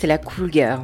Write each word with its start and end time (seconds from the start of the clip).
C'est 0.00 0.06
la 0.06 0.16
cool 0.16 0.50
girl. 0.50 0.80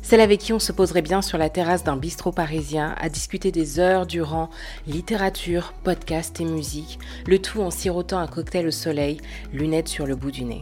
Celle 0.00 0.20
avec 0.20 0.38
qui 0.38 0.52
on 0.52 0.60
se 0.60 0.70
poserait 0.70 1.02
bien 1.02 1.22
sur 1.22 1.38
la 1.38 1.48
terrasse 1.48 1.82
d'un 1.82 1.96
bistrot 1.96 2.30
parisien 2.30 2.94
à 3.00 3.08
discuter 3.08 3.50
des 3.50 3.80
heures 3.80 4.06
durant 4.06 4.48
littérature, 4.86 5.74
podcast 5.82 6.40
et 6.40 6.44
musique, 6.44 7.00
le 7.26 7.40
tout 7.40 7.62
en 7.62 7.72
sirotant 7.72 8.20
un 8.20 8.28
cocktail 8.28 8.68
au 8.68 8.70
soleil, 8.70 9.20
lunettes 9.52 9.88
sur 9.88 10.06
le 10.06 10.14
bout 10.14 10.30
du 10.30 10.44
nez. 10.44 10.60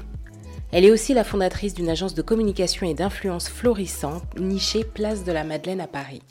Elle 0.72 0.86
est 0.86 0.90
aussi 0.90 1.12
la 1.12 1.22
fondatrice 1.22 1.74
d'une 1.74 1.90
agence 1.90 2.14
de 2.14 2.22
communication 2.22 2.86
et 2.86 2.94
d'influence 2.94 3.50
florissante 3.50 4.24
nichée 4.38 4.84
Place 4.84 5.22
de 5.24 5.32
la 5.32 5.44
Madeleine 5.44 5.82
à 5.82 5.86
Paris. 5.86 6.22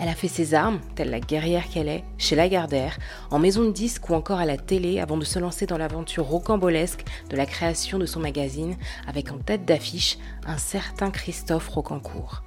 Elle 0.00 0.08
a 0.08 0.14
fait 0.14 0.28
ses 0.28 0.54
armes, 0.54 0.78
telle 0.94 1.10
la 1.10 1.18
guerrière 1.18 1.68
qu'elle 1.68 1.88
est, 1.88 2.04
chez 2.18 2.36
Lagardère, 2.36 2.98
en 3.30 3.40
maison 3.40 3.64
de 3.64 3.72
disques 3.72 4.08
ou 4.08 4.14
encore 4.14 4.38
à 4.38 4.46
la 4.46 4.56
télé 4.56 5.00
avant 5.00 5.16
de 5.16 5.24
se 5.24 5.40
lancer 5.40 5.66
dans 5.66 5.78
l'aventure 5.78 6.24
rocambolesque 6.24 7.04
de 7.30 7.36
la 7.36 7.46
création 7.46 7.98
de 7.98 8.06
son 8.06 8.20
magazine 8.20 8.76
avec 9.08 9.32
en 9.32 9.38
tête 9.38 9.64
d'affiche 9.64 10.18
un 10.46 10.56
certain 10.56 11.10
Christophe 11.10 11.68
Rocancourt. 11.68 12.44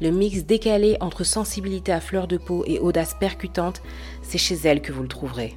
Le 0.00 0.10
mix 0.10 0.44
décalé 0.44 0.96
entre 1.00 1.22
sensibilité 1.22 1.92
à 1.92 2.00
fleur 2.00 2.26
de 2.26 2.36
peau 2.36 2.64
et 2.66 2.80
audace 2.80 3.14
percutante, 3.14 3.80
c'est 4.22 4.38
chez 4.38 4.56
elle 4.64 4.82
que 4.82 4.92
vous 4.92 5.02
le 5.02 5.08
trouverez. 5.08 5.54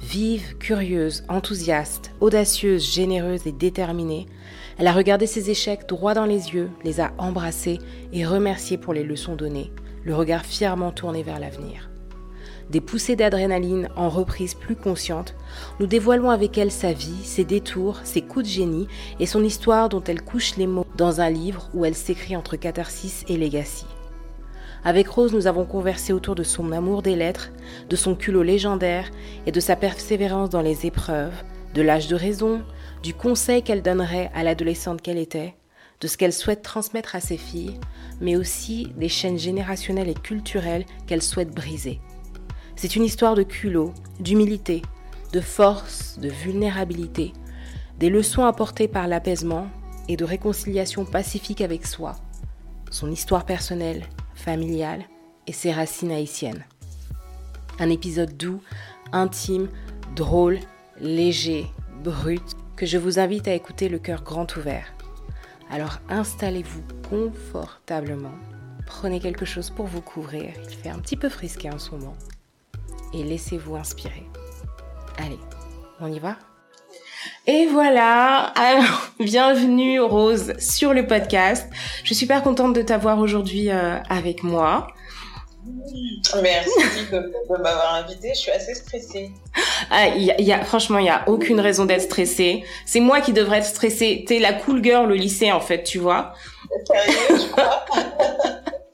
Vive, 0.00 0.56
curieuse, 0.56 1.24
enthousiaste, 1.28 2.12
audacieuse, 2.20 2.90
généreuse 2.90 3.46
et 3.46 3.52
déterminée, 3.52 4.24
elle 4.78 4.86
a 4.86 4.92
regardé 4.92 5.26
ses 5.26 5.50
échecs 5.50 5.86
droit 5.86 6.14
dans 6.14 6.24
les 6.24 6.54
yeux, 6.54 6.70
les 6.84 7.00
a 7.00 7.12
embrassés 7.18 7.80
et 8.14 8.24
remerciés 8.24 8.78
pour 8.78 8.94
les 8.94 9.02
leçons 9.02 9.34
données, 9.34 9.72
le 10.08 10.14
regard 10.14 10.46
fièrement 10.46 10.90
tourné 10.90 11.22
vers 11.22 11.38
l'avenir. 11.38 11.90
Des 12.70 12.80
poussées 12.80 13.14
d'adrénaline 13.14 13.90
en 13.94 14.08
reprise 14.08 14.54
plus 14.54 14.74
consciente, 14.74 15.34
nous 15.80 15.86
dévoilons 15.86 16.30
avec 16.30 16.56
elle 16.56 16.70
sa 16.70 16.94
vie, 16.94 17.22
ses 17.24 17.44
détours, 17.44 18.00
ses 18.04 18.22
coups 18.22 18.46
de 18.46 18.50
génie 18.50 18.88
et 19.20 19.26
son 19.26 19.44
histoire 19.44 19.90
dont 19.90 20.02
elle 20.02 20.22
couche 20.22 20.56
les 20.56 20.66
mots 20.66 20.86
dans 20.96 21.20
un 21.20 21.28
livre 21.28 21.68
où 21.74 21.84
elle 21.84 21.94
s'écrit 21.94 22.36
entre 22.36 22.56
catharsis 22.56 23.24
et 23.28 23.36
legacy. 23.36 23.84
Avec 24.82 25.08
Rose, 25.08 25.34
nous 25.34 25.46
avons 25.46 25.66
conversé 25.66 26.14
autour 26.14 26.34
de 26.34 26.42
son 26.42 26.72
amour 26.72 27.02
des 27.02 27.14
lettres, 27.14 27.50
de 27.90 27.96
son 27.96 28.14
culot 28.14 28.42
légendaire 28.42 29.10
et 29.44 29.52
de 29.52 29.60
sa 29.60 29.76
persévérance 29.76 30.48
dans 30.48 30.62
les 30.62 30.86
épreuves, 30.86 31.34
de 31.74 31.82
l'âge 31.82 32.08
de 32.08 32.16
raison, 32.16 32.62
du 33.02 33.12
conseil 33.12 33.62
qu'elle 33.62 33.82
donnerait 33.82 34.30
à 34.34 34.42
l'adolescente 34.42 35.02
qu'elle 35.02 35.18
était, 35.18 35.54
de 36.00 36.06
ce 36.06 36.16
qu'elle 36.16 36.32
souhaite 36.32 36.62
transmettre 36.62 37.16
à 37.16 37.20
ses 37.20 37.36
filles, 37.36 37.78
mais 38.20 38.36
aussi 38.36 38.92
des 38.96 39.08
chaînes 39.08 39.38
générationnelles 39.38 40.08
et 40.08 40.14
culturelles 40.14 40.86
qu'elle 41.06 41.22
souhaite 41.22 41.54
briser. 41.54 42.00
C'est 42.76 42.96
une 42.96 43.04
histoire 43.04 43.34
de 43.34 43.42
culot, 43.42 43.92
d'humilité, 44.20 44.82
de 45.32 45.40
force, 45.40 46.18
de 46.18 46.28
vulnérabilité, 46.28 47.32
des 47.98 48.10
leçons 48.10 48.44
apportées 48.44 48.88
par 48.88 49.08
l'apaisement 49.08 49.68
et 50.08 50.16
de 50.16 50.24
réconciliation 50.24 51.04
pacifique 51.04 51.60
avec 51.60 51.86
soi, 51.86 52.16
son 52.90 53.10
histoire 53.10 53.44
personnelle, 53.44 54.04
familiale 54.34 55.04
et 55.46 55.52
ses 55.52 55.72
racines 55.72 56.12
haïtiennes. 56.12 56.64
Un 57.78 57.90
épisode 57.90 58.36
doux, 58.36 58.60
intime, 59.12 59.68
drôle, 60.16 60.58
léger, 61.00 61.66
brut, 62.02 62.42
que 62.76 62.86
je 62.86 62.98
vous 62.98 63.18
invite 63.18 63.48
à 63.48 63.54
écouter 63.54 63.88
le 63.88 63.98
cœur 63.98 64.22
grand 64.22 64.56
ouvert. 64.56 64.94
Alors 65.70 65.98
installez-vous 66.08 66.82
confortablement, 67.10 68.34
prenez 68.86 69.20
quelque 69.20 69.44
chose 69.44 69.68
pour 69.68 69.86
vous 69.86 70.00
couvrir, 70.00 70.52
il 70.70 70.74
fait 70.74 70.88
un 70.88 70.98
petit 70.98 71.16
peu 71.16 71.28
frisqué 71.28 71.70
en 71.70 71.78
ce 71.78 71.90
moment, 71.90 72.16
et 73.12 73.22
laissez-vous 73.22 73.76
inspirer. 73.76 74.24
Allez, 75.18 75.38
on 76.00 76.10
y 76.10 76.18
va 76.18 76.36
et 77.46 77.66
voilà, 77.66 78.52
alors 78.54 79.10
bienvenue 79.20 80.00
Rose 80.00 80.54
sur 80.58 80.94
le 80.94 81.06
podcast. 81.06 81.68
Je 82.00 82.06
suis 82.06 82.14
super 82.14 82.42
contente 82.42 82.74
de 82.74 82.82
t'avoir 82.82 83.18
aujourd'hui 83.18 83.70
euh, 83.70 83.98
avec 84.08 84.42
moi. 84.42 84.88
Merci 86.42 87.06
de, 87.12 87.32
m'avoir 87.50 87.94
invité. 87.94 88.30
Je 88.34 88.38
suis 88.38 88.50
assez 88.50 88.74
stressée. 88.74 89.30
Ah, 89.90 90.08
y 90.08 90.52
a, 90.52 90.64
franchement, 90.64 90.98
il 90.98 91.06
y 91.06 91.10
a 91.10 91.24
aucune 91.28 91.60
raison 91.60 91.84
d'être 91.84 92.02
stressée. 92.02 92.64
C'est 92.84 93.00
moi 93.00 93.20
qui 93.20 93.32
devrais 93.32 93.58
être 93.58 93.66
stressée. 93.66 94.24
T'es 94.26 94.38
la 94.38 94.52
cool 94.52 94.82
girl 94.82 95.10
au 95.10 95.14
lycée, 95.14 95.52
en 95.52 95.60
fait, 95.60 95.82
tu 95.84 95.98
vois. 95.98 96.34
Sérieux, 96.86 97.18
je 97.30 97.52
crois? 97.52 97.84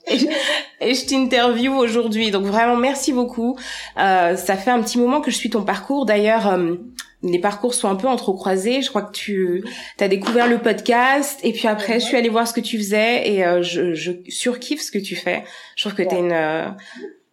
et, 0.84 0.94
je 0.94 1.06
t'interview 1.06 1.72
aujourd'hui. 1.72 2.30
Donc 2.30 2.44
vraiment, 2.44 2.76
merci 2.76 3.12
beaucoup. 3.12 3.58
Euh, 3.98 4.36
ça 4.36 4.56
fait 4.56 4.70
un 4.70 4.82
petit 4.82 4.98
moment 4.98 5.20
que 5.20 5.30
je 5.30 5.36
suis 5.36 5.50
ton 5.50 5.62
parcours. 5.62 6.06
D'ailleurs, 6.06 6.48
euh, 6.48 6.74
les 7.22 7.38
parcours 7.38 7.74
sont 7.74 7.88
un 7.88 7.96
peu 7.96 8.06
entrecroisés. 8.06 8.82
Je 8.82 8.88
crois 8.90 9.02
que 9.02 9.12
tu 9.12 9.64
as 10.00 10.08
découvert 10.08 10.46
le 10.46 10.58
podcast 10.58 11.40
et 11.42 11.52
puis 11.52 11.66
après, 11.68 12.00
je 12.00 12.04
suis 12.04 12.16
allée 12.16 12.28
voir 12.28 12.46
ce 12.46 12.52
que 12.52 12.60
tu 12.60 12.76
faisais 12.76 13.28
et 13.30 13.44
euh, 13.44 13.62
je, 13.62 13.94
je 13.94 14.12
surkiffe 14.28 14.82
ce 14.82 14.90
que 14.90 14.98
tu 14.98 15.16
fais. 15.16 15.44
Je 15.76 15.84
trouve 15.84 15.94
que 15.94 16.08
tu 16.08 16.14
es 16.14 16.18
une 16.18 16.32
euh, 16.32 16.68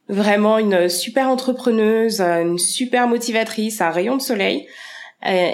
vraiment 0.08 0.58
une 0.58 0.90
super 0.90 1.30
entrepreneuse, 1.30 2.22
une 2.22 2.58
super 2.58 3.08
motivatrice, 3.08 3.82
un 3.82 3.92
rayon 3.92 4.18
de 4.18 4.22
soleil. 4.22 4.68
Euh, 5.26 5.54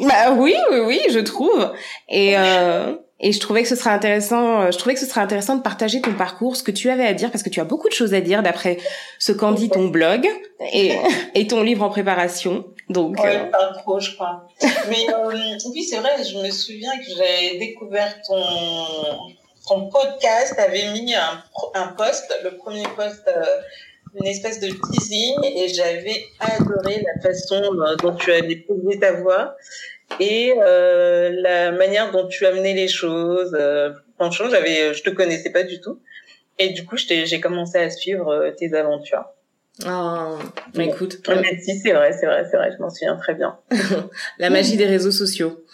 bah 0.00 0.32
oui, 0.32 0.54
oui, 0.70 0.78
oui, 0.86 1.00
je 1.10 1.18
trouve. 1.18 1.72
Et 2.08 2.36
euh, 2.36 2.94
et 3.18 3.32
je 3.32 3.40
trouvais 3.40 3.62
que 3.62 3.68
ce 3.68 3.76
serait 3.76 3.90
intéressant, 3.90 4.62
euh, 4.62 4.70
je 4.70 4.78
trouvais 4.78 4.94
que 4.94 5.00
ce 5.00 5.06
serait 5.06 5.22
intéressant 5.22 5.56
de 5.56 5.62
partager 5.62 6.02
ton 6.02 6.12
parcours, 6.12 6.54
ce 6.54 6.62
que 6.62 6.70
tu 6.70 6.90
avais 6.90 7.06
à 7.06 7.14
dire, 7.14 7.30
parce 7.30 7.42
que 7.42 7.48
tu 7.48 7.60
as 7.60 7.64
beaucoup 7.64 7.88
de 7.88 7.94
choses 7.94 8.12
à 8.12 8.20
dire 8.20 8.42
d'après 8.42 8.76
ce 9.18 9.32
qu'en 9.32 9.52
dit 9.52 9.70
ton 9.70 9.88
blog 9.88 10.28
et, 10.72 10.96
et 11.34 11.46
ton 11.46 11.62
livre 11.62 11.82
en 11.82 11.88
préparation. 11.88 12.66
Donc, 12.90 13.18
ouais, 13.22 13.36
euh... 13.36 13.50
pas 13.50 13.72
trop, 13.78 13.98
je 14.00 14.14
crois. 14.14 14.46
Mais 14.62 15.06
euh, 15.08 15.56
oui, 15.72 15.82
c'est 15.82 15.96
vrai, 15.96 16.22
je 16.24 16.38
me 16.38 16.50
souviens 16.50 16.92
que 16.98 17.10
j'avais 17.16 17.58
découvert 17.58 18.20
ton, 18.28 18.42
ton 19.66 19.88
podcast, 19.88 20.54
avait 20.58 20.92
mis 20.92 21.14
un, 21.14 21.42
un 21.74 21.88
post, 21.88 22.30
le 22.44 22.56
premier 22.58 22.84
post, 22.96 23.22
euh, 23.28 23.42
une 24.20 24.26
espèce 24.26 24.60
de 24.60 24.68
teasing, 24.68 25.36
et 25.42 25.68
j'avais 25.68 26.26
adoré 26.38 27.02
la 27.02 27.22
façon 27.22 27.62
dont 28.02 28.14
tu 28.14 28.30
as 28.30 28.42
découvert 28.42 29.00
ta 29.00 29.12
voix 29.12 29.56
et 30.20 30.54
euh, 30.58 31.30
la 31.30 31.72
manière 31.72 32.10
dont 32.12 32.26
tu 32.26 32.46
amenais 32.46 32.74
les 32.74 32.88
choses. 32.88 33.56
Euh, 33.58 33.92
franchement, 34.16 34.48
j'avais, 34.50 34.94
je 34.94 35.02
te 35.02 35.10
connaissais 35.10 35.50
pas 35.50 35.62
du 35.62 35.80
tout, 35.80 36.00
et 36.58 36.70
du 36.70 36.84
coup, 36.84 36.96
j'ai 36.96 37.40
commencé 37.40 37.78
à 37.78 37.90
suivre 37.90 38.28
euh, 38.28 38.50
tes 38.50 38.74
aventures. 38.74 39.24
Oh, 39.86 40.38
mais 40.74 40.86
écoute. 40.86 41.20
Mais 41.28 41.58
si, 41.60 41.78
c'est 41.78 41.92
vrai, 41.92 42.12
c'est 42.18 42.26
vrai, 42.26 42.46
c'est 42.50 42.56
vrai, 42.56 42.72
je 42.74 42.82
m'en 42.82 42.88
souviens 42.88 43.16
très 43.16 43.34
bien. 43.34 43.58
la 44.38 44.48
magie 44.48 44.76
des 44.76 44.86
réseaux 44.86 45.10
sociaux. 45.10 45.64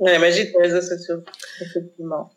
La 0.00 0.18
magie 0.18 0.50
des 0.50 0.58
réseaux 0.58 0.80
sociaux, 0.80 1.22
effectivement. 1.60 2.32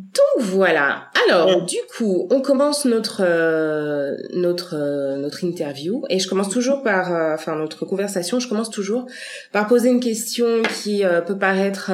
Donc 0.00 0.44
voilà. 0.44 1.10
Alors, 1.26 1.62
du 1.64 1.76
coup, 1.94 2.26
on 2.30 2.40
commence 2.40 2.86
notre 2.86 3.22
euh, 3.22 4.16
notre 4.32 4.74
euh, 4.74 5.16
notre 5.16 5.44
interview 5.44 6.04
et 6.08 6.18
je 6.18 6.28
commence 6.28 6.48
toujours 6.48 6.82
par 6.82 7.12
euh, 7.12 7.34
enfin 7.34 7.56
notre 7.56 7.84
conversation, 7.84 8.40
je 8.40 8.48
commence 8.48 8.70
toujours 8.70 9.06
par 9.52 9.66
poser 9.66 9.90
une 9.90 10.00
question 10.00 10.62
qui 10.82 11.02
peut 11.26 11.38
paraître 11.38 11.90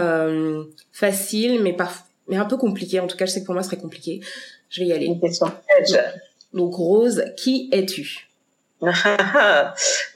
facile 0.92 1.62
mais 1.62 1.72
pas 1.72 1.90
mais 2.28 2.36
un 2.36 2.44
peu 2.44 2.56
compliquée. 2.56 3.00
En 3.00 3.06
tout 3.06 3.16
cas, 3.16 3.26
je 3.26 3.32
sais 3.32 3.40
que 3.40 3.46
pour 3.46 3.54
moi, 3.54 3.62
ce 3.62 3.70
serait 3.70 3.80
compliqué. 3.80 4.20
Je 4.70 4.80
vais 4.80 4.86
y 4.86 4.92
aller. 4.92 5.06
Une 5.06 5.20
question. 5.20 5.50
Donc, 6.52 6.74
Rose, 6.74 7.24
qui 7.36 7.68
es-tu? 7.72 8.28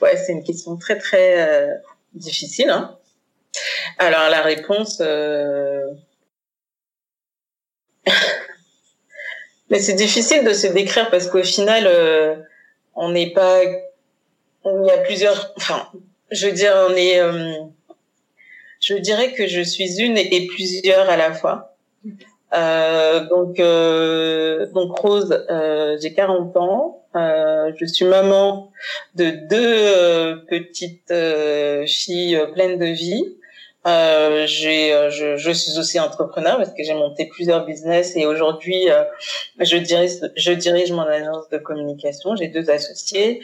Ouais, 0.01 0.17
c'est 0.17 0.31
une 0.31 0.43
question 0.43 0.77
très 0.77 0.97
très 0.97 1.81
difficile. 2.13 2.69
Hein. 2.69 2.95
Alors 3.97 4.29
la 4.29 4.41
réponse 4.41 5.01
mais 9.69 9.79
c'est 9.79 9.93
difficile 9.93 10.43
de 10.43 10.53
se 10.53 10.67
décrire 10.67 11.09
parce 11.09 11.27
qu'au 11.27 11.43
final, 11.43 11.83
euh, 11.87 12.35
on 12.95 13.11
n'est 13.11 13.31
pas. 13.31 13.61
Il 13.63 14.85
y 14.85 14.91
a 14.91 14.97
plusieurs. 14.99 15.53
Enfin, 15.57 15.87
je 16.31 16.47
veux 16.47 16.53
dire, 16.53 16.73
on 16.89 16.95
est. 16.95 17.19
Euh, 17.19 17.53
je 18.79 18.95
dirais 18.95 19.33
que 19.33 19.47
je 19.47 19.61
suis 19.61 20.01
une 20.01 20.17
et 20.17 20.47
plusieurs 20.47 21.09
à 21.09 21.17
la 21.17 21.33
fois. 21.33 21.75
Euh, 22.53 23.27
donc, 23.29 23.59
euh, 23.59 24.65
donc 24.73 24.97
Rose, 24.99 25.45
euh, 25.49 25.97
j'ai 26.01 26.13
40 26.13 26.57
ans. 26.57 27.03
je 27.15 27.85
suis 27.85 28.05
maman 28.05 28.71
de 29.15 29.29
deux 29.49 30.45
petites 30.47 31.13
filles 31.87 32.39
pleines 32.53 32.79
de 32.79 32.87
vie. 32.87 33.37
Euh, 33.87 34.45
j'ai, 34.45 34.93
euh, 34.93 35.09
je, 35.09 35.37
je, 35.37 35.51
suis 35.51 35.79
aussi 35.79 35.99
entrepreneur 35.99 36.57
parce 36.57 36.69
que 36.69 36.83
j'ai 36.83 36.93
monté 36.93 37.25
plusieurs 37.25 37.65
business 37.65 38.15
et 38.15 38.27
aujourd'hui 38.27 38.91
euh, 38.91 39.03
je 39.59 39.75
dirige, 39.75 40.11
je 40.35 40.51
dirige 40.51 40.91
mon 40.91 41.01
agence 41.01 41.49
de 41.49 41.57
communication. 41.57 42.35
J'ai 42.35 42.47
deux 42.47 42.69
associés. 42.69 43.41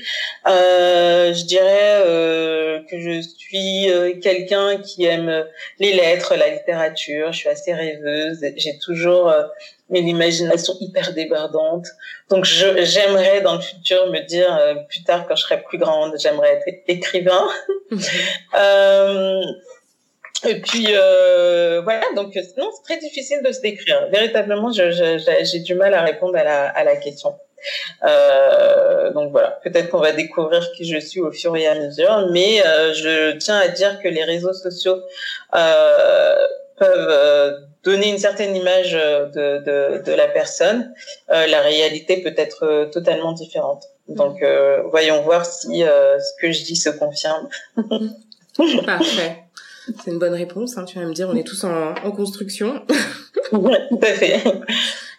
Euh, 0.48 1.34
je 1.34 1.44
dirais 1.44 2.04
euh, 2.06 2.82
que 2.88 3.00
je 3.00 3.20
suis 3.22 3.88
quelqu'un 4.22 4.78
qui 4.78 5.06
aime 5.06 5.46
les 5.80 5.94
lettres, 5.94 6.36
la 6.36 6.50
littérature. 6.50 7.32
Je 7.32 7.38
suis 7.38 7.50
assez 7.50 7.74
rêveuse. 7.74 8.46
J'ai 8.58 8.78
toujours 8.78 9.34
mais 9.90 10.02
l'imagination 10.02 10.74
hyper 10.82 11.14
débordante. 11.14 11.88
Donc 12.30 12.46
je, 12.46 12.84
j'aimerais 12.84 13.42
dans 13.42 13.56
le 13.56 13.62
futur 13.62 14.12
me 14.12 14.20
dire 14.20 14.86
plus 14.90 15.04
tard 15.04 15.26
quand 15.28 15.36
je 15.36 15.44
serai 15.44 15.64
plus 15.64 15.78
grande, 15.78 16.14
j'aimerais 16.20 16.62
être 16.68 16.78
écrivain. 16.88 17.48
euh, 18.60 19.42
Et 20.46 20.62
puis 20.62 20.88
euh, 20.90 21.82
voilà, 21.84 22.06
donc 22.16 22.36
non, 22.58 22.70
c'est 22.76 22.84
très 22.84 22.98
difficile 22.98 23.42
de 23.44 23.52
se 23.52 23.62
décrire. 23.62 24.08
Véritablement, 24.12 24.72
j'ai 24.72 25.60
du 25.60 25.76
mal 25.76 25.94
à 25.94 26.02
répondre 26.02 26.38
à 26.38 26.44
la, 26.44 26.68
à 26.70 26.84
la 26.84 26.96
question. 26.96 27.36
Euh, 28.04 29.12
donc 29.14 29.32
voilà, 29.32 29.60
peut-être 29.64 29.90
qu'on 29.90 30.00
va 30.00 30.12
découvrir 30.12 30.72
qui 30.74 30.86
je 30.86 31.00
suis 31.00 31.22
au 31.22 31.32
fur 31.32 31.56
et 31.56 31.68
à 31.68 31.76
mesure, 31.76 32.28
mais 32.32 32.66
euh, 32.66 32.94
je 32.94 33.38
tiens 33.38 33.58
à 33.58 33.68
dire 33.68 34.00
que 34.00 34.08
les 34.08 34.24
réseaux 34.24 34.54
sociaux 34.54 35.02
euh, 35.56 36.36
peuvent 36.78 37.10
euh, 37.10 37.58
donner 37.84 38.10
une 38.10 38.20
certaine 38.20 38.56
image 38.56 38.94
de, 38.94 39.64
de, 39.64 40.04
de 40.04 40.12
la 40.12 40.28
personne. 40.28 40.94
la 41.30 41.62
réalité 41.62 42.22
peut 42.22 42.36
être 42.38 42.90
totalement 42.92 43.32
différente. 43.32 43.86
Donc 44.08 44.44
voyons 44.92 45.22
voir 45.22 45.46
si 45.46 45.80
ce 45.82 46.42
que 46.42 46.52
je 46.52 46.64
dis 46.64 46.76
se 46.76 46.90
confirme. 46.90 47.48
Parfait. 48.86 49.47
C'est 50.04 50.12
une 50.12 50.20
bonne 50.20 50.34
réponse. 50.34 50.78
Hein, 50.78 50.86
tu 50.86 51.00
vas 51.00 51.06
me 51.06 51.14
dire, 51.14 51.30
on 51.30 51.36
est 51.36 51.46
tous 51.46 51.64
en, 51.64 51.94
en 52.04 52.12
construction. 52.12 52.84
ouais, 53.52 53.88
tout 53.90 54.00
à 54.02 54.14
fait. 54.14 54.42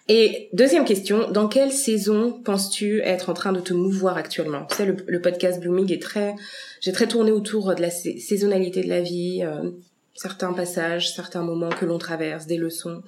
Et 0.09 0.49
deuxième 0.55 0.87
question, 0.87 1.31
dans 1.31 1.49
quelle 1.49 1.71
saison 1.71 2.33
penses-tu 2.33 3.03
être 3.03 3.29
en 3.29 3.35
train 3.35 3.53
de 3.53 3.61
te 3.61 3.75
mouvoir 3.75 4.17
actuellement? 4.17 4.65
Tu 4.71 4.77
sais, 4.77 4.87
le, 4.87 5.21
podcast 5.21 5.61
Blooming 5.61 5.93
est 5.93 6.01
très, 6.01 6.35
j'ai 6.81 6.93
très 6.93 7.07
tourné 7.07 7.31
autour 7.31 7.75
de 7.75 7.83
la 7.83 7.91
saisonnalité 7.91 8.83
de 8.83 8.89
la 8.89 9.03
vie, 9.03 9.43
euh, 9.45 9.71
certains 10.15 10.55
passages, 10.55 11.15
certains 11.15 11.43
moments 11.43 11.69
que 11.69 11.85
l'on 11.85 11.99
traverse, 11.99 12.47
des 12.47 12.57
leçons. 12.57 13.03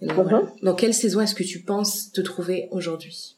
Mhm. 0.00 0.52
Dans 0.62 0.74
quelle 0.74 0.94
saison 0.94 1.20
est-ce 1.20 1.34
que 1.34 1.42
tu 1.42 1.62
penses 1.62 2.12
te 2.12 2.20
trouver 2.20 2.68
aujourd'hui? 2.70 3.36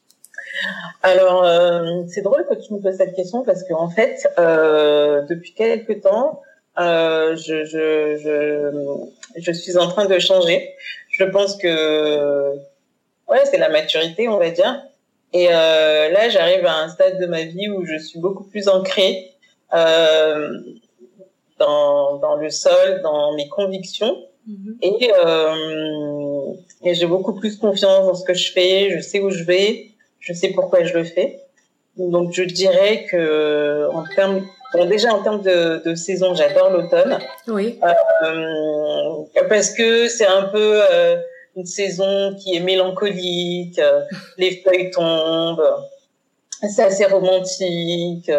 Alors, 1.01 1.43
euh, 1.45 2.03
c'est 2.07 2.21
drôle 2.21 2.45
que 2.47 2.55
tu 2.55 2.73
me 2.73 2.79
poses 2.79 2.97
cette 2.97 3.15
question 3.15 3.43
parce 3.43 3.63
qu'en 3.63 3.83
en 3.83 3.89
fait, 3.89 4.27
euh, 4.37 5.23
depuis 5.23 5.53
quelques 5.53 6.01
temps, 6.01 6.41
je, 6.79 7.65
je, 7.65 8.17
je, 8.23 9.41
je, 9.41 9.51
suis 9.51 9.77
en 9.77 9.89
train 9.89 10.05
de 10.05 10.19
changer. 10.19 10.73
Je 11.09 11.23
pense 11.25 11.57
que 11.57 12.55
ouais, 13.29 13.45
c'est 13.45 13.57
la 13.57 13.69
maturité, 13.69 14.27
on 14.27 14.37
va 14.37 14.49
dire. 14.49 14.81
Et 15.33 15.47
euh, 15.49 16.09
là, 16.09 16.29
j'arrive 16.29 16.65
à 16.65 16.77
un 16.77 16.89
stade 16.89 17.19
de 17.19 17.25
ma 17.27 17.43
vie 17.43 17.69
où 17.69 17.85
je 17.85 17.97
suis 17.97 18.19
beaucoup 18.19 18.43
plus 18.43 18.67
ancrée 18.67 19.31
euh, 19.73 20.59
dans, 21.59 22.17
dans 22.17 22.35
le 22.35 22.49
sol, 22.49 23.01
dans 23.03 23.35
mes 23.35 23.47
convictions. 23.47 24.25
Mm-hmm. 24.49 24.77
Et, 24.81 25.11
euh, 25.25 26.53
et 26.83 26.95
j'ai 26.95 27.05
beaucoup 27.05 27.33
plus 27.33 27.57
confiance 27.57 28.07
dans 28.07 28.15
ce 28.15 28.23
que 28.23 28.33
je 28.33 28.51
fais. 28.51 28.89
Je 28.89 29.01
sais 29.01 29.19
où 29.19 29.29
je 29.29 29.43
vais. 29.43 29.91
Je 30.19 30.33
sais 30.33 30.49
pourquoi 30.49 30.83
je 30.83 30.93
le 30.93 31.03
fais. 31.03 31.39
Donc, 31.97 32.33
je 32.33 32.43
dirais 32.43 33.05
que 33.09 33.87
en 33.93 34.03
termes 34.15 34.47
Bon, 34.73 34.85
déjà 34.85 35.13
en 35.13 35.23
termes 35.23 35.41
de, 35.41 35.81
de 35.83 35.95
saison, 35.95 36.35
j'adore 36.35 36.69
l'automne. 36.69 37.17
Oui. 37.47 37.79
Euh, 38.23 39.43
parce 39.49 39.71
que 39.71 40.07
c'est 40.07 40.27
un 40.27 40.43
peu 40.43 40.81
euh, 40.91 41.17
une 41.55 41.65
saison 41.65 42.35
qui 42.35 42.55
est 42.55 42.59
mélancolique, 42.59 43.79
euh, 43.79 44.01
les 44.37 44.57
feuilles 44.57 44.91
tombent, 44.91 45.63
c'est 46.69 46.83
assez 46.83 47.05
romantique. 47.05 48.31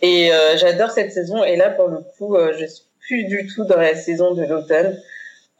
Et 0.00 0.32
euh, 0.32 0.56
j'adore 0.56 0.90
cette 0.90 1.12
saison. 1.12 1.44
Et 1.44 1.56
là, 1.56 1.70
pour 1.70 1.88
le 1.88 1.98
coup, 2.16 2.36
euh, 2.36 2.54
je 2.58 2.66
suis 2.66 2.84
plus 3.00 3.24
du 3.24 3.46
tout 3.54 3.64
dans 3.64 3.76
la 3.76 3.94
saison 3.94 4.34
de 4.34 4.44
l'automne. 4.44 4.98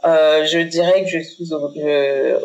je 0.05 0.63
dirais 0.63 1.05
que 1.05 1.11
je 1.11 1.19
suis 1.19 1.53
au, 1.53 1.73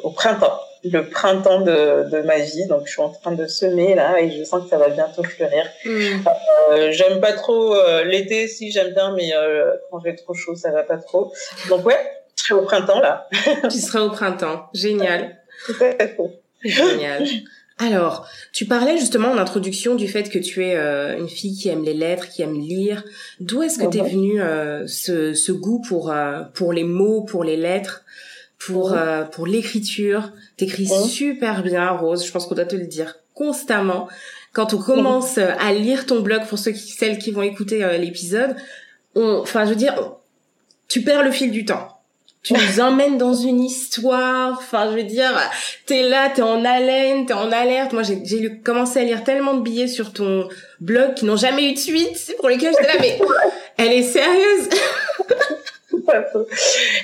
au 0.03 0.12
printemps 0.12 0.59
le 0.83 1.07
printemps 1.10 1.62
de, 1.62 2.10
de, 2.10 2.22
ma 2.22 2.39
vie. 2.39 2.66
Donc, 2.68 2.83
je 2.86 2.92
suis 2.92 3.01
en 3.01 3.10
train 3.10 3.31
de 3.31 3.45
semer 3.48 3.95
là 3.95 4.19
et 4.19 4.31
je 4.31 4.44
sens 4.44 4.63
que 4.63 4.69
ça 4.69 4.78
va 4.78 4.89
bientôt 4.89 5.24
fleurir. 5.24 5.66
Mm. 5.86 5.89
Euh, 6.72 6.92
j'aime 6.92 7.19
pas 7.19 7.33
trop 7.33 7.75
l'été, 8.06 8.48
si 8.48 8.72
j'aime 8.72 8.94
bien, 8.94 9.13
mais 9.16 9.33
euh, 9.36 9.72
quand 9.89 10.00
j'ai 10.04 10.16
trop 10.16 10.33
chaud, 10.33 10.56
ça 10.56 10.72
va 10.72 10.83
pas 10.83 10.98
trop. 10.98 11.31
Donc, 11.69 11.86
ouais, 11.86 12.00
je 12.36 12.44
serai 12.44 12.60
au 12.60 12.63
printemps 12.63 13.00
là. 13.00 13.28
tu 13.69 13.78
seras 13.78 14.01
au 14.01 14.10
printemps. 14.10 14.69
Génial. 14.74 15.38
Génial. 16.63 17.25
Alors, 17.81 18.28
tu 18.54 18.66
parlais 18.66 18.98
justement 18.98 19.30
en 19.30 19.38
introduction 19.38 19.95
du 19.95 20.07
fait 20.07 20.30
que 20.30 20.38
tu 20.38 20.63
es 20.63 20.75
euh, 20.75 21.18
une 21.18 21.28
fille 21.28 21.57
qui 21.57 21.68
aime 21.68 21.83
les 21.83 21.95
lettres, 21.95 22.30
qui 22.30 22.44
aime 22.44 22.54
lire. 22.54 23.04
D'où 23.39 23.63
est-ce 23.63 23.80
que 23.80 23.88
t'es 23.88 24.07
venu 24.07 24.39
euh, 24.39 24.86
ce, 24.86 25.33
ce, 25.33 25.51
goût 25.51 25.81
pour 25.88 26.12
euh, 26.12 26.44
pour 26.54 26.74
les 26.74 26.83
mots, 26.83 27.22
pour 27.24 27.44
les 27.44 27.57
lettres, 27.57 28.04
pour 28.60 28.95
pour 29.31 29.48
l'écriture 29.48 30.31
T'écris 30.66 30.88
super 31.10 31.63
bien, 31.63 31.90
Rose. 31.92 32.25
Je 32.25 32.31
pense 32.31 32.46
qu'on 32.46 32.56
doit 32.56 32.66
te 32.66 32.75
le 32.75 32.88
dire 32.88 33.16
constamment. 33.34 34.08
Quand 34.54 34.74
on 34.74 34.78
commence 34.78 35.38
à 35.38 35.74
lire 35.74 36.06
ton 36.06 36.19
blog, 36.19 36.46
pour 36.48 36.60
ceux 36.60 36.72
qui, 36.72 36.92
celles 36.92 37.18
qui 37.18 37.31
vont 37.31 37.42
écouter 37.42 37.98
l'épisode, 37.98 38.56
enfin, 39.16 39.66
je 39.66 39.69
veux 39.69 39.75
dire, 39.75 39.96
tu 40.88 41.02
perds 41.02 41.24
le 41.24 41.31
fil 41.31 41.52
du 41.52 41.66
temps 41.66 42.02
tu 42.44 42.54
nous 42.54 42.80
emmènes 42.80 43.18
dans 43.18 43.34
une 43.34 43.63
histoire. 43.63 44.58
Enfin, 44.58 44.90
je 44.92 44.98
veux 44.98 45.04
dire, 45.04 45.31
t'es 45.86 46.04
là, 46.04 46.30
t'es 46.34 46.42
en 46.42 46.66
haleine, 46.66 47.25
t'es 47.25 47.34
en 47.34 47.52
alerte. 47.52 47.94
Moi, 47.94 48.04
j'ai 48.04 48.60
commencé 48.64 49.00
à 49.00 49.04
lire 49.04 49.24
tellement 49.24 49.54
de 49.54 49.62
billets 49.62 49.88
sur 49.88 50.12
ton 50.12 50.50
blog 50.80 51.14
qui 51.14 51.25
n'ont 51.25 51.38
jamais 51.38 51.69
eu 51.69 51.74
de 51.74 51.80
suite, 51.80 52.36
pour 52.40 52.50
lesquels 52.50 52.74
j'étais 52.78 52.94
là, 52.94 53.00
mais 53.00 53.19
elle 53.78 53.94
est 53.94 54.04
sérieuse. 54.04 54.69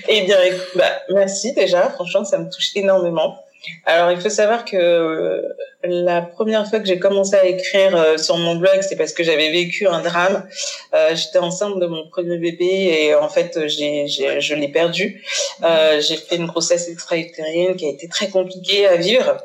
eh 0.08 0.22
bien, 0.22 0.38
bah, 0.76 0.92
merci 1.10 1.54
déjà. 1.54 1.90
Franchement, 1.90 2.26
ça 2.26 2.40
me 2.40 2.50
touche 2.50 2.72
énormément. 2.76 3.38
Alors, 3.86 4.12
il 4.12 4.20
faut 4.20 4.30
savoir 4.30 4.66
que 4.66 4.78
euh, 4.78 5.42
la 5.84 6.22
première 6.22 6.68
fois 6.68 6.80
que 6.80 6.86
j'ai 6.86 7.00
commencé 7.00 7.36
à 7.36 7.46
écrire 7.46 7.96
euh, 7.96 8.18
sur 8.18 8.38
mon 8.38 8.56
blog, 8.56 8.82
c'est 8.82 8.96
parce 8.96 9.14
que 9.14 9.24
j'avais 9.24 9.52
vécu 9.52 9.88
un 9.88 10.02
drame. 10.02 10.48
Euh, 10.94 11.16
J'étais 11.16 11.40
enceinte 11.40 11.80
de 11.80 11.86
mon 11.86 12.08
premier 12.08 12.38
bébé 12.38 12.66
et 12.66 13.16
en 13.16 13.30
fait, 13.30 13.68
j'ai, 13.68 14.08
je 14.08 14.56
l'ai 14.56 14.68
perdu. 14.70 15.24
Euh, 15.64 16.00
j'ai 16.00 16.18
fait 16.18 16.36
une 16.38 16.48
grossesse 16.48 16.88
extra-utérine 16.90 17.76
qui 17.76 17.86
a 17.86 17.90
été 17.90 18.08
très 18.08 18.30
compliquée 18.30 18.88
à 18.88 18.96
vivre. 18.96 19.38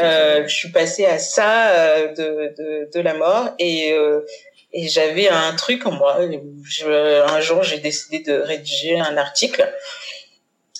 Euh, 0.00 0.46
je 0.46 0.54
suis 0.54 0.70
passée 0.72 1.06
à 1.06 1.18
ça 1.18 2.06
de, 2.08 2.54
de, 2.58 2.90
de 2.92 3.00
la 3.00 3.14
mort 3.14 3.50
et 3.58 3.94
et 4.72 4.86
j'avais 4.88 5.28
un 5.28 5.52
truc 5.56 5.84
en 5.86 5.90
moi. 5.90 6.20
Je, 6.64 7.22
un 7.28 7.40
jour, 7.40 7.62
j'ai 7.62 7.78
décidé 7.78 8.20
de 8.20 8.34
rédiger 8.34 9.00
un 9.00 9.16
article. 9.16 9.68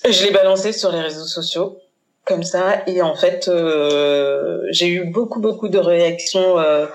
Je 0.08 0.24
l'ai 0.24 0.30
balancé 0.30 0.72
sur 0.72 0.92
les 0.92 1.00
réseaux 1.00 1.26
sociaux 1.26 1.80
comme 2.30 2.44
ça. 2.44 2.82
Et 2.86 3.02
en 3.02 3.16
fait 3.16 3.48
euh, 3.48 4.60
j'ai 4.70 4.86
eu 4.86 5.04
beaucoup 5.04 5.40
beaucoup 5.40 5.68
de 5.68 5.78
réactions 5.78 6.58
euh, 6.58 6.86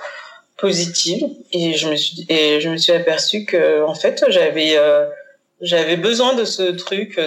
positives. 0.58 1.26
Et 1.52 1.74
je 1.74 1.90
me 1.90 1.98
suis 1.98 2.26
et 2.30 2.62
je 2.62 2.70
me 2.70 2.78
suis 2.78 2.94
aperçue 2.94 3.46
que 3.46 3.84
en 3.84 3.94
fait 3.94 4.24
j'avais 4.30 4.78
euh, 4.78 5.06
j'avais 5.62 5.98
besoin 5.98 6.34
de 6.36 6.46
ce 6.46 6.64
truc 6.64 7.20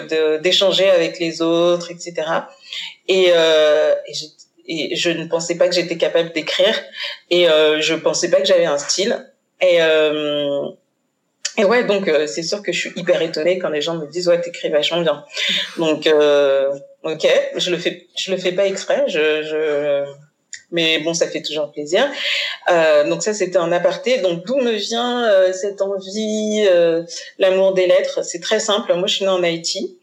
d'échanger 0.42 0.88
avec 0.88 1.18
les 1.18 1.42
autres 1.42 1.90
etc 1.90 2.12
et, 3.08 3.32
et, 4.70 4.96
je, 4.96 5.10
ne 5.10 5.26
pensais 5.26 5.56
pas 5.56 5.66
que 5.66 5.74
j'étais 5.74 5.96
capable 5.96 6.30
d'écrire. 6.32 6.74
Et 7.30 7.46
je 7.46 7.94
pensais 7.94 8.30
pas 8.30 8.38
que 8.38 8.46
j'avais 8.46 8.66
un 8.66 8.76
style. 8.76 9.12
Et 9.62 9.78
et 11.56 11.64
ouais, 11.64 11.84
donc 11.84 12.10
c'est 12.26 12.42
sûr 12.42 12.62
que 12.62 12.70
je 12.70 12.78
suis 12.78 12.92
hyper 12.96 13.22
étonnée 13.22 13.58
quand 13.58 13.70
les 13.70 13.80
gens 13.80 13.96
me 13.96 14.06
disent 14.06 14.28
ouais 14.28 14.40
t'écris 14.42 14.68
vachement 14.68 15.00
bien. 15.00 15.24
Donc 15.78 16.06
Ok, 17.04 17.28
je 17.56 17.70
le 17.70 17.78
fais, 17.78 18.08
je 18.16 18.32
le 18.32 18.36
fais 18.36 18.50
pas 18.50 18.66
exprès, 18.66 19.04
je, 19.06 19.42
je... 19.42 20.04
mais 20.72 20.98
bon, 20.98 21.14
ça 21.14 21.28
fait 21.28 21.42
toujours 21.42 21.70
plaisir. 21.70 22.10
Euh, 22.70 23.08
donc 23.08 23.22
ça, 23.22 23.32
c'était 23.32 23.58
un 23.58 23.70
aparté. 23.70 24.18
Donc 24.18 24.44
d'où 24.44 24.56
me 24.56 24.72
vient 24.72 25.24
euh, 25.24 25.52
cette 25.52 25.80
envie, 25.80 26.66
euh, 26.68 27.04
l'amour 27.38 27.74
des 27.74 27.86
lettres? 27.86 28.24
C'est 28.24 28.40
très 28.40 28.58
simple. 28.58 28.92
Moi, 28.94 29.06
je 29.06 29.14
suis 29.14 29.24
née 29.24 29.30
en 29.30 29.42
Haïti. 29.44 29.98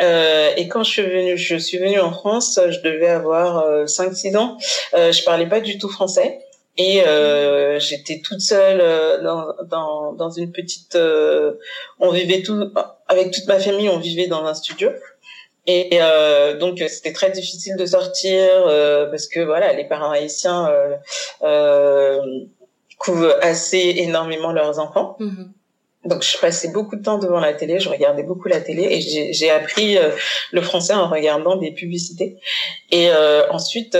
Euh, 0.00 0.50
et 0.56 0.66
quand 0.66 0.82
je 0.82 0.90
suis 0.90 1.02
venue, 1.02 1.38
je 1.38 1.54
suis 1.54 1.78
venue 1.78 2.00
en 2.00 2.12
France, 2.12 2.58
je 2.68 2.80
devais 2.80 3.08
avoir 3.08 3.84
5-6 3.84 4.36
ans. 4.36 4.58
je 4.92 5.24
parlais 5.24 5.48
pas 5.48 5.60
du 5.60 5.78
tout 5.78 5.88
français. 5.88 6.40
Et 6.76 7.02
euh, 7.06 7.78
j'étais 7.78 8.20
toute 8.24 8.40
seule 8.40 9.22
dans, 9.22 9.54
dans, 9.70 10.12
dans 10.14 10.30
une 10.30 10.50
petite. 10.50 10.98
on 12.00 12.10
vivait 12.10 12.42
tout 12.42 12.72
avec 13.06 13.30
toute 13.30 13.46
ma 13.46 13.60
famille. 13.60 13.88
On 13.88 13.98
vivait 13.98 14.26
dans 14.26 14.44
un 14.44 14.54
studio. 14.54 14.90
Et 15.66 15.90
euh, 15.94 16.58
donc 16.58 16.78
c'était 16.78 17.12
très 17.12 17.30
difficile 17.30 17.76
de 17.76 17.86
sortir 17.86 18.48
euh, 18.66 19.06
parce 19.06 19.28
que 19.28 19.40
voilà 19.40 19.72
les 19.72 19.84
parents 19.84 20.10
haïtiens 20.10 20.68
euh, 20.68 20.96
euh 21.42 22.20
couvrent 22.98 23.36
assez 23.42 23.94
énormément 23.98 24.52
leurs 24.52 24.78
enfants. 24.78 25.16
Mm-hmm. 25.20 26.08
Donc 26.08 26.22
je 26.22 26.38
passais 26.38 26.68
beaucoup 26.68 26.96
de 26.96 27.02
temps 27.02 27.18
devant 27.18 27.40
la 27.40 27.54
télé, 27.54 27.80
je 27.80 27.88
regardais 27.88 28.22
beaucoup 28.22 28.48
la 28.48 28.60
télé 28.60 28.82
et 28.82 29.32
j'ai 29.32 29.50
appris 29.50 29.96
euh, 29.96 30.10
le 30.52 30.60
français 30.60 30.92
en 30.92 31.08
regardant 31.08 31.56
des 31.56 31.72
publicités. 31.72 32.36
Et 32.90 33.08
euh, 33.10 33.50
ensuite, 33.50 33.96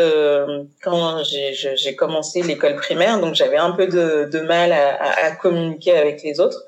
quand 0.83 1.23
j'ai 1.25 1.97
commencé 1.97 2.43
l'école 2.43 2.77
primaire, 2.77 3.21
donc 3.21 3.35
j'avais 3.35 3.57
un 3.57 3.73
peu 3.73 3.87
de, 3.87 4.29
de 4.31 4.41
mal 4.41 4.73
à, 4.73 4.95
à, 4.95 5.27
à, 5.27 5.31
communiquer 5.33 5.93
avec 5.93 6.23
les 6.23 6.41
autres, 6.41 6.63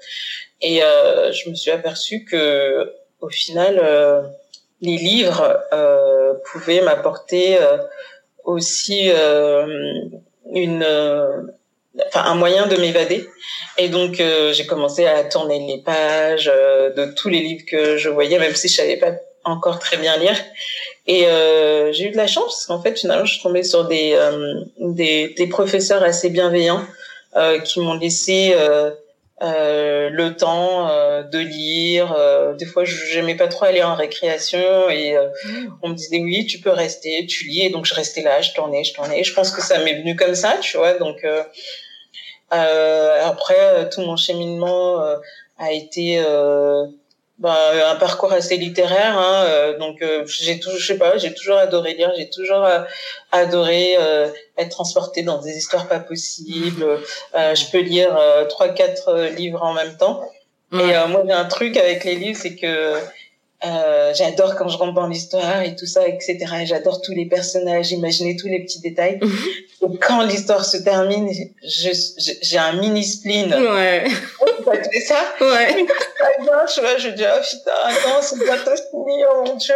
et 0.62 0.80
je 0.80 1.50
me 1.50 1.54
suis 1.54 1.70
aperçue 1.70 2.24
que 2.24 2.92
au 3.20 3.28
final 3.28 3.78
les 4.80 4.96
livres 4.96 5.58
euh, 5.72 6.34
pouvaient 6.52 6.82
m'apporter 6.82 7.56
euh, 7.58 7.78
aussi 8.44 9.10
euh, 9.10 9.66
une 10.52 10.84
enfin 12.08 12.24
un 12.26 12.34
moyen 12.34 12.66
de 12.66 12.76
m'évader. 12.76 13.28
Et 13.78 13.88
donc 13.88 14.22
j'ai 14.52 14.66
commencé 14.66 15.06
à 15.06 15.24
tourner 15.24 15.58
les 15.66 15.82
pages 15.82 16.46
de 16.46 17.14
tous 17.14 17.28
les 17.28 17.40
livres 17.40 17.64
que 17.66 17.96
je 17.96 18.08
voyais, 18.08 18.38
même 18.38 18.54
si 18.54 18.68
je 18.68 18.74
savais 18.74 18.96
pas 18.96 19.12
encore 19.44 19.78
très 19.78 19.96
bien 19.96 20.16
lire. 20.18 20.36
Et 21.06 21.26
j'ai 21.92 22.04
eu 22.04 22.10
de 22.10 22.16
la 22.16 22.26
chance 22.26 22.44
parce 22.54 22.66
qu'en 22.66 22.82
fait 22.82 22.98
finalement 22.98 23.24
je 23.24 23.34
suis 23.34 23.42
tombée 23.42 23.62
sur 23.62 23.86
des 23.88 24.16
des, 24.78 25.34
des 25.36 25.46
professeurs 25.46 26.02
assez 26.02 26.28
bienveillants 26.30 26.84
qui 27.64 27.80
m'ont 27.80 27.94
laissé 27.94 28.54
euh, 29.42 30.08
le 30.08 30.34
temps 30.34 30.88
euh, 30.88 31.22
de 31.22 31.38
lire. 31.38 32.14
Euh, 32.16 32.54
des 32.54 32.64
fois, 32.64 32.84
je 32.84 33.18
n'aimais 33.18 33.34
pas 33.34 33.48
trop 33.48 33.66
aller 33.66 33.82
en 33.82 33.94
récréation 33.94 34.88
et 34.88 35.14
mm. 35.14 35.78
on 35.82 35.90
me 35.90 35.94
disait 35.94 36.20
oui, 36.20 36.46
tu 36.46 36.58
peux 36.58 36.70
rester, 36.70 37.26
tu 37.26 37.44
lis. 37.44 37.62
Et 37.62 37.70
donc 37.70 37.84
je 37.84 37.94
restais 37.94 38.22
là, 38.22 38.40
je 38.40 38.52
tournais, 38.52 38.82
je 38.82 38.94
tournais. 38.94 39.22
je 39.24 39.34
pense 39.34 39.50
que 39.50 39.60
ça 39.60 39.78
m'est 39.84 40.00
venu 40.00 40.16
comme 40.16 40.34
ça, 40.34 40.56
tu 40.60 40.78
vois. 40.78 40.94
Donc 40.94 41.26
après, 42.50 43.90
tout 43.90 44.00
mon 44.00 44.16
cheminement 44.16 45.04
a 45.58 45.72
été 45.72 46.18
bah, 47.38 47.90
un 47.90 47.96
parcours 47.96 48.32
assez 48.32 48.56
littéraire 48.56 49.18
hein, 49.18 49.44
euh, 49.44 49.78
donc 49.78 50.00
euh, 50.00 50.24
j'ai 50.26 50.58
toujours 50.58 50.78
je 50.78 50.86
sais 50.86 50.96
pas 50.96 51.18
j'ai 51.18 51.34
toujours 51.34 51.56
adoré 51.58 51.92
lire 51.92 52.10
j'ai 52.16 52.30
toujours 52.30 52.64
euh, 52.64 52.80
adoré 53.30 53.96
être 54.56 54.70
transporté 54.70 55.22
dans 55.22 55.38
des 55.42 55.52
histoires 55.52 55.86
pas 55.86 56.00
possibles 56.00 56.86
je 57.34 57.70
peux 57.70 57.80
lire 57.80 58.18
trois 58.48 58.70
quatre 58.70 59.28
livres 59.36 59.62
en 59.62 59.74
même 59.74 59.96
temps. 59.96 60.22
Et 60.72 60.94
moi 61.08 61.22
j'ai 61.26 61.32
un 61.32 61.44
truc 61.44 61.76
avec 61.76 62.04
les 62.04 62.14
livres 62.14 62.38
c'est 62.40 62.56
que 62.56 62.94
euh, 63.64 64.12
j'adore 64.14 64.54
quand 64.56 64.68
je 64.68 64.76
rentre 64.76 64.94
dans 64.94 65.06
l'histoire 65.06 65.62
et 65.62 65.74
tout 65.76 65.86
ça, 65.86 66.06
etc. 66.06 66.36
J'adore 66.64 67.00
tous 67.00 67.12
les 67.12 67.26
personnages, 67.26 67.90
imaginer 67.90 68.36
tous 68.36 68.48
les 68.48 68.60
petits 68.60 68.80
détails. 68.80 69.18
Mhm. 69.20 69.38
Et 69.82 69.98
quand 69.98 70.22
l'histoire 70.22 70.64
se 70.64 70.76
termine, 70.76 71.30
j'ai 71.62 72.58
un 72.58 72.72
mini 72.74 73.04
spleen. 73.04 73.54
Ouais. 73.54 74.04
Tu 74.66 74.90
fais 74.92 75.00
ça? 75.00 75.22
Ouais. 75.40 75.86
je, 76.40 76.80
vois, 76.80 76.98
je 76.98 77.10
dis, 77.10 77.22
oh 77.22 77.40
putain, 77.40 77.70
attends, 77.84 78.20
c'est 78.20 78.36
bientôt 78.44 78.72
fini, 78.90 79.22
oh 79.30 79.44
mon 79.46 79.54
dieu. 79.54 79.74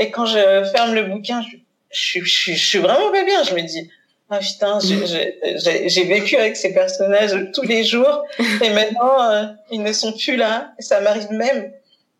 Et 0.00 0.10
quand 0.10 0.26
je 0.26 0.68
ferme 0.72 0.94
le 0.94 1.04
bouquin, 1.04 1.42
je, 1.42 1.56
je, 1.92 2.24
je, 2.24 2.52
je 2.52 2.66
suis 2.66 2.78
vraiment 2.80 3.12
pas 3.12 3.22
bien. 3.22 3.44
Je 3.44 3.54
me 3.54 3.62
dis, 3.62 3.88
ah 4.28 4.40
putain, 4.40 4.78
j'ai 4.80 6.04
vécu 6.04 6.36
avec 6.36 6.56
ces 6.56 6.74
personnages 6.74 7.36
tous 7.54 7.62
les 7.62 7.84
jours 7.84 8.24
et 8.38 8.70
maintenant 8.70 9.30
euh, 9.30 9.44
ils 9.70 9.82
ne 9.82 9.92
sont 9.92 10.12
plus 10.12 10.36
là. 10.36 10.72
Ça 10.80 11.00
m'arrive 11.00 11.30
même 11.30 11.70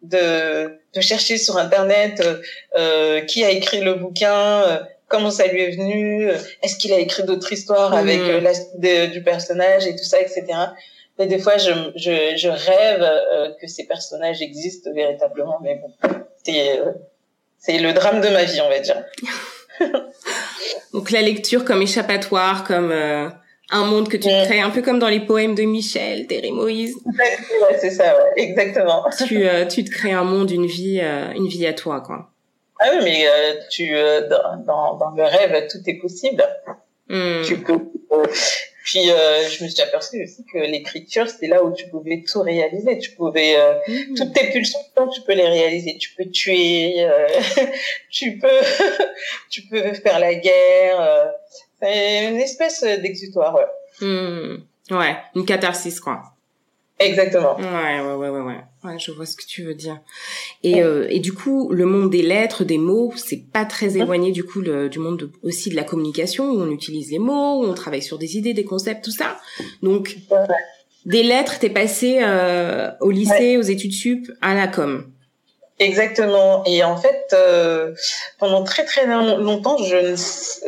de, 0.03 0.79
de 0.97 1.00
chercher 1.03 1.37
sur 1.37 1.59
internet 1.59 2.21
euh, 2.25 2.41
euh, 2.76 3.21
qui 3.21 3.45
a 3.45 3.50
écrit 3.50 3.81
le 3.81 3.95
bouquin, 3.95 4.62
euh, 4.62 4.79
comment 5.09 5.31
ça 5.31 5.47
lui 5.47 5.62
est 5.62 5.71
venu, 5.71 6.29
est-ce 6.62 6.76
qu'il 6.76 6.93
a 6.93 6.99
écrit 6.99 7.23
d'autres 7.23 7.53
histoires 7.53 7.91
mm. 7.91 7.99
avec 7.99 8.21
la 8.43 9.07
du 9.07 9.23
personnage 9.23 9.87
et 9.87 9.95
tout 9.95 10.05
ça, 10.05 10.21
etc. 10.21 10.45
Et 11.19 11.26
des 11.26 11.38
fois, 11.38 11.57
je, 11.57 11.71
je, 11.95 12.37
je 12.37 12.49
rêve 12.49 13.57
que 13.61 13.67
ces 13.67 13.85
personnages 13.87 14.43
existent 14.43 14.91
véritablement, 14.93 15.59
mais 15.62 15.76
bon, 15.76 15.93
c'est 16.45 16.81
c'est 17.59 17.79
le 17.79 17.93
drame 17.95 18.21
de 18.21 18.29
ma 18.29 18.45
vie, 18.45 18.61
on 18.61 18.69
va 18.69 18.81
dire. 18.81 19.03
Donc 20.93 21.11
la 21.11 21.23
lecture 21.23 21.65
comme 21.65 21.83
échappatoire, 21.83 22.65
comme 22.65 22.93
un 23.71 23.85
monde 23.85 24.09
que 24.09 24.17
tu 24.17 24.29
crées, 24.29 24.61
un 24.61 24.71
peu 24.71 24.83
comme 24.83 24.99
dans 24.99 25.09
les 25.09 25.21
poèmes 25.21 25.55
de 25.55 25.63
Michel, 25.65 26.27
Terry 26.27 26.53
Moïse. 26.53 26.97
Ouais, 27.05 27.77
c'est 27.81 27.91
ça, 27.91 28.17
ouais, 28.17 28.43
exactement. 28.43 29.05
tu, 29.27 29.47
euh, 29.47 29.67
tu 29.67 29.85
te 29.85 29.91
crées 29.91 30.13
un 30.13 30.25
monde, 30.25 30.51
une 30.51 30.67
vie, 30.67 31.01
euh, 31.03 31.33
une 31.33 31.49
vie 31.49 31.67
à 31.67 31.73
toi, 31.73 32.01
quoi. 32.01 32.31
Ah 32.79 32.91
oui, 32.93 32.99
mais 33.03 33.27
euh, 33.27 33.55
tu, 33.71 33.91
dans, 34.29 34.97
dans 34.97 35.11
le 35.17 35.25
rêve, 35.25 35.67
tout 35.71 35.79
est 35.87 35.99
possible. 35.99 36.45
Hmm. 37.09 37.43
Tu 37.45 37.59
peux. 37.59 37.79
puis 38.85 39.07
je 39.07 39.65
me 39.65 39.69
suis 39.69 39.81
aperçue 39.81 40.23
aussi 40.23 40.45
que 40.53 40.59
l'écriture, 40.59 41.27
c'est 41.29 41.47
là 41.47 41.65
où 41.65 41.73
tu 41.73 41.89
pouvais 41.89 42.23
tout 42.31 42.43
réaliser. 42.43 42.99
Tu 42.99 43.13
pouvais 43.13 43.57
hmm. 43.89 44.15
toutes 44.15 44.35
tes 44.35 44.51
pulsions, 44.51 44.79
tu 45.13 45.23
peux 45.23 45.33
les 45.33 45.49
réaliser. 45.49 45.97
Tu 45.99 46.11
peux 46.15 46.27
tuer, 46.27 47.09
tu 48.11 48.39
peux, 48.39 48.49
tu 49.51 49.63
peux 49.63 49.95
faire 49.95 50.19
la 50.19 50.35
guerre 50.35 51.33
c'est 51.80 52.28
une 52.28 52.37
espèce 52.37 52.83
d'exutoire, 52.83 53.54
ouais. 53.54 54.06
Hmm. 54.06 54.59
Ouais, 54.90 55.16
une 55.35 55.45
catharsis, 55.45 56.00
quoi. 56.00 56.23
Exactement. 56.99 57.56
Ouais, 57.56 58.00
ouais, 58.00 58.14
ouais, 58.14 58.28
ouais, 58.30 58.40
ouais. 58.40 58.64
Ouais, 58.85 58.99
je 58.99 59.11
vois 59.11 59.26
ce 59.26 59.37
que 59.37 59.45
tu 59.45 59.64
veux 59.64 59.75
dire. 59.75 60.00
Et, 60.62 60.83
euh, 60.83 61.06
et 61.11 61.21
du 61.21 61.35
coup, 61.35 61.71
le 61.71 61.85
monde 61.85 62.11
des 62.11 62.23
lettres, 62.23 62.64
des 62.64 62.78
mots, 62.78 63.12
c'est 63.16 63.42
pas 63.52 63.66
très 63.66 63.88
mmh. 63.88 63.97
éloigné 63.97 64.33
du 64.33 64.45
coup 64.45 64.61
le, 64.61 64.88
du 64.88 64.99
monde 64.99 65.30
aussi 65.42 65.68
de 65.68 65.76
la 65.76 65.85
communication 65.85 66.50
où 66.50 66.61
on 66.61 66.71
utilise 66.71 67.11
les 67.11 67.18
mots, 67.18 67.62
où 67.62 67.66
on 67.66 67.75
travaille 67.75 68.02
sur 68.02 68.16
des 68.16 68.38
idées, 68.38 68.54
des 68.54 68.64
concepts, 68.64 69.04
tout 69.04 69.11
ça. 69.11 69.38
Donc, 69.83 70.16
des 71.04 71.23
lettres, 71.23 71.59
t'es 71.59 71.68
passé 71.68 72.21
euh, 72.23 72.90
au 73.00 73.11
lycée, 73.11 73.59
aux 73.59 73.62
études 73.62 73.92
sup, 73.92 74.33
à 74.40 74.54
la 74.54 74.66
com. 74.66 75.06
Exactement. 75.78 76.64
Et 76.64 76.83
en 76.85 76.97
fait, 76.97 77.35
euh, 77.35 77.92
pendant 78.38 78.64
très 78.64 78.85
très 78.85 79.04
longtemps, 79.06 79.76
je 79.78 79.97
ne 79.97 80.16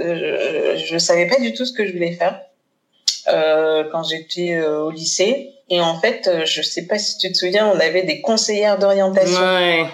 euh, 0.04 0.76
je 0.76 0.98
savais 0.98 1.26
pas 1.26 1.40
du 1.40 1.54
tout 1.54 1.64
ce 1.64 1.72
que 1.72 1.86
je 1.86 1.92
voulais 1.92 2.12
faire 2.12 2.42
euh, 3.28 3.84
quand 3.90 4.02
j'étais 4.02 4.56
euh, 4.56 4.84
au 4.84 4.90
lycée. 4.90 5.54
Et 5.70 5.80
en 5.80 5.98
fait, 5.98 6.28
euh, 6.28 6.44
je 6.44 6.60
sais 6.62 6.86
pas 6.86 6.98
si 6.98 7.16
tu 7.18 7.32
te 7.32 7.36
souviens, 7.36 7.66
on 7.68 7.80
avait 7.80 8.02
des 8.02 8.20
conseillères 8.20 8.78
d'orientation. 8.78 9.40
Ouais. 9.40 9.86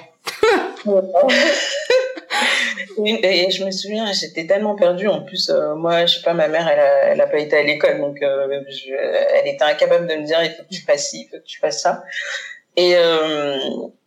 et 3.23 3.51
je 3.51 3.65
me 3.65 3.71
souviens, 3.71 4.13
j'étais 4.13 4.49
tellement 4.49 4.75
perdue. 4.75 5.07
En 5.07 5.21
plus, 5.23 5.49
moi, 5.77 6.07
je 6.07 6.17
sais 6.17 6.23
pas, 6.23 6.35
ma 6.35 6.49
mère, 6.49 6.69
elle 6.69 6.81
a, 6.81 7.05
elle 7.13 7.21
a 7.21 7.29
pas 7.29 7.39
été 7.39 7.57
à 7.57 7.63
l'école, 7.63 8.01
donc 8.01 8.19
elle 8.21 9.47
était 9.47 9.65
incapable 9.65 10.09
de 10.09 10.15
me 10.15 10.27
dire 10.27 10.43
il 10.43 10.51
faut 10.51 10.65
que 10.65 10.75
tu 10.75 10.83
fasses 10.83 11.11
ci, 11.11 11.23
il 11.23 11.29
faut 11.31 11.37
que 11.43 11.47
tu 11.47 11.61
fasses 11.61 11.83
ça. 11.83 12.03
Et, 12.77 12.95
euh, 12.97 13.59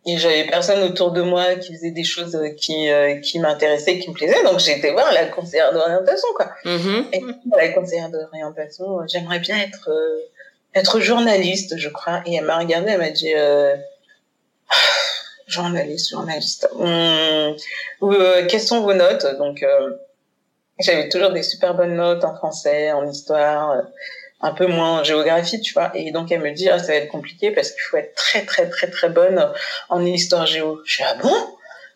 et 0.08 0.16
j'avais 0.16 0.46
personne 0.46 0.82
autour 0.84 1.12
de 1.12 1.20
moi 1.20 1.56
qui 1.56 1.74
faisait 1.74 1.90
des 1.90 2.02
choses 2.02 2.38
qui 2.56 2.90
euh, 2.90 3.16
qui 3.20 3.38
m'intéressaient, 3.38 3.98
qui 3.98 4.08
me 4.08 4.14
plaisaient. 4.14 4.42
Donc 4.42 4.58
j'ai 4.58 4.78
été 4.78 4.90
voir 4.90 5.12
la 5.12 5.26
conseillère 5.26 5.70
d'orientation, 5.70 6.28
quoi. 6.34 6.50
Mm-hmm. 6.64 7.04
Et 7.12 7.22
la 7.54 7.68
conseillère 7.74 8.08
d'orientation, 8.08 9.06
j'aimerais 9.06 9.38
bien 9.38 9.58
être 9.58 9.90
euh, 9.90 10.18
être 10.74 11.00
journaliste, 11.00 11.76
je 11.76 11.90
crois. 11.90 12.22
Et 12.24 12.36
elle 12.36 12.46
m'a 12.46 12.56
regardé, 12.56 12.92
elle 12.92 12.98
m'a 13.00 13.10
dit 13.10 13.34
euh, 13.34 13.76
journaliste, 15.46 16.08
journaliste. 16.08 16.66
Hum, 16.72 17.54
quelles 18.48 18.62
sont 18.62 18.80
vos 18.80 18.94
notes? 18.94 19.26
Donc 19.36 19.62
j'avais 20.80 21.10
toujours 21.10 21.32
des 21.32 21.42
super 21.42 21.74
bonnes 21.74 21.96
notes 21.96 22.24
en 22.24 22.34
français, 22.34 22.92
en 22.92 23.06
histoire 23.06 23.82
un 24.40 24.52
peu 24.52 24.66
moins 24.66 25.00
en 25.00 25.04
géographie, 25.04 25.60
tu 25.60 25.72
vois. 25.72 25.90
Et 25.94 26.10
donc 26.12 26.30
elle 26.30 26.40
me 26.40 26.52
dit, 26.52 26.68
ah, 26.68 26.78
ça 26.78 26.88
va 26.88 26.94
être 26.94 27.08
compliqué 27.08 27.50
parce 27.50 27.70
qu'il 27.70 27.80
faut 27.82 27.96
être 27.96 28.14
très 28.14 28.44
très 28.44 28.68
très 28.68 28.88
très 28.88 29.08
bonne 29.08 29.52
en 29.88 30.04
histoire 30.04 30.46
géo. 30.46 30.80
Je 30.84 30.94
suis 30.94 31.04
ah 31.04 31.14
bon? 31.14 31.34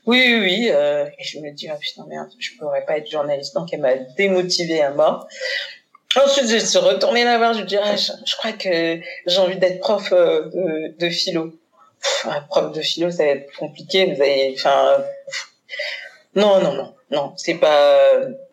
Oui 0.06 0.20
oui 0.26 0.40
oui. 0.40 0.70
Euh, 0.70 1.06
et 1.18 1.24
je 1.24 1.38
me 1.38 1.52
dis 1.52 1.68
ah 1.68 1.76
putain 1.76 2.04
merde, 2.08 2.28
je 2.38 2.50
pourrais 2.58 2.84
pas 2.84 2.98
être 2.98 3.10
journaliste. 3.10 3.54
Donc 3.54 3.72
elle 3.72 3.80
m'a 3.80 3.94
démotivée 4.16 4.82
à 4.82 4.90
mort. 4.90 5.28
Ensuite, 6.14 6.48
je 6.48 6.58
suis 6.58 6.78
retournée 6.78 7.24
la 7.24 7.38
voir. 7.38 7.54
Je 7.54 7.60
lui 7.60 7.66
dis 7.66 7.76
ah, 7.76 7.96
je, 7.96 8.36
crois 8.36 8.52
que 8.52 9.00
j'ai 9.26 9.38
envie 9.38 9.56
d'être 9.56 9.80
prof 9.80 10.12
euh, 10.12 10.48
de, 10.98 11.08
philo. 11.08 11.52
Pff, 12.02 12.26
prof 12.48 12.72
de 12.72 12.82
philo, 12.82 13.10
ça 13.10 13.24
va 13.24 13.30
être 13.30 13.56
compliqué. 13.56 14.12
Vous 14.12 14.20
avez, 14.20 14.54
enfin, 14.58 14.98
non 16.34 16.60
non 16.60 16.72
non 16.74 16.94
non, 17.10 17.34
c'est 17.36 17.54
pas 17.54 17.98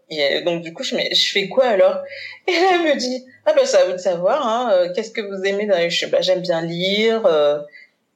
et 0.09 0.41
donc 0.41 0.63
du 0.63 0.73
coup, 0.73 0.83
je, 0.83 0.95
je 0.95 1.31
fais 1.31 1.47
quoi 1.47 1.65
alors? 1.65 1.99
Et 2.47 2.51
là, 2.51 2.71
elle 2.73 2.81
me 2.81 2.95
dit, 2.95 3.25
ah 3.49 3.53
ben 3.55 3.65
ça 3.65 3.79
à 3.79 3.85
vous 3.85 3.93
de 3.93 3.97
savoir, 3.97 4.45
hein, 4.47 4.71
euh, 4.71 4.93
qu'est-ce 4.93 5.11
que 5.11 5.21
vous 5.21 5.43
aimez 5.43 5.65
dans 5.65 5.77
les... 5.77 5.89
Je 5.89 6.05
bah, 6.05 6.21
j'aime 6.21 6.41
bien 6.41 6.61
lire. 6.61 7.25
Euh. 7.25 7.59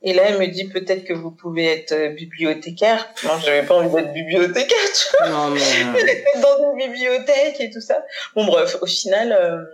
et 0.02 0.14
là, 0.14 0.24
elle 0.28 0.38
me 0.38 0.48
dit 0.48 0.66
peut-être 0.70 1.04
que 1.06 1.14
vous 1.14 1.32
pouvez 1.32 1.66
être 1.66 1.92
euh, 1.92 2.10
bibliothécaire. 2.10 3.08
Non, 3.24 3.40
j'avais 3.44 3.64
pas 3.64 3.76
envie 3.76 3.94
d'être 3.94 4.14
bibliothécaire, 4.14 4.88
tu 4.96 5.18
vois. 5.18 5.30
Non, 5.30 5.50
mais... 5.50 5.60
dans 6.42 6.72
une 6.72 6.78
bibliothèque 6.78 7.60
et 7.60 7.72
tout 7.72 7.82
ça. 7.82 8.06
Bon, 8.36 8.46
bref, 8.46 8.78
au 8.82 8.86
final, 8.86 9.68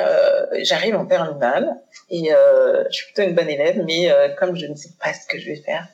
euh, 0.00 0.46
j'arrive 0.62 0.96
en 0.96 1.06
terminale 1.06 1.76
et 2.10 2.34
euh, 2.34 2.84
je 2.90 2.96
suis 2.96 3.06
plutôt 3.06 3.22
une 3.22 3.34
bonne 3.34 3.50
élève, 3.50 3.82
mais 3.86 4.10
comme 4.38 4.56
je 4.56 4.66
ne 4.66 4.74
sais 4.74 4.90
pas 5.02 5.12
ce 5.14 5.26
que 5.26 5.38
je 5.38 5.46
vais 5.46 5.62
faire, 5.64 5.86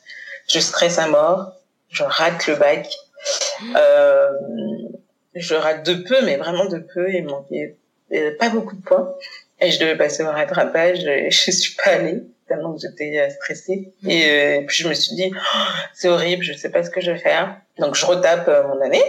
je 0.49 0.59
stresse 0.59 0.99
à 0.99 1.07
mort, 1.07 1.53
je 1.91 2.03
rate 2.03 2.47
le 2.47 2.57
bac. 2.57 2.89
Euh, 3.77 4.31
je 5.35 5.55
rate 5.55 5.85
de 5.85 5.95
peu, 5.95 6.25
mais 6.25 6.37
vraiment 6.37 6.67
de 6.67 6.79
peu. 6.79 7.13
Il 7.13 7.25
manquait 7.25 7.77
euh, 8.13 8.37
pas 8.39 8.49
beaucoup 8.51 8.77
de 8.77 8.83
points. 8.83 9.15
Et 9.61 9.71
je 9.71 9.81
devais 9.81 9.97
passer 9.97 10.23
au 10.23 10.31
rattrapage. 10.31 11.05
Et 11.05 11.31
je 11.31 11.51
suis 11.51 11.75
pas 11.75 11.91
allée 11.91 12.23
tellement 12.47 12.75
que 12.75 12.81
j'étais 12.81 13.19
euh, 13.19 13.31
stressée. 13.31 13.93
Mhm. 14.03 14.11
Et 14.11 14.31
euh, 14.31 14.61
puis 14.67 14.83
je 14.83 14.89
me 14.89 14.95
suis 14.95 15.15
dit, 15.15 15.31
oh, 15.35 15.59
c'est 15.95 16.09
horrible, 16.09 16.43
je 16.43 16.55
sais 16.55 16.71
pas 16.71 16.83
ce 16.83 16.91
que 16.91 17.01
je 17.01 17.11
vais 17.13 17.19
faire. 17.19 17.57
Donc 17.79 17.95
je 17.95 18.07
retape 18.07 18.49
mon 18.67 18.81
année. 18.81 19.05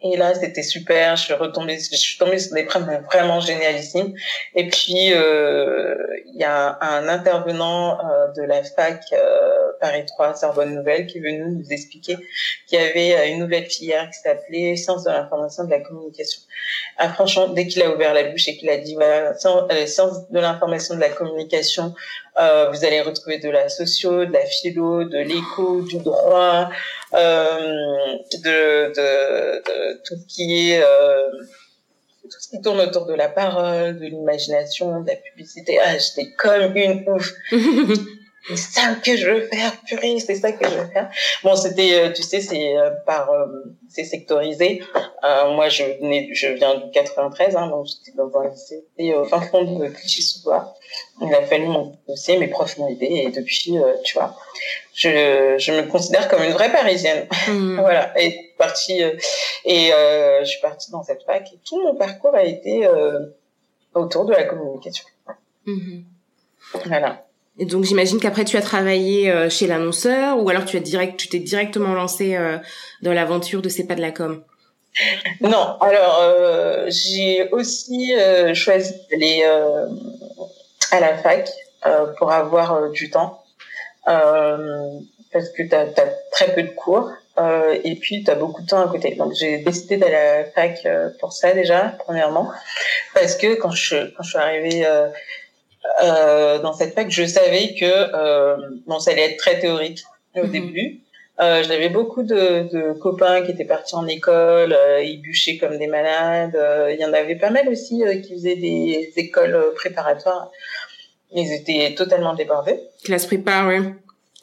Et 0.00 0.16
là, 0.16 0.32
c'était 0.32 0.62
super. 0.62 1.16
Je 1.16 1.24
suis 1.24 1.34
retombée, 1.34 1.76
je 1.76 1.96
suis 1.96 2.18
tombée 2.18 2.38
sur 2.38 2.54
des 2.54 2.62
preuves 2.62 2.88
vraiment 3.06 3.40
génialissimes. 3.40 4.14
Et 4.54 4.68
puis, 4.68 5.08
il 5.08 6.36
y 6.36 6.44
a 6.44 6.78
un 6.80 7.08
intervenant 7.08 7.98
de 8.36 8.42
la 8.42 8.62
fac 8.62 9.02
Paris 9.80 10.04
3, 10.06 10.34
Sorbonne 10.34 10.74
Nouvelle, 10.74 11.06
qui 11.06 11.18
est 11.18 11.20
venu 11.20 11.44
nous 11.50 11.72
expliquer 11.72 12.16
qu'il 12.66 12.78
y 12.78 12.82
avait 12.82 13.30
une 13.30 13.40
nouvelle 13.40 13.66
filière 13.66 14.08
qui 14.10 14.18
s'appelait 14.20 14.76
Sciences 14.76 15.04
de 15.04 15.10
l'information 15.10 15.64
de 15.64 15.70
la 15.70 15.80
communication. 15.80 16.40
Ah, 16.96 17.08
franchement, 17.12 17.48
dès 17.48 17.66
qu'il 17.66 17.82
a 17.82 17.94
ouvert 17.94 18.14
la 18.14 18.24
bouche 18.24 18.48
et 18.48 18.56
qu'il 18.56 18.68
a 18.70 18.76
dit 18.76 18.94
voilà, 18.94 19.34
Sciences 19.34 20.28
de 20.30 20.40
l'information 20.40 20.94
de 20.96 21.00
la 21.00 21.10
communication, 21.10 21.94
euh, 22.38 22.70
vous 22.70 22.84
allez 22.84 23.00
retrouver 23.00 23.38
de 23.38 23.50
la 23.50 23.68
socio, 23.68 24.24
de 24.24 24.32
la 24.32 24.44
philo, 24.46 25.04
de 25.04 25.18
l'éco, 25.18 25.82
du 25.82 25.98
droit, 25.98 26.70
euh, 27.14 28.16
de, 28.44 29.62
tout 30.04 30.14
ce 30.16 30.26
qui 30.34 30.70
est 30.70 30.82
euh, 30.82 31.30
tout 32.22 32.40
ce 32.40 32.48
qui 32.50 32.60
tourne 32.60 32.80
autour 32.80 33.06
de 33.06 33.14
la 33.14 33.28
parole, 33.28 33.98
de 33.98 34.06
l'imagination, 34.06 35.00
de 35.00 35.08
la 35.08 35.16
publicité. 35.16 35.78
Ah, 35.82 35.96
j'étais 35.98 36.30
comme 36.32 36.76
une 36.76 37.08
ouf. 37.08 37.32
c'est 38.46 38.56
ça 38.56 38.94
que 38.94 39.16
je 39.16 39.28
veux 39.28 39.46
faire, 39.46 39.72
purée, 39.86 40.18
c'est 40.20 40.34
ça 40.34 40.52
que 40.52 40.64
je 40.64 40.74
veux 40.74 40.86
faire. 40.86 41.10
Bon, 41.42 41.54
c'était, 41.56 41.94
euh, 41.94 42.12
tu 42.12 42.22
sais, 42.22 42.40
c'est 42.40 42.76
euh, 42.76 42.90
par, 43.04 43.30
euh, 43.30 43.46
c'est 43.88 44.04
sectorisé. 44.04 44.82
Euh, 45.24 45.52
moi, 45.52 45.68
je 45.68 45.84
venais, 46.00 46.30
je 46.32 46.48
viens 46.48 46.76
du 46.76 46.90
93, 46.90 47.56
hein, 47.56 47.68
donc 47.68 47.86
j'étais 47.86 48.16
dans 48.16 48.34
un 48.38 48.48
lycée 48.48 48.84
au 49.14 49.24
fin 49.24 49.40
fond 49.40 49.64
de 49.64 49.88
Clichy-sous-Bois. 49.88 50.74
Il 51.20 51.34
a 51.34 51.42
fallu 51.42 51.66
mon 51.66 51.96
dossier, 52.08 52.38
mes 52.38 52.48
profs 52.48 52.78
m'ont 52.78 52.88
aidé, 52.88 53.06
et 53.06 53.30
depuis, 53.30 53.76
tu 54.04 54.14
vois, 54.14 54.36
je, 54.94 55.56
je 55.58 55.72
me 55.72 55.82
considère 55.88 56.28
comme 56.28 56.42
une 56.42 56.52
vraie 56.52 56.72
Parisienne. 56.72 57.26
Mmh. 57.48 57.76
voilà, 57.80 58.18
et 58.20 58.54
partie, 58.56 59.02
et 59.64 59.90
je 60.40 60.44
suis 60.44 60.60
partie 60.60 60.90
dans 60.90 61.02
cette 61.02 61.24
fac, 61.24 61.46
et 61.52 61.58
tout 61.66 61.82
mon 61.82 61.96
parcours 61.96 62.34
a 62.34 62.44
été 62.44 62.88
autour 63.94 64.24
de 64.24 64.32
la 64.32 64.44
communication. 64.44 65.04
Mmh. 65.66 66.00
Voilà. 66.86 67.27
Et 67.58 67.64
donc 67.64 67.84
j'imagine 67.84 68.20
qu'après 68.20 68.44
tu 68.44 68.56
as 68.56 68.62
travaillé 68.62 69.30
euh, 69.30 69.50
chez 69.50 69.66
l'annonceur 69.66 70.40
ou 70.40 70.48
alors 70.48 70.64
tu 70.64 70.76
as 70.76 70.80
direct, 70.80 71.18
tu 71.18 71.28
t'es 71.28 71.40
directement 71.40 71.92
lancé 71.92 72.36
euh, 72.36 72.58
dans 73.02 73.12
l'aventure 73.12 73.62
de 73.62 73.68
C'est 73.68 73.86
pas 73.86 73.96
de 73.96 74.00
la 74.00 74.12
com? 74.12 74.42
Non, 75.40 75.76
alors 75.80 76.20
euh, 76.22 76.86
j'ai 76.88 77.48
aussi 77.50 78.12
choisi 78.54 78.94
d'aller 79.10 79.42
à 80.90 81.00
la 81.00 81.16
fac 81.18 81.48
pour 82.18 82.32
avoir 82.32 82.90
du 82.90 83.10
temps 83.10 83.42
parce 84.04 85.48
que 85.56 85.62
tu 85.62 85.74
as, 85.74 85.86
très 86.32 86.54
peu 86.54 86.62
de 86.62 86.70
cours 86.70 87.12
et 87.84 87.94
puis 87.96 88.24
tu 88.24 88.30
as 88.30 88.34
beaucoup 88.34 88.62
de 88.62 88.66
temps 88.66 88.80
à 88.80 88.88
côté. 88.88 89.14
Donc 89.14 89.34
j'ai 89.34 89.58
décidé 89.58 89.98
d'aller 89.98 90.14
à 90.14 90.38
la 90.38 90.44
fac 90.46 90.86
pour 91.20 91.32
ça 91.32 91.52
déjà 91.52 91.94
premièrement 92.00 92.50
parce 93.14 93.36
que 93.36 93.54
quand 93.54 93.70
je 93.70 93.96
quand 94.16 94.22
je 94.22 94.30
suis 94.30 94.38
arrivée 94.38 94.84
euh, 96.02 96.58
dans 96.58 96.72
cette 96.72 96.94
fac, 96.94 97.10
je 97.10 97.24
savais 97.24 97.74
que 97.78 97.84
euh, 97.84 98.56
bon, 98.86 98.98
ça 98.98 99.10
allait 99.12 99.32
être 99.32 99.38
très 99.38 99.58
théorique 99.58 100.02
au 100.36 100.46
mhm. 100.46 100.52
début. 100.52 101.00
Euh, 101.40 101.62
J'avais 101.62 101.88
beaucoup 101.88 102.24
de, 102.24 102.68
de, 102.72 102.98
copains 102.98 103.42
qui 103.42 103.52
étaient 103.52 103.64
partis 103.64 103.94
en 103.94 104.06
école, 104.08 104.72
euh, 104.72 105.00
ils 105.02 105.20
bûchaient 105.20 105.56
comme 105.56 105.78
des 105.78 105.86
malades. 105.86 106.56
Euh, 106.56 106.92
il 106.92 107.00
y 107.00 107.04
en 107.04 107.12
avait 107.12 107.36
pas 107.36 107.50
mal 107.50 107.68
aussi 107.68 108.02
euh, 108.02 108.16
qui 108.20 108.34
faisaient 108.34 108.56
des 108.56 109.12
écoles 109.16 109.56
préparatoires. 109.76 110.50
Ils 111.30 111.52
étaient 111.52 111.94
totalement 111.94 112.34
débordés. 112.34 112.80
Classe 113.04 113.26
prépa, 113.26 113.66
oui. 113.68 113.76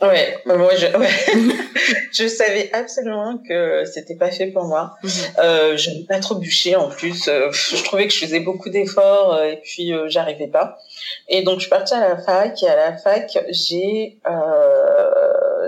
Ouais, 0.01 0.37
moi 0.45 0.75
je, 0.75 0.87
ouais. 0.97 1.09
je 2.11 2.27
savais 2.27 2.69
absolument 2.73 3.37
que 3.47 3.85
c'était 3.85 4.15
pas 4.15 4.29
fait 4.29 4.47
pour 4.47 4.65
moi. 4.65 4.95
Mhm. 5.01 5.09
Euh, 5.39 5.77
je 5.77 5.89
n'ai 5.89 6.03
pas 6.03 6.19
trop 6.19 6.35
bûché 6.35 6.75
en 6.75 6.89
plus. 6.89 7.29
Euh, 7.29 7.49
je 7.51 7.81
trouvais 7.81 8.05
que 8.07 8.13
je 8.13 8.19
faisais 8.19 8.41
beaucoup 8.41 8.69
d'efforts 8.69 9.35
euh, 9.35 9.51
et 9.51 9.61
puis 9.63 9.93
euh, 9.93 10.09
j'arrivais 10.09 10.47
pas. 10.47 10.77
Et 11.29 11.43
donc 11.43 11.55
je 11.55 11.61
suis 11.61 11.69
partie 11.69 11.93
à 11.93 12.01
la 12.09 12.17
fac 12.17 12.61
et 12.61 12.67
à 12.67 12.75
la 12.75 12.97
fac 12.97 13.37
j'ai 13.49 14.17
euh, 14.27 15.11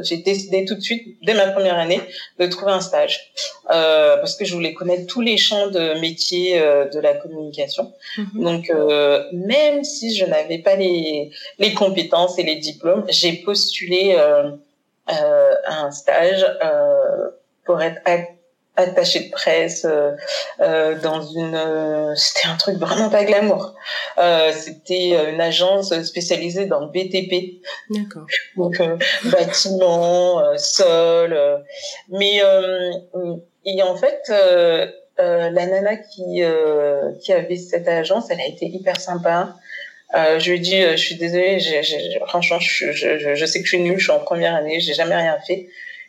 j'ai 0.04 0.18
décidé 0.18 0.66
tout 0.66 0.76
de 0.76 0.82
suite 0.82 1.18
dès 1.24 1.34
ma 1.34 1.48
première 1.48 1.78
année 1.78 2.02
de 2.40 2.46
trouver 2.48 2.72
un 2.72 2.82
stage 2.82 3.32
euh, 3.70 4.18
parce 4.18 4.36
que 4.36 4.46
je 4.46 4.54
voulais 4.54 4.74
connaître 4.74 5.08
tous 5.08 5.22
les 5.22 5.38
champs 5.38 5.68
de 5.68 6.00
métier 6.00 6.60
de 6.60 7.00
la 7.00 7.14
communication. 7.14 7.94
Mhm. 8.18 8.44
Donc 8.44 8.72
même 9.34 9.84
si 9.84 10.16
je 10.16 10.26
n'avais 10.26 10.60
pas 10.60 10.76
les 10.76 11.32
les 11.60 11.74
compétences 11.74 12.38
et 12.40 12.44
les 12.44 12.56
diplômes, 12.56 13.06
j'ai 13.10 13.34
postulé 13.34 14.16
euh, 14.18 14.52
euh, 15.12 15.54
un 15.68 15.92
stage 15.92 16.46
euh, 16.64 17.30
pour 17.66 17.82
être 17.82 18.02
attaché 18.78 19.22
de 19.22 19.32
presse 19.32 19.86
dans 20.60 21.22
une 21.22 22.14
c'était 22.16 22.48
un 22.48 22.56
truc 22.56 22.78
vraiment 22.78 23.10
pas 23.10 23.26
glamour. 23.26 23.74
C'était 24.54 25.32
une 25.32 25.42
agence 25.42 26.00
spécialisée 26.04 26.66
dans 26.66 26.80
le 26.80 26.88
BTP 26.88 27.62
d'accord. 27.90 28.28
Donc 28.56 28.82
bâtiment 29.26 30.42
sol 30.58 31.64
mais 32.10 32.42
et 33.66 33.84
en 33.84 33.96
fait 33.96 34.22
la 35.18 35.66
nana 35.66 35.98
qui 35.98 36.44
qui 37.22 37.34
avait 37.34 37.58
cette 37.58 37.88
agence 37.88 38.30
elle 38.30 38.42
a 38.42 38.48
été 38.48 38.68
hyper 38.68 39.00
sympa. 39.00 39.56
Euh, 40.16 40.40
je 40.40 40.52
lui 40.52 40.58
ai 40.58 40.60
dit, 40.60 40.82
euh, 40.82 40.92
je 40.92 41.02
suis 41.02 41.16
désolée, 41.16 41.60
franchement, 42.28 42.60
je, 42.60 42.92
je, 42.94 43.36
je, 43.36 43.46
sais 43.46 43.60
que 43.60 43.66
je 43.66 43.76
suis 43.76 43.82
nulle, 43.82 43.98
je 43.98 44.04
suis 44.04 44.12
en 44.12 44.20
première 44.20 44.56
année, 44.56 44.80
j'ai 44.80 44.94
jamais 44.94 45.16
rien 45.16 45.38
fait. 45.46 45.68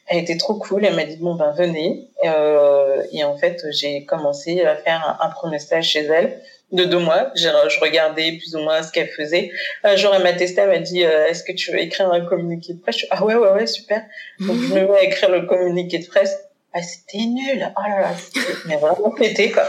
Elle 0.09 0.18
était 0.18 0.37
trop 0.37 0.55
cool, 0.55 0.85
elle 0.85 0.94
m'a 0.94 1.05
dit, 1.05 1.16
bon, 1.16 1.35
ben 1.35 1.53
venez. 1.57 2.09
Euh, 2.25 3.03
et 3.12 3.25
en 3.25 3.37
fait, 3.37 3.62
j'ai 3.71 4.05
commencé 4.05 4.62
à 4.62 4.77
faire 4.77 5.18
un, 5.21 5.29
premier 5.29 5.59
stage 5.59 5.90
chez 5.90 6.05
elle 6.05 6.40
de 6.73 6.85
deux 6.85 6.99
mois. 6.99 7.31
Je, 7.35 7.49
je 7.68 7.81
regardais 7.81 8.33
plus 8.33 8.55
ou 8.57 8.61
moins 8.61 8.83
ce 8.83 8.90
qu'elle 8.90 9.09
faisait. 9.09 9.51
Un 9.85 9.97
jour, 9.97 10.12
elle 10.14 10.23
m'a 10.23 10.33
testé, 10.33 10.62
elle 10.62 10.68
m'a 10.68 10.79
dit, 10.79 11.05
euh, 11.05 11.27
est-ce 11.27 11.44
que 11.44 11.53
tu 11.53 11.73
veux 11.73 11.81
écrire 11.81 12.11
un 12.11 12.25
communiqué 12.25 12.73
de 12.73 12.81
presse? 12.81 13.07
Ah 13.11 13.25
ouais, 13.25 13.35
ouais, 13.35 13.51
ouais, 13.51 13.66
super. 13.66 14.03
Donc, 14.40 14.57
je 14.57 14.75
me 14.75 14.87
mets 14.87 14.99
à 14.99 15.03
écrire 15.03 15.31
le 15.31 15.42
communiqué 15.42 15.99
de 15.99 16.07
presse 16.07 16.47
ah, 16.74 16.83
c'était 16.83 17.24
nul. 17.24 17.72
Oh 17.76 17.88
là 17.88 18.00
là, 18.00 18.14
c'était 18.14 18.76
vraiment 18.76 19.11
pété, 19.12 19.50
quoi. 19.50 19.64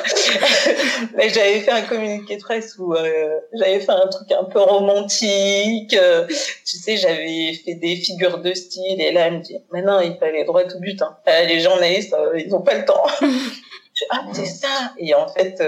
Mais 1.15 1.29
j'avais 1.29 1.62
fait 1.62 1.71
un 1.71 1.83
communiqué 1.83 2.35
de 2.35 2.41
presse 2.41 2.77
où 2.77 2.93
euh, 2.93 3.39
j'avais 3.53 3.79
fait 3.79 3.91
un 3.91 4.07
truc 4.07 4.29
un 4.31 4.43
peu 4.43 4.59
romantique. 4.59 5.93
Euh, 5.93 6.27
tu 6.27 6.77
sais, 6.77 6.97
j'avais 6.97 7.53
fait 7.53 7.75
des 7.75 7.95
figures 7.95 8.39
de 8.39 8.53
style. 8.53 9.01
Et 9.01 9.12
là, 9.13 9.27
elle 9.27 9.38
me 9.38 9.39
dit, 9.39 9.57
mais 9.71 9.81
non, 9.81 10.01
il 10.01 10.17
fallait 10.17 10.43
droit 10.43 10.63
au 10.63 10.79
but. 10.79 11.01
Hein. 11.01 11.15
Euh, 11.27 11.45
les 11.45 11.62
journalistes, 11.62 12.13
ils 12.38 12.49
n'ont 12.49 12.62
pas 12.62 12.75
le 12.75 12.83
temps. 12.83 13.05
ah, 14.09 14.25
c'est 14.33 14.45
ça. 14.45 14.93
Et 14.97 15.13
en 15.13 15.27
fait, 15.29 15.63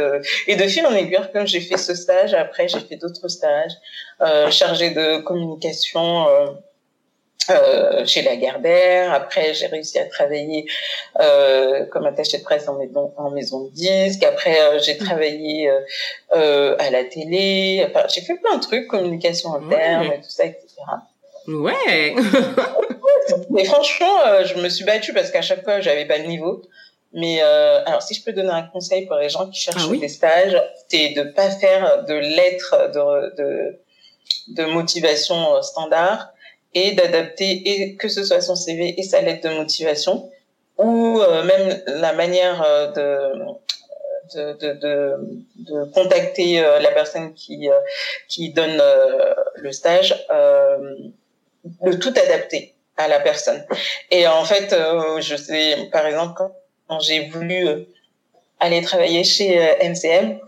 et 0.48 0.58
de 0.58 0.64
fil 0.68 0.86
en 0.86 0.94
aiguille, 0.94 1.18
comme 1.32 1.48
j'ai 1.48 1.62
fait 1.62 1.78
ce 1.78 1.96
stage, 1.96 2.34
après, 2.34 2.68
j'ai 2.68 2.82
fait 2.82 2.98
d'autres 2.98 3.30
stages 3.30 3.72
chargés 4.52 4.92
de 4.92 5.22
communication 5.22 6.28
euh, 6.28 6.48
chez 8.06 8.22
Lagardère. 8.22 9.14
Après, 9.14 9.54
j'ai 9.54 9.68
réussi 9.68 10.00
à 10.00 10.06
travailler 10.06 10.66
euh, 11.20 11.86
comme 11.86 12.06
attachée 12.06 12.38
de 12.38 12.44
presse 12.44 12.68
en 12.68 12.78
maison, 12.78 13.14
en 13.18 13.32
maison 13.32 13.66
de 13.66 13.72
disque. 13.72 14.24
Après, 14.24 14.62
euh, 14.62 14.80
j'ai 14.80 14.96
mmh. 14.96 14.98
travaillé 14.98 15.70
euh, 15.70 15.80
euh, 16.36 16.76
à 16.80 16.90
la 16.90 17.04
télé. 17.04 17.86
Enfin, 17.90 18.06
j'ai 18.14 18.22
fait 18.22 18.36
plein 18.36 18.58
de 18.58 18.62
trucs, 18.62 18.88
communication 18.88 19.54
interne, 19.56 20.12
et 20.14 20.22
tout 20.22 20.30
ça, 20.30 20.46
etc. 20.46 20.68
Ouais. 21.48 22.16
Mais 23.50 23.66
franchement, 23.66 24.44
je 24.46 24.62
me 24.62 24.70
suis 24.70 24.86
battue 24.86 25.14
parce 25.14 25.32
qu'à 25.32 25.42
chaque 25.42 25.64
fois, 25.64 25.82
j'avais 25.82 26.06
pas 26.06 26.18
le 26.18 26.26
niveau. 26.26 26.62
Mais 27.14 27.42
alors, 27.42 28.02
si 28.02 28.14
je 28.14 28.24
peux 28.24 28.32
donner 28.32 28.52
un 28.52 28.64
conseil 28.64 29.06
pour 29.06 29.18
les 29.18 29.30
gens 29.30 29.50
qui 29.50 29.60
cherchent 29.60 29.88
ah 29.90 29.96
des 29.96 30.08
stages, 30.08 30.62
c'est 30.88 31.10
de 31.10 31.24
pas 31.24 31.50
faire 31.50 32.06
de 32.06 32.14
lettres 32.14 32.92
de, 32.94 33.36
de, 33.36 33.80
de 34.50 34.66
motivation 34.66 35.62
standard 35.62 36.31
et 36.74 36.94
d'adapter 36.94 37.62
et 37.66 37.96
que 37.96 38.08
ce 38.08 38.24
soit 38.24 38.42
son 38.42 38.56
CV 38.56 38.96
et 38.98 39.04
sa 39.04 39.22
lettre 39.22 39.50
de 39.50 39.56
motivation 39.56 40.30
ou 40.78 41.20
euh, 41.20 41.44
même 41.44 41.82
la 41.88 42.14
manière 42.14 42.62
euh, 42.64 42.88
de 42.92 43.62
de, 44.34 44.54
de, 44.54 44.74
de, 44.80 45.16
de 45.56 45.84
contacter 45.92 46.64
euh, 46.64 46.80
la 46.80 46.92
personne 46.92 47.34
qui 47.34 47.70
qui 48.30 48.52
donne 48.52 48.82
le 49.56 49.72
stage 49.74 50.16
de 50.30 51.94
tout 51.94 52.14
adapter 52.16 52.74
à 52.96 53.10
la 53.10 53.20
personne. 53.20 53.66
Et 54.10 54.28
en 54.28 54.46
fait 54.46 54.74
je 55.20 55.36
sais 55.36 55.90
par 55.92 56.06
exemple 56.06 56.42
quand 56.88 57.00
j'ai 57.00 57.28
voulu 57.28 57.86
aller 58.60 58.82
travailler 58.82 59.24
chez 59.26 59.60
MCM 59.84 60.40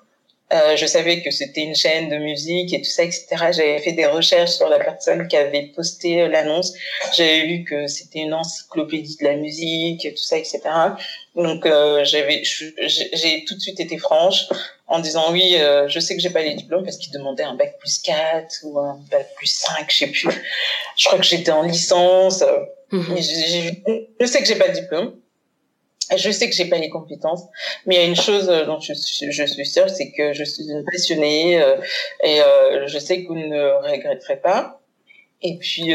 euh, 0.53 0.75
je 0.75 0.85
savais 0.85 1.21
que 1.21 1.31
c'était 1.31 1.61
une 1.61 1.75
chaîne 1.75 2.09
de 2.09 2.17
musique 2.17 2.73
et 2.73 2.81
tout 2.81 2.89
ça, 2.89 3.03
etc. 3.03 3.25
J'avais 3.51 3.79
fait 3.79 3.93
des 3.93 4.05
recherches 4.05 4.51
sur 4.51 4.69
la 4.69 4.79
personne 4.79 5.27
qui 5.27 5.35
avait 5.35 5.71
posté 5.75 6.21
euh, 6.21 6.27
l'annonce. 6.27 6.73
J'avais 7.15 7.47
vu 7.47 7.63
que 7.63 7.87
c'était 7.87 8.19
une 8.19 8.33
encyclopédie 8.33 9.17
de 9.19 9.25
la 9.25 9.35
musique 9.35 10.05
et 10.05 10.13
tout 10.13 10.23
ça, 10.23 10.37
etc. 10.37 10.61
Donc 11.35 11.65
euh, 11.65 12.05
j'avais, 12.05 12.43
j'ai 12.43 13.45
tout 13.45 13.55
de 13.55 13.59
suite 13.59 13.79
été 13.79 13.97
franche 13.97 14.45
en 14.87 14.99
disant 14.99 15.31
oui, 15.31 15.55
euh, 15.55 15.87
je 15.87 15.99
sais 15.99 16.15
que 16.15 16.21
j'ai 16.21 16.29
pas 16.29 16.43
les 16.43 16.53
diplômes 16.53 16.83
parce 16.83 16.97
qu'ils 16.97 17.11
demandaient 17.11 17.43
un 17.43 17.55
bac 17.55 17.79
plus 17.79 17.99
4 17.99 18.59
ou 18.63 18.79
un 18.79 18.99
bac 19.09 19.33
plus 19.35 19.47
5, 19.47 19.89
je 19.89 19.97
sais 19.97 20.07
plus. 20.07 20.29
Je 20.97 21.05
crois 21.05 21.17
que 21.17 21.25
j'étais 21.25 21.51
en 21.51 21.63
licence. 21.63 22.43
Mhm. 22.91 23.17
Je 24.19 24.25
sais 24.27 24.39
que 24.39 24.45
j'ai 24.45 24.55
pas 24.55 24.67
de 24.67 24.73
diplôme. 24.73 25.15
Je 26.15 26.31
sais 26.31 26.49
que 26.49 26.55
j'ai 26.55 26.65
pas 26.65 26.77
les 26.77 26.89
compétences, 26.89 27.43
mais 27.85 27.95
il 27.95 28.01
y 28.01 28.03
a 28.03 28.07
une 28.07 28.15
chose 28.15 28.49
euh, 28.49 28.65
dont 28.65 28.79
je, 28.79 28.93
je 28.93 29.45
suis 29.45 29.65
sûre, 29.65 29.89
c'est 29.89 30.11
que 30.11 30.33
je 30.33 30.43
suis 30.43 30.63
une 30.63 30.83
passionnée 30.83 31.61
euh, 31.61 31.77
et 32.23 32.41
euh, 32.41 32.87
je 32.87 32.99
sais 32.99 33.23
que 33.23 33.27
vous 33.27 33.35
ne 33.35 33.89
regretterez 33.89 34.37
pas. 34.37 34.81
Et 35.41 35.57
puis, 35.57 35.93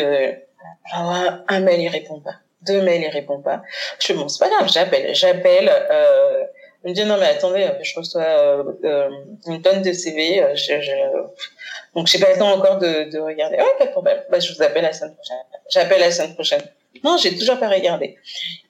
un, 0.95 1.45
un 1.49 1.61
mail, 1.61 1.81
il 1.81 1.89
répond 1.89 2.21
pas. 2.21 2.35
Deux 2.63 2.83
mails, 2.83 3.03
il 3.03 3.09
répond 3.09 3.41
pas. 3.41 3.63
Je 4.01 4.13
me 4.13 4.19
bon, 4.19 4.27
pas 4.39 4.49
grave, 4.49 4.69
j'appelle. 4.73 5.15
J'appelle. 5.15 5.71
Euh, 5.91 6.45
il 6.85 6.91
me 6.91 6.95
dit 6.95 7.05
non 7.05 7.17
mais 7.19 7.27
attendez, 7.27 7.69
je 7.83 7.99
reçois 7.99 8.23
euh, 8.23 8.65
euh 8.85 9.11
une 9.47 9.63
tonne 9.63 9.83
de 9.83 9.93
CV. 9.93 10.43
Euh, 10.43 10.55
je, 10.55 10.81
je... 10.81 10.93
Donc 11.95 12.07
j'ai 12.07 12.19
pas 12.19 12.33
le 12.33 12.39
temps 12.39 12.53
encore 12.53 12.79
de, 12.79 13.11
de 13.11 13.19
regarder. 13.19 13.57
Ouais, 13.57 13.79
pas 13.79 13.87
de 13.87 13.91
problème. 13.91 14.23
Bah, 14.31 14.39
je 14.39 14.53
vous 14.53 14.63
appelle 14.63 14.83
la 14.83 14.93
semaine 14.93 15.15
prochaine. 15.15 15.39
J'appelle 15.71 16.01
la 16.01 16.11
semaine 16.11 16.35
prochaine. 16.35 16.63
Non, 17.05 17.17
j'ai 17.17 17.37
toujours 17.37 17.59
pas 17.59 17.69
regardé. 17.69 18.17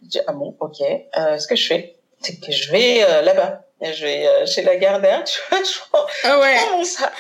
Je 0.03 0.09
dis 0.09 0.21
ah 0.27 0.33
bon, 0.33 0.55
ok. 0.61 0.81
Euh, 1.17 1.39
ce 1.39 1.47
que 1.47 1.57
je 1.57 1.67
fais, 1.67 1.97
c'est 2.21 2.41
que 2.41 2.53
je 2.53 2.71
vais 2.71 3.03
euh, 3.03 3.23
là-bas. 3.23 3.65
Je 3.81 4.05
vais 4.05 4.47
chez 4.47 4.63
la 4.63 4.75
Gardère, 4.75 5.23
tu 5.25 5.39
vois, 5.49 5.61
je 5.63 5.79
prends, 5.89 6.05
ah 6.25 6.41
ouais. 6.41 6.57
mon 6.73 6.83
sac, 6.83 7.13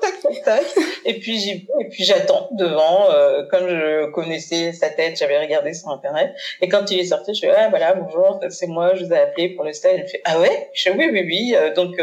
tac, 0.00 0.20
tac, 0.20 0.42
tac. 0.42 0.64
Et 1.04 1.20
puis 1.20 1.38
j'y 1.38 1.68
et 1.80 1.88
puis 1.88 2.02
j'attends 2.02 2.48
devant, 2.50 3.12
euh, 3.12 3.44
comme 3.48 3.68
je 3.68 4.10
connaissais 4.10 4.72
sa 4.72 4.90
tête, 4.90 5.16
j'avais 5.16 5.38
regardé 5.38 5.72
sur 5.72 5.90
internet. 5.90 6.34
Et 6.60 6.68
quand 6.68 6.90
il 6.90 6.98
est 6.98 7.04
sorti, 7.04 7.32
je 7.32 7.42
fais 7.42 7.52
ah 7.52 7.68
voilà 7.68 7.94
bonjour, 7.94 8.40
c'est 8.50 8.66
moi, 8.66 8.96
je 8.96 9.04
vous 9.04 9.12
ai 9.12 9.18
appelé 9.18 9.50
pour 9.50 9.64
le 9.64 9.72
stage. 9.72 10.00
Il 10.04 10.08
fait 10.08 10.20
ah 10.24 10.40
ouais, 10.40 10.68
je 10.74 10.82
fais 10.82 10.90
oui 10.90 11.08
oui 11.12 11.22
oui. 11.24 11.54
donc 11.76 11.94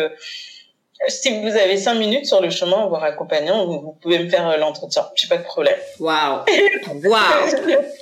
si 1.07 1.41
vous 1.41 1.55
avez 1.55 1.77
cinq 1.77 1.95
minutes 1.95 2.25
sur 2.25 2.41
le 2.41 2.49
chemin, 2.49 2.85
voire 2.87 3.03
accompagnant, 3.03 3.65
vous, 3.65 3.81
vous 3.81 3.93
pouvez 3.93 4.19
me 4.19 4.29
faire 4.29 4.47
euh, 4.47 4.57
l'entretien. 4.57 5.07
J'ai 5.15 5.27
pas 5.27 5.37
de 5.37 5.43
problème. 5.43 5.77
Waouh. 5.99 6.45
Waouh. 7.03 7.45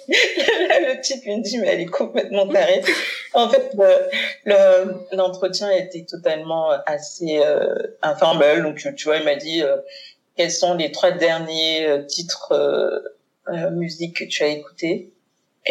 le 0.07 1.01
type 1.01 1.21
il 1.25 1.37
me 1.37 1.43
dit 1.43 1.57
mais 1.59 1.67
elle 1.67 1.81
est 1.81 1.85
complètement 1.85 2.47
tarée. 2.47 2.81
en 3.33 3.49
fait, 3.49 3.71
le, 4.45 5.15
l'entretien 5.15 5.71
était 5.71 6.05
totalement 6.05 6.71
assez 6.85 7.39
euh, 7.39 7.75
informel. 8.01 8.63
Donc 8.63 8.77
tu 8.95 9.03
vois, 9.05 9.17
il 9.17 9.23
m'a 9.23 9.35
dit 9.35 9.61
euh, 9.61 9.77
quels 10.39 10.51
sont 10.51 10.73
les 10.75 10.91
trois 10.91 11.11
derniers 11.11 11.85
euh, 11.85 12.03
titres 12.03 12.53
euh, 12.53 13.71
musique 13.71 14.19
que 14.19 14.23
tu 14.23 14.41
as 14.43 14.47
écoutés? 14.47 15.11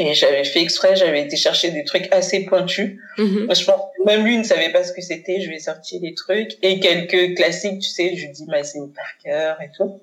Et 0.01 0.15
j'avais 0.15 0.45
fait 0.45 0.61
exprès, 0.61 0.95
j'avais 0.95 1.23
été 1.23 1.37
chercher 1.37 1.73
des 1.73 1.83
trucs 1.83 2.07
assez 2.13 2.45
pointus. 2.45 2.99
Je 3.17 3.65
pense 3.65 3.81
même 4.07 4.25
lui 4.25 4.39
ne 4.39 4.45
savait 4.45 4.71
pas 4.71 4.85
ce 4.85 4.93
que 4.93 5.03
c'était. 5.03 5.41
Je 5.41 5.49
lui 5.49 5.57
ai 5.57 5.61
sorti 5.61 5.99
des 5.99 6.15
trucs 6.15 6.57
et 6.63 6.79
quelques 6.79 7.37
classiques, 7.37 7.81
tu 7.81 7.89
sais. 7.89 8.15
Je 8.15 8.27
lui 8.27 8.33
dis 8.33 8.47
c'est 8.63 8.79
par 8.95 9.19
cœur 9.25 9.61
et 9.61 9.71
tout. 9.77 10.01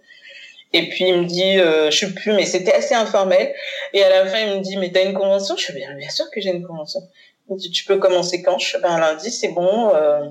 Et 0.74 0.90
puis 0.90 1.06
il 1.08 1.22
me 1.22 1.26
dit, 1.26 1.58
euh, 1.60 1.90
je 1.90 2.00
sais 2.00 2.14
plus, 2.14 2.34
mais 2.34 2.46
c'était 2.46 2.74
assez 2.74 2.94
informel. 2.94 3.54
Et 3.94 4.04
à 4.04 4.10
la 4.10 4.26
fin, 4.26 4.40
il 4.40 4.58
me 4.58 4.62
dit, 4.62 4.76
mais 4.76 4.92
t'as 4.92 5.06
une 5.06 5.14
convention? 5.14 5.56
Je 5.56 5.64
suis 5.64 5.74
bien, 5.74 5.96
bien 5.96 6.10
sûr 6.10 6.26
que 6.30 6.42
j'ai 6.42 6.50
une 6.50 6.68
convention. 6.68 7.00
Il 7.48 7.54
me 7.54 7.60
dit, 7.60 7.72
tu 7.72 7.86
peux 7.86 7.98
commencer 7.98 8.42
quand? 8.42 8.60
Je 8.60 8.68
suis 8.68 8.78
ben 8.80 9.00
lundi, 9.00 9.32
c'est 9.32 9.54
bon. 9.54 9.96
Euh... 9.96 10.28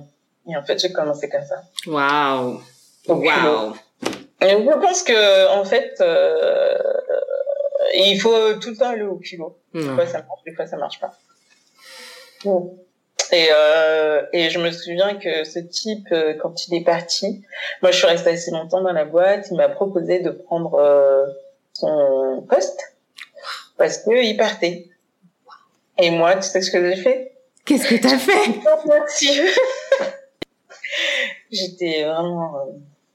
Et 0.46 0.54
en 0.54 0.62
fait, 0.62 0.78
j'ai 0.78 0.92
commencé 0.92 1.30
comme 1.30 1.44
ça. 1.46 1.62
Waouh. 1.86 2.60
Waouh. 3.08 3.74
Je 4.42 4.80
pense 4.80 5.02
que 5.02 5.48
en 5.48 5.64
fait, 5.64 5.94
euh, 6.02 6.76
il 7.96 8.18
faut 8.20 8.54
tout 8.54 8.70
le 8.70 8.76
temps 8.76 8.88
aller 8.88 9.02
au 9.02 9.16
culot. 9.16 9.58
Des 9.72 9.82
fois 9.82 10.06
ça 10.06 10.18
marche, 10.18 10.42
des 10.44 10.54
fois 10.54 10.66
ça 10.66 10.76
marche 10.76 11.00
pas. 11.00 11.14
Et, 13.32 13.48
euh, 13.50 14.22
et 14.32 14.50
je 14.50 14.58
me 14.58 14.70
souviens 14.70 15.16
que 15.16 15.44
ce 15.44 15.58
type, 15.58 16.06
euh, 16.12 16.34
quand 16.34 16.68
il 16.68 16.74
est 16.74 16.84
parti, 16.84 17.42
moi 17.82 17.90
je 17.90 17.96
suis 17.96 18.06
restée 18.06 18.30
assez 18.30 18.50
longtemps 18.50 18.82
dans 18.82 18.92
la 18.92 19.04
boîte, 19.04 19.48
il 19.50 19.56
m'a 19.56 19.68
proposé 19.68 20.20
de 20.20 20.30
prendre 20.30 20.74
euh, 20.74 21.26
son 21.72 22.44
poste 22.48 22.94
parce 23.76 23.98
que 23.98 24.22
il 24.22 24.36
partait. 24.36 24.88
Et 25.98 26.10
moi, 26.10 26.34
tu 26.36 26.42
sais 26.42 26.60
ce 26.60 26.70
que 26.70 26.90
j'ai 26.90 27.00
fait? 27.00 27.32
Qu'est-ce 27.64 27.88
que 27.88 27.94
t'as 27.94 28.18
fait? 28.18 28.60
Merci. 28.86 29.30
J'étais 31.50 32.04
vraiment 32.04 32.56
euh, 32.56 32.72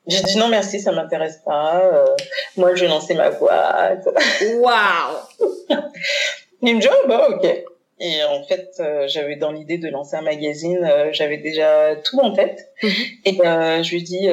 j'ai 0.09 0.23
dit 0.23 0.37
non 0.37 0.47
merci, 0.47 0.79
ça 0.79 0.91
m'intéresse 0.91 1.41
pas. 1.45 1.81
Euh, 1.83 2.05
moi, 2.57 2.75
je 2.75 2.81
vais 2.81 2.89
lancer 2.89 3.13
ma 3.13 3.29
boîte. 3.29 4.07
Waouh 4.55 5.77
Il 6.61 6.75
me 6.75 6.81
dit 6.81 6.87
oh, 6.91 7.07
bah 7.07 7.27
ok. 7.29 7.45
Et 8.01 8.23
en 8.23 8.43
fait, 8.43 8.71
euh, 8.79 9.07
j'avais 9.07 9.35
dans 9.35 9.51
l'idée 9.51 9.77
de 9.77 9.89
lancer 9.89 10.15
un 10.15 10.21
magazine, 10.21 10.79
euh, 10.89 11.09
j'avais 11.11 11.37
déjà 11.37 11.97
tout 11.97 12.17
en 12.19 12.31
tête. 12.31 12.71
Mhm. 12.81 12.91
Et 13.25 13.37
je 13.83 13.91
lui 13.91 14.03
dis 14.03 14.27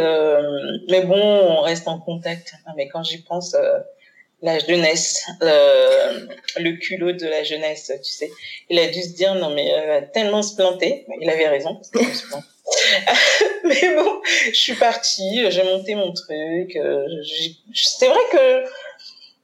mais 0.88 1.02
bon, 1.02 1.20
on 1.20 1.60
reste 1.60 1.88
en 1.88 1.98
contact. 1.98 2.54
mais 2.76 2.88
quand 2.88 3.02
j'y 3.02 3.22
pense, 3.22 3.56
la 4.42 4.58
jeunesse, 4.58 5.26
le 5.40 6.76
culot 6.76 7.12
de 7.12 7.26
la 7.26 7.42
jeunesse, 7.42 7.92
tu 8.04 8.12
sais, 8.12 8.30
il 8.70 8.78
a 8.78 8.86
dû 8.86 9.02
se 9.02 9.14
dire 9.14 9.34
non 9.34 9.50
mais 9.50 9.72
tellement 10.12 10.42
se 10.42 10.54
planter. 10.54 11.06
Il 11.20 11.28
avait 11.28 11.48
raison. 11.48 11.80
mais 13.64 13.94
bon, 13.94 14.20
je 14.46 14.58
suis 14.58 14.74
partie, 14.74 15.50
j'ai 15.50 15.62
monté 15.62 15.94
mon 15.94 16.12
truc. 16.12 16.76
Euh, 16.76 17.06
c'est 17.74 18.08
vrai 18.08 18.20
que 18.32 18.64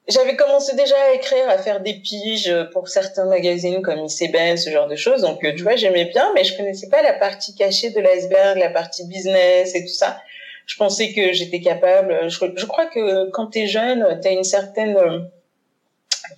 j'avais 0.08 0.34
commencé 0.36 0.74
déjà 0.74 0.96
à 0.96 1.12
écrire, 1.14 1.48
à 1.48 1.58
faire 1.58 1.80
des 1.80 1.94
piges 1.94 2.52
pour 2.72 2.88
certains 2.88 3.26
magazines 3.26 3.82
comme 3.82 4.04
ICBN, 4.04 4.56
ce 4.56 4.70
genre 4.70 4.88
de 4.88 4.96
choses. 4.96 5.22
Donc, 5.22 5.40
tu 5.40 5.62
vois, 5.62 5.76
j'aimais 5.76 6.06
bien, 6.06 6.32
mais 6.34 6.44
je 6.44 6.56
connaissais 6.56 6.88
pas 6.88 7.02
la 7.02 7.12
partie 7.12 7.54
cachée 7.54 7.90
de 7.90 8.00
l'iceberg, 8.00 8.58
la 8.58 8.70
partie 8.70 9.06
business 9.06 9.74
et 9.74 9.82
tout 9.82 9.94
ça. 9.94 10.20
Je 10.66 10.76
pensais 10.76 11.12
que 11.12 11.32
j'étais 11.32 11.60
capable. 11.60 12.28
Je, 12.28 12.66
crois 12.66 12.86
que 12.86 13.30
quand 13.30 13.48
tu 13.48 13.60
es 13.60 13.66
jeune, 13.66 14.18
tu 14.20 14.28
as 14.28 14.32
une 14.32 14.44
certaine 14.44 14.96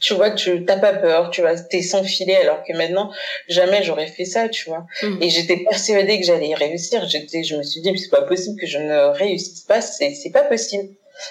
tu 0.00 0.14
vois, 0.14 0.30
tu 0.30 0.64
t'as 0.64 0.78
pas 0.78 0.92
peur, 0.92 1.30
tu 1.30 1.40
vois, 1.40 1.54
t'es 1.56 1.82
sans 1.82 2.04
filet, 2.04 2.36
alors 2.36 2.62
que 2.64 2.72
maintenant, 2.72 3.10
jamais 3.48 3.82
j'aurais 3.82 4.06
fait 4.06 4.24
ça, 4.24 4.48
tu 4.48 4.68
vois. 4.68 4.86
Mm. 5.02 5.22
Et 5.22 5.30
j'étais 5.30 5.56
persuadée 5.58 6.20
que 6.20 6.26
j'allais 6.26 6.48
y 6.48 6.54
réussir. 6.54 7.06
J'étais, 7.08 7.44
je 7.44 7.56
me 7.56 7.62
suis 7.62 7.80
dit, 7.80 7.96
c'est 7.98 8.10
pas 8.10 8.22
possible 8.22 8.60
que 8.60 8.66
je 8.66 8.78
ne 8.78 9.12
réussisse 9.12 9.62
pas, 9.62 9.80
c'est, 9.80 10.14
c'est 10.14 10.30
pas 10.30 10.42
possible. 10.42 10.88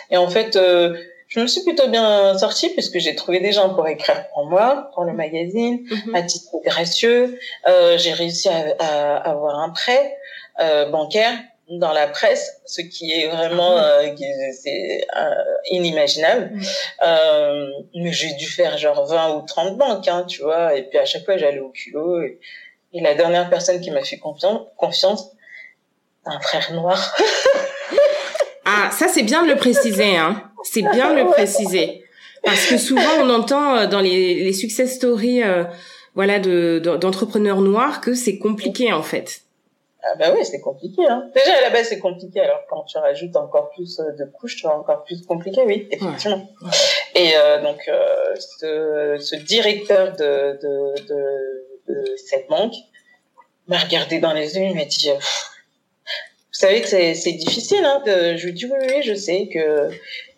Et 0.09 0.17
en 0.17 0.29
fait, 0.29 0.55
euh, 0.55 0.95
je 1.27 1.39
me 1.39 1.47
suis 1.47 1.63
plutôt 1.63 1.87
bien 1.87 2.37
sortie 2.37 2.69
puisque 2.69 2.99
j'ai 2.99 3.15
trouvé 3.15 3.39
des 3.39 3.51
gens 3.51 3.73
pour 3.73 3.87
écrire 3.87 4.25
pour 4.33 4.45
moi, 4.45 4.91
pour 4.93 5.03
le 5.03 5.13
magazine, 5.13 5.79
mm-hmm. 5.79 6.15
à 6.15 6.21
titre 6.23 6.55
gracieux. 6.63 7.39
Euh, 7.67 7.97
j'ai 7.97 8.13
réussi 8.13 8.49
à, 8.49 8.75
à, 8.79 9.31
avoir 9.31 9.59
un 9.59 9.69
prêt 9.69 10.17
euh, 10.59 10.89
bancaire 10.89 11.33
dans 11.69 11.93
la 11.93 12.07
presse, 12.07 12.61
ce 12.65 12.81
qui 12.81 13.11
est 13.11 13.27
vraiment 13.27 13.77
ah 13.77 14.01
euh, 14.01 14.15
c'est 14.61 15.07
euh, 15.15 15.29
inimaginable. 15.71 16.51
Euh, 17.05 17.67
mais 17.95 18.11
j'ai 18.11 18.33
dû 18.33 18.45
faire 18.45 18.77
genre 18.77 19.05
20 19.05 19.35
ou 19.35 19.41
30 19.45 19.77
banques, 19.77 20.07
hein, 20.07 20.25
tu 20.27 20.41
vois. 20.41 20.75
Et 20.75 20.83
puis 20.83 20.99
à 20.99 21.05
chaque 21.05 21.25
fois, 21.25 21.37
j'allais 21.37 21.59
au 21.59 21.69
culot. 21.69 22.21
Et, 22.21 22.39
la 22.95 23.15
dernière 23.15 23.49
personne 23.49 23.81
qui 23.81 23.89
m'a 23.89 24.03
fait 24.03 24.17
confiance, 24.17 24.61
confiance, 24.77 25.31
un 26.25 26.39
frère 26.39 26.71
noir. 26.73 27.15
ah, 28.65 28.91
ça 28.91 29.07
c'est 29.07 29.23
bien 29.23 29.43
de 29.43 29.49
le 29.49 29.55
préciser, 29.55 30.15
hein. 30.15 30.43
C'est 30.63 30.83
bien 30.83 31.11
de 31.11 31.21
le 31.21 31.25
préciser. 31.25 32.03
Parce 32.43 32.67
que 32.67 32.77
souvent 32.77 33.01
on 33.21 33.29
entend 33.31 33.77
euh, 33.77 33.87
dans 33.87 33.99
les, 33.99 34.43
les 34.43 34.53
success 34.53 34.93
stories, 34.93 35.41
voilà, 36.13 36.39
de 36.39 36.79
d'entrepreneurs 36.79 37.61
noirs 37.61 37.99
que 37.99 38.13
c'est 38.13 38.37
compliqué 38.37 38.93
en 38.93 39.01
fait. 39.01 39.42
Ah 40.05 40.15
bah 40.19 40.33
oui, 40.35 40.45
c'est 40.45 40.59
compliqué. 40.59 41.01
Hein. 41.07 41.29
Déjà 41.33 41.57
à 41.57 41.61
la 41.61 41.69
base 41.69 41.87
c'est 41.87 41.99
compliqué, 41.99 42.41
alors 42.41 42.61
quand 42.69 42.83
tu 42.83 42.97
rajoutes 42.97 43.35
encore 43.37 43.69
plus 43.69 43.99
euh, 43.99 44.11
de 44.11 44.25
couches, 44.25 44.57
tu 44.57 44.67
encore 44.67 45.03
plus 45.05 45.25
compliqué, 45.25 45.61
oui, 45.65 45.87
effectivement. 45.91 46.45
Et 47.15 47.31
euh, 47.37 47.61
donc 47.61 47.79
euh, 47.87 48.35
ce, 48.35 49.17
ce, 49.19 49.35
directeur 49.37 50.11
de, 50.13 50.59
de, 50.61 51.07
de, 51.07 51.65
de, 51.87 52.15
cette 52.17 52.49
banque 52.49 52.73
m'a 53.67 53.77
regardé 53.77 54.19
dans 54.19 54.33
les 54.33 54.57
yeux, 54.57 54.63
il 54.63 54.75
m'a 54.75 54.83
dit, 54.83 55.09
vous 55.09 56.59
savez 56.59 56.81
que 56.81 56.87
c'est 56.87 57.31
difficile. 57.31 57.85
Hein, 57.85 58.03
de... 58.05 58.35
Je 58.35 58.45
lui 58.45 58.53
dis 58.53 58.65
oui, 58.65 58.77
oui, 58.81 59.01
je 59.03 59.13
sais 59.13 59.47
que 59.47 59.89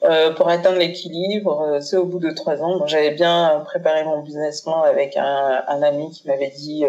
euh, 0.03 0.31
pour 0.33 0.47
atteindre 0.47 0.77
l'équilibre, 0.77 1.61
euh, 1.61 1.79
c'est 1.79 1.97
au 1.97 2.05
bout 2.05 2.19
de 2.19 2.29
trois 2.29 2.61
ans. 2.61 2.77
Bon, 2.77 2.85
J'avais 2.85 3.11
bien 3.11 3.63
préparé 3.65 4.03
mon 4.03 4.21
business 4.21 4.61
plan 4.61 4.83
avec 4.83 5.17
un, 5.17 5.63
un 5.67 5.81
ami 5.81 6.11
qui 6.11 6.27
m'avait 6.27 6.51
dit, 6.51 6.85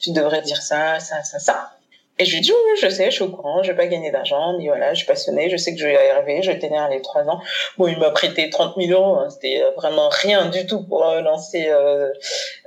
tu 0.00 0.10
devrais 0.10 0.42
dire 0.42 0.60
ça, 0.60 0.98
ça, 0.98 1.22
ça, 1.22 1.38
ça. 1.38 1.75
Et 2.18 2.24
je 2.24 2.34
lui 2.34 2.40
dis, 2.40 2.50
oui, 2.50 2.80
je 2.80 2.88
sais, 2.88 3.06
je 3.06 3.10
suis 3.10 3.24
au 3.24 3.30
courant, 3.30 3.62
je 3.62 3.70
vais 3.70 3.76
pas 3.76 3.86
gagner 3.86 4.10
d'argent, 4.10 4.56
mais 4.56 4.68
voilà, 4.68 4.94
je 4.94 4.98
suis 4.98 5.06
passionnée, 5.06 5.50
je 5.50 5.58
sais 5.58 5.74
que 5.74 5.80
je 5.80 5.86
vais 5.86 6.10
arriver, 6.10 6.42
je 6.42 6.50
vais 6.50 6.58
tenir 6.58 6.88
les 6.88 7.02
trois 7.02 7.28
ans. 7.28 7.42
Bon, 7.76 7.88
il 7.88 7.98
m'a 7.98 8.10
prêté 8.10 8.48
30 8.48 8.74
000 8.74 8.90
euros, 8.90 9.18
hein, 9.18 9.28
c'était 9.28 9.62
euh, 9.62 9.70
vraiment 9.76 10.08
rien 10.08 10.46
du 10.46 10.64
tout 10.66 10.82
pour 10.82 11.06
euh, 11.06 11.20
lancer 11.20 11.66
euh, 11.68 12.10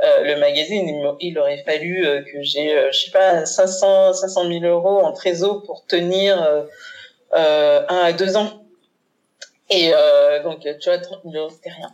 euh, 0.04 0.24
le 0.24 0.36
magazine. 0.36 1.16
Il, 1.20 1.40
aurait 1.40 1.64
fallu 1.64 2.06
que 2.32 2.44
j'ai, 2.44 2.90
je 2.92 3.06
sais 3.06 3.12
pas, 3.12 3.44
500, 3.44 4.14
500 4.14 4.48
000 4.48 4.66
euros 4.66 5.00
en 5.00 5.14
trésor 5.14 5.64
pour 5.64 5.84
tenir 5.88 6.38
un 7.34 7.86
à 7.90 8.14
deux 8.14 8.38
ans. 8.38 8.62
Et 9.72 9.92
donc, 10.44 10.60
tu 10.62 10.90
vois, 10.90 11.00
30 11.00 11.22
000 11.24 11.36
euros, 11.36 11.50
c'était 11.50 11.72
rien. 11.72 11.90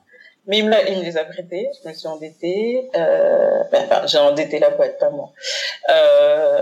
Mais 0.48 0.60
il 0.60 0.66
me, 0.66 0.76
il 0.90 1.00
me 1.00 1.04
les 1.04 1.18
a 1.18 1.26
prêtés, 1.26 1.70
je 1.82 1.90
me 1.90 1.94
suis 1.94 2.08
endettée. 2.08 2.90
Euh, 2.96 3.64
ben, 3.72 3.84
enfin, 3.86 4.06
j'ai 4.06 4.20
endetté 4.20 4.60
la 4.60 4.70
boîte, 4.70 5.00
pas 5.00 5.10
moi. 5.10 5.32
Euh, 5.90 6.62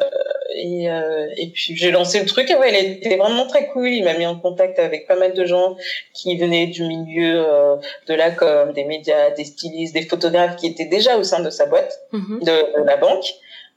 et, 0.56 0.89
euh, 0.89 1.28
et 1.38 1.48
puis 1.48 1.76
j'ai 1.76 1.91
lancé 1.91 2.19
le 2.19 2.26
truc. 2.26 2.50
Et 2.50 2.56
ouais, 2.56 2.69
il 2.69 2.91
était 2.93 3.17
vraiment 3.17 3.46
très 3.46 3.67
cool. 3.67 3.89
Il 3.89 4.04
m'a 4.04 4.13
mis 4.13 4.26
en 4.26 4.39
contact 4.39 4.80
avec 4.80 5.08
pas 5.08 5.15
mal 5.15 5.34
de 5.34 5.46
gens 5.46 5.76
qui 6.13 6.38
venaient 6.38 6.67
du 6.67 6.84
milieu 6.84 7.46
euh, 7.46 7.76
de 8.08 8.13
la 8.13 8.32
com, 8.32 8.72
des 8.74 8.86
médias, 8.86 9.32
des 9.32 9.46
stylistes, 9.46 9.93
des 9.93 10.06
photographes 10.06 10.56
qui 10.56 10.67
étaient 10.67 10.86
déjà 10.86 11.17
au 11.17 11.24
sein 11.24 11.41
de 11.41 11.50
sa 11.50 11.65
boîte, 11.65 12.00
mhm. 12.12 12.39
de, 12.39 12.80
de, 12.80 12.86
la 12.86 12.98
banque. 12.98 13.26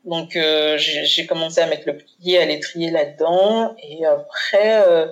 Donc 0.04 0.36
euh, 0.36 0.76
j'ai 0.78 1.26
commencé 1.26 1.60
à 1.60 1.66
mettre 1.66 1.82
le 1.86 1.96
pied 1.96 2.38
à 2.38 2.44
l'étrier 2.44 2.90
là-dedans. 2.90 3.74
Et 3.82 4.06
après, 4.06 4.86
euh, 4.86 5.06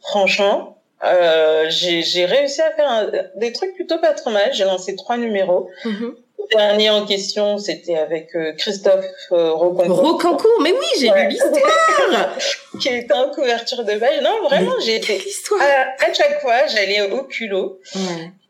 franchement, 0.00 0.77
Euh, 1.04 1.66
j'ai 1.68 2.24
réussi 2.24 2.60
à 2.60 2.72
faire 2.72 3.10
des 3.36 3.52
trucs 3.52 3.74
plutôt 3.74 3.98
pas 3.98 4.14
trop 4.14 4.30
mal. 4.30 4.52
J'ai 4.52 4.64
lancé 4.64 4.96
trois 4.96 5.16
numéros. 5.16 5.70
Mm-hmm. 5.84 6.14
Le 6.38 6.56
dernier 6.56 6.90
en 6.90 7.04
question, 7.04 7.58
c'était 7.58 7.96
avec 7.96 8.34
euh, 8.34 8.52
Christophe 8.56 9.04
euh, 9.32 9.52
Rocancourt. 9.52 10.00
Rocancourt, 10.00 10.60
mais 10.62 10.72
oui, 10.72 10.86
j'ai 11.00 11.10
lu 11.10 11.28
l'histoire 11.28 12.36
Qui 12.80 12.88
était 12.88 13.12
en 13.12 13.30
couverture 13.30 13.84
de 13.84 13.98
page. 13.98 14.22
Non, 14.22 14.42
vraiment, 14.44 14.74
j'ai 14.84 14.96
été... 14.96 15.20
À, 15.60 16.04
à, 16.04 16.12
chaque 16.12 16.40
fois, 16.40 16.66
j'allais 16.66 17.02
au 17.10 17.24
culot. 17.24 17.80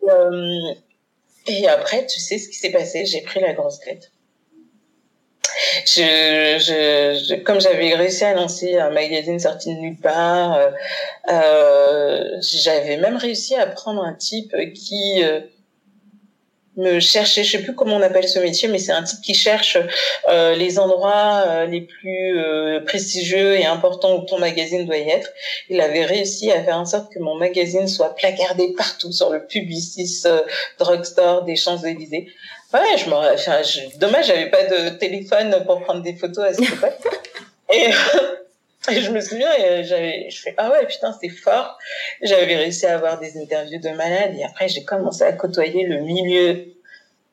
Euh, 0.09 0.75
et 1.47 1.67
après, 1.69 2.07
tu 2.07 2.21
sais 2.21 2.39
ce 2.39 2.49
qui 2.49 2.57
s'est 2.57 2.71
passé, 2.71 3.05
j'ai 3.07 3.23
pris 3.23 3.41
la 3.41 3.53
grosse 3.55 3.81
tête 3.81 4.11
je, 5.87 6.59
je, 6.59 7.35
comme 7.43 7.61
j'avais 7.61 7.95
réussi 7.95 8.25
à 8.25 8.35
lancer 8.35 8.77
un 8.79 8.91
magazine 8.91 9.39
sorti 9.39 9.75
de 9.75 9.81
nulle 9.81 10.01
part, 10.01 10.55
euh, 10.55 10.71
euh, 11.31 12.25
j'avais 12.41 12.97
même 12.97 13.17
réussi 13.17 13.55
à 13.55 13.67
prendre 13.67 14.03
un 14.03 14.15
type 14.15 14.55
qui 14.75 15.23
euh, 15.23 15.41
me 16.77 17.01
cherchait, 17.01 17.43
je 17.43 17.53
sais 17.53 17.63
plus 17.63 17.75
comment 17.75 17.97
on 17.97 18.03
appelle 18.03 18.29
ce 18.29 18.39
métier, 18.39 18.69
mais 18.69 18.79
c'est 18.79 18.93
un 18.93 19.03
type 19.03 19.21
qui 19.21 19.35
cherche 19.35 19.77
euh, 20.29 20.55
les 20.55 20.79
endroits 20.79 21.43
euh, 21.47 21.67
les 21.67 21.81
plus 21.81 22.39
prestigieux 22.87 23.57
et 23.57 23.67
importants 23.67 24.17
où 24.17 24.25
ton 24.25 24.39
magazine 24.39 24.87
doit 24.87 24.97
y 24.97 25.09
être. 25.09 25.29
Il 25.69 25.81
avait 25.81 26.05
réussi 26.05 26.53
à 26.53 26.63
faire 26.63 26.79
en 26.79 26.87
sorte 26.87 27.13
que 27.13 27.19
mon 27.19 27.35
magazine 27.35 27.89
soit 27.89 28.15
placardé 28.15 28.73
partout 28.77 29.11
sur 29.11 29.31
le 29.31 29.45
Publicis 29.45 30.23
Drugstore 30.79 31.43
des 31.45 31.57
Champs-Élysées. 31.57 32.29
Ouais, 32.73 32.99
je 32.99 33.09
me, 33.09 33.15
enfin, 33.15 33.63
je, 33.63 33.99
dommage, 33.99 34.27
j'avais 34.27 34.51
pas 34.51 34.65
de 34.65 34.91
téléphone 34.91 35.65
pour 35.65 35.81
prendre 35.83 36.03
des 36.03 36.15
photos 36.15 36.45
à 36.45 36.53
cette 36.53 36.71
époque. 36.71 36.99
et, 37.73 37.91
et 38.91 39.01
je 39.01 39.11
me 39.11 39.21
souviens, 39.21 39.49
j'avais, 39.83 40.29
je 40.29 40.43
fais, 40.43 40.55
ah 40.59 40.71
ouais, 40.71 40.87
putain, 40.87 41.17
c'est 41.19 41.31
fort. 41.31 41.79
J'avais 42.21 42.57
réussi 42.57 42.85
à 42.85 42.97
avoir 42.97 43.19
des 43.19 43.41
interviews 43.41 43.81
de 43.81 43.89
malades 43.91 44.35
et 44.37 44.45
après, 44.45 44.69
j'ai 44.69 44.85
commencé 44.85 45.23
à 45.23 45.33
côtoyer 45.33 45.87
le 45.87 46.01
milieu 46.01 46.67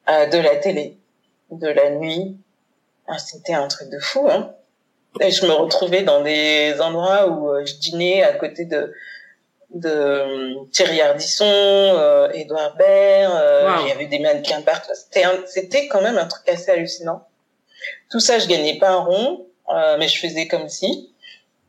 euh, 0.09 0.25
de 0.27 0.37
la 0.37 0.55
télé, 0.55 0.97
de 1.51 1.67
la 1.67 1.89
nuit. 1.91 2.37
Ah, 3.07 3.17
c'était 3.17 3.53
un 3.53 3.67
truc 3.67 3.89
de 3.89 3.99
fou, 3.99 4.29
hein. 4.29 4.53
Et 5.21 5.31
je 5.31 5.45
me 5.45 5.51
retrouvais 5.51 6.03
dans 6.03 6.21
des 6.21 6.79
endroits 6.79 7.27
où 7.27 7.49
euh, 7.49 7.65
je 7.65 7.75
dînais 7.75 8.23
à 8.23 8.33
côté 8.33 8.65
de, 8.65 8.93
de 9.73 9.89
euh, 9.89 10.53
Thierry 10.71 11.01
Ardisson, 11.01 11.45
euh, 11.45 12.29
Edouard 12.33 12.75
Baird, 12.75 13.33
euh, 13.33 13.77
il 13.81 13.89
y 13.89 13.91
avait 13.91 14.05
des 14.05 14.19
mannequins 14.19 14.61
partout. 14.61 14.91
C'était 14.93 15.25
c'était 15.47 15.87
quand 15.87 16.01
même 16.01 16.17
un 16.17 16.25
truc 16.25 16.47
assez 16.47 16.71
hallucinant. 16.71 17.27
Tout 18.09 18.19
ça, 18.19 18.39
je 18.39 18.47
gagnais 18.47 18.77
pas 18.77 18.91
un 18.91 18.99
rond, 18.99 19.47
euh, 19.73 19.97
mais 19.97 20.07
je 20.07 20.19
faisais 20.19 20.47
comme 20.47 20.69
si. 20.69 21.11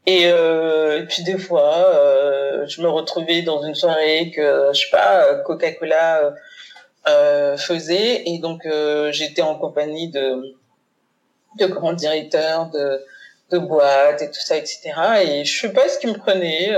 Et, 0.07 0.27
euh, 0.27 1.01
et 1.01 1.07
puis 1.07 1.25
des 1.25 1.37
fois, 1.37 1.93
je 2.69 2.81
me 2.81 2.89
retrouvais 2.89 3.43
dans 3.43 3.63
une 3.65 3.75
soirée 3.75 4.31
que 4.35 4.71
je 4.73 4.81
sais 4.81 4.91
pas, 4.91 5.35
Coca-Cola 5.45 6.33
faisait, 7.57 8.23
et 8.27 8.39
donc 8.39 8.67
j'étais 9.11 9.43
en 9.43 9.57
compagnie 9.57 10.11
de 10.11 10.55
de 11.59 11.67
grands 11.67 11.95
directeurs 11.95 12.67
de 12.67 13.05
de 13.51 13.59
boîtes 13.59 14.23
et 14.23 14.27
tout 14.27 14.41
ça, 14.41 14.57
etc. 14.57 14.93
Et 15.25 15.45
je 15.45 15.61
sais 15.61 15.73
pas 15.73 15.89
ce 15.89 15.99
qui 15.99 16.07
me 16.07 16.15
prenait 16.15 16.71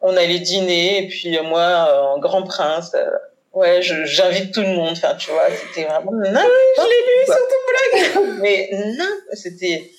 on 0.00 0.16
allait 0.16 0.38
dîner 0.38 1.04
et 1.04 1.08
puis 1.08 1.38
moi 1.40 1.88
euh, 1.90 2.00
en 2.02 2.18
grand 2.18 2.42
prince 2.42 2.92
euh, 2.94 3.10
ouais 3.52 3.80
j'invite 3.82 4.54
tout 4.54 4.60
le 4.60 4.68
monde 4.68 4.92
enfin 4.92 5.14
tu 5.16 5.30
vois 5.30 5.48
c'était 5.50 5.88
vraiment 5.88 6.12
ah 6.24 6.44
je 6.76 6.82
l'ai 6.82 7.02
lu 7.06 7.24
sur 7.24 7.34
ton 7.34 8.24
blog. 8.24 8.38
Mais 8.40 8.70
non 8.96 9.04
c'était 9.32 9.90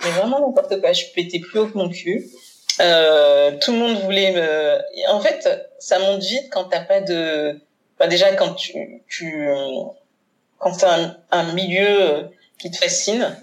vraiment 0.00 0.40
n'importe 0.46 0.80
quoi 0.80 0.92
je 0.92 1.04
pétais 1.14 1.40
plus 1.40 1.58
haut 1.58 1.66
que 1.66 1.76
mon 1.76 1.88
cul. 1.88 2.28
Euh, 2.80 3.52
tout 3.60 3.72
le 3.72 3.78
monde 3.78 3.98
voulait 4.02 4.30
me 4.30 5.10
en 5.10 5.20
fait 5.20 5.48
ça 5.80 5.98
monte 5.98 6.22
vite 6.22 6.48
quand 6.52 6.64
t'as 6.64 6.82
pas 6.82 7.00
de 7.00 7.58
bah, 7.98 8.06
déjà 8.06 8.32
quand 8.34 8.54
tu 8.54 9.02
tu 9.08 9.48
quand 10.58 10.72
c'est 10.72 10.86
un, 10.86 11.16
un 11.32 11.52
milieu 11.54 12.30
qui 12.60 12.70
te 12.70 12.76
fascine 12.76 13.36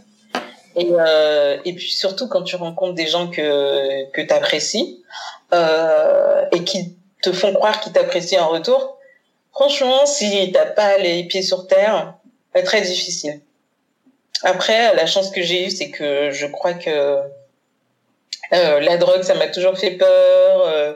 et, 0.75 0.89
euh, 0.91 1.57
et 1.65 1.73
puis 1.73 1.89
surtout 1.91 2.27
quand 2.27 2.43
tu 2.43 2.55
rencontres 2.55 2.95
des 2.95 3.07
gens 3.07 3.27
que 3.29 4.09
que 4.11 4.21
t'apprécies 4.21 5.03
euh, 5.53 6.45
et 6.51 6.63
qui 6.63 6.95
te 7.21 7.31
font 7.31 7.53
croire 7.53 7.79
qu'ils 7.81 7.93
t'apprécient 7.93 8.43
en 8.43 8.49
retour, 8.49 8.97
franchement, 9.51 10.05
si 10.05 10.51
t'as 10.51 10.65
pas 10.65 10.97
les 10.97 11.23
pieds 11.23 11.41
sur 11.41 11.67
terre, 11.67 12.15
c'est 12.53 12.63
très 12.63 12.81
difficile. 12.81 13.41
Après, 14.43 14.93
la 14.95 15.05
chance 15.05 15.31
que 15.31 15.41
j'ai 15.41 15.65
eue, 15.65 15.71
c'est 15.71 15.89
que 15.89 16.29
je 16.31 16.45
crois 16.45 16.73
que 16.73 17.19
euh, 18.53 18.79
la 18.79 18.97
drogue, 18.97 19.23
ça 19.23 19.35
m'a 19.35 19.47
toujours 19.47 19.77
fait 19.77 19.91
peur. 19.91 20.67
Euh, 20.67 20.93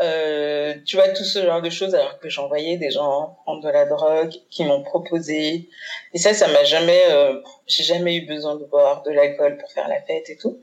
euh, 0.00 0.74
tu 0.84 0.96
vois, 0.96 1.08
tout 1.08 1.24
ce 1.24 1.42
genre 1.44 1.62
de 1.62 1.70
choses, 1.70 1.94
alors 1.94 2.18
que 2.18 2.28
j'envoyais 2.28 2.76
des 2.76 2.90
gens 2.90 3.36
prendre 3.44 3.62
de 3.62 3.68
la 3.68 3.86
drogue, 3.86 4.32
qui 4.50 4.64
m'ont 4.64 4.82
proposé. 4.82 5.68
Et 6.14 6.18
ça, 6.18 6.34
ça 6.34 6.48
m'a 6.48 6.64
jamais... 6.64 7.02
Euh, 7.10 7.40
j'ai 7.66 7.84
jamais 7.84 8.16
eu 8.16 8.26
besoin 8.26 8.56
de 8.56 8.64
boire 8.64 9.02
de 9.02 9.10
l'alcool 9.10 9.58
pour 9.58 9.70
faire 9.70 9.88
la 9.88 10.00
fête 10.02 10.28
et 10.30 10.36
tout. 10.36 10.58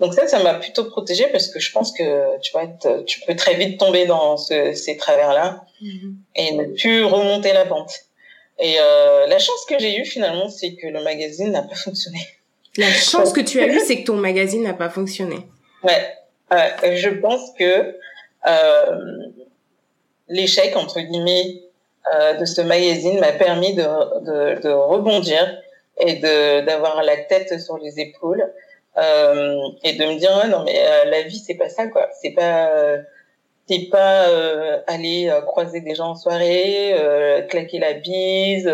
Donc 0.00 0.14
ça, 0.14 0.26
ça 0.26 0.42
m'a 0.42 0.54
plutôt 0.54 0.84
protégée 0.84 1.26
parce 1.30 1.48
que 1.48 1.60
je 1.60 1.70
pense 1.70 1.92
que 1.92 2.40
tu 2.40 2.50
vois, 2.52 2.66
tu 3.06 3.20
peux 3.20 3.36
très 3.36 3.54
vite 3.54 3.78
tomber 3.78 4.06
dans 4.06 4.36
ces 4.36 4.96
travers-là 4.98 5.64
mm-hmm. 5.80 6.14
et 6.34 6.52
ne 6.52 6.64
plus 6.64 7.04
remonter 7.04 7.52
la 7.52 7.66
pente. 7.66 7.92
Et 8.58 8.76
euh, 8.78 9.26
la 9.26 9.38
chance 9.38 9.64
que 9.68 9.78
j'ai 9.78 9.98
eue 9.98 10.04
finalement, 10.04 10.48
c'est 10.48 10.74
que 10.74 10.86
le 10.86 11.02
magazine 11.02 11.50
n'a 11.50 11.62
pas 11.62 11.74
fonctionné. 11.74 12.18
La 12.76 12.90
chance 12.90 13.32
que 13.32 13.40
tu 13.40 13.60
as 13.60 13.66
eue, 13.66 13.80
c'est 13.86 14.00
que 14.00 14.06
ton 14.06 14.16
magazine 14.16 14.62
n'a 14.62 14.74
pas 14.74 14.88
fonctionné. 14.88 15.36
Ouais, 15.82 16.16
ouais 16.50 16.96
je 16.96 17.08
pense 17.10 17.50
que 17.58 17.96
euh, 18.46 18.98
l'échec 20.28 20.76
entre 20.76 21.00
guillemets 21.00 21.62
euh, 22.14 22.34
de 22.34 22.44
ce 22.44 22.60
magazine 22.60 23.18
m'a 23.20 23.32
permis 23.32 23.74
de, 23.74 23.82
de, 23.82 24.60
de 24.60 24.68
rebondir 24.68 25.58
et 25.98 26.14
d'avoir 26.66 27.02
la 27.02 27.16
tête 27.16 27.60
sur 27.60 27.78
les 27.78 28.00
épaules 28.00 28.44
euh, 28.98 29.56
et 29.84 29.94
de 29.94 30.04
me 30.04 30.18
dire 30.18 30.46
non 30.48 30.64
mais 30.64 30.78
euh, 30.78 31.04
la 31.06 31.22
vie 31.22 31.38
c'est 31.38 31.54
pas 31.54 31.68
ça 31.68 31.86
quoi. 31.86 32.08
C'est 32.20 32.32
pas 32.32 32.70
euh, 32.76 32.98
t'es 33.66 33.88
pas 33.90 34.28
euh, 34.28 34.80
aller 34.86 35.28
euh, 35.30 35.40
croiser 35.42 35.80
des 35.80 35.94
gens 35.94 36.10
en 36.10 36.14
soirée 36.16 36.94
claquer 37.48 37.78
la 37.78 37.94
bise 37.94 38.72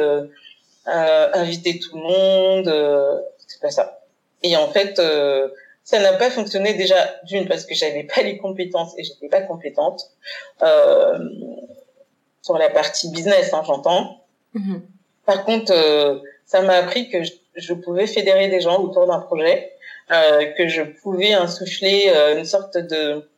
inviter 0.86 1.78
tout 1.78 1.96
le 1.96 2.02
monde 2.02 3.24
c'est 3.46 3.60
pas 3.60 3.70
ça. 3.70 4.00
Et 4.42 4.56
en 4.56 4.68
fait 4.68 5.00
ça 5.88 5.98
n'a 6.00 6.12
pas 6.12 6.30
fonctionné 6.30 6.74
déjà 6.74 6.96
d'une 7.24 7.48
parce 7.48 7.64
que 7.64 7.74
j'avais 7.74 8.04
pas 8.04 8.22
les 8.22 8.36
compétences 8.36 8.92
et 8.98 9.04
j'étais 9.04 9.28
pas 9.28 9.40
compétente 9.40 10.10
sur 12.42 12.58
la 12.58 12.68
partie 12.70 13.10
business 13.10 13.54
hein, 13.54 13.62
j'entends 13.66 14.24
mm-hmm. 14.54 14.80
par 15.24 15.44
contre 15.44 15.72
ça 16.44 16.60
m'a 16.62 16.74
appris 16.74 17.08
que 17.08 17.22
je, 17.22 17.32
je 17.56 17.74
pouvais 17.74 18.06
fédérer 18.06 18.48
des 18.48 18.60
gens 18.60 18.80
autour 18.80 19.06
d'un 19.06 19.20
projet 19.20 19.72
euh, 20.10 20.46
que 20.56 20.68
je 20.68 20.82
pouvais 20.82 21.34
insuffler 21.34 22.04
euh, 22.08 22.38
une 22.38 22.46
sorte 22.46 22.78
de, 22.78 23.28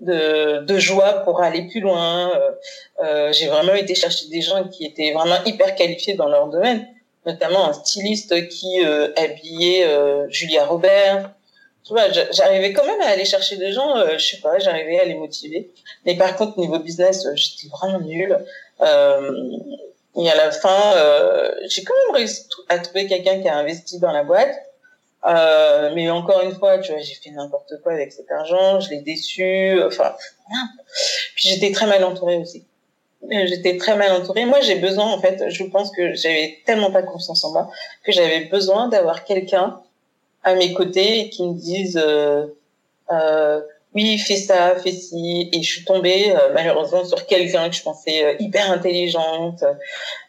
de, 0.00 0.58
de 0.62 0.78
joie 0.78 1.22
pour 1.24 1.40
aller 1.40 1.68
plus 1.68 1.80
loin. 1.80 2.30
Euh, 2.30 2.50
euh, 3.02 3.32
j'ai 3.32 3.46
vraiment 3.46 3.72
été 3.72 3.94
chercher 3.94 4.28
des 4.28 4.42
gens 4.42 4.64
qui 4.68 4.84
étaient 4.84 5.12
vraiment 5.12 5.42
hyper 5.46 5.74
qualifiés 5.74 6.12
dans 6.12 6.28
leur 6.28 6.48
domaine, 6.48 6.86
notamment 7.24 7.66
un 7.66 7.72
styliste 7.72 8.48
qui 8.48 8.84
habillait 9.16 9.88
Julia 10.28 10.66
Robert. 10.66 11.30
J'arrivais 12.30 12.72
quand 12.72 12.86
même 12.86 13.00
à 13.00 13.08
aller 13.08 13.24
chercher 13.24 13.56
des 13.56 13.72
gens, 13.72 13.94
je 14.16 14.24
sais 14.24 14.40
pas, 14.40 14.58
j'arrivais 14.58 15.00
à 15.00 15.04
les 15.04 15.14
motiver. 15.14 15.70
Mais 16.06 16.16
par 16.16 16.36
contre, 16.36 16.58
niveau 16.58 16.78
business, 16.78 17.26
j'étais 17.34 17.68
vraiment 17.68 18.00
nulle. 18.00 18.38
et 18.80 20.30
à 20.30 20.36
la 20.36 20.50
fin, 20.52 20.94
j'ai 21.68 21.82
quand 21.82 21.94
même 22.06 22.16
réussi 22.16 22.46
à 22.68 22.78
trouver 22.78 23.06
quelqu'un 23.06 23.40
qui 23.40 23.48
a 23.48 23.56
investi 23.56 23.98
dans 23.98 24.12
la 24.12 24.22
boîte. 24.22 24.54
Euh, 25.24 25.92
mais 25.94 26.10
encore 26.10 26.42
une 26.42 26.54
fois, 26.54 26.78
tu 26.78 26.92
vois, 26.92 27.00
j'ai 27.00 27.14
fait 27.14 27.30
n'importe 27.30 27.74
quoi 27.82 27.92
avec 27.92 28.12
cet 28.12 28.30
argent, 28.30 28.80
je 28.80 28.90
l'ai 28.90 29.00
déçu, 29.02 29.80
enfin, 29.84 30.14
puis 31.36 31.48
j'étais 31.48 31.70
très 31.70 31.86
mal 31.86 32.02
entourée 32.04 32.36
aussi. 32.36 32.64
J'étais 33.30 33.76
très 33.76 33.94
mal 33.94 34.10
entourée. 34.12 34.44
Moi, 34.46 34.60
j'ai 34.62 34.74
besoin, 34.74 35.06
en 35.06 35.20
fait, 35.20 35.48
je 35.48 35.62
pense 35.62 35.92
que 35.92 36.14
j'avais 36.14 36.58
tellement 36.66 36.90
pas 36.90 37.02
confiance 37.02 37.44
en 37.44 37.52
moi 37.52 37.70
que 38.02 38.10
j'avais 38.10 38.46
besoin 38.46 38.88
d'avoir 38.88 39.24
quelqu'un 39.24 39.80
à 40.44 40.54
mes 40.54 40.72
côtés 40.72 41.28
qui 41.30 41.46
me 41.46 41.54
dise, 41.54 42.00
euh, 42.02 42.46
euh, 43.10 43.60
oui, 43.94 44.18
fais 44.18 44.36
ça, 44.36 44.74
fais 44.76 44.92
ci. 44.92 45.50
Et 45.52 45.62
je 45.62 45.70
suis 45.70 45.84
tombée 45.84 46.30
euh, 46.30 46.52
malheureusement 46.54 47.04
sur 47.04 47.26
quelqu'un 47.26 47.68
que 47.68 47.76
je 47.76 47.82
pensais 47.82 48.24
euh, 48.24 48.34
hyper 48.38 48.70
intelligente, 48.70 49.64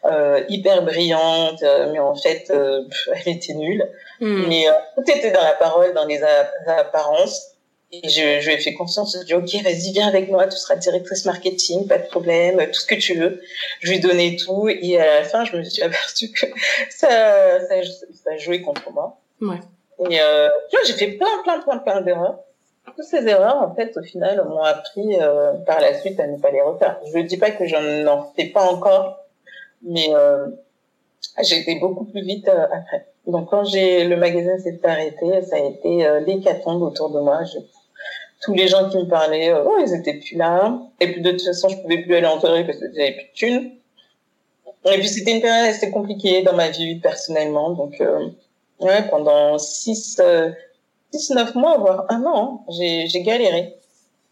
euh, 0.04 0.42
hyper 0.48 0.82
brillante, 0.82 1.62
mais 1.92 1.98
en 1.98 2.14
fait, 2.14 2.50
elle 2.50 3.34
était 3.34 3.54
nulle. 3.54 3.88
Hmm. 4.20 4.46
Mais 4.48 4.66
tout 4.94 5.10
était 5.10 5.30
dans 5.30 5.42
la 5.42 5.52
parole, 5.52 5.94
dans 5.94 6.06
les 6.06 6.20
apparences. 6.66 7.50
Et 7.92 8.08
je, 8.08 8.40
je 8.40 8.46
lui 8.46 8.54
ai 8.54 8.58
fait 8.58 8.74
confiance. 8.74 9.16
Je 9.28 9.34
lui 9.34 9.40
ai 9.40 9.44
dit, 9.44 9.56
OK, 9.56 9.62
vas-y, 9.62 9.92
viens 9.92 10.08
avec 10.08 10.28
moi, 10.28 10.48
tu 10.48 10.56
seras 10.56 10.74
directrice 10.74 11.24
marketing, 11.26 11.86
pas 11.86 11.98
de 11.98 12.06
problème, 12.06 12.58
tout 12.72 12.80
ce 12.80 12.86
que 12.86 12.96
tu 12.96 13.14
veux. 13.14 13.40
Je 13.80 13.90
lui 13.90 13.96
ai 13.98 14.00
donné 14.00 14.36
tout. 14.36 14.68
Et 14.68 14.98
à 14.98 15.20
la 15.20 15.24
fin, 15.24 15.44
je 15.44 15.56
me 15.56 15.62
suis 15.62 15.82
aperçue 15.82 16.30
que 16.32 16.46
ça, 16.90 17.60
ça, 17.60 17.74
ça 18.24 18.36
jouait 18.36 18.60
contre 18.60 18.90
moi. 18.90 19.16
Ouais. 19.40 19.60
Et 20.10 20.20
euh, 20.20 20.48
tu 20.70 20.76
vois, 20.76 20.84
j'ai 20.86 20.92
fait 20.94 21.12
plein, 21.12 21.42
plein, 21.42 21.60
plein, 21.60 21.78
plein 21.78 22.00
d'erreurs. 22.00 22.38
toutes 22.86 23.04
ces 23.04 23.26
erreurs, 23.26 23.62
en 23.62 23.74
fait, 23.74 23.96
au 23.96 24.02
final, 24.02 24.44
m'ont 24.48 24.62
appris 24.62 25.20
euh, 25.20 25.52
par 25.66 25.80
la 25.80 25.94
suite 26.00 26.18
à 26.20 26.26
ne 26.26 26.38
pas 26.38 26.50
les 26.50 26.60
refaire. 26.60 27.00
Je 27.12 27.18
ne 27.18 27.22
dis 27.22 27.36
pas 27.36 27.50
que 27.50 27.66
je 27.66 28.02
n'en 28.02 28.32
fais 28.36 28.46
pas 28.46 28.62
encore, 28.62 29.18
mais 29.82 30.08
euh, 30.14 30.46
j'ai 31.42 31.58
été 31.60 31.76
beaucoup 31.76 32.04
plus 32.04 32.22
vite 32.22 32.48
euh, 32.48 32.64
après. 32.64 33.06
Donc 33.26 33.50
quand 33.50 33.64
j'ai 33.64 34.04
le 34.04 34.16
magasin 34.16 34.58
s'est 34.58 34.80
arrêté, 34.84 35.42
ça 35.42 35.56
a 35.56 35.60
été 35.60 36.06
euh, 36.06 36.20
l'hécatombe 36.20 36.82
autour 36.82 37.10
de 37.10 37.20
moi. 37.20 37.40
Tous 38.42 38.54
les 38.54 38.68
gens 38.68 38.90
qui 38.90 38.98
me 38.98 39.08
parlaient, 39.08 39.50
euh, 39.50 39.64
oh, 39.64 39.78
ils 39.80 39.94
étaient 39.94 40.18
plus 40.18 40.36
là. 40.36 40.78
Et 41.00 41.10
puis 41.10 41.22
de 41.22 41.30
toute 41.30 41.42
façon, 41.42 41.68
je 41.70 41.76
pouvais 41.78 42.02
plus 42.02 42.14
aller 42.14 42.26
en 42.26 42.38
théorie 42.38 42.64
parce 42.64 42.78
que 42.78 42.86
j'avais 42.94 43.12
plus 43.12 43.24
de 43.24 43.32
thunes. 43.32 43.70
Et 44.84 44.98
puis 44.98 45.08
c'était 45.08 45.32
une 45.32 45.40
période 45.40 45.68
assez 45.68 45.90
compliquée 45.90 46.42
dans 46.42 46.52
ma 46.52 46.68
vie 46.68 46.96
personnellement. 46.96 47.70
Donc 47.70 48.02
ouais, 48.80 49.08
pendant 49.08 49.58
six, 49.58 50.18
euh, 50.20 50.50
six, 51.12 51.30
neuf 51.30 51.54
mois, 51.54 51.78
voire 51.78 52.06
un 52.08 52.24
an, 52.24 52.64
hein, 52.66 52.72
j'ai, 52.72 53.06
j'ai 53.08 53.22
galéré. 53.22 53.74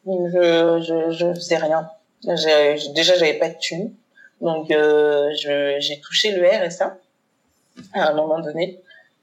Je, 0.07 0.83
je, 0.87 1.11
je 1.13 1.35
faisais 1.35 1.57
rien. 1.57 1.89
Déjà, 2.25 3.15
j'avais 3.15 3.35
pas 3.35 3.49
de 3.49 3.59
thunes. 3.59 3.95
Donc 4.41 4.71
euh, 4.71 5.31
je, 5.41 5.77
j'ai 5.79 6.01
touché 6.01 6.33
le 6.33 6.47
RSA 6.49 6.97
à 7.95 8.09
un 8.09 8.15
moment 8.15 8.41
donné. 8.41 8.81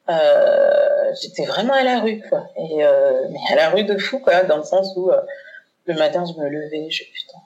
Euh, 0.09 1.13
j'étais 1.21 1.45
vraiment 1.45 1.73
à 1.73 1.83
la 1.83 1.99
rue, 1.99 2.21
quoi. 2.29 2.49
Et 2.55 2.83
euh, 2.83 3.27
mais 3.29 3.39
à 3.51 3.55
la 3.55 3.69
rue 3.69 3.83
de 3.83 3.97
fou, 3.97 4.19
quoi, 4.19 4.43
dans 4.43 4.57
le 4.57 4.63
sens 4.63 4.93
où 4.95 5.11
euh, 5.11 5.21
le 5.85 5.93
matin 5.95 6.23
je 6.25 6.41
me 6.41 6.47
levais, 6.49 6.89
je 6.89 7.03
putain, 7.03 7.37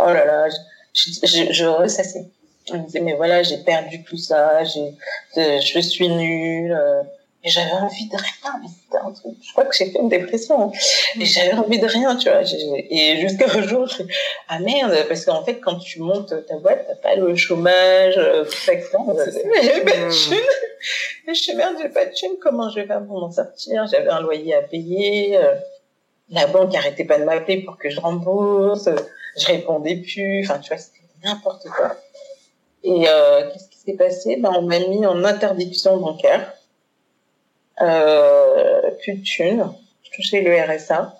oh 0.00 0.06
là 0.06 0.24
là, 0.24 0.48
je, 0.92 1.10
je, 1.22 1.52
je 1.52 1.64
ressassais. 1.64 2.28
Je 2.68 2.74
me 2.74 2.84
disais 2.84 3.00
mais 3.00 3.14
voilà, 3.14 3.42
j'ai 3.42 3.58
perdu 3.58 4.02
tout 4.04 4.16
ça, 4.16 4.62
j'ai, 4.64 4.94
je, 5.36 5.80
suis 5.80 6.08
nulle. 6.08 6.72
Euh, 6.72 7.02
et 7.44 7.50
j'avais 7.50 7.72
envie 7.72 8.08
de 8.08 8.16
rien, 8.16 8.60
mais 8.62 8.68
c'était 8.68 9.02
un 9.04 9.10
truc. 9.10 9.32
Je 9.42 9.50
crois 9.50 9.64
que 9.64 9.74
j'ai 9.74 9.90
fait 9.90 9.98
une 9.98 10.08
dépression. 10.08 10.68
Hein. 10.68 10.72
Et 11.20 11.24
j'avais 11.24 11.54
envie 11.54 11.80
de 11.80 11.86
rien, 11.86 12.14
tu 12.14 12.28
vois. 12.28 12.42
Et 12.42 13.20
jusqu'à 13.20 13.48
jour, 13.62 13.88
je 13.88 14.04
ah 14.48 14.60
merde, 14.60 14.94
parce 15.08 15.24
qu'en 15.24 15.44
fait, 15.44 15.58
quand 15.58 15.76
tu 15.76 16.00
montes 16.00 16.32
ta 16.46 16.56
boîte, 16.58 16.84
t'as 16.86 16.94
pas 16.94 17.16
le 17.16 17.34
chômage, 17.34 18.14
tout 18.14 18.56
ça, 18.64 18.74
etc. 18.74 18.90
Mais 19.06 19.80
pas 19.84 19.90
de 19.90 20.10
thune. 20.10 20.38
Et 21.28 21.34
je 21.34 21.42
suis 21.42 21.54
merde, 21.54 21.76
j'ai 21.80 21.88
pas 21.88 22.06
de 22.06 22.12
thune, 22.12 22.36
comment 22.40 22.70
je 22.70 22.80
vais 22.80 22.86
faire 22.86 23.04
pour 23.04 23.20
m'en 23.20 23.30
sortir? 23.30 23.86
J'avais 23.90 24.08
un 24.08 24.20
loyer 24.20 24.54
à 24.54 24.62
payer. 24.62 25.36
Euh, 25.36 25.54
la 26.30 26.46
banque 26.46 26.74
arrêtait 26.76 27.04
pas 27.04 27.18
de 27.18 27.24
m'appeler 27.24 27.62
pour 27.62 27.76
que 27.76 27.90
je 27.90 27.98
rembourse. 27.98 28.88
Je 29.36 29.46
répondais 29.46 29.96
plus. 29.96 30.44
Enfin, 30.44 30.60
tu 30.60 30.68
vois, 30.68 30.78
c'était 30.78 31.00
n'importe 31.24 31.68
quoi. 31.68 31.96
Et 32.84 33.08
euh, 33.08 33.50
qu'est-ce 33.50 33.68
qui 33.68 33.78
s'est 33.78 33.96
passé? 33.96 34.36
Ben, 34.36 34.52
on 34.56 34.62
m'a 34.62 34.78
mis 34.80 35.06
en 35.06 35.24
interdiction 35.24 35.96
bancaire 35.98 36.52
euh, 37.80 38.90
plus 39.00 39.14
de 39.14 39.22
thunes, 39.22 39.72
je 40.02 40.10
touchais 40.12 40.42
le 40.42 40.54
RSA. 40.54 41.16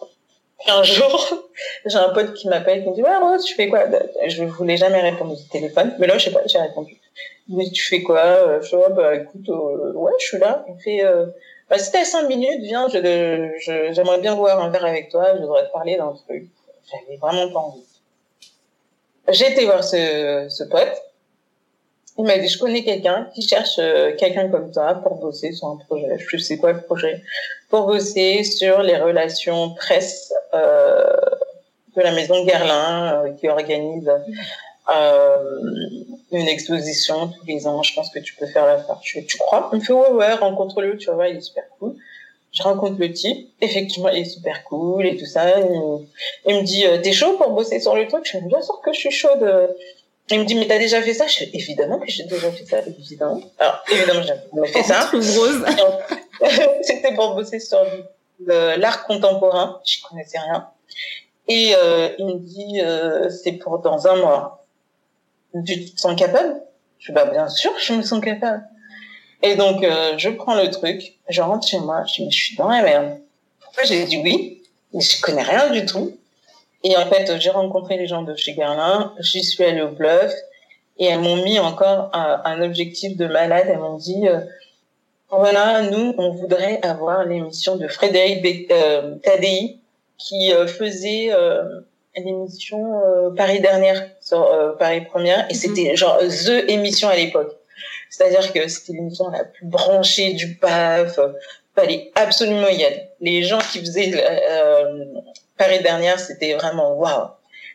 Un 0.69 0.83
jour, 0.83 1.49
j'ai 1.87 1.97
un 1.97 2.11
pote 2.11 2.35
qui 2.35 2.49
m'appelle, 2.49 2.83
qui 2.83 2.91
me 2.91 2.95
dit, 2.95 3.03
ouais, 3.03 3.17
Rose, 3.17 3.45
tu 3.45 3.55
fais 3.55 3.69
quoi? 3.69 3.85
Je 4.27 4.45
voulais 4.45 4.77
jamais 4.77 5.01
répondre 5.01 5.33
au 5.33 5.51
téléphone, 5.51 5.95
mais 5.99 6.07
là, 6.07 6.19
je 6.19 6.27
sais 6.27 6.31
pas, 6.31 6.43
j'ai 6.47 6.59
répondu. 6.59 6.97
Il 7.49 7.57
me 7.57 7.65
dit, 7.65 7.73
tu 7.73 7.85
fais 7.85 8.03
quoi? 8.03 8.61
Je 8.61 8.69
dis, 8.69 8.95
bah, 8.95 9.17
écoute, 9.17 9.49
euh, 9.49 9.93
ouais, 9.95 10.13
je 10.21 10.25
suis 10.25 10.39
là. 10.39 10.65
Il 10.69 10.75
me 10.75 10.79
fait, 10.79 11.05
euh, 11.05 11.27
bah, 11.69 11.79
si 11.79 11.91
t'as 11.91 12.05
cinq 12.05 12.29
minutes, 12.29 12.61
viens, 12.61 12.89
je, 12.89 12.99
je, 13.59 13.93
j'aimerais 13.93 14.21
bien 14.21 14.37
boire 14.37 14.63
un 14.63 14.71
verre 14.71 14.85
avec 14.85 15.09
toi, 15.09 15.35
je 15.35 15.41
voudrais 15.43 15.67
te 15.67 15.73
parler 15.73 15.97
d'un 15.97 16.13
truc. 16.13 16.47
J'avais 16.91 17.17
vraiment 17.17 17.53
pas 17.53 17.61
envie. 17.61 17.83
J'ai 19.29 19.51
été 19.51 19.65
voir 19.65 19.83
ce, 19.83 20.47
ce 20.49 20.65
pote. 20.65 21.03
Il 22.19 22.25
m'a 22.25 22.37
dit, 22.37 22.49
je 22.49 22.59
connais 22.59 22.85
quelqu'un 22.85 23.29
qui 23.35 23.43
cherche 23.43 23.77
euh, 23.79 24.15
quelqu'un 24.17 24.49
comme 24.49 24.71
toi 24.71 24.95
pour 24.95 25.15
bosser 25.15 25.53
sur 25.53 25.69
un 25.69 25.77
projet. 25.77 26.19
Je 26.19 26.37
sais 26.37 26.59
quoi 26.59 26.73
le 26.73 26.83
projet 26.83 27.23
Pour 27.71 27.87
bosser 27.87 28.45
sur 28.45 28.83
les 28.83 28.97
relations 28.97 29.71
presse 29.71 30.33
euh, 30.53 31.07
de 31.97 32.03
la 32.03 32.13
maison 32.13 32.45
Guerlain, 32.45 33.25
euh, 33.25 33.33
qui 33.33 33.49
organise 33.49 34.11
euh, 34.95 35.37
une 36.33 36.49
exposition 36.49 37.29
tous 37.29 37.47
les 37.47 37.67
ans. 37.67 37.83
Je 37.83 37.95
pense 37.95 38.11
que 38.11 38.19
tu 38.19 38.35
peux 38.35 38.47
faire 38.47 38.67
l'affaire. 38.67 38.99
Tu, 39.01 39.25
tu 39.25 39.39
crois? 39.39 39.71
Il 39.73 39.79
me 39.79 39.85
fait, 39.85 39.95
ouais, 39.95 40.11
ouais, 40.11 40.35
rencontre-le, 40.35 40.99
tu 40.99 41.11
vois, 41.11 41.29
il 41.29 41.39
est 41.39 41.41
super 41.41 41.65
cool. 41.79 41.97
Je 42.53 42.63
rencontre 42.63 43.01
le 43.01 43.11
type, 43.11 43.49
effectivement, 43.63 44.11
il 44.11 44.21
est 44.21 44.25
super 44.27 44.63
cool 44.65 45.07
et 45.07 45.17
tout 45.17 45.25
ça. 45.25 45.59
Il, 45.59 46.07
il 46.47 46.57
me 46.57 46.63
dit, 46.63 46.85
t'es 47.03 47.13
chaud 47.13 47.39
pour 47.39 47.53
bosser 47.53 47.81
sur 47.81 47.97
le 47.97 48.07
truc 48.07 48.29
Je 48.31 48.37
dis, 48.37 48.45
bien 48.45 48.61
sûr 48.61 48.79
que 48.83 48.93
je 48.93 48.99
suis 48.99 49.11
chaude 49.11 49.75
il 50.33 50.41
me 50.41 50.45
dit, 50.45 50.55
mais 50.55 50.67
t'as 50.67 50.79
déjà 50.79 51.03
fait 51.03 51.15
ça? 51.15 51.27
Je 51.27 51.45
évidemment 51.53 51.99
que 51.99 52.11
j'ai 52.11 52.25
déjà 52.25 52.51
fait 52.51 52.65
ça, 52.65 52.79
évidemment. 52.81 53.41
Alors, 53.59 53.83
évidemment, 53.91 54.23
j'ai 54.23 54.73
fait 54.73 54.83
ça. 54.83 55.11
C'était 56.83 57.15
pour 57.15 57.35
bosser 57.35 57.61
sur 57.61 57.79
l'art 58.47 59.07
contemporain. 59.07 59.81
Je 59.85 59.99
connaissais 60.09 60.39
rien. 60.39 60.69
Et 61.49 61.75
euh, 61.77 62.11
il 62.19 62.27
me 62.27 62.39
dit, 62.39 62.81
euh, 62.81 63.29
c'est 63.29 63.53
pour 63.53 63.81
dans 63.81 64.07
un 64.07 64.17
mois. 64.17 64.65
Tu 65.67 65.85
te 65.93 66.01
sens 66.01 66.19
capable? 66.19 66.63
Je 66.99 67.09
dis, 67.09 67.13
bah 67.13 67.27
bien 67.27 67.49
sûr, 67.49 67.73
je 67.79 67.93
me 67.95 68.03
sens 68.03 68.23
capable. 68.23 68.65
Et 69.43 69.57
donc, 69.57 69.83
euh, 69.83 70.15
je 70.19 70.31
prends 70.31 70.55
le 70.55 70.71
truc, 70.71 71.19
je 71.29 71.43
rentre 71.43 71.67
chez 71.67 71.81
moi, 71.81 72.05
je 72.07 72.15
dis, 72.15 72.25
mais 72.25 72.31
je 72.31 72.45
suis 72.45 72.57
dans 72.57 72.69
la 72.69 72.83
merde. 72.83 73.19
Pourquoi 73.61 73.83
j'ai 73.85 74.05
dit 74.05 74.19
oui? 74.19 74.63
Mais 74.95 75.01
je 75.01 75.21
connais 75.21 75.43
rien 75.43 75.71
du 75.71 75.85
tout. 75.85 76.17
Et 76.85 76.97
en 76.97 77.07
fait, 77.07 77.39
j'ai 77.39 77.51
rencontré 77.51 77.97
les 77.97 78.07
gens 78.07 78.23
de 78.23 78.35
chez 78.35 78.55
Guerlain, 78.55 79.13
j'y 79.21 79.45
suis 79.45 79.63
allée 79.63 79.83
au 79.83 79.91
bluff, 79.91 80.33
et 80.99 81.07
elles 81.07 81.21
m'ont 81.21 81.43
mis 81.43 81.59
encore 81.59 82.11
un, 82.13 82.61
objectif 82.61 83.17
de 83.17 83.27
malade. 83.27 83.67
Elles 83.69 83.79
m'ont 83.79 83.97
dit, 83.97 84.29
euh, 84.29 84.41
voilà, 85.31 85.83
nous, 85.83 86.15
on 86.19 86.31
voudrait 86.31 86.81
avoir 86.83 87.25
l'émission 87.25 87.77
de 87.77 87.89
Frédéric 87.89 88.71
euh, 88.71 89.15
Tadei, 89.23 89.79
qui 90.23 90.53
euh, 90.53 90.67
faisait 90.67 91.33
euh, 91.33 91.63
l'émission 92.17 93.01
euh, 93.01 93.31
Paris 93.31 93.61
dernière 93.61 94.09
sur 94.21 94.77
Paris 94.79 95.03
première, 95.03 95.47
et 95.51 95.55
mhm. 95.55 95.59
c'était 95.59 95.97
genre 95.97 96.19
the 96.19 96.69
émission 96.69 97.09
à 97.09 97.17
l'époque. 97.17 97.57
C'est-à-dire 98.11 98.53
que 98.53 98.69
c'était 98.69 98.93
l'émission 98.93 99.31
la 99.31 99.45
plus 99.45 99.67
branchée 99.67 100.35
du 100.35 100.55
PAF. 100.57 101.19
Fallait 101.75 102.13
absolument 102.15 102.69
y 102.69 102.85
aller. 102.85 103.09
Les 103.21 103.43
gens 103.43 103.59
qui 103.59 103.79
faisaient 103.79 104.23
Paris 105.57 105.83
dernière, 105.83 106.19
c'était 106.19 106.55
vraiment 106.55 106.95
waouh. 106.95 107.29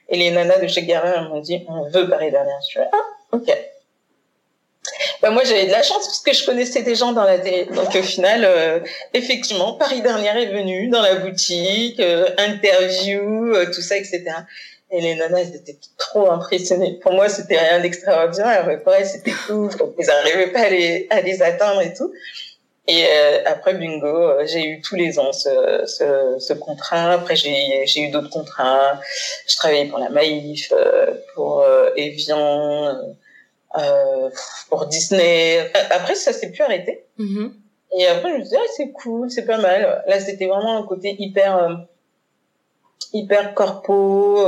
Et 0.09 0.17
les 0.17 0.31
nanas 0.31 0.59
de 0.59 0.67
chez 0.67 0.83
Garin 0.83 1.27
m'ont 1.29 1.41
dit, 1.41 1.65
on 1.67 1.89
veut 1.89 2.09
Paris 2.09 2.31
dernière. 2.31 2.59
Je 2.61 2.65
suis 2.65 2.79
ah, 2.79 2.97
ok. 3.31 3.57
Ben 5.21 5.31
moi 5.31 5.43
j'avais 5.43 5.65
de 5.65 5.71
la 5.71 5.83
chance 5.83 6.05
parce 6.05 6.21
que 6.21 6.33
je 6.33 6.45
connaissais 6.45 6.83
des 6.83 6.95
gens 6.95 7.11
dans 7.11 7.23
la 7.23 7.39
télé. 7.39 7.65
Donc 7.65 7.93
au 7.93 8.03
final, 8.03 8.45
euh, 8.45 8.79
effectivement, 9.13 9.73
Paris 9.73 10.01
dernière 10.01 10.37
est 10.37 10.51
venu 10.51 10.87
dans 10.87 11.01
la 11.01 11.15
boutique, 11.15 11.99
euh, 11.99 12.29
interview, 12.37 13.53
euh, 13.53 13.65
tout 13.65 13.81
ça, 13.81 13.97
etc. 13.97 14.23
Et 14.89 15.01
les 15.01 15.15
nanas, 15.15 15.39
elles 15.39 15.55
étaient 15.55 15.77
trop 15.97 16.31
impressionnées. 16.31 16.97
Pour 17.01 17.11
moi, 17.11 17.27
c'était 17.27 17.59
rien 17.59 17.81
d'extraordinaire, 17.81 18.65
mais 18.65 18.79
elles, 18.97 19.05
c'était. 19.05 19.33
Donc, 19.49 19.73
ils 19.99 20.05
n'arrivaient 20.05 20.51
pas 20.53 20.61
à 20.61 20.69
les, 20.69 21.07
à 21.09 21.19
les 21.19 21.41
atteindre 21.41 21.81
et 21.81 21.93
tout. 21.93 22.13
Et 22.87 23.05
euh, 23.05 23.41
après 23.45 23.73
Bingo, 23.73 24.07
euh, 24.07 24.45
j'ai 24.45 24.65
eu 24.65 24.81
tous 24.81 24.95
les 24.95 25.19
ans 25.19 25.33
ce, 25.33 25.83
ce, 25.85 26.37
ce 26.39 26.53
contrat. 26.53 27.11
Après, 27.11 27.35
j'ai, 27.35 27.85
j'ai 27.85 28.03
eu 28.03 28.11
d'autres 28.11 28.29
contrats. 28.29 28.99
Je 29.47 29.57
travaillais 29.57 29.87
pour 29.87 29.99
la 29.99 30.09
Maïf, 30.09 30.71
euh, 30.71 31.13
pour 31.35 31.65
Evian, 31.97 32.95
pour 34.69 34.85
Disney. 34.85 35.69
Après, 35.91 36.15
ça 36.15 36.31
s'est 36.31 36.51
plus 36.51 36.63
arrêté. 36.63 37.03
Mm-hmm. 37.19 37.51
Et 37.97 38.07
après, 38.07 38.31
je 38.31 38.35
me 38.35 38.39
suis 38.41 38.49
dit, 38.49 38.57
ah, 38.57 38.71
c'est 38.75 38.91
cool, 38.91 39.29
c'est 39.29 39.45
pas 39.45 39.57
mal. 39.57 40.03
Là, 40.07 40.19
c'était 40.21 40.47
vraiment 40.47 40.77
un 40.77 40.83
côté 40.83 41.15
hyper, 41.19 41.85
hyper 43.11 43.53
corpo, 43.53 44.47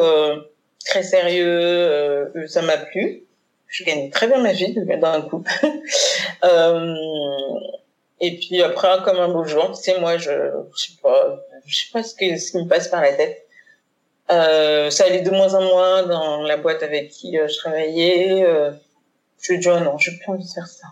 très 0.85 1.03
sérieux. 1.03 2.31
ça 2.47 2.61
m'a 2.61 2.77
plu. 2.77 3.23
Je 3.69 3.83
gagnais 3.83 4.09
très 4.09 4.27
bien 4.27 4.39
ma 4.39 4.51
vie 4.51 4.73
d'un 4.73 5.21
coup. 5.21 5.43
euh, 6.43 6.95
et 8.21 8.37
puis 8.37 8.61
après, 8.61 9.01
comme 9.03 9.17
un 9.17 9.29
beau 9.29 9.45
jour, 9.45 9.71
tu 9.71 9.81
sais, 9.83 9.99
moi, 9.99 10.17
je, 10.17 10.31
je 10.75 10.81
sais 10.81 10.93
pas, 11.01 11.39
je 11.65 11.75
sais 11.75 11.91
pas 11.93 12.03
ce, 12.03 12.13
que, 12.15 12.37
ce 12.37 12.51
qui 12.51 12.57
me 12.57 12.67
passe 12.67 12.87
par 12.87 13.01
la 13.01 13.13
tête. 13.13 13.45
Euh, 14.31 14.91
ça 14.91 15.05
allait 15.05 15.21
de 15.21 15.31
moins 15.31 15.55
en 15.55 15.61
moins 15.61 16.03
dans 16.03 16.43
la 16.43 16.57
boîte 16.57 16.83
avec 16.83 17.09
qui 17.09 17.39
euh, 17.39 17.47
je 17.47 17.57
travaillais. 17.57 18.43
Euh, 18.43 18.71
je 19.41 19.53
me 19.53 19.59
dis, 19.59 19.67
oh 19.69 19.79
non, 19.79 19.97
je 19.97 20.11
plus 20.11 20.27
envie 20.27 20.43
de 20.43 20.49
faire 20.49 20.67
ça. 20.67 20.87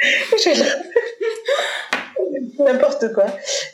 N'importe 2.58 3.12
quoi. 3.12 3.26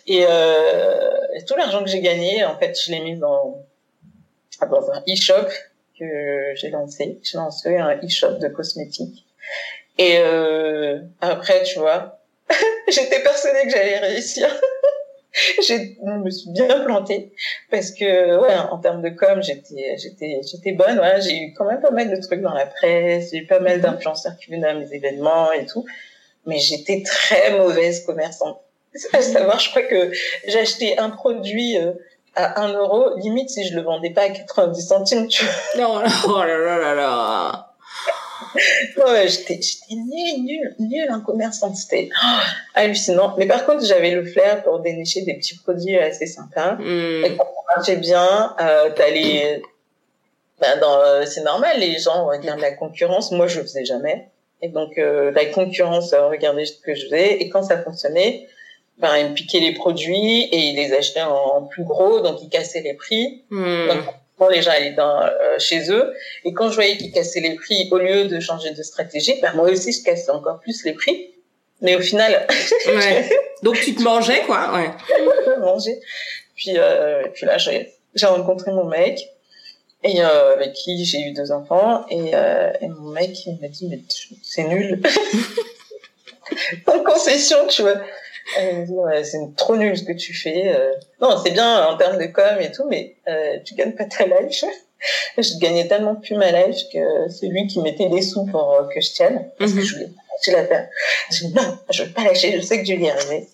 Et, 0.07 0.25
euh, 0.27 1.11
tout 1.47 1.55
l'argent 1.57 1.85
que 1.85 1.91
j'ai 1.91 2.01
gagné, 2.01 2.45
en 2.45 2.59
fait, 2.59 2.77
je 2.85 2.91
l'ai 2.91 2.99
mis 3.01 3.17
dans, 3.17 3.63
dans 4.61 4.91
un 4.91 5.01
e-shop 5.09 5.47
que 5.99 6.53
j'ai 6.55 6.71
lancé. 6.71 7.21
J'ai 7.23 7.37
lancé 7.37 7.77
un 7.77 7.97
e-shop 7.99 8.39
de 8.39 8.49
cosmétiques. 8.49 9.27
Et 9.99 10.19
euh, 10.19 11.01
après, 11.21 11.63
tu 11.65 11.79
vois, 11.79 12.18
J'étais 12.89 13.21
persuadée 13.21 13.65
que 13.65 13.71
j'allais 13.71 13.99
réussir. 13.99 14.49
je 15.33 16.19
me 16.25 16.31
suis 16.31 16.51
bien 16.51 16.81
plantée 16.81 17.33
parce 17.71 17.91
que 17.91 18.41
ouais 18.41 18.55
en 18.71 18.79
termes 18.79 19.03
de 19.03 19.11
com 19.11 19.41
j'étais 19.43 19.97
j'étais 19.97 20.41
j'étais 20.43 20.73
bonne 20.73 20.99
ouais 20.99 21.21
j'ai 21.21 21.37
eu 21.37 21.55
quand 21.55 21.67
même 21.67 21.81
pas 21.81 21.91
mal 21.91 22.11
de 22.11 22.21
trucs 22.21 22.41
dans 22.41 22.55
la 22.55 22.67
presse 22.67 23.31
j'ai 23.31 23.41
eu 23.41 23.47
pas 23.47 23.61
mal 23.61 23.77
mhm. 23.77 23.83
d'influenceurs 23.83 24.37
qui 24.39 24.51
venaient 24.51 24.69
à 24.69 24.75
mes 24.75 24.93
événements 24.93 25.53
et 25.53 25.67
tout 25.67 25.85
mais 26.47 26.59
j'étais 26.59 27.03
très 27.05 27.57
mauvaise 27.57 28.05
commerçante 28.05 28.59
à 29.13 29.23
savoir, 29.23 29.59
je 29.59 29.71
crois 29.71 29.83
que 29.83 30.13
acheté 30.59 30.99
un 30.99 31.11
produit 31.11 31.77
euh, 31.79 31.93
à 32.35 32.63
1 32.63 32.73
euro, 32.75 33.17
limite 33.17 33.51
si 33.51 33.67
je 33.67 33.75
le 33.75 33.83
vendais 33.83 34.11
pas 34.11 34.23
à 34.23 34.31
90 34.31 34.81
centimes, 34.81 35.29
tu 35.29 35.45
vois. 35.45 35.83
Non, 35.83 36.03
oh 36.29 36.43
là 36.45 36.59
là 36.59 36.79
là 36.79 36.95
là. 36.95 37.75
Ouais, 38.55 39.29
j'étais, 39.29 39.61
j'étais 39.61 39.95
nulle, 39.95 40.45
nulle, 40.45 40.75
nulle 40.79 41.11
en 41.11 41.21
commerçant. 41.21 41.75
C'était 41.75 42.09
oh, 42.13 42.39
hallucinant. 42.75 43.35
Mais 43.39 43.47
par 43.47 43.67
contre, 43.67 43.85
j'avais 43.85 44.11
le 44.13 44.25
flair 44.25 44.63
pour 44.63 44.81
dénicher 44.81 45.23
des 45.23 45.35
petits 45.35 45.57
produits 45.59 45.97
assez 45.97 46.27
sympas. 46.27 46.75
Hmm. 46.75 47.25
Et 47.25 47.37
quand 47.37 47.45
ça 47.45 47.77
marchait 47.77 47.97
bien, 47.97 48.55
euh, 48.61 48.91
t'as 48.95 49.11
les... 49.11 49.63
Ben, 50.61 50.79
dans, 50.81 50.99
euh, 50.99 51.25
c'est 51.25 51.43
normal, 51.43 51.79
les 51.79 51.99
gens 51.99 52.27
regardent 52.27 52.61
la 52.61 52.73
concurrence. 52.73 53.31
Moi, 53.31 53.47
je 53.47 53.61
le 53.61 53.65
faisais 53.65 53.85
jamais. 53.85 54.29
Et 54.61 54.69
donc, 54.69 54.99
euh, 54.99 55.31
la 55.31 55.47
concurrence 55.47 56.13
euh, 56.13 56.27
regardait 56.29 56.65
ce 56.65 56.73
que 56.81 56.95
je 56.95 57.05
faisais. 57.05 57.35
Et 57.41 57.49
quand 57.49 57.63
ça 57.63 57.81
fonctionnait, 57.81 58.49
ben, 58.99 59.17
ils 59.19 59.31
me 59.31 59.35
piquaient 59.35 59.61
les 59.61 59.75
produits 59.75 60.43
et 60.43 60.57
ils 60.57 60.77
les 60.77 60.93
achetaient 60.93 61.23
en 61.23 61.63
plus 61.63 61.85
gros, 61.85 62.21
donc 62.21 62.43
ils 62.43 62.49
cassaient 62.49 62.81
les 62.81 62.95
prix. 62.95 63.45
Hmm. 63.51 63.87
Donc, 63.89 64.05
quand 64.39 64.49
les 64.49 64.63
gens 64.63 64.71
allaient 64.71 64.93
dans, 64.93 65.21
euh, 65.21 65.59
chez 65.59 65.91
eux, 65.91 66.15
et 66.45 66.53
quand 66.53 66.71
je 66.71 66.75
voyais 66.75 66.97
qu'ils 66.97 67.13
cassaient 67.13 67.41
les 67.41 67.55
prix, 67.55 67.89
au 67.91 67.99
lieu 67.99 68.25
de 68.27 68.41
changer 68.41 68.71
de 68.71 68.83
stratégie, 68.83 69.35
ben, 69.41 69.53
moi 69.55 69.71
aussi, 69.71 69.93
je 69.93 70.03
cassais 70.03 70.31
encore 70.31 70.61
plus 70.61 70.85
les 70.85 70.93
prix. 70.93 71.35
Mais 71.81 71.97
au 71.97 72.01
final, 72.01 72.47
Ouais. 72.87 73.29
Donc 73.63 73.81
tu 73.81 73.95
te 73.95 74.03
mangeais 74.03 74.43
quoi, 74.47 74.73
ouais. 74.75 74.91
je 75.47 75.61
manger. 75.61 76.01
Puis, 76.57 76.73
euh, 76.77 77.23
puis 77.35 77.47
là, 77.47 77.57
j'ai 77.59 78.27
rencontré 78.27 78.73
mon 78.73 78.85
mec, 78.85 79.21
et 80.03 80.23
euh, 80.23 80.55
avec 80.55 80.73
qui 80.73 81.05
j'ai 81.05 81.21
eu 81.21 81.33
deux 81.33 81.53
enfants, 81.53 82.07
et, 82.11 82.31
et 82.81 82.89
mon 82.89 83.11
mec, 83.11 83.47
il 83.47 83.59
m'a 83.61 83.69
dit, 83.69 83.87
mais 83.89 84.01
c'est 84.43 84.65
nul. 84.65 85.01
en 86.87 86.99
concession, 87.05 87.67
tu 87.69 87.83
vois. 87.83 88.01
Dit, 88.57 88.93
ouais, 88.93 89.25
c'est 89.25 89.39
trop 89.57 89.77
nul 89.77 89.97
ce 89.97 90.05
que 90.05 90.13
tu 90.13 90.33
fais. 90.35 90.69
euh. 90.75 90.93
Non, 91.21 91.37
c'est 91.43 91.51
bien 91.51 91.87
en 91.87 91.97
termes 91.97 92.19
de 92.19 92.27
com 92.27 92.59
et 92.61 92.73
tout, 92.73 92.87
mais 92.89 93.17
euh, 93.29 93.59
tu 93.65 93.75
gagnes 93.75 93.93
pas 93.93 94.05
ta 94.07 94.25
life. 94.27 94.65
je 95.39 95.59
gagnais 95.59 95.87
tellement 95.87 96.17
plus 96.17 96.35
ma 96.35 96.51
life 96.51 96.79
que 96.93 97.29
celui 97.31 97.67
qui 97.67 97.81
mettait 97.81 98.09
des 98.09 98.23
sous 98.23 98.47
pour 98.47 98.73
euh, 98.75 98.89
que 98.93 99.01
je 99.01 99.13
tienne, 99.13 99.51
parce 99.59 99.73
que 99.73 99.79
Mhm. 99.79 99.85
je 99.85 99.95
voulais 99.95 100.07
pas 100.07 100.23
lâcher 100.33 100.53
l'affaire. 100.53 100.89
Je 101.31 101.45
dis, 101.47 101.55
non, 101.55 101.79
je 101.91 102.03
veux 102.05 102.11
pas 102.13 102.25
lâcher, 102.25 102.53
je 102.57 102.63
sais 102.63 102.79
que 102.81 102.85
je 102.87 102.95
vais 102.95 103.01
y 103.05 103.11
arriver. 103.11 103.49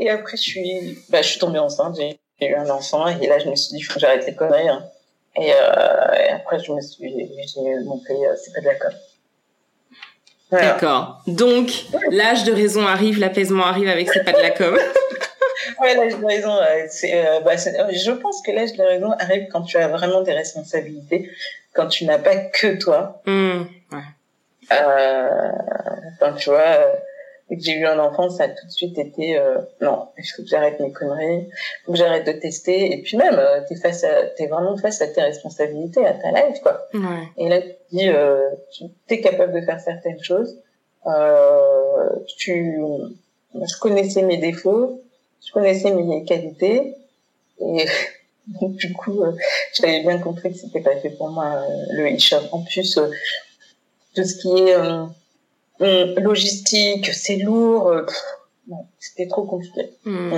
Et 0.00 0.10
après, 0.10 0.36
je 0.36 0.42
suis, 0.42 0.98
bah, 1.08 1.22
je 1.22 1.28
suis 1.30 1.38
tombée 1.38 1.58
enceinte, 1.58 1.96
j'ai 1.96 2.18
eu 2.46 2.54
un 2.54 2.68
enfant, 2.68 3.06
et 3.06 3.26
là, 3.26 3.38
je 3.38 3.48
me 3.48 3.54
suis 3.56 3.70
dit, 3.74 3.78
il 3.78 3.82
faut 3.82 3.94
que 3.94 4.00
j'arrête 4.00 4.26
les 4.26 4.34
conneries. 4.34 4.68
hein. 4.68 4.84
Et, 5.36 5.52
euh, 5.52 6.14
et 6.14 6.28
après, 6.30 6.58
je 6.58 6.72
me 6.72 6.80
suis, 6.80 7.10
j'ai 7.54 7.74
monté, 7.84 8.12
euh, 8.12 8.34
c'est 8.42 8.52
pas 8.52 8.60
de 8.60 8.66
la 8.66 8.74
com. 8.74 8.90
Voilà. 10.50 10.72
D'accord. 10.72 11.22
Donc 11.26 11.70
l'âge 12.10 12.44
de 12.44 12.52
raison 12.52 12.86
arrive, 12.86 13.18
l'apaisement 13.18 13.66
arrive 13.66 13.88
avec 13.88 14.08
c'est 14.12 14.24
pas 14.24 14.32
de 14.32 14.42
la 14.42 14.50
com. 14.50 14.76
Ouais, 15.80 15.94
l'âge 15.94 16.18
de 16.18 16.24
raison, 16.24 16.56
euh, 16.56 16.86
c'est, 16.88 17.26
euh, 17.26 17.40
bah, 17.40 17.52
euh, 17.52 17.92
je 17.92 18.12
pense 18.12 18.40
que 18.40 18.50
l'âge 18.50 18.72
de 18.74 18.82
raison 18.82 19.10
arrive 19.18 19.48
quand 19.50 19.62
tu 19.62 19.76
as 19.76 19.88
vraiment 19.88 20.22
des 20.22 20.32
responsabilités, 20.32 21.30
quand 21.74 21.88
tu 21.88 22.04
n'as 22.06 22.18
pas 22.18 22.36
que 22.36 22.78
toi. 22.78 23.20
Hmm. 23.26 23.64
Euh, 24.72 25.50
enfin, 26.14 26.32
tu 26.32 26.50
vois, 26.50 26.60
euh, 26.60 26.92
dès 27.48 27.56
que 27.56 27.62
j'ai 27.62 27.74
eu 27.74 27.86
un 27.86 27.98
enfant, 27.98 28.28
ça 28.30 28.44
a 28.44 28.48
tout 28.48 28.66
de 28.66 28.70
suite 28.70 28.98
été, 28.98 29.38
euh, 29.38 29.58
non, 29.80 30.08
il 30.18 30.24
faut 30.24 30.42
que 30.42 30.48
j'arrête 30.48 30.80
mes 30.80 30.92
conneries, 30.92 31.46
il 31.48 31.84
faut 31.84 31.92
que 31.92 31.98
j'arrête 31.98 32.26
de 32.26 32.32
tester, 32.32 32.92
et 32.92 33.02
puis 33.02 33.16
même, 33.16 33.38
euh, 33.38 33.60
t'es 33.68 33.76
face 33.76 34.02
à, 34.02 34.24
t'es 34.36 34.46
vraiment 34.46 34.76
face 34.76 35.00
à 35.02 35.06
tes 35.06 35.22
responsabilités, 35.22 36.04
à 36.06 36.14
ta 36.14 36.30
life, 36.30 36.60
quoi. 36.62 36.88
Ouais. 36.94 37.28
Et 37.36 37.48
là, 37.48 37.60
dis, 37.92 38.08
euh, 38.08 38.50
tu 38.72 38.84
es 39.08 39.20
capable 39.20 39.52
de 39.52 39.60
faire 39.64 39.80
certaines 39.80 40.22
choses. 40.22 40.58
Euh, 41.06 42.08
tu, 42.36 42.78
je 43.54 43.78
connaissais 43.80 44.22
mes 44.22 44.38
défauts, 44.38 45.02
je 45.46 45.52
connaissais 45.52 45.92
mes 45.92 46.24
qualités, 46.24 46.96
et 47.60 47.86
du 48.62 48.92
coup, 48.92 49.22
euh, 49.22 49.32
j'avais 49.74 50.00
bien 50.00 50.18
compris 50.18 50.52
que 50.52 50.58
c'était 50.58 50.80
pas 50.80 50.96
fait 50.96 51.10
pour 51.10 51.28
moi 51.30 51.46
euh, 51.46 51.84
le 51.92 52.16
e-shop. 52.16 52.42
En 52.52 52.62
plus, 52.62 52.98
euh, 52.98 53.08
tout 54.14 54.24
ce 54.24 54.34
qui 54.36 54.58
est 54.58 56.20
logistique, 56.20 57.06
c'est 57.12 57.36
lourd. 57.36 57.92
c'était 58.98 59.28
trop 59.28 59.44
compliqué. 59.44 59.90
Hmm. 60.04 60.30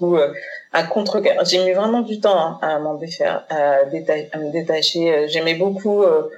Donc, 0.00 0.18
euh, 0.18 0.32
à 0.72 0.82
contre 0.84 1.22
j'ai 1.44 1.64
mis 1.64 1.72
vraiment 1.72 2.02
du 2.02 2.20
temps 2.20 2.38
hein, 2.38 2.58
à 2.62 2.78
m'en 2.78 2.94
défaire, 2.94 3.44
à, 3.48 3.84
déta- 3.86 4.28
à 4.32 4.38
me 4.38 4.50
détacher. 4.52 5.26
J'aimais 5.28 5.54
beaucoup. 5.54 6.02
Euh, 6.02 6.28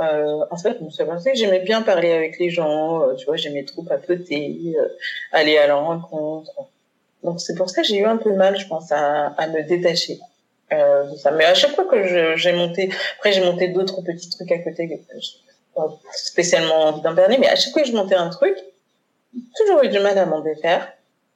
euh, 0.00 0.44
en 0.50 0.56
fait, 0.56 0.76
je 0.78 0.84
me 0.84 0.90
suis 0.90 1.02
aperçue 1.02 1.30
que 1.32 1.36
j'aimais 1.38 1.60
bien 1.60 1.82
parler 1.82 2.12
avec 2.12 2.38
les 2.38 2.50
gens. 2.50 3.02
euh, 3.02 3.14
tu 3.14 3.26
vois, 3.26 3.36
j'aimais 3.36 3.64
trop 3.64 3.82
papoter, 3.82 4.74
euh, 4.78 4.88
aller 5.32 5.56
à 5.58 5.66
leur 5.68 5.84
rencontre. 5.84 6.52
Donc 7.22 7.40
c'est 7.40 7.54
pour 7.54 7.70
ça 7.70 7.82
que 7.82 7.88
j'ai 7.88 7.98
eu 7.98 8.04
un 8.04 8.16
peu 8.16 8.30
de 8.32 8.36
mal, 8.36 8.58
je 8.58 8.66
pense, 8.66 8.90
à, 8.92 9.26
à 9.28 9.46
me 9.48 9.62
détacher 9.62 10.18
euh, 10.72 11.04
de 11.10 11.16
ça. 11.16 11.30
Mais 11.30 11.44
à 11.44 11.54
chaque 11.54 11.74
fois 11.74 11.84
que 11.84 12.36
j'ai 12.36 12.52
monté, 12.52 12.90
après 13.18 13.32
j'ai 13.32 13.40
monté 13.44 13.68
d'autres 13.68 14.02
petits 14.02 14.28
trucs 14.30 14.50
à 14.52 14.58
côté, 14.58 15.00
pas 15.74 15.88
spécialement 16.12 16.82
envie 16.86 17.00
d'en 17.02 17.14
parler, 17.14 17.38
mais 17.38 17.48
à 17.48 17.56
chaque 17.56 17.72
fois 17.72 17.82
que 17.82 17.88
je 17.88 17.94
montais 17.94 18.14
un 18.14 18.30
truc, 18.30 18.56
toujours 19.56 19.82
eu 19.82 19.88
du 19.88 19.98
mal 20.00 20.18
à 20.18 20.26
m'en 20.26 20.40
défaire. 20.40 20.92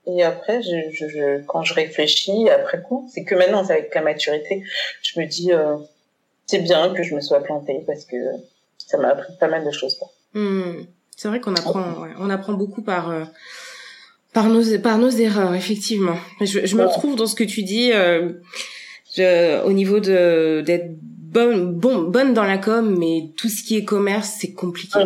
Et 0.06 0.22
après, 0.22 0.62
je, 0.62 0.90
je, 0.92 1.08
je- 1.08 1.42
quand 1.44 1.62
je 1.64 1.74
réfléchis 1.74 2.48
après 2.48 2.80
coup, 2.80 3.08
c'est 3.12 3.24
que 3.24 3.34
maintenant, 3.34 3.62
c'est 3.64 3.74
avec 3.74 3.94
la 3.94 4.00
maturité, 4.00 4.62
je 5.02 5.20
me 5.20 5.26
dis, 5.26 5.52
euh, 5.52 5.76
c'est 6.48 6.58
bien 6.60 6.92
que 6.94 7.02
je 7.04 7.14
me 7.14 7.20
sois 7.20 7.40
plantée 7.44 7.84
parce 7.86 8.04
que 8.04 8.16
ça 8.78 8.98
m'a 8.98 9.08
appris 9.10 9.32
pas 9.38 9.46
mal 9.48 9.64
de 9.64 9.70
choses. 9.70 9.96
Hmm. 10.34 10.82
C'est 11.16 11.28
vrai 11.28 11.40
qu'on 11.40 11.54
apprend, 11.54 11.80
ouais, 12.02 12.10
on 12.18 12.28
apprend 12.30 12.54
beaucoup 12.54 12.82
par 12.82 13.10
euh, 13.10 13.24
par 14.32 14.48
nos 14.48 14.62
par 14.78 14.98
nos 14.98 15.10
erreurs, 15.10 15.54
effectivement. 15.54 16.16
Je, 16.40 16.64
je 16.66 16.74
me 16.76 16.82
Ouais. 16.82 16.86
retrouve 16.88 17.14
dans 17.16 17.26
ce 17.26 17.34
que 17.34 17.44
tu 17.44 17.62
dis 17.62 17.90
euh, 17.92 18.32
je- 19.16 19.62
au 19.64 19.72
niveau 19.72 20.00
de 20.00 20.62
d'être 20.64 20.90
bonne 21.00 21.72
bon 21.72 22.02
bonne 22.02 22.34
dans 22.34 22.44
la 22.44 22.58
com, 22.58 22.96
mais 22.98 23.30
tout 23.36 23.48
ce 23.48 23.62
qui 23.62 23.76
est 23.76 23.84
commerce, 23.84 24.36
c'est 24.40 24.52
compliqué. 24.52 25.00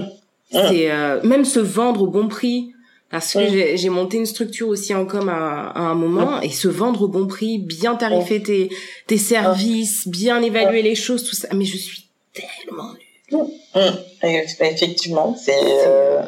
C'est 0.50 0.90
euh, 0.90 1.20
même 1.24 1.44
se 1.46 1.60
vendre 1.60 2.02
au 2.02 2.06
bon 2.08 2.28
prix. 2.28 2.71
Parce 3.12 3.34
que 3.34 3.76
j'ai- 3.76 3.88
monté 3.90 4.16
une 4.16 4.26
structure 4.26 4.68
aussi 4.68 4.94
en 4.94 5.04
com 5.04 5.28
à, 5.28 5.68
à 5.68 5.80
un 5.80 5.94
moment 5.94 6.40
et 6.40 6.48
se 6.48 6.66
vendre 6.66 7.02
au 7.02 7.08
bon 7.08 7.26
prix, 7.26 7.58
bien 7.58 7.94
tarifer 7.94 8.42
tes, 8.42 8.70
tes 9.06 9.18
services, 9.18 10.08
bien 10.08 10.42
évaluer 10.42 10.80
les 10.82 10.94
choses, 10.94 11.22
tout 11.28 11.36
ça. 11.36 11.48
Mais 11.54 11.66
je 11.66 11.76
suis 11.76 12.08
tellement 12.32 12.90
nulle. 13.30 13.46
Hum, 13.74 13.98
et- 14.24 14.44
Effectivement, 14.60 15.36
c'est. 15.36 15.52
Euh, 15.86 16.22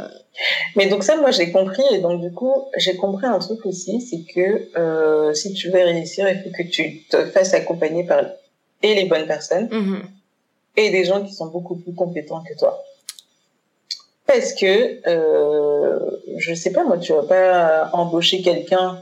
Mais 0.76 0.86
donc 0.88 1.04
ça, 1.04 1.16
moi, 1.16 1.30
j'ai 1.30 1.50
compris. 1.50 1.82
Et 1.92 1.98
donc, 2.00 2.20
du 2.20 2.32
coup, 2.32 2.54
j'ai 2.76 2.96
compris 2.96 3.26
un 3.26 3.38
truc 3.38 3.64
aussi, 3.64 4.00
c'est 4.02 4.22
que 4.34 4.68
euh, 4.78 5.32
si 5.32 5.54
tu 5.54 5.70
veux 5.70 5.82
réussir, 5.82 6.28
il 6.28 6.42
faut 6.42 6.50
que 6.50 6.68
tu 6.68 7.02
te 7.08 7.24
fasses 7.26 7.54
accompagner 7.54 8.04
par 8.04 8.24
et 8.82 8.94
les 8.94 9.06
bonnes 9.06 9.26
personnes 9.26 9.68
mhm. 9.72 10.02
et 10.76 10.90
des 10.90 11.04
gens 11.04 11.24
qui 11.24 11.32
sont 11.32 11.46
beaucoup 11.46 11.76
plus 11.76 11.94
compétents 11.94 12.42
que 12.42 12.54
toi. 12.58 12.82
Parce 14.34 14.52
que, 14.52 15.08
euh, 15.08 16.10
je 16.38 16.54
sais 16.54 16.72
pas, 16.72 16.82
moi, 16.82 16.98
tu 16.98 17.12
vas 17.12 17.22
pas 17.22 17.90
embaucher 17.92 18.42
quelqu'un 18.42 18.98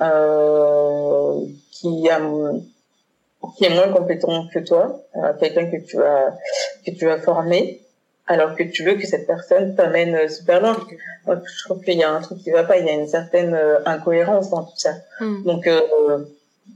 euh, 0.00 1.40
qui 1.70 2.10
a 2.10 2.20
qui 3.56 3.64
est 3.64 3.70
moins 3.70 3.92
compétent 3.92 4.48
que 4.52 4.58
toi, 4.58 5.00
euh, 5.14 5.32
quelqu'un 5.38 5.70
que 5.70 5.76
tu 5.76 6.02
as 6.02 6.36
que 6.84 6.90
tu 6.90 7.08
as 7.08 7.18
formé, 7.18 7.82
alors 8.26 8.56
que 8.56 8.64
tu 8.64 8.82
veux 8.82 8.94
que 8.94 9.06
cette 9.06 9.28
personne 9.28 9.76
t'amène 9.76 10.16
euh, 10.16 10.28
super 10.28 10.60
loin. 10.60 10.76
Moi, 11.24 11.40
je 11.44 11.64
trouve 11.64 11.80
qu'il 11.84 11.96
y 11.96 12.02
a 12.02 12.10
un 12.10 12.20
truc 12.20 12.38
qui 12.38 12.50
va 12.50 12.64
pas, 12.64 12.78
il 12.78 12.86
y 12.86 12.90
a 12.90 12.94
une 12.94 13.06
certaine 13.06 13.54
euh, 13.54 13.78
incohérence 13.86 14.50
dans 14.50 14.64
tout 14.64 14.76
ça. 14.76 14.94
Mm. 15.20 15.44
Donc, 15.44 15.68
euh, 15.68 16.24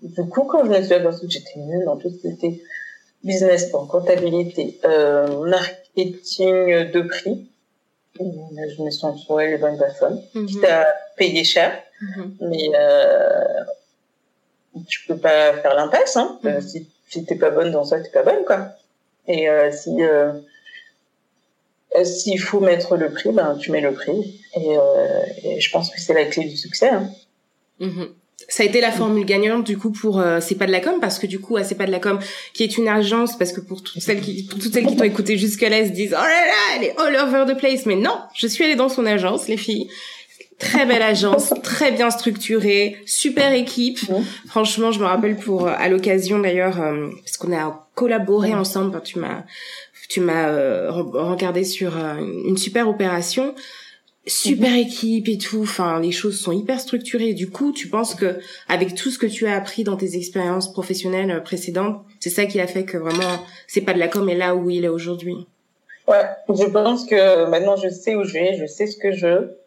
du 0.03 0.29
coup, 0.29 0.45
quand 0.45 0.65
je 0.65 0.71
me 0.71 0.83
suis 0.83 0.95
aperçue 0.95 1.27
que 1.27 1.33
j'étais 1.33 1.59
nulle 1.59 1.85
dans 1.85 1.97
tout 1.97 2.11
ce 2.11 2.21
qui 2.21 2.29
était 2.29 2.63
business 3.25 3.71
plan, 3.71 3.87
comptabilité, 3.87 4.79
marketing 4.85 6.93
de 6.93 7.03
prix, 7.03 7.49
je 8.19 8.83
me 8.83 8.91
suis 8.91 9.05
entourée 9.07 9.51
les 9.51 9.59
bonnes 9.59 9.79
personnes. 9.79 10.23
Mhm. 10.35 10.47
Quitte 10.47 10.65
à 10.65 10.87
payer 11.17 11.45
cher, 11.45 11.73
Mhm. 12.01 12.37
mais 12.41 12.71
euh, 12.75 13.65
tu 14.89 15.07
peux 15.07 15.17
pas 15.17 15.55
faire 15.55 15.75
l'impasse. 15.75 16.17
Hein. 16.17 16.39
Mhm. 16.43 16.51
Euh, 16.51 16.61
si 16.61 16.89
si 17.09 17.25
t'es 17.25 17.37
pas 17.37 17.51
bonne 17.51 17.71
dans 17.73 17.85
ça, 17.85 18.01
t'es 18.01 18.09
pas 18.11 18.23
bonne, 18.23 18.45
quoi. 18.47 18.69
Et 19.29 19.49
euh, 19.49 19.71
si 19.71 20.03
euh, 20.03 20.33
s'il 22.05 22.41
faut 22.41 22.61
mettre 22.61 22.97
le 22.97 23.11
prix, 23.13 23.31
ben 23.33 23.57
tu 23.61 23.71
mets 23.71 23.83
le 23.83 23.93
prix. 23.93 24.41
Et, 24.57 24.77
euh, 24.77 25.23
et 25.45 25.61
je 25.61 25.71
pense 25.71 25.91
que 25.91 26.01
c'est 26.01 26.15
la 26.15 26.25
clé 26.25 26.45
du 26.45 26.57
succès. 26.57 26.89
Hein. 26.89 27.11
Ça 28.49 28.63
a 28.63 28.67
été 28.67 28.81
la 28.81 28.93
formule 28.93 29.25
gagnante 29.25 29.65
du 29.65 29.79
coup 29.79 29.91
pour 29.91 30.21
euh, 30.21 30.41
c'est 30.41 30.55
pas 30.57 30.67
de 30.67 30.73
la 30.73 30.81
com 30.81 30.95
parce 31.01 31.19
que 31.19 31.27
du 31.27 31.39
coup 31.41 31.57
à 31.57 31.65
c'est 31.65 31.75
pas 31.75 31.87
de 31.87 31.91
la 31.93 32.01
com 32.01 32.19
qui 32.53 32.63
est 32.63 32.77
une 32.77 32.89
agence 32.89 33.37
parce 33.39 33.53
que 33.53 33.61
pour 33.61 33.83
toutes 33.83 34.01
celles 34.03 34.21
qui 34.21 34.45
pour 34.45 34.59
toutes 34.59 34.73
celles 34.73 34.87
qui 34.87 34.97
t'ont 34.97 35.05
écouté 35.05 35.39
jusque 35.39 35.63
là 35.63 35.79
elles 35.79 35.87
se 35.89 35.93
disent 35.93 36.15
oh 36.17 36.23
là 36.23 36.29
là 36.29 36.77
elle 36.77 36.85
est 36.85 36.95
all 36.99 37.17
over 37.17 37.53
the 37.53 37.57
place. 37.57 37.87
Mais 37.87 37.97
non 37.97 38.19
je 38.35 38.47
suis 38.47 38.65
allée 38.65 38.75
dans 38.77 38.89
son 38.89 39.07
agence 39.07 39.49
les 39.49 39.57
filles. 39.57 39.89
Très 40.59 40.87
belle 40.87 41.03
agence 41.03 41.53
très 41.63 41.93
bien 41.93 42.11
structurée 42.11 42.97
super 43.07 43.53
équipe. 43.53 43.99
Franchement 44.49 44.93
je 44.93 45.01
me 45.01 45.07
rappelle 45.07 45.37
pour 45.37 45.67
euh, 45.67 45.73
à 45.77 45.89
l'occasion 45.89 46.39
d'ailleurs 46.39 46.81
euh, 46.81 47.09
parce 47.25 47.37
qu'on 47.37 47.53
a 47.57 47.89
collaboré 47.95 48.55
ensemble 48.55 49.01
tu 49.05 49.19
m'as 49.19 49.45
tu 50.09 50.21
m'as 50.21 50.49
euh, 50.49 50.91
re- 50.91 51.31
regardé 51.31 51.65
sur 51.65 51.97
euh, 51.97 52.17
une 52.47 52.59
super 52.59 52.89
opération 52.89 53.55
super 54.27 54.75
équipe 54.75 55.29
et 55.29 55.39
tout. 55.39 55.63
Enfin, 55.63 56.01
les 56.01 56.13
choses 56.13 56.41
sont 56.41 56.53
hyper 56.53 56.81
structurées. 56.81 57.35
Du 57.35 57.51
coup, 57.51 57.73
tu 57.73 57.89
penses 57.89 58.15
que 58.15 58.39
avec 58.69 58.95
tout 58.95 59.11
ce 59.11 59.19
que 59.19 59.27
tu 59.27 59.47
as 59.47 59.57
appris 59.57 59.85
dans 59.85 59.97
tes 59.97 60.17
expériences 60.17 60.73
professionnelles 60.73 61.43
précédentes, 61.43 62.03
c'est 62.21 62.31
ça 62.31 62.47
qui 62.47 62.61
a 62.61 62.67
fait 62.67 62.85
que 62.85 62.97
vraiment, 62.97 63.41
c'est 63.67 63.81
pas 63.81 63.95
de 63.95 63.99
la 63.99 64.09
com, 64.09 64.25
mais 64.25 64.35
là 64.35 64.55
où 64.55 64.71
il 64.71 64.85
est 64.85 64.89
aujourd'hui? 64.89 65.47
Ouais, 66.09 66.25
je 66.49 66.65
pense 66.65 67.07
que 67.07 67.49
maintenant 67.49 67.77
je 67.77 67.89
sais 67.89 68.17
où 68.17 68.25
je 68.25 68.33
vais, 68.33 68.57
je 68.59 68.67
sais 68.67 68.87
ce 68.87 68.97
que 68.97 69.13
je 69.13 69.27
veux, 69.27 69.59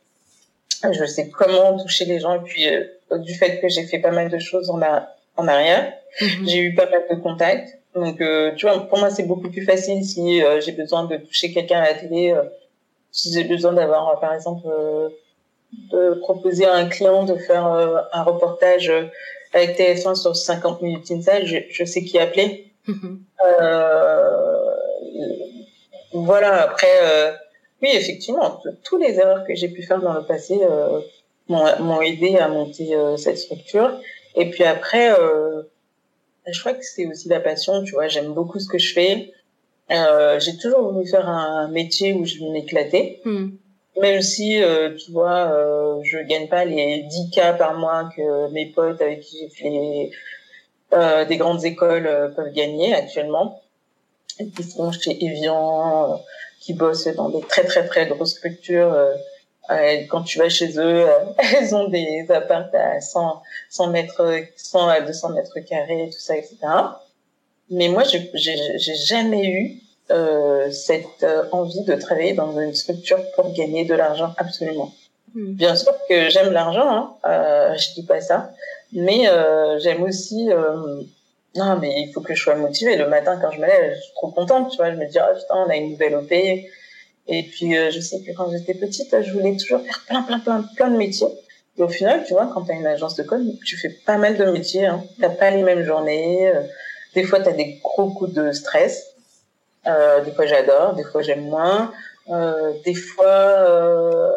je 0.91 1.05
sais 1.05 1.29
comment 1.29 1.77
toucher 1.77 2.05
les 2.05 2.19
gens. 2.19 2.35
Et 2.35 2.43
puis, 2.43 2.67
euh, 2.67 2.83
du 3.19 3.33
fait 3.33 3.59
que 3.59 3.69
j'ai 3.69 3.83
fait 3.83 3.99
pas 3.99 4.11
mal 4.11 4.29
de 4.29 4.39
choses 4.39 4.69
en, 4.69 4.79
en 5.37 5.47
arrière, 5.47 5.93
mhm. 6.21 6.47
j'ai 6.47 6.59
eu 6.59 6.75
pas 6.75 6.89
mal 6.89 7.03
de 7.09 7.15
contacts. 7.15 7.77
Donc, 7.93 8.19
euh, 8.19 8.53
tu 8.55 8.65
vois, 8.65 8.87
pour 8.87 8.99
moi, 8.99 9.09
c'est 9.09 9.23
beaucoup 9.23 9.49
plus 9.49 9.63
facile 9.63 10.03
si 10.03 10.43
euh, 10.43 10.59
j'ai 10.59 10.73
besoin 10.73 11.05
de 11.05 11.15
toucher 11.17 11.53
quelqu'un 11.53 11.79
à 11.79 11.85
la 11.85 11.93
télé 11.93 12.35
si 13.15 13.31
j'ai 13.31 13.45
besoin 13.45 13.71
d'avoir, 13.73 14.09
euh, 14.09 14.15
par 14.19 14.33
exemple, 14.33 14.67
euh, 14.67 15.09
de 15.91 16.15
proposer 16.19 16.65
à 16.65 16.73
un 16.73 16.87
client 16.87 17.23
de 17.23 17.35
faire 17.35 17.65
euh, 17.65 18.01
un 18.11 18.23
reportage 18.23 18.91
avec 19.53 19.79
TF1 19.79 20.15
sur 20.15 20.35
50 20.35 20.81
minutes 20.81 21.09
inside, 21.11 21.45
je, 21.45 21.57
je 21.69 21.85
sais 21.85 22.03
qui 22.03 22.19
appeler. 22.19 22.73
Mhm. 22.87 23.23
voilà, 26.13 26.61
après, 26.61 26.87
oui, 27.81 27.89
effectivement, 27.93 28.61
tous 28.83 28.97
les 28.97 29.17
erreurs 29.17 29.43
que 29.45 29.55
j'ai 29.55 29.69
pu 29.69 29.81
faire 29.81 30.01
dans 30.01 30.13
le 30.13 30.23
passé 30.23 30.59
m'ont 31.49 32.01
aidé 32.01 32.37
à 32.37 32.47
monter 32.47 32.95
cette 33.17 33.39
structure. 33.39 33.91
Et 34.35 34.49
puis 34.51 34.63
après, 34.63 35.09
je 36.47 36.59
crois 36.59 36.73
que 36.73 36.83
c'est 36.83 37.07
aussi 37.07 37.27
la 37.27 37.39
passion, 37.39 37.83
tu 37.83 37.93
vois, 37.93 38.07
j'aime 38.07 38.33
beaucoup 38.33 38.59
ce 38.59 38.67
que 38.67 38.77
je 38.77 38.93
fais. 38.93 39.33
Euh, 39.91 40.39
j'ai 40.39 40.57
toujours 40.57 40.91
voulu 40.91 41.07
faire 41.07 41.27
un 41.29 41.67
métier 41.67 42.13
où 42.13 42.25
je 42.25 42.43
m'éclatais. 42.43 43.21
Mm. 43.23 43.49
Même 44.01 44.21
si, 44.21 44.61
euh, 44.61 44.93
tu 44.95 45.11
vois, 45.11 45.51
euh, 45.51 45.99
je 46.03 46.17
gagne 46.19 46.47
pas 46.47 46.65
les 46.65 47.03
10 47.03 47.29
cas 47.29 47.53
par 47.53 47.77
mois 47.77 48.09
que 48.15 48.51
mes 48.51 48.65
potes 48.67 49.01
avec 49.01 49.21
qui 49.21 49.39
j'ai 49.39 49.49
fait 49.49 50.11
euh, 50.93 51.25
des 51.25 51.37
grandes 51.37 51.63
écoles 51.63 52.07
euh, 52.07 52.27
peuvent 52.27 52.51
gagner 52.51 52.93
actuellement. 52.93 53.61
qui 54.37 54.63
sont 54.63 54.91
chez 54.91 55.23
Evian, 55.23 56.21
qui 56.59 56.73
bossent 56.73 57.07
dans 57.15 57.29
des 57.29 57.39
très 57.41 57.63
très 57.63 57.85
très 57.85 58.05
grosses 58.07 58.35
structures. 58.35 58.93
quand 60.09 60.23
tu 60.23 60.39
vas 60.39 60.49
chez 60.49 60.77
eux, 60.77 61.05
elles 61.37 61.73
ont 61.73 61.87
des 61.87 62.25
apparts 62.29 62.69
à 62.73 62.99
100, 62.99 63.41
100 63.69 63.87
mètres, 63.91 64.41
100 64.57 64.87
à 64.89 65.01
200 65.01 65.29
mètres 65.29 65.59
carrés, 65.61 66.09
tout 66.11 66.19
ça, 66.19 66.35
etc. 66.35 66.57
Mais 67.69 67.87
moi, 67.89 68.03
j'ai 68.03 68.95
jamais 69.07 69.47
eu 69.47 69.81
euh, 70.11 70.69
cette 70.71 71.23
euh, 71.23 71.43
envie 71.51 71.83
de 71.83 71.95
travailler 71.95 72.33
dans 72.33 72.59
une 72.59 72.75
structure 72.75 73.19
pour 73.35 73.53
gagner 73.53 73.85
de 73.85 73.95
l'argent, 73.95 74.33
absolument. 74.37 74.93
Hmm. 75.33 75.53
Bien 75.53 75.75
sûr 75.75 75.93
que 76.07 76.29
j'aime 76.29 76.53
l'argent, 76.53 76.87
hein, 76.87 77.15
euh, 77.25 77.75
je 77.75 77.93
dis 77.95 78.05
pas 78.05 78.21
ça, 78.21 78.53
mais 78.93 79.27
euh, 79.27 79.79
j'aime 79.79 80.03
aussi. 80.03 80.51
Euh, 80.51 81.01
non, 81.55 81.77
mais 81.79 82.01
il 82.01 82.11
faut 82.13 82.21
que 82.21 82.35
je 82.35 82.41
sois 82.41 82.55
motivée. 82.55 82.97
Le 82.97 83.07
matin, 83.07 83.39
quand 83.41 83.51
je 83.51 83.59
me 83.59 83.65
lève, 83.65 83.93
je 83.95 84.01
suis 84.01 84.13
trop 84.13 84.29
contente, 84.29 84.71
tu 84.71 84.77
vois. 84.77 84.91
Je 84.91 84.97
me 84.97 85.05
dis, 85.07 85.17
ah 85.17 85.31
putain, 85.33 85.55
on 85.55 85.69
a 85.69 85.75
une 85.75 85.91
nouvelle 85.91 86.15
OP. 86.15 86.31
Et 86.31 87.43
puis, 87.43 87.75
euh, 87.77 87.91
je 87.91 87.99
sais 87.99 88.21
que 88.21 88.31
quand 88.33 88.51
j'étais 88.51 88.73
petite, 88.73 89.15
je 89.21 89.31
voulais 89.31 89.55
toujours 89.55 89.81
faire 89.81 90.03
plein, 90.07 90.21
plein, 90.23 90.39
plein, 90.39 90.65
plein 90.75 90.89
de 90.89 90.97
métiers. 90.97 91.27
Et 91.77 91.81
au 91.81 91.87
final, 91.89 92.23
tu 92.27 92.33
vois, 92.33 92.49
quand 92.53 92.63
tu 92.65 92.71
as 92.71 92.75
une 92.75 92.85
agence 92.85 93.15
de 93.15 93.23
com, 93.23 93.41
tu 93.65 93.77
fais 93.77 93.89
pas 93.89 94.17
mal 94.17 94.37
de 94.37 94.45
métiers. 94.45 94.85
Hein. 94.85 95.03
T'as 95.19 95.29
pas 95.29 95.49
les 95.49 95.63
mêmes 95.63 95.83
journées. 95.83 96.51
Des 97.15 97.23
fois, 97.23 97.39
tu 97.39 97.49
as 97.49 97.53
des 97.53 97.79
gros 97.83 98.11
coups 98.11 98.33
de 98.33 98.51
stress. 98.51 99.15
Euh, 99.87 100.23
des 100.23 100.31
fois, 100.31 100.45
j'adore. 100.45 100.93
Des 100.95 101.03
fois, 101.03 101.21
j'aime 101.21 101.45
moins. 101.45 101.93
Euh, 102.29 102.73
des 102.83 102.93
fois, 102.93 103.25
euh... 103.25 104.31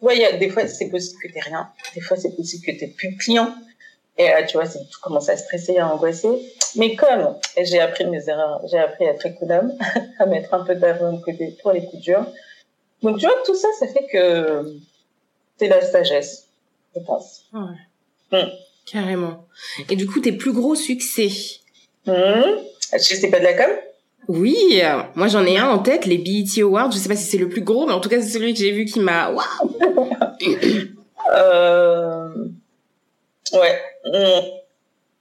ouais, 0.00 0.18
y 0.18 0.24
a, 0.24 0.32
des 0.32 0.48
fois, 0.48 0.66
c'est 0.68 0.88
possible 0.88 1.20
que 1.22 1.28
tu 1.28 1.38
rien. 1.40 1.68
Des 1.94 2.00
fois, 2.00 2.16
c'est 2.16 2.34
possible 2.34 2.64
que 2.64 2.72
tu 2.72 2.88
plus 2.88 3.12
de 3.12 3.18
clients. 3.18 3.54
Et 4.18 4.30
tu 4.48 4.56
vois, 4.56 4.64
c'est 4.64 4.78
tu 4.88 4.98
commences 5.02 5.28
à 5.28 5.36
stresser, 5.36 5.76
à 5.76 5.92
angoisser. 5.92 6.40
Mais 6.76 6.96
comme 6.96 7.36
j'ai 7.58 7.80
appris 7.80 8.06
mes 8.06 8.28
erreurs, 8.28 8.62
j'ai 8.70 8.78
appris 8.78 9.06
à 9.06 9.10
être 9.10 9.26
économe, 9.26 9.76
à 10.18 10.24
mettre 10.24 10.54
un 10.54 10.64
peu 10.64 10.74
d'argent 10.74 11.12
de 11.12 11.20
côté 11.20 11.54
pour 11.60 11.72
les 11.72 11.84
coups 11.84 12.02
durs. 12.02 12.26
Donc, 13.02 13.18
tu 13.18 13.26
vois, 13.26 13.34
tout 13.44 13.54
ça, 13.54 13.68
ça 13.78 13.86
fait 13.88 14.06
que 14.10 14.74
c'est 15.58 15.68
la 15.68 15.82
sagesse, 15.82 16.46
je 16.94 17.00
pense. 17.00 17.44
Ouais. 17.52 18.40
Mm. 18.42 18.50
Carrément. 18.90 19.46
Et 19.90 19.96
du 19.96 20.06
coup, 20.06 20.20
tes 20.20 20.32
plus 20.32 20.52
gros 20.52 20.74
succès 20.74 21.28
mmh. 22.06 22.12
Je 22.92 22.98
sais 22.98 23.30
pas 23.30 23.40
de 23.40 23.44
la 23.44 23.54
com? 23.54 23.70
Oui, 24.28 24.56
euh, 24.82 25.02
moi 25.14 25.28
j'en 25.28 25.44
ai 25.44 25.56
un 25.56 25.68
en 25.68 25.78
tête, 25.78 26.04
les 26.04 26.18
BET 26.18 26.62
Awards. 26.62 26.90
Je 26.90 26.98
sais 26.98 27.08
pas 27.08 27.16
si 27.16 27.24
c'est 27.24 27.38
le 27.38 27.48
plus 27.48 27.62
gros, 27.62 27.86
mais 27.86 27.92
en 27.92 28.00
tout 28.00 28.08
cas 28.08 28.20
c'est 28.20 28.28
celui 28.28 28.54
que 28.54 28.58
j'ai 28.58 28.72
vu 28.72 28.84
qui 28.84 29.00
m'a. 29.00 29.30
Waouh 29.30 30.10
euh... 31.32 32.28
Ouais. 33.52 33.82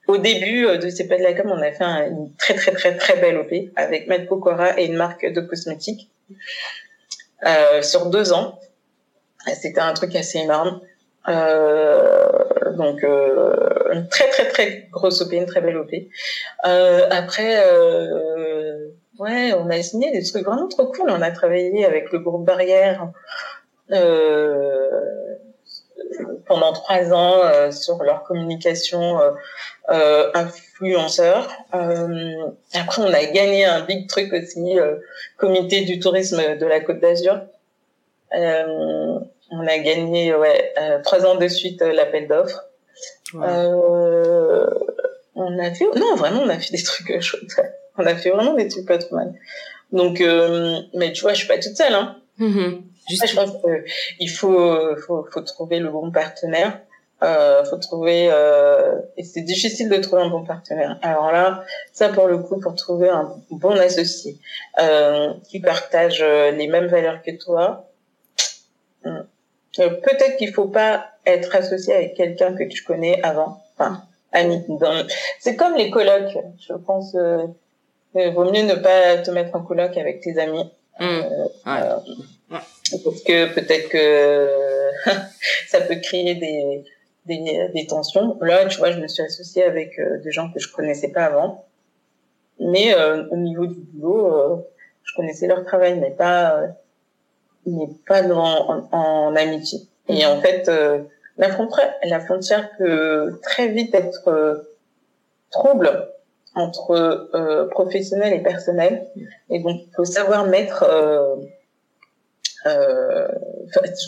Au 0.07 0.17
début 0.17 0.65
euh, 0.65 0.77
de 0.77 0.89
C'est 0.89 1.07
pas 1.07 1.17
de 1.17 1.23
la 1.23 1.33
com, 1.33 1.51
on 1.51 1.61
a 1.61 1.71
fait 1.71 1.83
une 1.83 2.31
très 2.37 2.55
très 2.55 2.71
très 2.71 2.95
très 2.95 3.17
belle 3.17 3.37
OP 3.37 3.51
avec 3.75 4.07
Matt 4.07 4.27
Pokora 4.27 4.79
et 4.79 4.85
une 4.85 4.95
marque 4.95 5.25
de 5.25 5.41
cosmétiques 5.41 6.09
euh, 7.45 7.81
sur 7.81 8.07
deux 8.07 8.33
ans. 8.33 8.59
C'était 9.53 9.81
un 9.81 9.93
truc 9.93 10.15
assez 10.15 10.39
énorme. 10.39 10.81
Euh, 11.27 12.34
donc 12.75 13.03
euh, 13.03 13.93
une 13.93 14.07
très 14.07 14.29
très 14.29 14.47
très 14.47 14.87
grosse 14.91 15.21
OP, 15.21 15.33
une 15.33 15.45
très 15.45 15.61
belle 15.61 15.77
OP. 15.77 15.91
Euh, 16.65 17.07
après, 17.09 17.63
euh, 17.65 18.89
ouais, 19.19 19.53
on 19.53 19.69
a 19.69 19.81
signé 19.81 20.11
des 20.11 20.23
trucs 20.23 20.45
vraiment 20.45 20.67
trop 20.67 20.87
cool. 20.87 21.09
On 21.09 21.21
a 21.21 21.31
travaillé 21.31 21.85
avec 21.85 22.11
le 22.11 22.19
groupe 22.19 22.45
Barrière 22.45 23.09
euh, 23.91 24.89
pendant 26.47 26.73
trois 26.73 27.13
ans 27.13 27.41
euh, 27.43 27.71
sur 27.71 28.03
leur 28.03 28.23
communication 28.23 29.19
euh, 29.89 30.31
influenceur. 30.33 31.49
après, 31.71 33.01
on 33.01 33.13
a 33.13 33.25
gagné 33.25 33.65
un 33.65 33.81
big 33.81 34.07
truc 34.07 34.33
aussi, 34.33 34.77
comité 35.37 35.81
du 35.85 35.99
tourisme 35.99 36.57
de 36.57 36.65
la 36.65 36.79
Côte 36.79 36.99
d'Azur. 36.99 37.41
Euh, 38.33 39.19
on 39.51 39.67
a 39.67 39.77
gagné 39.77 40.35
ouais, 40.35 40.73
euh, 40.79 41.01
trois 41.03 41.25
ans 41.25 41.35
de 41.35 41.47
suite 41.47 41.81
euh, 41.81 41.93
l'appel 41.93 42.27
d'offres. 42.27 42.64
Euh, 43.35 44.69
on 45.35 45.59
a 45.59 45.71
fait, 45.73 45.85
non, 45.95 46.15
vraiment, 46.15 46.41
on 46.41 46.49
a 46.49 46.59
fait 46.59 46.75
des 46.75 46.83
trucs 46.83 47.21
chouettes. 47.21 47.55
On 47.97 48.05
a 48.05 48.13
fait 48.13 48.29
vraiment 48.29 48.55
des 48.55 48.67
trucs 48.67 48.85
pas 48.85 48.97
trop 48.97 49.15
mal. 49.15 49.33
Donc, 49.93 50.21
mais 50.93 51.13
tu 51.13 51.21
vois, 51.21 51.31
je 51.31 51.37
suis 51.37 51.47
pas 51.47 51.57
toute 51.57 51.77
seule. 51.77 51.93
Hein. 51.93 52.17
Mm-hmm. 52.41 52.81
je 53.09 53.35
pense 53.35 53.51
qu'il 54.17 54.29
faut, 54.29 54.97
faut, 54.97 55.25
faut 55.31 55.41
trouver 55.41 55.79
le 55.79 55.89
bon 55.89 56.11
partenaire. 56.11 56.81
Euh, 57.23 57.63
faut 57.63 57.77
trouver 57.77 58.27
euh, 58.29 58.99
et 59.15 59.23
c'est 59.23 59.41
difficile 59.41 59.87
de 59.87 59.95
trouver 59.97 60.23
un 60.23 60.29
bon 60.29 60.43
partenaire. 60.43 60.99
Alors 61.01 61.31
là, 61.31 61.63
ça 61.93 62.09
pour 62.09 62.27
le 62.27 62.39
coup, 62.39 62.59
pour 62.59 62.75
trouver 62.75 63.07
un 63.07 63.31
bon 63.49 63.71
associé 63.79 64.37
euh, 64.81 65.33
qui 65.49 65.61
partage 65.61 66.21
les 66.21 66.67
mêmes 66.67 66.87
valeurs 66.87 67.21
que 67.21 67.31
toi, 67.31 67.89
euh, 69.05 69.89
peut-être 69.89 70.37
qu'il 70.37 70.53
faut 70.53 70.67
pas 70.67 71.11
être 71.25 71.55
associé 71.55 71.93
avec 71.93 72.15
quelqu'un 72.15 72.55
que 72.55 72.63
tu 72.63 72.83
connais 72.83 73.21
avant. 73.23 73.63
Enfin, 73.77 74.03
ami. 74.31 74.63
C'est 75.39 75.55
comme 75.55 75.75
les 75.75 75.89
colocs. 75.89 76.37
Je 76.59 76.73
pense, 76.73 77.15
euh, 77.15 77.45
il 78.15 78.31
vaut 78.33 78.51
mieux 78.51 78.63
ne 78.63 78.75
pas 78.75 79.17
te 79.17 79.31
mettre 79.31 79.55
en 79.55 79.61
coloc 79.61 79.97
avec 79.97 80.21
tes 80.21 80.37
amis. 80.39 80.69
Mmh. 80.99 81.03
Euh, 81.03 81.47
euh 81.67 81.97
parce 83.03 83.21
que 83.23 83.53
peut-être 83.53 83.89
que 83.89 84.47
ça 85.67 85.81
peut 85.81 85.95
créer 85.95 86.35
des, 86.35 86.83
des, 87.25 87.69
des, 87.73 87.87
tensions. 87.87 88.37
Là, 88.39 88.65
tu 88.67 88.77
vois, 88.77 88.91
je 88.91 88.99
me 88.99 89.07
suis 89.07 89.23
associée 89.23 89.63
avec 89.63 89.99
des 90.23 90.31
gens 90.31 90.51
que 90.51 90.59
je 90.59 90.71
connaissais 90.71 91.09
pas 91.09 91.25
avant. 91.25 91.65
Mais 92.59 92.95
au 93.31 93.35
niveau 93.35 93.65
du 93.65 93.79
boulot, 93.93 94.63
je 95.03 95.13
connaissais 95.15 95.47
leur 95.47 95.65
travail, 95.65 95.99
mais 95.99 96.11
pas 96.11 96.75
n'est 97.65 97.89
pas 98.07 98.23
en, 98.23 98.87
en, 98.91 99.35
amitié. 99.35 99.79
Et 100.07 100.25
en 100.25 100.39
fait, 100.41 100.69
euh, 100.69 101.03
la 101.37 101.51
frontière, 101.51 101.93
la 102.03 102.19
frontière 102.19 102.69
peut 102.77 103.39
très 103.41 103.67
vite 103.67 103.93
être 103.93 104.27
euh, 104.27 104.55
trouble 105.51 106.09
entre 106.55 106.91
euh, 107.35 107.67
professionnel 107.67 108.33
et 108.33 108.39
personnel. 108.39 109.05
Et 109.49 109.59
donc, 109.59 109.81
il 109.85 109.93
faut 109.95 110.05
savoir 110.05 110.45
mettre. 110.45 110.83
Euh, 110.83 111.35
euh 112.67 113.27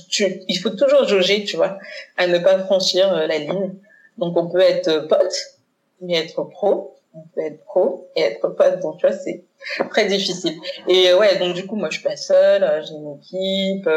tu, 0.09 0.43
il 0.47 0.55
faut 0.55 0.69
toujours 0.69 1.07
jauger, 1.07 1.43
tu 1.43 1.57
vois, 1.57 1.77
à 2.17 2.27
ne 2.27 2.39
pas 2.39 2.59
franchir 2.59 3.13
la 3.13 3.37
ligne. 3.37 3.75
Donc, 4.17 4.35
on 4.37 4.47
peut 4.47 4.61
être 4.61 5.07
pote, 5.07 5.35
mais 6.01 6.15
être 6.15 6.43
pro. 6.43 6.95
On 7.13 7.21
peut 7.33 7.41
être 7.41 7.63
pro 7.65 8.09
et 8.15 8.21
être 8.21 8.47
pote. 8.49 8.79
Donc, 8.79 8.97
tu 8.97 9.07
vois, 9.07 9.15
c'est 9.15 9.43
très 9.89 10.05
difficile. 10.05 10.57
Et 10.87 11.09
euh, 11.09 11.17
ouais, 11.17 11.37
donc 11.37 11.55
du 11.55 11.65
coup, 11.65 11.75
moi, 11.75 11.89
je 11.89 11.99
suis 11.99 12.07
pas 12.07 12.15
seule, 12.15 12.63
euh, 12.63 12.81
j'ai 12.81 12.93
une 12.93 13.17
équipe. 13.17 13.89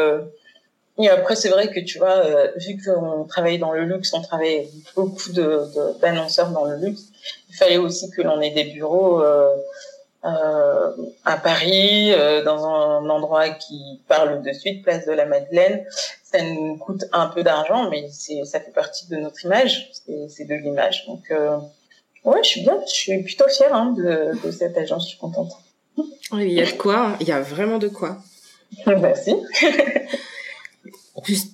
Euh. 1.01 1.05
et 1.05 1.09
après, 1.09 1.35
c'est 1.35 1.49
vrai 1.49 1.69
que 1.69 1.79
tu 1.79 1.97
vois, 1.97 2.23
vu 2.57 2.77
qu'on 2.83 3.25
travaille 3.25 3.59
dans 3.59 3.71
le 3.71 3.85
luxe, 3.85 4.13
on 4.13 4.21
travaille 4.21 4.69
beaucoup 4.95 5.31
de 5.31 5.63
d'annonceurs 6.01 6.49
dans 6.49 6.65
le 6.65 6.77
luxe. 6.77 7.03
Il 7.49 7.55
fallait 7.55 7.77
aussi 7.77 8.09
que 8.11 8.21
l'on 8.21 8.41
ait 8.41 8.51
des 8.51 8.65
bureaux 8.65 9.21
euh, 10.23 10.91
à 11.25 11.37
Paris, 11.37 12.11
euh, 12.13 12.43
dans 12.43 12.63
un 12.63 13.09
endroit 13.09 13.49
qui 13.49 14.01
parle 14.07 14.43
de 14.43 14.53
suite, 14.53 14.83
place 14.83 15.07
de 15.07 15.13
la 15.13 15.25
Madeleine. 15.25 15.83
Ça 16.23 16.43
nous 16.43 16.77
coûte 16.77 17.05
un 17.11 17.25
peu 17.27 17.41
d'argent, 17.41 17.89
mais 17.89 18.07
c'est, 18.11 18.45
ça 18.45 18.59
fait 18.59 18.71
partie 18.71 19.07
de 19.07 19.17
notre 19.17 19.43
image, 19.45 19.89
c'est, 20.29 20.45
de 20.45 20.53
l'image. 20.53 21.07
Donc, 21.07 21.23
euh, 21.31 21.57
ouais, 22.23 22.43
je 22.43 22.49
suis 22.49 22.61
bien, 22.61 22.79
je 22.85 22.93
suis 22.93 23.23
plutôt 23.23 23.47
fière 23.49 23.73
hein, 23.73 23.95
de, 23.97 24.31
de 24.45 24.51
cette 24.51 24.77
agence, 24.77 25.05
je 25.05 25.09
suis 25.09 25.17
contente. 25.17 25.53
Il 26.33 26.53
y 26.53 26.61
a 26.61 26.65
de 26.65 26.77
quoi, 26.77 27.17
il 27.19 27.27
y 27.27 27.31
a 27.31 27.41
vraiment 27.41 27.79
de 27.79 27.87
quoi. 27.87 28.17
Merci. 28.85 29.35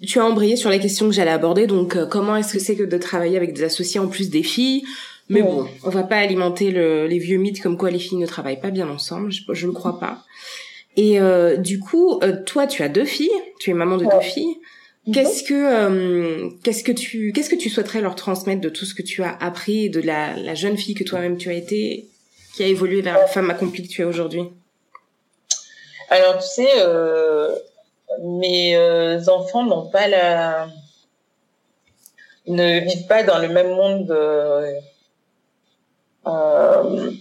tu 0.06 0.20
as 0.20 0.26
embrayé 0.26 0.56
sur 0.56 0.70
la 0.70 0.80
question 0.80 1.08
que 1.08 1.14
j'allais 1.14 1.32
aborder, 1.32 1.68
donc 1.68 1.98
comment 2.10 2.36
est-ce 2.36 2.54
que 2.54 2.60
c'est 2.60 2.76
que 2.76 2.84
de 2.84 2.98
travailler 2.98 3.38
avec 3.38 3.54
des 3.54 3.64
associés 3.64 4.00
en 4.00 4.08
plus 4.08 4.30
des 4.30 4.44
filles? 4.44 4.84
Mais 5.30 5.42
bon, 5.42 5.68
on 5.84 5.90
va 5.90 6.04
pas 6.04 6.18
alimenter 6.18 6.72
le, 6.72 7.06
les 7.08 7.20
vieux 7.20 7.38
mythes 7.38 7.62
comme 7.62 7.78
quoi 7.78 7.92
les 7.92 8.00
filles 8.00 8.18
ne 8.18 8.26
travaillent 8.26 8.62
pas 8.62 8.70
bien 8.70 8.88
ensemble. 8.88 9.32
Je 9.32 9.68
ne 9.68 9.72
crois 9.72 10.00
pas. 10.00 10.24
Et 10.96 11.20
euh, 11.20 11.58
du 11.58 11.80
coup, 11.80 12.20
euh, 12.24 12.44
toi, 12.46 12.66
tu 12.66 12.82
as 12.82 12.90
deux 12.90 13.06
filles. 13.06 13.30
Tu 13.60 13.70
es 13.70 13.74
maman 13.74 13.98
de 13.98 14.06
deux 14.06 14.22
filles. 14.22 14.58
Mhm. 15.06 15.14
Qu'est-ce 15.14 15.44
que 15.44 15.54
euh, 15.54 16.50
qu'est-ce 16.64 16.84
que 16.84 16.92
tu 16.92 17.32
qu'est-ce 17.34 17.50
que 17.50 17.56
tu 17.56 17.70
souhaiterais 17.70 18.02
leur 18.02 18.16
transmettre 18.16 18.62
de 18.62 18.70
tout 18.70 18.86
ce 18.86 18.94
que 18.94 19.02
tu 19.02 19.22
as 19.22 19.36
appris 19.40 19.90
de 19.90 20.02
la, 20.02 20.36
la 20.36 20.56
jeune 20.56 20.78
fille 20.78 20.96
que 20.96 21.04
toi-même 21.04 21.38
tu 21.38 21.50
as 21.50 21.54
été, 21.54 22.08
qui 22.56 22.64
a 22.64 22.68
évolué 22.68 23.02
vers 23.02 23.18
la 23.18 23.28
femme 23.28 23.50
accomplie 23.50 23.84
que 23.84 23.90
tu 23.90 24.02
es 24.02 24.06
aujourd'hui? 24.06 24.44
Alors 26.10 26.38
tu 26.40 26.48
sais, 26.48 26.68
mes 28.24 28.78
enfants 29.30 29.64
n'ont 29.64 29.90
pas 29.90 30.08
la 30.08 30.68
ne 32.48 32.80
vivent 32.80 33.08
pas 33.08 33.24
dans 33.24 33.40
le 33.40 33.50
même 33.50 33.70
monde 33.70 34.10
euh, 36.28 37.12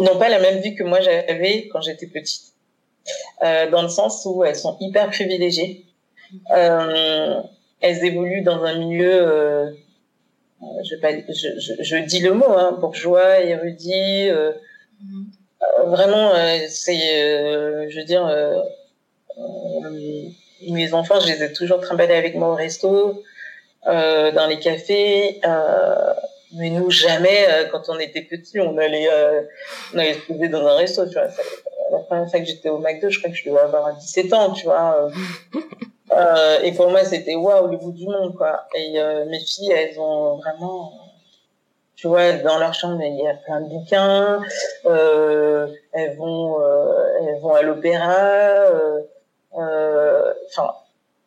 n'ont 0.00 0.18
pas 0.18 0.28
la 0.28 0.40
même 0.40 0.60
vie 0.60 0.74
que 0.74 0.82
moi 0.82 1.00
j'avais 1.00 1.68
quand 1.68 1.80
j'étais 1.80 2.06
petite. 2.06 2.52
Euh, 3.42 3.70
dans 3.70 3.82
le 3.82 3.88
sens 3.88 4.26
où 4.26 4.44
elles 4.44 4.56
sont 4.56 4.76
hyper 4.80 5.10
privilégiées. 5.10 5.86
Euh, 6.50 7.40
elles 7.80 8.04
évoluent 8.04 8.42
dans 8.42 8.62
un 8.64 8.78
milieu, 8.78 9.22
euh, 9.22 9.70
je, 10.82 10.96
je, 11.28 11.48
je, 11.58 11.82
je, 11.82 11.96
dis 11.96 12.20
le 12.20 12.34
mot, 12.34 12.50
hein, 12.50 12.76
bourgeois, 12.78 13.40
érudit. 13.40 14.28
Euh, 14.28 14.52
vraiment, 15.86 16.32
c'est, 16.68 16.98
je 17.88 17.98
veux 17.98 18.04
dire, 18.04 18.26
mes 20.68 20.92
enfants, 20.92 21.20
je 21.20 21.28
les 21.28 21.42
ai 21.42 21.52
toujours 21.52 21.80
trimballés 21.80 22.14
avec 22.14 22.34
moi 22.34 22.48
au 22.48 22.54
resto, 22.54 23.22
dans 23.84 24.46
les 24.48 24.58
cafés. 24.58 25.40
Mais 26.54 26.70
nous, 26.70 26.90
jamais, 26.90 27.46
euh, 27.48 27.66
quand 27.70 27.88
on 27.88 27.98
était 27.98 28.22
petits, 28.22 28.58
on 28.58 28.78
allait, 28.78 29.08
euh, 29.12 29.42
on 29.94 29.98
allait 29.98 30.14
se 30.14 30.20
poser 30.20 30.48
dans 30.48 30.66
un 30.66 30.76
resto, 30.76 31.06
tu 31.06 31.12
vois. 31.12 31.28
La 31.90 31.98
première 32.00 32.30
fois 32.30 32.40
que 32.40 32.46
j'étais 32.46 32.70
au 32.70 32.78
McDo, 32.78 33.10
je 33.10 33.18
crois 33.18 33.30
que 33.30 33.36
je 33.36 33.48
devais 33.48 33.60
avoir 33.60 33.94
17 33.94 34.32
ans, 34.32 34.52
tu 34.52 34.64
vois. 34.64 35.10
Euh, 36.10 36.62
et 36.62 36.72
pour 36.72 36.90
moi, 36.90 37.04
c'était 37.04 37.34
waouh, 37.34 37.68
le 37.68 37.76
bout 37.76 37.92
du 37.92 38.06
monde, 38.06 38.34
quoi. 38.34 38.66
Et 38.74 38.94
euh, 38.98 39.26
mes 39.26 39.38
filles, 39.40 39.70
elles 39.70 40.00
ont 40.00 40.38
vraiment, 40.38 40.90
tu 41.96 42.08
vois, 42.08 42.32
dans 42.32 42.58
leur 42.58 42.72
chambre, 42.72 43.02
il 43.02 43.14
y 43.22 43.28
a 43.28 43.34
plein 43.34 43.60
de 43.60 43.68
bouquins. 43.68 44.40
Euh, 44.86 45.66
elles 45.92 46.16
vont, 46.16 46.56
elles 47.20 47.38
vont 47.40 47.54
à 47.54 47.60
l'opéra. 47.60 48.14
Enfin, 49.52 50.72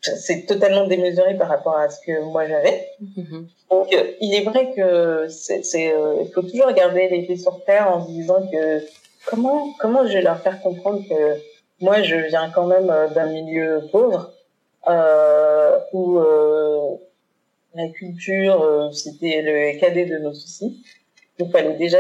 c'est 0.02 0.46
totalement 0.48 0.88
démesuré 0.88 1.36
par 1.36 1.48
rapport 1.48 1.78
à 1.78 1.90
ce 1.90 2.00
que 2.06 2.24
moi 2.24 2.48
j'avais. 2.48 2.88
Mm-hmm. 3.02 3.46
Donc, 3.70 3.94
euh, 3.94 4.12
il 4.20 4.34
est 4.34 4.44
vrai 4.44 4.74
que 4.76 5.28
c'est, 5.30 5.94
euh, 5.94 6.24
il 6.24 6.32
faut 6.34 6.42
toujours 6.42 6.72
garder 6.72 7.08
les 7.10 7.24
pieds 7.24 7.38
sur 7.38 7.64
terre 7.66 7.88
en 7.96 8.06
se 8.06 8.12
disant 8.12 8.42
que 8.52 8.82
comment, 9.28 9.74
comment 9.80 10.06
je 10.08 10.14
vais 10.14 10.22
leur 10.22 10.40
faire 10.40 10.60
comprendre 10.62 11.02
que 11.08 11.38
moi 11.80 12.02
je 12.02 12.16
viens 12.16 12.50
quand 12.50 12.66
même 12.66 12.90
euh, 12.90 13.08
d'un 13.10 13.28
milieu 13.28 13.82
pauvre 13.92 14.34
euh, 14.88 15.78
où 15.94 16.18
euh, 16.18 16.96
la 17.76 17.88
culture 17.90 18.90
c'était 18.94 19.42
le 19.44 19.80
cadet 19.80 20.06
de 20.06 20.18
nos 20.18 20.34
soucis. 20.34 20.84
Donc, 21.38 21.50
il 21.50 21.52
fallait 21.52 21.78
déjà 21.78 22.00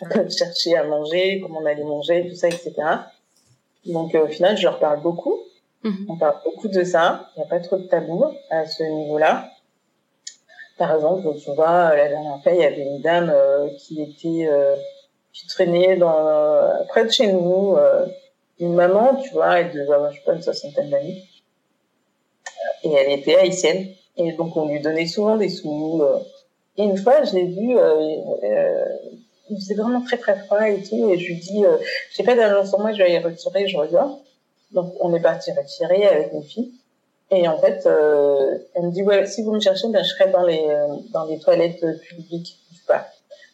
chercher 0.28 0.76
à 0.76 0.84
manger, 0.84 1.40
comment 1.42 1.60
on 1.60 1.66
allait 1.66 1.82
manger, 1.82 2.28
tout 2.28 2.36
ça, 2.36 2.48
etc. 2.48 2.74
Donc, 3.86 4.14
au 4.14 4.26
final, 4.28 4.56
je 4.56 4.62
leur 4.64 4.78
parle 4.78 5.00
beaucoup. 5.00 5.38
Mhm. 5.82 6.06
On 6.08 6.16
parle 6.16 6.36
beaucoup 6.44 6.68
de 6.68 6.82
ça. 6.82 7.28
Il 7.36 7.40
n'y 7.40 7.46
a 7.46 7.48
pas 7.48 7.60
trop 7.60 7.76
de 7.76 7.86
tabou 7.86 8.24
à 8.50 8.66
ce 8.66 8.82
niveau-là. 8.82 9.50
Par 10.78 10.94
exemple, 10.94 11.22
tu 11.38 11.52
vois, 11.54 11.94
la 11.94 12.08
dernière 12.08 12.42
fois, 12.42 12.52
il 12.52 12.60
y 12.60 12.64
avait 12.64 12.82
une 12.82 13.00
dame 13.00 13.30
euh, 13.32 13.68
qui 13.78 14.02
était 14.02 14.48
euh, 14.48 14.74
qui 15.32 15.46
traînait 15.46 15.96
dans 15.96 16.26
euh, 16.26 16.84
près 16.88 17.04
de 17.04 17.10
chez 17.10 17.32
nous, 17.32 17.76
une 18.60 18.74
maman, 18.74 19.16
tu 19.16 19.30
vois, 19.30 19.60
elle 19.60 19.72
devait 19.72 19.92
avoir 19.92 20.12
je 20.12 20.18
sais 20.18 20.24
pas 20.24 20.34
une 20.34 20.42
soixantaine 20.42 20.90
d'années, 20.90 21.24
et 22.84 22.92
elle 22.92 23.18
était 23.18 23.36
haïtienne, 23.36 23.88
et 24.16 24.32
donc 24.32 24.56
on 24.56 24.68
lui 24.68 24.80
donnait 24.80 25.06
souvent 25.06 25.36
des 25.36 25.48
sous. 25.48 26.02
et 26.76 26.84
une 26.84 26.96
fois, 26.96 27.24
je 27.24 27.34
l'ai 27.34 27.46
vue, 27.46 27.76
il 29.50 29.56
faisait 29.56 29.74
vraiment 29.74 30.02
très 30.02 30.16
très 30.16 30.38
froid 30.44 30.68
et 30.68 30.82
tout, 30.82 31.10
et 31.10 31.18
je 31.18 31.26
lui 31.26 31.36
dis, 31.36 31.62
j'ai 32.16 32.24
pas 32.24 32.34
d'argent 32.34 32.68
sur 32.68 32.80
moi, 32.80 32.92
je 32.92 32.98
vais 32.98 33.12
y 33.12 33.18
retirer, 33.18 33.68
je 33.68 33.76
reviens. 33.76 34.18
Donc 34.74 34.92
on 35.00 35.14
est 35.14 35.20
parti 35.20 35.50
retirer 35.52 36.06
avec 36.06 36.32
une 36.32 36.42
fille. 36.42 36.72
Et 37.30 37.48
en 37.48 37.58
fait, 37.58 37.86
euh, 37.86 38.58
elle 38.74 38.84
me 38.84 38.90
dit 38.90 39.02
ouais, 39.02 39.26
si 39.26 39.42
vous 39.42 39.52
me 39.52 39.60
cherchez, 39.60 39.88
ben 39.88 40.02
je 40.02 40.10
serai 40.10 40.30
dans 40.30 40.44
les 40.44 40.62
euh, 40.68 40.96
dans 41.12 41.24
les 41.24 41.38
toilettes 41.38 41.84
publiques. 42.08 42.58
pas. 42.86 43.06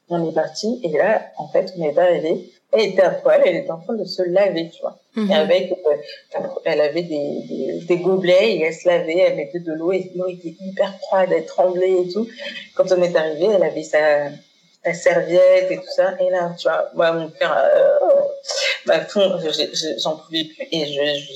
On 0.08 0.28
est 0.28 0.34
parti 0.34 0.80
et 0.82 0.98
là, 0.98 1.22
en 1.38 1.46
fait, 1.46 1.72
on 1.78 1.84
est 1.84 1.96
arrivé. 1.96 2.50
Elle 2.72 2.80
était 2.80 3.02
à 3.02 3.10
poil, 3.10 3.40
elle 3.44 3.56
était 3.56 3.70
en 3.70 3.78
train 3.78 3.94
de 3.94 4.04
se 4.04 4.22
laver, 4.22 4.70
tu 4.70 4.80
vois. 4.80 4.98
Mhm. 5.14 5.30
Et 5.30 5.34
avec, 5.34 5.72
euh, 5.72 6.40
elle 6.64 6.80
avait 6.80 7.02
des, 7.02 7.42
des, 7.48 7.80
des, 7.86 7.96
gobelets 7.98 8.56
et 8.56 8.62
elle 8.62 8.74
se 8.74 8.88
lavait, 8.88 9.18
elle 9.18 9.36
mettait 9.36 9.60
de 9.60 9.72
l'eau 9.72 9.92
et 9.92 10.10
l'eau 10.14 10.28
était 10.28 10.54
hyper 10.60 10.96
froide, 11.00 11.30
elle 11.32 11.46
tremblait 11.46 12.02
et 12.02 12.08
tout. 12.08 12.28
Quand 12.74 12.90
on 12.92 13.02
est 13.02 13.14
arrivé, 13.16 13.46
elle 13.54 13.62
avait 13.62 13.82
sa, 13.82 14.30
sa 14.84 14.94
serviette 14.94 15.70
et 15.70 15.76
tout 15.76 15.92
ça. 15.94 16.14
Et 16.20 16.30
là, 16.30 16.54
tu 16.58 16.68
vois, 16.68 16.90
moi, 16.94 17.12
mon 17.12 17.28
père, 17.30 17.56
euh, 17.56 18.20
bah, 18.86 19.06
j'en 19.98 20.16
pouvais 20.16 20.44
plus. 20.44 20.66
Et 20.72 20.86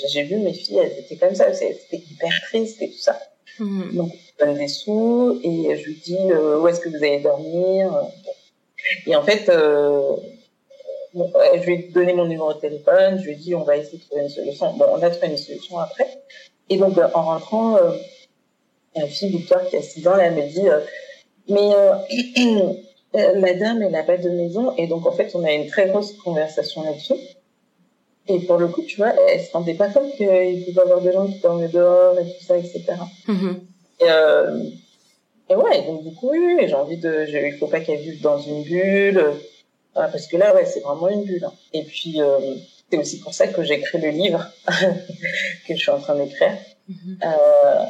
j'ai 0.08 0.22
vu 0.24 0.36
mes 0.36 0.52
filles, 0.52 0.78
elles 0.78 0.98
étaient 0.98 1.16
comme 1.16 1.34
ça, 1.34 1.52
c'était 1.52 1.96
hyper 1.96 2.30
triste 2.48 2.80
et 2.80 2.90
tout 2.90 2.98
ça. 2.98 3.18
Mmh. 3.58 3.96
Donc, 3.96 4.12
je 4.12 4.44
donne 4.44 4.56
des 4.56 4.68
sous 4.68 5.40
et 5.44 5.76
je 5.76 5.84
lui 5.84 6.00
dis 6.04 6.18
euh, 6.30 6.58
où 6.58 6.68
est-ce 6.68 6.80
que 6.80 6.88
vous 6.88 6.96
allez 6.96 7.20
dormir? 7.20 7.92
Et 9.06 9.14
en 9.14 9.22
fait, 9.22 9.48
euh, 9.48 10.16
bon, 11.12 11.32
je 11.54 11.66
lui 11.66 11.74
ai 11.74 11.78
donné 11.94 12.12
mon 12.14 12.24
numéro 12.24 12.52
de 12.52 12.58
téléphone, 12.58 13.18
je 13.20 13.24
lui 13.24 13.32
ai 13.32 13.36
dit 13.36 13.54
on 13.54 13.62
va 13.62 13.76
essayer 13.76 13.98
de 13.98 14.04
trouver 14.04 14.22
une 14.22 14.28
solution. 14.28 14.72
Bon, 14.72 14.86
on 14.90 15.02
a 15.02 15.10
trouvé 15.10 15.28
une 15.28 15.36
solution 15.36 15.78
après. 15.78 16.08
Et 16.68 16.78
donc, 16.78 16.98
en 16.98 17.22
rentrant, 17.22 17.76
euh, 17.76 17.92
la 18.96 19.06
fille 19.06 19.30
Victoire 19.30 19.64
qui 19.68 19.76
a 19.76 19.82
6 19.82 20.08
ans, 20.08 20.16
elle 20.16 20.34
me 20.34 20.42
dit 20.48 20.66
mais 21.48 22.74
euh, 23.14 23.38
madame, 23.38 23.82
elle 23.82 23.92
n'a 23.92 24.02
pas 24.02 24.16
de 24.16 24.30
maison. 24.30 24.74
Et 24.76 24.86
donc, 24.86 25.06
en 25.06 25.12
fait, 25.12 25.30
on 25.34 25.44
a 25.44 25.52
une 25.52 25.68
très 25.68 25.88
grosse 25.88 26.12
conversation 26.12 26.82
là-dessus. 26.82 27.14
Et 28.26 28.40
pour 28.40 28.56
le 28.56 28.68
coup, 28.68 28.82
tu 28.82 28.96
vois, 28.96 29.12
elle 29.28 29.40
se 29.40 29.52
rendait 29.52 29.74
pas 29.74 29.88
compte 29.88 30.10
qu'il 30.16 30.26
pouvait 30.26 30.62
y 30.64 30.78
avoir 30.78 31.00
des 31.00 31.12
gens 31.12 31.26
qui 31.26 31.38
dormaient 31.40 31.68
dehors 31.68 32.18
et 32.18 32.24
tout 32.24 32.44
ça, 32.44 32.56
etc. 32.56 32.82
Mm-hmm. 33.28 33.54
Et, 34.00 34.04
euh, 34.08 34.64
et 35.50 35.56
ouais, 35.56 35.82
donc 35.82 36.02
du 36.04 36.14
coup, 36.14 36.30
oui, 36.30 36.56
j'ai 36.66 36.74
envie 36.74 36.96
de, 36.96 37.26
il 37.28 37.58
faut 37.58 37.66
pas 37.66 37.80
qu'elle 37.80 38.00
vive 38.00 38.22
dans 38.22 38.38
une 38.38 38.62
bulle, 38.62 39.18
euh, 39.18 39.32
parce 39.92 40.26
que 40.26 40.38
là, 40.38 40.54
ouais, 40.54 40.64
c'est 40.64 40.80
vraiment 40.80 41.08
une 41.08 41.24
bulle. 41.24 41.44
Hein. 41.44 41.52
Et 41.74 41.82
puis, 41.82 42.20
euh, 42.22 42.54
c'est 42.90 42.98
aussi 42.98 43.20
pour 43.20 43.34
ça 43.34 43.46
que 43.48 43.62
j'ai 43.62 43.74
écrit 43.74 44.00
le 44.00 44.08
livre 44.08 44.42
que 45.68 45.74
je 45.74 45.76
suis 45.76 45.90
en 45.90 46.00
train 46.00 46.14
d'écrire, 46.14 46.56
mm-hmm. 46.90 47.24
euh, 47.24 47.84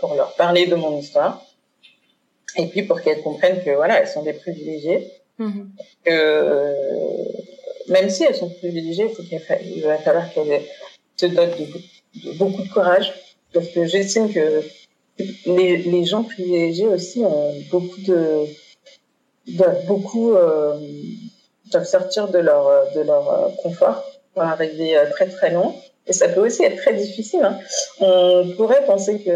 pour 0.00 0.14
leur 0.14 0.34
parler 0.34 0.66
de 0.66 0.74
mon 0.74 0.98
histoire 0.98 1.40
et 2.56 2.66
puis 2.66 2.82
pour 2.82 3.00
qu'elles 3.00 3.22
comprennent 3.22 3.62
que 3.62 3.70
voilà, 3.70 4.00
elles 4.00 4.08
sont 4.08 4.22
des 4.22 4.32
privilégiées. 4.32 5.10
Mm-hmm. 5.38 5.66
Que 6.04 6.74
même 7.88 8.10
si 8.10 8.24
elles 8.24 8.34
sont 8.34 8.50
privilégiées, 8.50 9.10
il, 9.18 9.28
qu'il 9.28 9.82
va 9.82 9.98
falloir 9.98 10.32
qu'elles 10.32 10.62
se 11.16 11.26
dotent 11.26 11.58
de, 11.58 12.34
beaucoup 12.38 12.62
de 12.62 12.68
courage, 12.68 13.12
parce 13.52 13.68
que 13.68 13.86
j'estime 13.86 14.32
que 14.32 14.62
les, 15.46 15.78
les, 15.78 16.04
gens 16.04 16.22
privilégiés 16.22 16.86
aussi 16.86 17.24
ont 17.24 17.54
beaucoup 17.70 18.00
de 18.02 18.46
doivent 19.48 19.86
beaucoup 19.86 20.32
euh, 20.34 20.78
doivent 21.72 21.86
sortir 21.86 22.28
de 22.28 22.38
leur 22.38 22.92
de 22.94 23.00
leur 23.00 23.30
euh, 23.30 23.48
confort 23.62 24.04
pour 24.34 24.42
arriver 24.42 24.96
euh, 24.96 25.10
très 25.10 25.28
très 25.28 25.50
loin 25.50 25.74
et 26.08 26.12
ça 26.12 26.28
peut 26.28 26.44
aussi 26.44 26.64
être 26.64 26.76
très 26.76 26.94
difficile. 26.94 27.42
Hein. 27.42 27.58
On 28.00 28.48
pourrait 28.56 28.84
penser 28.86 29.20
que 29.20 29.30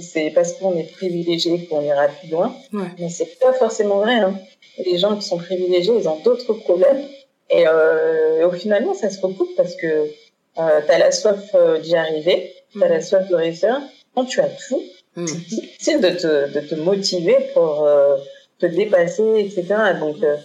c'est 0.00 0.30
parce 0.30 0.52
qu'on 0.54 0.76
est 0.76 0.90
privilégié 0.92 1.66
qu'on 1.66 1.82
ira 1.82 2.08
plus 2.08 2.28
loin, 2.30 2.54
ouais. 2.72 2.86
mais 2.98 3.08
c'est 3.08 3.38
pas 3.40 3.52
forcément 3.52 3.96
vrai. 3.96 4.14
Hein. 4.14 4.38
Les 4.84 4.98
gens 4.98 5.16
qui 5.16 5.26
sont 5.26 5.38
privilégiés, 5.38 5.94
ils 5.98 6.08
ont 6.08 6.20
d'autres 6.20 6.52
problèmes. 6.52 7.02
Et 7.50 7.64
euh, 7.66 8.46
au 8.46 8.52
final, 8.52 8.86
ça 8.94 9.10
se 9.10 9.20
recoupe 9.20 9.54
parce 9.56 9.74
que 9.76 9.86
euh, 9.86 10.80
tu 10.84 10.92
as 10.92 10.98
la 10.98 11.12
soif 11.12 11.54
euh, 11.54 11.78
d'y 11.78 11.94
arriver, 11.96 12.52
tu 12.72 12.82
as 12.82 12.88
la 12.88 13.00
soif 13.00 13.28
de 13.28 13.34
réussir. 13.34 13.80
Quand 14.14 14.24
tu 14.24 14.40
as 14.40 14.48
tout, 14.68 14.82
mm. 15.16 15.26
c'est 15.26 15.48
difficile 15.48 16.00
de 16.00 16.10
te, 16.10 16.52
de 16.52 16.60
te 16.60 16.74
motiver 16.74 17.36
pour 17.54 17.84
euh, 17.84 18.16
te 18.58 18.66
dépasser, 18.66 19.38
etc. 19.38 19.66
Donc, 20.00 20.16
euh, 20.22 20.36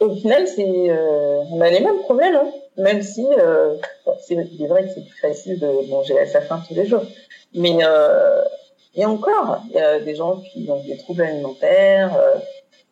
au 0.00 0.14
final, 0.16 0.46
c'est, 0.48 0.64
euh, 0.66 1.42
on 1.50 1.60
a 1.60 1.70
les 1.70 1.80
mêmes 1.80 2.00
problèmes, 2.00 2.34
hein. 2.34 2.50
Même 2.76 3.02
si 3.02 3.26
euh, 3.38 3.76
c'est, 4.26 4.34
vrai 4.34 4.84
que 4.84 4.88
c'est 4.94 5.06
plus 5.06 5.20
facile 5.20 5.58
de 5.58 5.88
manger 5.88 6.18
à 6.18 6.26
sa 6.26 6.40
faim 6.40 6.62
tous 6.66 6.74
les 6.74 6.86
jours. 6.86 7.04
Mais 7.54 7.78
euh, 7.82 8.42
encore, 9.04 9.62
il 9.68 9.76
y 9.76 9.80
a 9.80 10.00
des 10.00 10.14
gens 10.14 10.40
qui 10.40 10.68
ont 10.70 10.82
des 10.82 10.96
troubles 10.98 11.22
alimentaires. 11.22 12.16
Euh, 12.16 12.38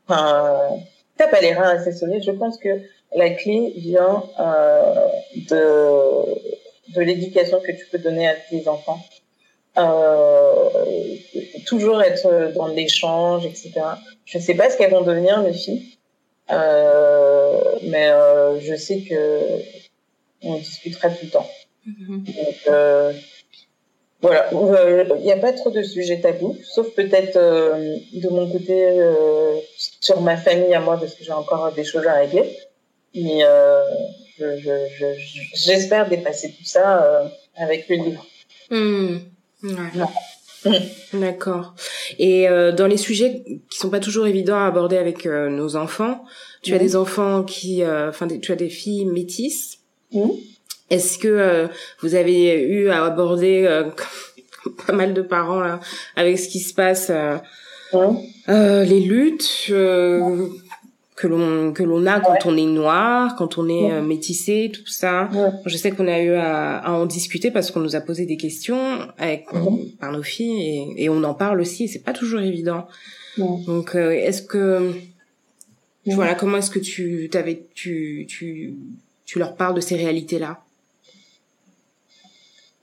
enfin, 0.07 0.71
t'as 1.17 1.29
pas 1.29 1.41
les 1.41 1.55
reins 1.55 1.77
assez 1.77 1.93
solides. 1.93 2.23
Je 2.25 2.33
pense 2.33 2.59
que 2.59 2.81
la 3.15 3.31
clé 3.31 3.73
vient 3.77 4.25
euh, 4.39 5.09
de 5.51 6.59
de 6.95 7.03
l'éducation 7.03 7.61
que 7.61 7.73
tu 7.73 7.87
peux 7.93 7.99
donner 7.99 8.27
à 8.29 8.35
tes 8.35 8.67
enfants. 8.67 8.99
Euh, 9.77 10.69
toujours 11.67 12.03
être 12.03 12.53
dans 12.55 12.67
l'échange, 12.67 13.45
etc. 13.45 13.73
Je 14.25 14.39
sais 14.39 14.55
pas 14.55 14.71
ce 14.71 14.79
qu'elles 14.79 14.91
vont 14.91 15.03
devenir, 15.03 15.43
mes 15.43 15.53
filles. 15.53 15.98
Euh, 16.51 17.79
mais 17.83 18.09
euh, 18.09 18.61
je 18.61 18.75
sais 18.75 19.03
que 19.03 19.61
on 20.43 20.57
discutera 20.57 21.11
tout 21.11 21.25
le 21.25 21.31
temps. 21.31 21.49
Mm-hmm. 21.87 22.25
Donc, 22.25 22.57
euh, 22.69 23.13
voilà, 24.21 24.51
il 24.53 25.25
n'y 25.25 25.33
a 25.33 25.37
pas 25.37 25.53
trop 25.53 25.71
de 25.71 25.83
sujets 25.83 26.21
tabous, 26.21 26.57
sauf 26.65 26.89
peut-être 26.95 27.39
de 27.39 28.29
mon 28.29 28.51
côté 28.51 29.01
sur 30.01 30.21
ma 30.21 30.37
famille 30.37 30.75
à 30.75 30.81
moi, 30.81 30.99
parce 30.99 31.15
que 31.15 31.23
j'ai 31.23 31.33
encore 31.33 31.71
des 31.73 31.85
choses 31.85 32.05
à 32.07 32.15
régler. 32.15 32.43
Mais 33.15 33.45
j'espère 35.65 36.07
je, 36.07 36.11
je, 36.11 36.17
dépasser 36.17 36.51
tout 36.51 36.65
ça 36.65 37.31
avec 37.57 37.89
le 37.89 37.97
livre. 37.97 38.27
Mm. 38.71 39.19
D'accord. 41.13 41.75
Et 42.19 42.49
euh, 42.49 42.73
dans 42.73 42.87
les 42.87 42.97
sujets 42.97 43.43
qui 43.71 43.79
sont 43.79 43.91
pas 43.91 44.01
toujours 44.01 44.27
évidents 44.27 44.59
à 44.59 44.67
aborder 44.67 44.97
avec 44.97 45.27
euh, 45.27 45.49
nos 45.49 45.77
enfants, 45.77 46.25
tu 46.63 46.75
as 46.75 46.79
des 46.79 46.97
enfants 46.97 47.45
qui, 47.45 47.83
euh, 47.83 48.09
enfin, 48.09 48.27
tu 48.27 48.53
as 48.53 48.57
des 48.57 48.69
filles 48.69 49.07
métisses. 49.07 49.79
Est-ce 50.91 51.19
que 51.19 51.69
vous 52.01 52.15
avez 52.15 52.63
eu 52.63 52.89
à 52.89 53.05
aborder 53.05 53.69
pas 54.87 54.93
mal 54.95 55.13
de 55.13 55.21
parents 55.21 55.61
là, 55.61 55.81
avec 56.17 56.39
ce 56.39 56.49
qui 56.49 56.61
se 56.61 56.73
passe, 56.73 57.13
les 58.49 59.01
luttes 59.01 59.71
que 61.19 61.27
l'on 61.27 61.73
que 61.73 61.83
l'on 61.83 62.07
a 62.07 62.21
quand 62.21 62.47
on 62.47 62.57
est 62.57 62.65
noir, 62.65 63.35
quand 63.37 63.59
on 63.59 63.69
est 63.69 63.91
euh, 63.91 64.03
métissé, 64.03 64.71
tout 64.73 64.87
ça. 64.87 65.29
Je 65.67 65.77
sais 65.77 65.91
qu'on 65.91 66.07
a 66.07 66.21
eu 66.21 66.35
à, 66.35 66.79
à, 66.79 66.93
en 66.93 67.07
discuter 67.07 67.51
parce 67.51 67.73
qu'on 67.73 67.81
nous 67.81 67.97
a 67.97 68.01
posé 68.01 68.25
des 68.25 68.37
questions 68.37 69.01
avec, 69.19 69.53
mhm. 69.53 69.91
par 70.01 70.13
nos 70.13 70.23
filles 70.23 70.95
et, 70.97 71.05
et, 71.05 71.09
on 71.09 71.25
en 71.25 71.35
parle 71.35 71.61
aussi. 71.61 71.85
Et 71.85 71.89
c'est 71.89 72.05
pas 72.05 72.13
toujours 72.13 72.41
évident. 72.41 72.87
Donc, 73.37 73.97
euh, 73.97 74.11
est-ce 74.13 74.43
que 74.43 74.93
voilà, 76.07 76.35
comment 76.35 76.59
est-ce 76.59 76.71
que 76.71 76.79
tu 76.79 77.29
t'avais 77.33 77.67
tu 77.75 78.27
tu 78.29 78.77
tu 79.27 79.39
leur 79.41 79.57
parles 79.57 79.75
de 79.75 79.81
ces 79.81 79.97
réalités 79.97 80.39
là 80.39 80.61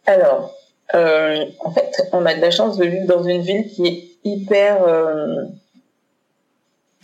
Alors, 0.05 0.53
euh, 0.93 1.45
en 1.61 1.71
fait, 1.71 1.91
on 2.11 2.25
a 2.25 2.35
de 2.35 2.41
la 2.41 2.51
chance 2.51 2.77
de 2.77 2.85
vivre 2.85 3.07
dans 3.07 3.23
une 3.23 3.41
ville 3.41 3.67
qui 3.69 3.87
est 3.87 4.03
hyper 4.25 4.83
euh, 4.83 5.45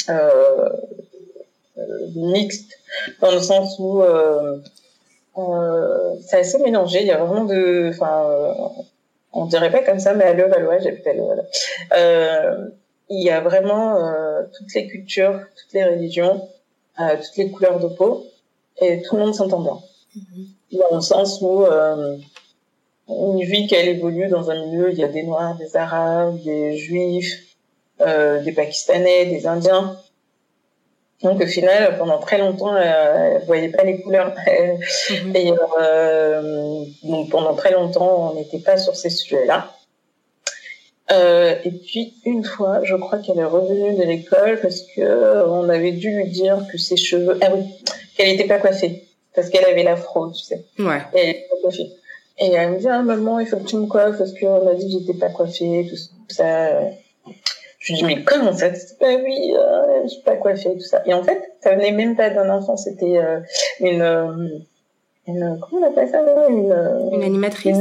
euh, 0.09 0.69
mixte 2.15 2.77
dans 3.21 3.31
le 3.31 3.39
sens 3.39 3.77
où 3.79 4.01
euh, 4.01 4.59
euh, 5.37 6.15
c'est 6.25 6.39
assez 6.39 6.57
mélangé. 6.59 7.01
Il 7.01 7.07
y 7.07 7.11
a 7.11 7.23
vraiment 7.23 7.45
de, 7.45 7.89
enfin, 7.89 8.53
on 9.33 9.45
dirait 9.45 9.71
pas 9.71 9.83
comme 9.83 9.99
ça, 9.99 10.13
mais 10.13 10.25
à 10.25 10.33
Levallois, 10.33 10.79
j'habite 10.79 11.07
à 11.07 11.13
Levallois. 11.13 11.45
il 13.09 13.23
y 13.23 13.29
a 13.29 13.41
vraiment 13.41 13.97
toutes 14.57 14.73
les 14.73 14.87
cultures, 14.87 15.39
toutes 15.55 15.73
les 15.73 15.85
religions, 15.85 16.47
toutes 16.97 17.37
les 17.37 17.51
couleurs 17.51 17.79
de 17.79 17.87
peau, 17.87 18.25
et 18.79 19.01
tout 19.01 19.15
le 19.15 19.23
monde 19.23 19.35
s'entend 19.35 19.61
bien. 19.61 19.79
Mm-hmm. 20.17 20.79
Dans 20.79 20.95
le 20.95 21.01
sens 21.01 21.41
où 21.41 21.65
une 23.07 23.43
vie 23.43 23.67
qu'elle 23.67 23.89
évolue 23.89 24.27
dans 24.27 24.49
un 24.49 24.65
milieu, 24.65 24.91
il 24.91 24.97
y 24.97 25.03
a 25.03 25.07
des 25.07 25.23
Noirs, 25.23 25.55
des 25.57 25.75
Arabes, 25.75 26.41
des 26.43 26.77
Juifs, 26.77 27.51
euh, 28.01 28.41
des 28.41 28.51
Pakistanais, 28.51 29.25
des 29.25 29.45
Indiens. 29.45 29.95
Donc 31.23 31.41
au 31.41 31.45
final, 31.45 31.97
pendant 31.97 32.19
très 32.19 32.37
longtemps, 32.37 32.75
euh, 32.75 33.37
elle 33.39 33.45
voyait 33.45 33.69
pas 33.69 33.83
les 33.83 34.01
couleurs. 34.01 34.33
Mhm. 35.11 35.35
et 35.35 35.51
euh, 35.79 36.83
donc 37.03 37.29
pendant 37.29 37.53
très 37.53 37.71
longtemps, 37.71 38.31
on 38.31 38.35
n'était 38.35 38.59
pas 38.59 38.77
sur 38.77 38.95
ces 38.95 39.09
sujets-là. 39.09 39.71
Euh, 41.11 41.55
et 41.65 41.71
puis 41.71 42.13
une 42.25 42.43
fois, 42.43 42.81
je 42.83 42.95
crois 42.95 43.19
qu'elle 43.19 43.39
est 43.39 43.43
revenue 43.43 43.97
de 43.97 44.03
l'école 44.03 44.59
parce 44.61 44.81
que 44.81 45.01
euh, 45.01 45.47
on 45.47 45.67
avait 45.67 45.91
dû 45.91 46.09
lui 46.09 46.29
dire 46.29 46.65
que 46.71 46.77
ses 46.77 46.95
cheveux, 46.95 47.37
ah 47.41 47.49
oui, 47.53 47.63
qu'elle 48.15 48.29
n'était 48.29 48.47
pas 48.47 48.59
coiffée 48.59 49.03
parce 49.35 49.49
qu'elle 49.49 49.65
avait 49.65 49.83
l'afro, 49.83 50.31
tu 50.31 50.43
sais. 50.43 50.65
Ouais. 50.79 51.01
Et 51.13 51.19
elle 51.19 51.29
était 51.29 51.47
pas 51.49 51.61
coiffée. 51.61 51.91
Et 52.39 52.51
elle 52.53 52.71
me 52.71 52.79
dit 52.79 52.87
ah 52.87 53.01
maman, 53.01 53.39
il 53.39 53.47
faut 53.47 53.57
que 53.57 53.67
tu 53.67 53.75
me 53.75 53.87
coiffes 53.87 54.17
parce 54.17 54.31
qu'on 54.39 54.63
m'a 54.63 54.73
dit 54.73 54.85
que 54.85 54.99
j'étais 54.99 55.19
pas 55.19 55.29
coiffée, 55.29 55.87
tout 55.89 55.97
ça. 56.33 56.69
Je 57.81 57.93
lui 57.93 57.99
dis, 57.99 58.05
mais 58.05 58.23
comment 58.23 58.53
ça 58.53 58.69
Bah 58.99 59.07
oui, 59.23 59.53
euh, 59.57 60.03
je 60.03 60.09
suis 60.09 60.21
pas 60.21 60.35
coiffée, 60.35 60.71
tout 60.73 60.81
ça. 60.81 61.01
Et 61.07 61.15
en 61.15 61.23
fait, 61.23 61.41
ça 61.61 61.73
venait 61.73 61.91
même 61.91 62.15
pas 62.15 62.29
d'un 62.29 62.47
enfant, 62.49 62.77
c'était 62.77 63.17
euh, 63.17 63.39
une, 63.79 64.03
euh, 64.03 64.47
une, 65.27 65.59
comment 65.59 65.87
on 65.87 65.89
appelle 65.89 66.07
ça? 66.07 66.23
Une, 66.47 66.71
euh, 66.71 67.09
une 67.11 67.23
animatrice. 67.23 67.77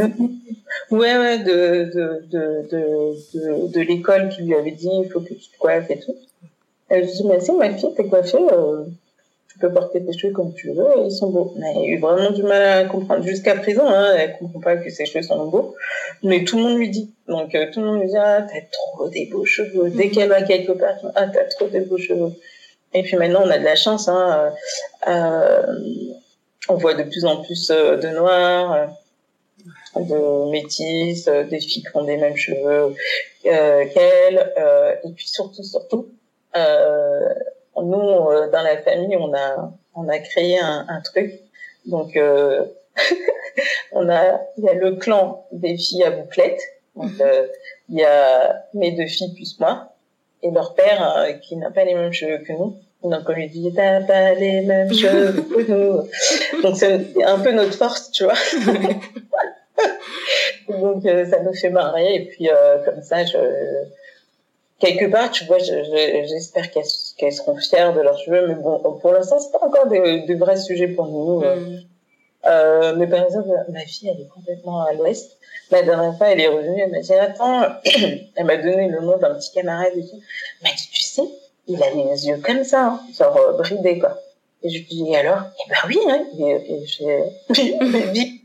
ouais, 0.90 1.18
ouais, 1.18 1.38
de, 1.40 1.90
de, 1.92 2.24
de, 2.30 2.68
de, 2.70 3.14
de, 3.34 3.72
de 3.72 3.80
l'école 3.82 4.30
qui 4.30 4.40
lui 4.42 4.54
avait 4.54 4.70
dit, 4.70 4.88
il 5.04 5.10
faut 5.10 5.20
que 5.20 5.34
tu 5.34 5.50
te 5.50 5.58
coiffes 5.58 5.90
et 5.90 5.98
tout. 6.00 6.14
Je 6.90 6.96
lui 6.96 7.06
dis, 7.06 7.26
mais 7.26 7.40
si 7.40 7.52
ma 7.52 7.70
fille 7.70 7.94
t'es 7.94 8.06
coiffée, 8.06 8.38
euh, 8.52 8.84
peux 9.60 9.72
porter 9.72 10.04
tes 10.04 10.12
cheveux 10.12 10.32
comme 10.32 10.52
tu 10.54 10.72
veux, 10.72 10.86
et 10.98 11.06
ils 11.06 11.12
sont 11.12 11.30
beaux. 11.30 11.52
Mais 11.56 11.66
elle 11.70 11.82
a 11.82 11.86
eu 11.86 11.98
vraiment 11.98 12.30
du 12.30 12.42
mal 12.42 12.62
à 12.62 12.84
comprendre 12.84 13.24
jusqu'à 13.24 13.54
présent, 13.54 13.86
hein, 13.86 14.14
elle 14.18 14.36
comprend 14.38 14.60
pas 14.60 14.76
que 14.76 14.90
ses 14.90 15.06
cheveux 15.06 15.22
sont 15.22 15.46
beaux, 15.46 15.74
mais 16.22 16.44
tout 16.44 16.56
le 16.56 16.64
monde 16.64 16.78
lui 16.78 16.90
dit. 16.90 17.12
Donc 17.28 17.54
euh, 17.54 17.66
tout 17.72 17.80
le 17.80 17.86
monde 17.86 18.00
lui 18.00 18.08
dit 18.08 18.16
ah 18.16 18.42
t'as 18.42 18.60
trop 18.72 19.08
des 19.08 19.26
beaux 19.26 19.44
cheveux. 19.44 19.90
Dès 19.90 20.06
mhm. 20.06 20.10
qu'elle 20.10 20.28
va 20.28 20.42
quelque 20.42 20.72
part, 20.72 20.96
ah 21.14 21.26
t'as 21.26 21.44
trop 21.44 21.68
des 21.68 21.80
beaux 21.80 21.98
cheveux. 21.98 22.32
Et 22.92 23.02
puis 23.02 23.16
maintenant 23.16 23.42
on 23.44 23.50
a 23.50 23.58
de 23.58 23.64
la 23.64 23.76
chance, 23.76 24.08
hein, 24.08 24.52
euh, 25.06 25.10
euh 25.10 25.66
on 26.68 26.74
voit 26.74 26.94
de 26.94 27.02
plus 27.04 27.24
en 27.24 27.42
plus 27.42 27.70
euh, 27.70 27.96
de 27.96 28.08
noirs, 28.08 28.90
de 29.96 30.50
métis, 30.50 31.24
des 31.24 31.58
filles 31.58 31.82
qui 31.82 31.96
ont 31.96 32.04
des 32.04 32.16
mêmes 32.16 32.36
cheveux 32.36 32.94
qu'elle, 33.42 34.52
et 35.04 35.10
puis 35.16 35.28
surtout 35.28 35.62
surtout. 35.62 36.06
Euh, 36.56 37.34
nous, 37.76 38.30
euh, 38.30 38.50
dans 38.50 38.62
la 38.62 38.78
famille, 38.78 39.16
on 39.16 39.32
a, 39.34 39.72
on 39.94 40.08
a 40.08 40.18
créé 40.18 40.58
un, 40.58 40.86
un 40.88 41.00
truc. 41.00 41.32
Donc, 41.86 42.16
euh, 42.16 42.64
on 43.92 44.08
a, 44.08 44.40
il 44.56 44.64
y 44.64 44.68
a 44.68 44.74
le 44.74 44.96
clan 44.96 45.46
des 45.52 45.76
filles 45.76 46.04
à 46.04 46.10
bouclettes. 46.10 46.62
Donc, 46.96 47.12
mhm. 47.12 47.20
euh, 47.20 47.46
il 47.88 47.98
y 47.98 48.04
a 48.04 48.64
mes 48.74 48.92
deux 48.92 49.06
filles 49.06 49.34
plus 49.34 49.58
moi 49.58 49.94
et 50.42 50.50
leur 50.50 50.74
père 50.74 51.26
qui 51.42 51.56
n'a 51.56 51.70
pas 51.70 51.84
les 51.84 51.94
mêmes 51.94 52.12
cheveux 52.12 52.38
que 52.38 52.52
nous. 52.52 52.76
Donc 53.02 53.22
on 53.28 53.32
lui 53.32 53.48
dit 53.48 53.72
t'as 53.74 54.00
pas 54.02 54.34
les 54.34 54.60
mêmes 54.62 54.92
cheveux 54.94 55.42
que 55.42 55.70
nous. 55.70 56.08
Donc 56.62 56.76
c'est 56.76 57.22
un 57.24 57.38
peu 57.40 57.50
notre 57.52 57.74
force, 57.74 58.10
tu 58.10 58.24
vois. 58.24 58.34
Donc 60.68 61.02
ça 61.02 61.42
nous 61.42 61.54
fait 61.54 61.70
marrer 61.70 62.14
et 62.14 62.26
puis 62.26 62.48
comme 62.84 63.02
ça 63.02 63.24
je 63.24 63.38
quelque 64.80 65.06
part, 65.06 65.30
tu 65.30 65.44
vois, 65.44 65.58
j'espère 65.58 66.70
qu'elles 66.70 67.32
seront 67.32 67.56
fières 67.56 67.94
de 67.94 68.00
leurs 68.00 68.18
cheveux, 68.18 68.48
mais 68.48 68.54
bon, 68.54 68.78
pour 69.00 69.12
l'instant, 69.12 69.38
c'est 69.38 69.52
pas 69.52 69.64
encore 69.64 69.86
des, 69.86 70.22
des, 70.22 70.34
vrais 70.34 70.56
sujets 70.56 70.88
pour 70.88 71.06
nous. 71.06 71.40
Mm. 71.40 71.80
Euh, 72.46 72.94
mais 72.96 73.06
par 73.06 73.24
exemple, 73.24 73.48
ma 73.68 73.80
fille, 73.80 74.08
elle 74.08 74.20
est 74.20 74.28
complètement 74.28 74.82
à 74.82 74.92
l'ouest. 74.94 75.36
La 75.70 75.82
dernière 75.82 76.16
fois, 76.16 76.28
elle 76.28 76.40
est 76.40 76.48
revenue, 76.48 76.80
elle 76.80 76.90
m'a 76.90 77.00
dit, 77.00 77.12
attends, 77.12 77.62
elle 78.36 78.44
m'a 78.44 78.56
donné 78.56 78.88
le 78.88 79.00
nom 79.00 79.18
d'un 79.18 79.34
petit 79.34 79.52
camarade 79.52 79.92
et 79.96 80.02
tout. 80.02 80.16
Elle 80.16 80.70
m'a 80.70 80.74
dit, 80.74 80.88
tu 80.90 81.02
sais, 81.02 81.28
il 81.68 81.82
a 81.82 81.90
les 81.90 82.26
yeux 82.26 82.40
comme 82.44 82.64
ça, 82.64 82.86
hein, 82.86 83.00
genre 83.16 83.36
euh, 83.36 83.52
bridés, 83.58 83.98
quoi. 83.98 84.18
Et 84.62 84.68
je 84.68 84.78
lui 84.78 84.84
dis, 84.84 85.16
alors? 85.16 85.40
Eh 85.64 85.70
ben 85.70 85.76
oui, 85.88 85.98
hein. 86.08 86.26
Et, 86.38 86.84
j'ai 86.86 87.22
dit, 88.12 88.42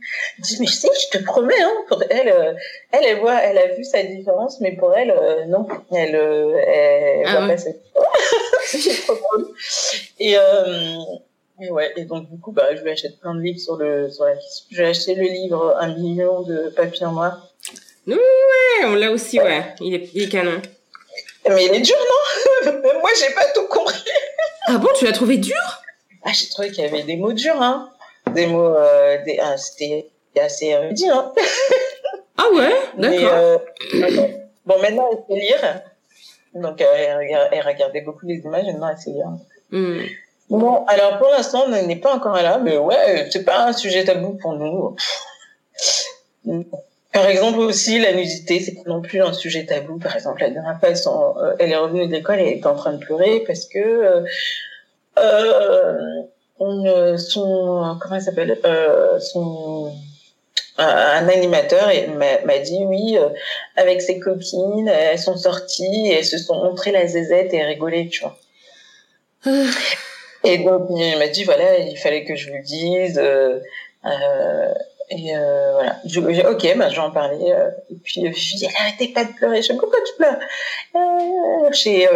mais 0.59 0.65
je 0.65 0.71
sais, 0.71 0.87
je 1.11 1.17
te 1.17 1.23
promets, 1.23 1.61
hein, 1.61 1.73
pour 1.89 2.01
elle, 2.09 2.29
euh, 2.29 2.53
elle, 2.91 3.05
elle 3.05 3.19
voit, 3.19 3.41
elle 3.43 3.57
a 3.57 3.67
vu 3.75 3.83
sa 3.83 4.01
différence, 4.03 4.61
mais 4.61 4.71
pour 4.73 4.93
elle, 4.95 5.11
euh, 5.11 5.45
non, 5.45 5.67
elle, 5.93 6.15
euh, 6.15 6.57
elle, 6.65 7.25
ah 7.27 7.39
voit 7.39 7.47
pas 7.47 7.57
cette 7.57 7.83
drôle. 9.07 9.47
Et, 10.19 10.37
euh, 10.37 10.97
et 11.61 11.69
ouais, 11.69 11.91
et 11.97 12.05
donc 12.05 12.29
du 12.29 12.39
coup, 12.39 12.53
bah, 12.53 12.73
je 12.75 12.81
lui 12.81 12.91
achète 12.91 13.19
plein 13.19 13.35
de 13.35 13.41
livres 13.41 13.59
sur 13.59 13.75
le, 13.75 14.09
sur 14.09 14.23
la 14.23 14.35
question. 14.35 14.65
Je 14.71 14.77
lui 14.77 14.83
ai 14.83 14.89
acheté 14.89 15.15
le 15.15 15.23
livre 15.23 15.75
Un 15.79 15.95
million 15.95 16.43
de 16.43 16.69
papier 16.69 17.05
en 17.05 17.11
noir. 17.11 17.49
Oui, 18.07 18.13
ouais, 18.13 18.85
on 18.85 18.95
l'a 18.95 19.11
aussi, 19.11 19.39
ouais. 19.41 19.75
Il 19.81 19.95
est, 19.95 20.09
il 20.13 20.23
est 20.23 20.29
canon. 20.29 20.61
Mais 21.49 21.65
il 21.65 21.73
est 21.75 21.81
dur, 21.81 21.95
non? 22.65 22.71
Moi, 23.01 23.09
j'ai 23.19 23.33
pas 23.33 23.45
tout 23.53 23.67
compris. 23.67 24.03
ah 24.67 24.77
bon, 24.77 24.89
tu 24.97 25.05
l'as 25.05 25.11
trouvé 25.11 25.37
dur? 25.37 25.55
Ah, 26.25 26.31
j'ai 26.33 26.49
trouvé 26.49 26.71
qu'il 26.71 26.83
y 26.83 26.87
avait 26.87 27.03
des 27.03 27.17
mots 27.17 27.33
durs, 27.33 27.61
hein. 27.61 27.91
Des 28.33 28.47
mots, 28.47 28.75
euh, 28.75 29.23
des, 29.23 29.39
ah, 29.39 29.55
c'était 29.57 30.07
assez 30.41 30.65
érudit, 30.65 31.07
hein. 31.07 31.31
ah 32.37 32.47
ouais, 32.51 32.73
d'accord. 32.97 33.31
Euh, 33.31 33.57
bon, 34.65 34.81
maintenant, 34.81 35.07
elle 35.11 35.17
sait 35.29 35.41
lire. 35.41 35.81
Donc, 36.55 36.81
euh, 36.81 36.85
elle, 37.51 37.61
regardait 37.61 38.01
beaucoup 38.01 38.25
les 38.25 38.37
images, 38.37 38.65
maintenant, 38.65 38.89
elle 38.89 38.97
sait 38.97 39.11
lire. 39.11 39.27
Hmm. 39.69 40.01
Bon, 40.49 40.83
alors 40.85 41.19
pour 41.19 41.27
l'instant, 41.29 41.65
on 41.67 41.69
n'est 41.69 41.95
pas 41.95 42.15
encore 42.15 42.35
là, 42.35 42.57
mais 42.57 42.77
ouais, 42.77 43.27
c'est 43.31 43.43
pas 43.43 43.67
un 43.67 43.73
sujet 43.73 44.03
tabou 44.03 44.37
pour 44.41 44.53
nous. 44.53 44.95
Par 47.11 47.27
exemple 47.27 47.59
aussi, 47.59 47.99
la 47.99 48.13
nudité, 48.13 48.59
c'est 48.59 48.73
pas 48.73 48.87
non 48.87 49.01
plus 49.01 49.21
un 49.21 49.33
sujet 49.33 49.65
tabou. 49.65 49.99
Par 49.99 50.15
exemple, 50.15 50.41
la 50.41 50.49
dernière 50.49 50.79
fois, 50.79 51.55
elle 51.59 51.71
est 51.71 51.75
revenue 51.75 52.07
de 52.07 52.11
l'école 52.11 52.39
et 52.39 52.43
elle 52.43 52.57
était 52.57 52.67
en 52.67 52.75
train 52.75 52.93
de 52.93 52.99
pleurer 52.99 53.43
parce 53.45 53.65
que 53.65 54.23
on, 55.17 57.17
son 57.17 57.97
comment 58.01 58.15
elle 58.15 58.21
s'appelle 58.21 58.59
euh, 58.65 59.19
son 59.19 59.93
un 60.77 61.29
animateur 61.29 61.89
m'a 62.45 62.59
dit 62.59 62.83
oui 62.85 63.17
avec 63.77 64.01
ses 64.01 64.19
copines 64.19 64.89
elles 64.89 65.19
sont 65.19 65.37
sorties 65.37 66.07
et 66.07 66.15
elles 66.15 66.25
se 66.25 66.37
sont 66.37 66.55
montrées 66.55 66.91
la 66.91 67.07
zézette 67.07 67.53
et 67.53 67.63
rigolé 67.63 68.09
tu 68.09 68.21
vois. 68.21 68.37
Et 70.43 70.59
donc 70.59 70.87
il 70.89 71.17
m'a 71.17 71.27
dit 71.27 71.43
voilà 71.43 71.79
il 71.79 71.97
fallait 71.97 72.25
que 72.25 72.35
je 72.35 72.49
vous 72.49 72.57
le 72.57 72.63
dise 72.63 73.17
euh, 73.17 73.59
euh, 74.05 74.73
et 75.09 75.35
euh, 75.35 75.73
voilà 75.73 75.97
je, 76.05 76.19
ok 76.19 76.77
bah 76.77 76.89
je 76.89 76.95
vais 76.95 77.01
en 77.01 77.11
parler 77.11 77.51
euh, 77.51 77.69
et 77.91 77.95
puis 77.95 78.21
je 78.21 78.27
lui 78.27 78.55
dis 78.57 78.67
arrêtez 78.79 79.09
pas 79.09 79.23
de 79.25 79.33
pleurer 79.33 79.61
je 79.61 79.71
dis 79.71 79.77
pourquoi 79.77 79.99
tu 80.05 80.13
pleures? 80.17 80.39
Euh, 80.95 81.69
j'ai 81.71 82.07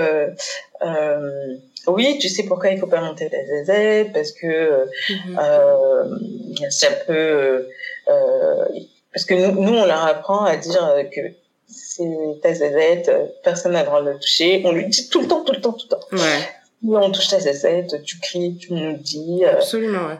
oui, 1.87 2.19
tu 2.19 2.29
sais 2.29 2.43
pourquoi 2.43 2.69
il 2.69 2.79
faut 2.79 2.87
pas 2.87 3.01
monter 3.01 3.29
la 3.29 3.63
ZZ 3.63 4.11
parce 4.13 4.31
que 4.33 4.85
mm-hmm. 5.09 5.39
euh, 5.39 6.69
ça 6.69 6.91
peut 7.07 7.67
euh, 8.09 8.65
parce 9.13 9.25
que 9.25 9.33
nous, 9.33 9.61
nous 9.61 9.73
on 9.73 9.85
leur 9.85 10.05
apprend 10.05 10.45
à 10.45 10.57
dire 10.57 10.93
que 11.11 11.21
c'est 11.69 12.39
ta 12.41 12.53
ZZ, 12.53 13.09
personne 13.43 13.73
n'a 13.73 13.81
le 13.81 13.85
droit 13.85 14.01
de 14.01 14.11
le 14.11 14.19
toucher. 14.19 14.61
On 14.65 14.71
lui 14.71 14.87
dit 14.87 15.09
tout 15.09 15.21
le 15.21 15.27
temps, 15.27 15.43
tout 15.43 15.53
le 15.53 15.61
temps, 15.61 15.73
tout 15.73 15.87
le 15.89 15.95
temps. 15.95 16.07
Ouais. 16.11 16.49
Nous, 16.81 16.95
on 16.95 17.11
touche 17.11 17.27
ta 17.27 17.39
ZZ, 17.39 17.67
tu 18.03 18.19
cries, 18.19 18.57
tu 18.57 18.73
nous 18.73 18.97
dis. 18.97 19.43
Euh, 19.43 19.53
Absolument, 19.53 20.07
ouais. 20.07 20.17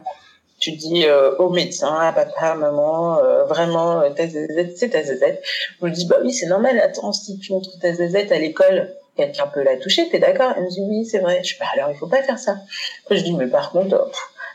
Tu 0.60 0.72
dis 0.72 1.06
euh, 1.06 1.34
au 1.36 1.48
médecin, 1.50 1.94
à 1.94 2.12
papa, 2.12 2.54
maman, 2.54 3.18
euh, 3.18 3.44
vraiment, 3.44 4.02
ta 4.12 4.28
ZZ, 4.28 4.76
c'est 4.76 4.90
ta 4.90 5.02
ZZ. 5.02 5.38
On 5.80 5.86
lui 5.86 5.92
dit, 5.92 6.06
bah 6.06 6.18
oui, 6.22 6.32
c'est 6.32 6.46
normal, 6.46 6.78
attends, 6.78 7.12
si 7.12 7.38
tu 7.38 7.52
montres 7.52 7.78
ta 7.80 7.92
ZZ 7.92 8.30
à 8.30 8.38
l'école, 8.38 8.94
quelqu'un 9.16 9.46
peut 9.46 9.62
la 9.62 9.76
toucher, 9.76 10.08
t'es 10.08 10.18
d'accord? 10.18 10.52
Elle 10.56 10.64
me 10.64 10.70
dit 10.70 10.82
oui, 10.82 11.04
c'est 11.04 11.18
vrai. 11.18 11.42
Je 11.42 11.54
dis 11.54 11.58
bah 11.58 11.66
alors 11.74 11.90
il 11.90 11.96
faut 11.96 12.06
pas 12.06 12.22
faire 12.22 12.38
ça. 12.38 12.56
Après, 13.02 13.16
je 13.16 13.24
dis 13.24 13.32
mais 13.32 13.46
par 13.46 13.70
contre, 13.70 14.10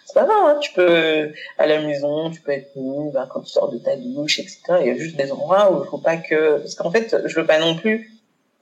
c'est 0.06 0.14
pas 0.14 0.26
grave, 0.26 0.45
hein, 0.45 0.58
tu 0.62 0.72
peux 0.74 1.32
à 1.58 1.68
la 1.68 1.82
maison, 1.82 2.30
tu 2.30 2.41
peux 2.41 2.51
être 2.51 2.76
nu, 2.76 3.12
ben, 3.12 3.28
quand 3.30 3.41
tu 3.41 3.49
sors 3.49 3.72
de 3.72 3.78
ta 3.78 3.95
douche, 3.95 4.39
etc. 4.39 4.60
Il 4.82 4.88
y 4.88 4.89
a 4.91 4.95
juste 4.95 5.16
des 5.16 5.32
endroits 5.32 5.72
où 5.72 5.84
il 5.84 5.88
faut 5.89 5.97
pas 5.97 6.18
que, 6.18 6.58
parce 6.58 6.76
qu'en 6.76 6.91
fait, 6.91 7.16
je 7.26 7.39
veux 7.39 7.45
pas 7.45 7.60
non 7.60 7.76
plus 7.76 8.12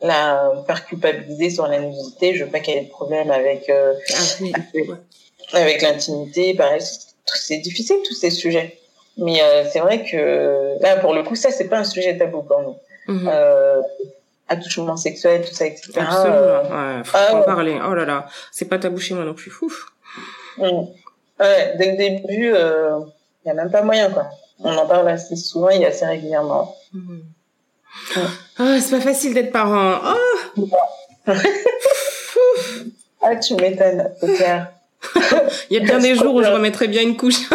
la 0.01 0.51
faire 0.67 0.85
culpabiliser 0.85 1.49
sur 1.49 1.67
la 1.67 1.79
nudité. 1.79 2.35
Je 2.35 2.43
veux 2.43 2.51
pas 2.51 2.59
qu'elle 2.59 2.77
ait 2.77 2.85
de 2.85 2.89
problème 2.89 3.31
avec 3.31 3.69
euh, 3.69 3.93
ah, 4.13 5.57
avec, 5.57 5.81
l'intimité. 5.81 6.53
Pareil, 6.53 6.81
c'est 7.25 7.57
difficile 7.57 7.97
tous 8.05 8.15
ces 8.15 8.29
sujets. 8.29 8.77
Mais 9.17 9.41
euh, 9.41 9.63
c'est 9.71 9.79
vrai 9.79 10.03
que 10.03 10.81
là, 10.81 10.97
pour 10.97 11.13
le 11.13 11.23
coup, 11.23 11.35
ça 11.35 11.51
c'est 11.51 11.67
pas 11.67 11.77
un 11.79 11.83
sujet 11.83 12.17
tabou 12.17 12.41
pour 12.41 12.61
nous. 12.61 12.75
Mm-hmm. 13.07 13.27
euh, 13.27 13.81
attouchement 14.47 14.97
sexuel, 14.97 15.45
tout 15.45 15.53
ça, 15.53 15.65
etc. 15.65 15.91
Absolument, 15.97 16.37
euh, 16.37 16.97
ouais, 16.97 17.03
faut 17.03 17.17
ah, 17.17 17.35
en 17.35 17.43
parler. 17.43 17.79
Oh 17.85 17.93
là 17.93 18.05
là, 18.05 18.27
c'est 18.51 18.65
pas 18.65 18.79
tabou 18.79 18.97
chez 18.99 19.13
moi 19.13 19.25
non 19.25 19.33
plus, 19.33 19.51
fouf. 19.51 19.91
Mm. 20.57 20.63
Ouais, 21.39 21.75
dès 21.77 21.91
le 21.91 21.97
début, 21.97 22.47
il 22.47 22.53
euh, 22.55 22.99
y 23.45 23.49
a 23.49 23.53
même 23.53 23.71
pas 23.71 23.81
moyen, 23.81 24.09
quoi. 24.11 24.29
On 24.59 24.75
en 24.75 24.85
parle 24.85 25.09
assez 25.09 25.35
souvent 25.35 25.69
et 25.69 25.85
assez 25.85 26.05
régulièrement. 26.05 26.75
Mm. 26.93 27.19
Ah, 28.57 28.79
c'est 28.79 28.91
pas 28.97 29.01
facile 29.01 29.33
d'être 29.33 29.51
parent. 29.51 29.99
Oh 30.57 30.69
ah, 33.21 33.35
tu 33.35 33.55
m'étonnes, 33.55 34.11
c'est 34.19 34.35
clair. 34.35 34.71
Il 35.69 35.77
y 35.77 35.81
a 35.81 35.83
bien 35.83 35.99
des 35.99 36.15
jours 36.15 36.33
où 36.35 36.43
je 36.43 36.49
remettrais 36.49 36.87
bien 36.87 37.01
une 37.01 37.15
couche. 37.17 37.49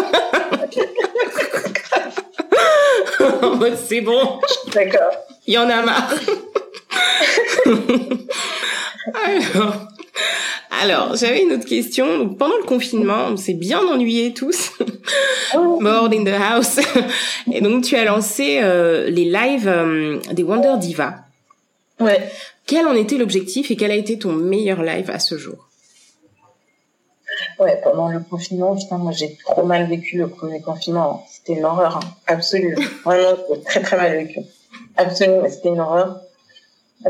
en 3.43 3.57
mode, 3.57 3.77
c'est 3.77 4.01
bon. 4.01 4.41
D'accord. 4.73 5.11
Il 5.47 5.55
y 5.55 5.59
en 5.59 5.69
a 5.69 5.83
marre. 5.83 6.15
alors, 10.83 11.17
j'avais 11.17 11.43
une 11.43 11.53
autre 11.53 11.67
question. 11.67 12.29
pendant 12.35 12.57
le 12.57 12.65
confinement, 12.65 13.29
on 13.31 13.37
s'est 13.37 13.55
bien 13.55 13.81
ennuyés 13.81 14.35
tous. 14.35 14.73
Oh. 15.55 15.79
Bored 15.81 16.13
in 16.13 16.25
the 16.25 16.35
house. 16.35 16.79
Et 17.53 17.61
donc, 17.61 17.85
tu 17.85 17.97
as 17.97 18.05
lancé 18.05 18.61
euh, 18.63 19.09
les 19.09 19.25
lives 19.25 19.69
euh, 19.69 20.19
des 20.33 20.43
Wonder 20.43 20.75
Diva. 20.79 21.15
Ouais. 22.01 22.31
Quel 22.67 22.87
en 22.87 22.95
était 22.95 23.17
l'objectif 23.17 23.71
et 23.71 23.77
quel 23.77 23.91
a 23.91 23.95
été 23.95 24.19
ton 24.19 24.33
meilleur 24.33 24.83
live 24.83 25.11
à 25.11 25.19
ce 25.19 25.39
jour? 25.39 25.68
Ouais, 27.59 27.81
pendant 27.83 28.09
le 28.09 28.21
confinement, 28.21 28.77
putain, 28.77 28.99
moi 28.99 29.11
j'ai 29.13 29.37
trop 29.45 29.65
mal 29.65 29.89
vécu 29.89 30.17
le 30.17 30.29
premier 30.29 30.61
confinement. 30.61 31.27
C'était 31.29 31.55
une 31.55 31.65
horreur, 31.65 31.97
hein. 31.97 32.15
absolue. 32.27 32.77
Vraiment, 33.05 33.37
très 33.65 33.83
très 33.83 33.97
mal 33.97 34.13
vécu. 34.13 34.41
Absolument, 34.97 35.49
c'était 35.49 35.71
une 35.71 35.81
horreur. 35.81 36.21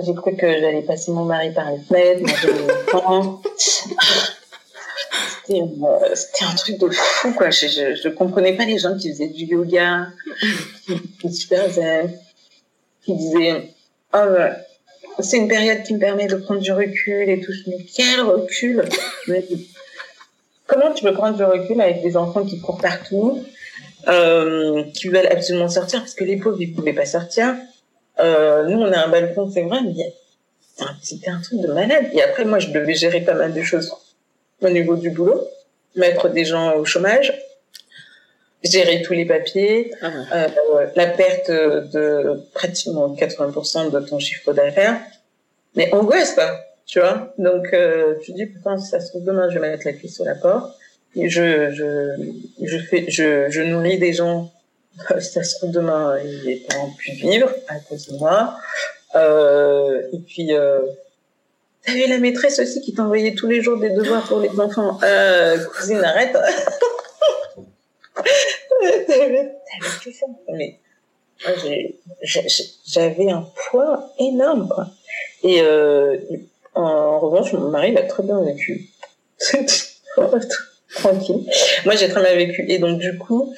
J'ai 0.02 0.14
cru 0.14 0.36
que 0.36 0.46
j'allais 0.46 0.82
passer 0.82 1.10
mon 1.10 1.24
mari 1.24 1.50
par 1.52 1.70
les 1.70 1.78
fenêtres, 1.78 2.30
C'était, 5.46 5.62
euh, 5.62 6.14
c'était 6.14 6.44
un 6.44 6.54
truc 6.54 6.78
de 6.78 6.90
fou, 6.90 7.32
quoi. 7.32 7.50
Je, 7.50 7.66
je, 7.66 8.08
comprenais 8.10 8.54
pas 8.54 8.66
les 8.66 8.78
gens 8.78 8.96
qui 8.98 9.10
faisaient 9.10 9.28
du 9.28 9.44
yoga, 9.44 10.08
qui 11.20 11.32
super 11.32 11.70
zen, 11.70 12.12
qui 13.02 13.14
disaient, 13.14 13.70
oh, 14.12 14.18
c'est 15.20 15.38
une 15.38 15.48
période 15.48 15.82
qui 15.84 15.94
me 15.94 15.98
permet 15.98 16.26
de 16.26 16.36
prendre 16.36 16.60
du 16.60 16.70
recul 16.70 17.28
et 17.28 17.40
tout. 17.40 17.52
Mais 17.66 17.78
quel 17.96 18.20
recul? 18.20 18.84
Comment 20.68 20.92
tu 20.92 21.02
peux 21.02 21.12
prendre 21.12 21.36
du 21.36 21.42
recul 21.42 21.80
avec 21.80 22.02
des 22.02 22.16
enfants 22.16 22.44
qui 22.44 22.60
courent 22.60 22.80
partout, 22.80 23.42
euh, 24.06 24.84
qui 24.94 25.08
veulent 25.08 25.26
absolument 25.26 25.68
sortir 25.68 26.00
parce 26.00 26.14
que 26.14 26.22
les 26.22 26.36
pauvres 26.36 26.60
ils 26.60 26.72
pouvaient 26.72 26.92
pas 26.92 27.06
sortir 27.06 27.56
euh, 28.20 28.64
nous, 28.64 28.80
on 28.80 28.92
a 28.92 28.98
un 29.04 29.08
balcon, 29.08 29.50
c'est 29.52 29.62
vrai, 29.62 29.78
mais 29.82 30.14
c'était 31.02 31.30
un 31.30 31.40
truc 31.40 31.60
de 31.60 31.68
malade. 31.68 32.06
Et 32.12 32.22
après, 32.22 32.44
moi, 32.44 32.58
je 32.58 32.70
devais 32.70 32.94
gérer 32.94 33.20
pas 33.20 33.34
mal 33.34 33.52
de 33.52 33.62
choses 33.62 33.92
au 34.60 34.68
niveau 34.68 34.96
du 34.96 35.10
boulot, 35.10 35.46
mettre 35.94 36.28
des 36.28 36.44
gens 36.44 36.74
au 36.74 36.84
chômage, 36.84 37.32
gérer 38.64 39.02
tous 39.02 39.12
les 39.12 39.24
papiers, 39.24 39.92
ah 40.02 40.10
euh, 40.32 40.86
la 40.96 41.06
perte 41.06 41.50
de 41.50 42.42
pratiquement 42.54 43.14
80% 43.14 43.90
de 43.90 44.00
ton 44.00 44.18
chiffre 44.18 44.52
d'affaires. 44.52 45.00
Mais 45.76 45.92
angoisse, 45.94 46.34
quoi, 46.34 46.50
tu 46.88 46.98
vois. 46.98 47.32
Donc, 47.38 47.72
euh, 47.72 48.16
tu 48.22 48.32
dis, 48.32 48.46
putain, 48.46 48.76
si 48.78 48.88
ça 48.88 48.98
se 48.98 49.10
trouve 49.10 49.24
demain, 49.24 49.48
je 49.48 49.58
vais 49.58 49.70
mettre 49.70 49.86
la 49.86 49.92
cuisse 49.92 50.16
sur 50.16 50.24
la 50.24 50.34
porte. 50.34 50.76
Et 51.14 51.28
je, 51.28 51.70
je, 51.70 52.16
je 52.62 52.78
fais, 52.78 53.08
je, 53.08 53.48
je 53.48 53.62
nourris 53.62 53.98
des 53.98 54.12
gens 54.12 54.50
ça 55.20 55.42
se 55.42 55.56
trouve 55.56 55.70
demain, 55.70 56.18
il 56.24 56.62
pas 56.68 56.76
en 56.76 56.90
pu 56.90 57.12
vivre 57.12 57.50
à 57.68 57.78
cause 57.80 58.08
de 58.08 58.16
moi. 58.16 58.56
Euh, 59.14 60.02
et 60.12 60.18
puis, 60.18 60.52
euh, 60.52 60.80
t'avais 61.84 62.06
la 62.06 62.18
maîtresse 62.18 62.58
aussi 62.58 62.80
qui 62.80 62.94
t'envoyait 62.94 63.34
tous 63.34 63.46
les 63.46 63.62
jours 63.62 63.78
des 63.78 63.90
devoirs 63.90 64.26
pour 64.26 64.40
les 64.40 64.60
enfants. 64.60 64.98
Euh, 65.02 65.56
cousine, 65.76 66.02
arrête. 66.04 66.36
Mais 70.52 70.80
j'avais 72.84 73.30
un 73.30 73.48
poids 73.70 74.12
énorme. 74.18 74.92
Et 75.42 75.60
euh, 75.62 76.16
en 76.78 77.18
revanche, 77.18 77.52
mon 77.52 77.70
mari 77.70 77.92
l'a 77.92 78.02
très 78.02 78.22
bien 78.22 78.40
vécu. 78.42 78.88
Tranquille. 80.94 81.44
Moi, 81.84 81.96
j'ai 81.96 82.08
très 82.08 82.22
mal 82.22 82.36
vécu. 82.36 82.64
Et 82.68 82.78
donc, 82.78 82.98
du 82.98 83.18
coup, 83.18 83.52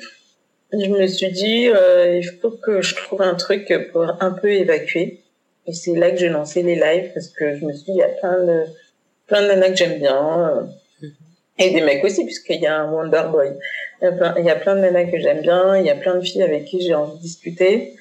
je 0.72 0.88
me 0.88 1.06
suis 1.06 1.30
dit, 1.30 1.68
euh, 1.68 2.18
il 2.18 2.24
faut 2.24 2.50
que 2.50 2.82
je 2.82 2.94
trouve 2.94 3.22
un 3.22 3.34
truc 3.34 3.72
pour 3.92 4.04
un 4.20 4.30
peu 4.32 4.50
évacuer. 4.50 5.20
Et 5.66 5.72
c'est 5.72 5.94
là 5.94 6.10
que 6.10 6.16
j'ai 6.16 6.28
lancé 6.28 6.62
les 6.62 6.74
lives 6.74 7.12
parce 7.14 7.28
que 7.28 7.56
je 7.56 7.64
me 7.64 7.72
suis 7.72 7.84
dit, 7.84 7.92
il 7.92 7.96
y 7.98 8.02
a 8.02 8.08
plein 8.08 8.42
de, 8.42 8.64
plein 9.26 9.42
de 9.42 9.48
nanas 9.48 9.70
que 9.70 9.76
j'aime 9.76 9.98
bien. 9.98 10.50
Euh, 10.50 11.08
et 11.58 11.70
des 11.70 11.82
mecs 11.82 12.02
aussi, 12.02 12.24
puisqu'il 12.24 12.60
y 12.60 12.66
a 12.66 12.80
un 12.80 12.90
Wonder 12.90 13.24
Boy. 13.30 13.50
Il 14.00 14.06
y 14.44 14.50
a 14.50 14.56
plein, 14.56 14.76
de 14.76 14.80
nanas 14.80 15.04
que 15.04 15.20
j'aime 15.20 15.42
bien. 15.42 15.76
Il 15.76 15.84
y 15.84 15.90
a 15.90 15.94
plein 15.94 16.16
de 16.16 16.22
filles 16.22 16.42
avec 16.42 16.64
qui 16.64 16.80
j'ai 16.80 16.94
envie 16.94 17.16
de 17.16 17.22
discuter. 17.22 17.94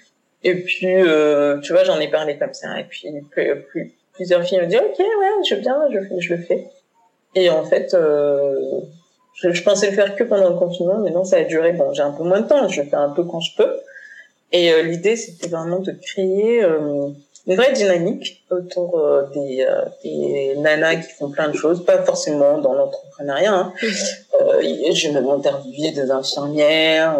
Et 0.43 0.55
puis, 0.55 0.87
euh, 0.87 1.59
tu 1.59 1.73
vois, 1.73 1.83
j'en 1.83 1.99
ai 1.99 2.07
parlé 2.07 2.37
comme 2.37 2.53
ça. 2.53 2.79
Et 2.79 2.85
puis, 2.85 3.09
plus, 3.31 3.93
plusieurs 4.19 4.43
filles 4.43 4.59
me 4.59 4.65
disent, 4.65 4.81
ok, 4.81 4.99
ouais, 4.99 5.45
je 5.47 5.55
veux 5.55 5.61
bien, 5.61 5.77
je, 5.89 6.19
je 6.19 6.33
le 6.33 6.41
fais. 6.41 6.69
Et 7.35 7.49
en 7.49 7.63
fait, 7.63 7.93
euh, 7.93 8.81
je, 9.33 9.53
je, 9.53 9.63
pensais 9.63 9.89
le 9.89 9.95
faire 9.95 10.13
que 10.17 10.25
pendant 10.25 10.49
le 10.49 10.55
confinement, 10.57 10.99
mais 10.99 11.11
non, 11.11 11.23
ça 11.23 11.37
a 11.37 11.43
duré. 11.45 11.71
Bon, 11.71 11.93
j'ai 11.93 12.01
un 12.01 12.11
peu 12.11 12.23
moins 12.23 12.41
de 12.41 12.47
temps, 12.47 12.67
je 12.67 12.81
le 12.81 12.87
fais 12.89 12.97
un 12.97 13.11
peu 13.11 13.23
quand 13.23 13.39
je 13.39 13.55
peux. 13.55 13.79
Et 14.51 14.73
euh, 14.73 14.81
l'idée, 14.81 15.15
c'était 15.15 15.47
vraiment 15.47 15.79
de 15.79 15.93
créer 15.93 16.61
euh, 16.61 17.07
une 17.47 17.55
vraie 17.55 17.71
dynamique 17.71 18.43
autour 18.49 18.99
euh, 18.99 19.23
des, 19.33 19.65
des, 20.03 20.55
nanas 20.57 20.97
qui 20.97 21.13
font 21.13 21.29
plein 21.29 21.47
de 21.47 21.55
choses, 21.55 21.85
pas 21.85 22.03
forcément 22.03 22.57
dans 22.57 22.73
l'entrepreneuriat. 22.73 23.53
Hein. 23.53 23.73
j'ai 24.91 25.11
même 25.13 25.29
interviewé 25.29 25.91
des 25.91 26.11
infirmières. 26.11 27.17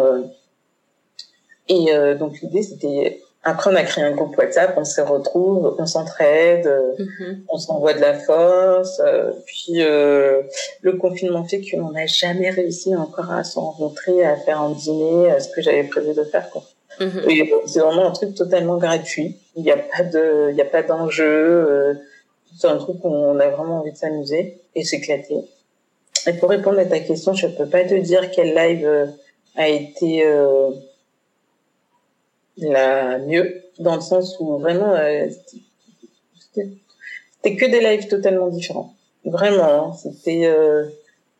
et 1.68 1.86
donc 2.18 2.38
l'idée, 2.42 2.62
c'était 2.62 3.22
après, 3.42 3.70
on 3.70 3.76
a 3.76 3.82
créé 3.84 4.04
un 4.04 4.10
groupe 4.10 4.36
WhatsApp, 4.36 4.74
on 4.76 4.84
se 4.84 5.00
retrouve, 5.00 5.74
on 5.78 5.86
s'entraide, 5.86 6.66
mm-hmm. 6.66 7.38
on 7.48 7.56
s'envoie 7.56 7.94
de 7.94 8.00
la 8.00 8.14
force. 8.14 9.00
puis 9.46 9.78
le 9.78 10.92
confinement 10.98 11.44
fait 11.44 11.62
qu'on 11.62 11.90
n'a 11.90 12.06
jamais 12.06 12.50
réussi 12.50 12.94
encore 12.94 13.32
à 13.32 13.44
se 13.44 13.58
rencontrer, 13.58 14.24
à 14.24 14.36
faire 14.36 14.60
un 14.60 14.72
dîner, 14.72 15.40
ce 15.40 15.48
que 15.48 15.62
j'avais 15.62 15.84
prévu 15.84 16.12
de 16.14 16.24
faire. 16.24 16.50
Quoi. 16.50 16.62
Mm-hmm. 17.00 17.48
C'est 17.66 17.80
vraiment 17.80 18.08
un 18.08 18.12
truc 18.12 18.34
totalement 18.34 18.76
gratuit. 18.76 19.36
Il 19.56 19.62
n'y 19.62 19.70
a 19.70 19.78
pas 19.78 20.02
de, 20.02 20.50
il 20.50 20.56
y 20.56 20.62
a 20.62 20.66
pas 20.66 20.82
d'enjeu. 20.82 21.98
c'est 22.58 22.68
un 22.68 22.76
truc 22.76 22.96
où 23.04 23.08
on 23.08 23.38
a 23.38 23.48
vraiment 23.48 23.80
envie 23.80 23.92
de 23.92 23.96
s'amuser 23.96 24.60
et 24.74 24.84
s'éclater. 24.84 25.36
Et 26.26 26.32
pour 26.34 26.50
répondre 26.50 26.78
à 26.78 26.84
ta 26.84 27.00
question, 27.00 27.32
je 27.34 27.46
peux 27.46 27.66
pas 27.66 27.84
te 27.84 27.94
dire 27.94 28.30
quel 28.30 28.54
live 28.54 28.86
euh, 28.86 29.06
a 29.56 29.68
été 29.68 30.26
euh, 30.26 30.70
la 32.58 33.18
mieux, 33.18 33.62
dans 33.78 33.96
le 33.96 34.00
sens 34.00 34.36
où 34.40 34.58
vraiment, 34.58 34.94
euh, 34.94 35.28
c'était 36.52 37.56
que 37.56 37.66
des 37.66 37.80
lives 37.80 38.08
totalement 38.08 38.48
différents. 38.48 38.94
Vraiment, 39.24 39.92
hein. 39.92 39.92
c'était. 39.94 40.46
Euh, 40.46 40.86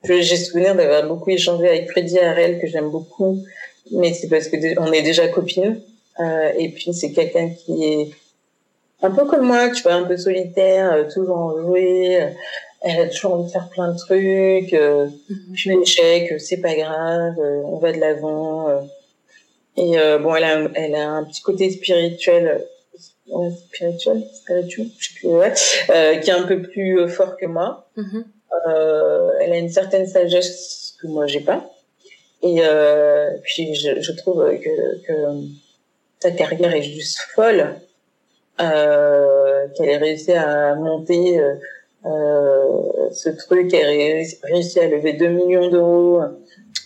j'ai 0.05 0.37
souvenir 0.37 0.75
d'avoir 0.75 1.07
beaucoup 1.07 1.31
échangé 1.31 1.69
avec 1.69 1.91
Freddy 1.91 2.19
Harel 2.19 2.59
que 2.59 2.67
j'aime 2.67 2.91
beaucoup, 2.91 3.39
mais 3.91 4.15
c'est 4.15 4.29
parce 4.29 4.49
que 4.49 4.57
on 4.81 4.93
est 4.93 5.03
déjà 5.03 5.29
copines. 5.29 5.81
Euh, 6.21 6.53
et 6.59 6.71
puis 6.71 6.93
c'est 6.95 7.13
quelqu'un 7.13 7.51
qui 7.51 7.85
est 7.85 8.11
un 9.03 9.11
peu 9.11 9.27
comme 9.27 9.47
moi, 9.47 9.71
tu 9.71 9.83
vois, 9.83 9.95
un 9.95 10.05
peu 10.05 10.17
solitaire, 10.17 11.07
toujours 11.13 11.37
enjoué, 11.37 12.33
elle 12.83 13.01
a 13.01 13.07
toujours 13.09 13.35
envie 13.35 13.45
de 13.45 13.51
faire 13.51 13.69
plein 13.69 13.93
de 13.93 13.99
trucs. 13.99 14.73
Euh, 14.73 15.07
mhm. 15.29 15.55
Je 15.55 15.71
fais 15.71 15.77
l'échec, 15.77 16.41
c'est 16.41 16.61
pas 16.61 16.75
grave, 16.75 17.35
euh, 17.39 17.63
on 17.65 17.79
va 17.79 17.93
de 17.93 17.99
l'avant. 17.99 18.69
Euh. 19.79 19.83
Et 19.83 19.99
euh, 19.99 20.19
bon, 20.19 20.35
elle 20.35 20.45
a, 20.45 20.69
elle 20.75 20.95
a 20.95 21.09
un 21.09 21.25
petit 21.25 21.43
côté 21.43 21.71
spirituel, 21.71 22.65
ouais, 23.29 23.51
spirituel, 23.51 24.25
spirituel, 24.33 24.87
je 24.99 25.09
sais 25.09 25.15
plus, 25.15 25.29
ouais, 25.29 25.53
qui 26.21 26.31
est 26.31 26.35
un 26.35 26.45
peu 26.45 26.63
plus 26.63 27.09
fort 27.09 27.37
que 27.37 27.47
moi. 27.47 27.89
Mhm. 27.97 28.25
elle 29.41 29.53
a 29.53 29.59
une 29.59 29.69
certaine 29.69 30.07
sagesse 30.07 30.97
que 31.01 31.07
moi 31.07 31.27
j'ai 31.27 31.41
pas. 31.41 31.71
Et 32.43 32.61
puis 33.43 33.75
je, 33.75 34.01
je 34.01 34.13
trouve 34.13 34.45
que, 34.59 35.07
que 35.07 35.13
sa 36.19 36.31
carrière 36.31 36.75
est 36.75 36.83
juste 36.83 37.19
folle. 37.35 37.77
qu'elle 38.59 39.89
ait 39.89 39.97
réussi 39.97 40.33
à 40.33 40.75
monter 40.75 41.41
euh, 42.07 43.11
ce 43.13 43.29
truc, 43.29 43.73
elle 43.75 43.87
a 43.87 44.47
réussi 44.49 44.81
à 44.81 44.89
lever 44.89 45.13
2 45.15 45.29
millions 45.29 45.69
d'euros 45.69 46.23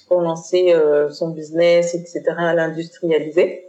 pour 0.09 0.21
lancer 0.21 0.73
euh, 0.73 1.11
son 1.11 1.31
business, 1.31 1.95
etc., 1.95 2.23
à 2.39 2.55
l'industrialiser. 2.55 3.69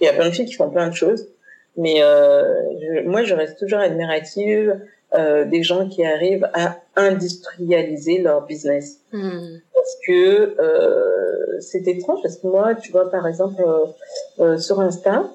Il 0.00 0.04
y 0.04 0.08
a 0.08 0.12
plein 0.12 0.28
de 0.28 0.34
filles 0.34 0.46
qui 0.46 0.54
font 0.54 0.70
plein 0.70 0.88
de 0.88 0.94
choses, 0.94 1.28
mais 1.76 2.02
euh, 2.02 3.02
moi, 3.04 3.22
je 3.22 3.34
reste 3.34 3.58
toujours 3.58 3.78
admirative 3.78 4.80
euh, 5.14 5.44
des 5.44 5.62
gens 5.62 5.88
qui 5.88 6.04
arrivent 6.04 6.48
à 6.54 6.78
industrialiser 6.96 8.18
leur 8.18 8.46
business. 8.46 9.00
Hmm. 9.12 9.58
Parce 9.74 9.96
que 10.06 10.60
euh, 10.60 11.60
c'est 11.60 11.86
étrange, 11.86 12.20
parce 12.22 12.36
que 12.36 12.46
moi, 12.46 12.74
tu 12.74 12.92
vois, 12.92 13.10
par 13.10 13.26
exemple, 13.26 13.62
euh, 14.40 14.58
sur 14.58 14.80
Insta, 14.80 15.30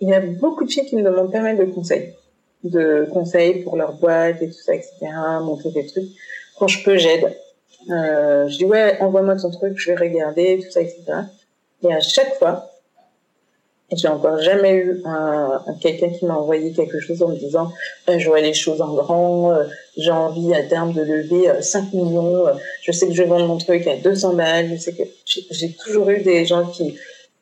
il 0.00 0.08
y 0.08 0.14
a 0.14 0.20
beaucoup 0.20 0.64
de 0.64 0.70
filles 0.70 0.86
qui 0.86 0.96
me 0.96 1.02
demandent 1.02 1.32
pas 1.32 1.42
mal 1.42 1.58
de 1.58 1.64
conseils 1.64 2.14
de 2.64 3.08
conseils 3.12 3.62
pour 3.62 3.76
leur 3.76 3.94
boîte 3.94 4.42
et 4.42 4.48
tout 4.48 4.60
ça, 4.60 4.74
etc., 4.74 4.92
montrer 5.42 5.70
des 5.70 5.86
trucs. 5.86 6.08
Quand 6.58 6.68
je 6.68 6.84
peux, 6.84 6.96
j'aide. 6.96 7.34
Euh, 7.88 8.48
je 8.48 8.58
dis, 8.58 8.64
ouais, 8.64 8.98
envoie-moi 9.00 9.36
ton 9.36 9.50
truc, 9.50 9.78
je 9.78 9.90
vais 9.90 9.96
regarder, 9.96 10.60
tout 10.62 10.70
ça, 10.70 10.82
etc. 10.82 11.02
Et 11.82 11.92
à 11.92 12.00
chaque 12.00 12.34
fois, 12.34 12.70
j'ai 13.92 14.08
encore 14.08 14.40
jamais 14.40 14.74
eu 14.74 15.02
un, 15.04 15.62
quelqu'un 15.80 16.10
qui 16.10 16.24
m'a 16.24 16.34
envoyé 16.34 16.72
quelque 16.72 17.00
chose 17.00 17.22
en 17.22 17.28
me 17.28 17.36
disant 17.36 17.72
euh, 18.08 18.18
je 18.18 18.28
vois 18.28 18.40
les 18.40 18.54
choses 18.54 18.80
en 18.80 18.94
grand, 18.94 19.52
euh, 19.52 19.64
j'ai 19.96 20.10
envie 20.10 20.54
à 20.54 20.62
terme 20.62 20.92
de 20.92 21.02
lever 21.02 21.50
5 21.60 21.78
euh, 21.78 21.96
millions, 21.96 22.46
euh, 22.46 22.52
je 22.82 22.92
sais 22.92 23.08
que 23.08 23.14
je 23.14 23.22
vais 23.22 23.28
vendre 23.28 23.46
mon 23.46 23.58
truc 23.58 23.86
à 23.86 23.96
200 23.96 24.34
balles, 24.34 24.68
je 24.70 24.76
sais 24.76 24.92
que 24.92 25.02
j'ai 25.24 25.72
toujours 25.72 26.08
eu 26.10 26.20
des 26.20 26.44
gens 26.44 26.66
qui, 26.66 26.96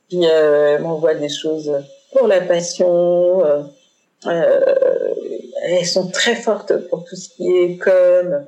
qui 0.08 0.26
m'envoient 0.80 1.14
des 1.14 1.28
choses 1.28 1.70
pour 2.12 2.26
la 2.26 2.40
passion, 2.40 3.42
elles 4.24 5.86
sont 5.86 6.08
très 6.08 6.34
fortes 6.34 6.88
pour 6.88 7.04
tout 7.04 7.16
ce 7.16 7.28
qui 7.28 7.50
est 7.56 7.76
comme, 7.76 8.46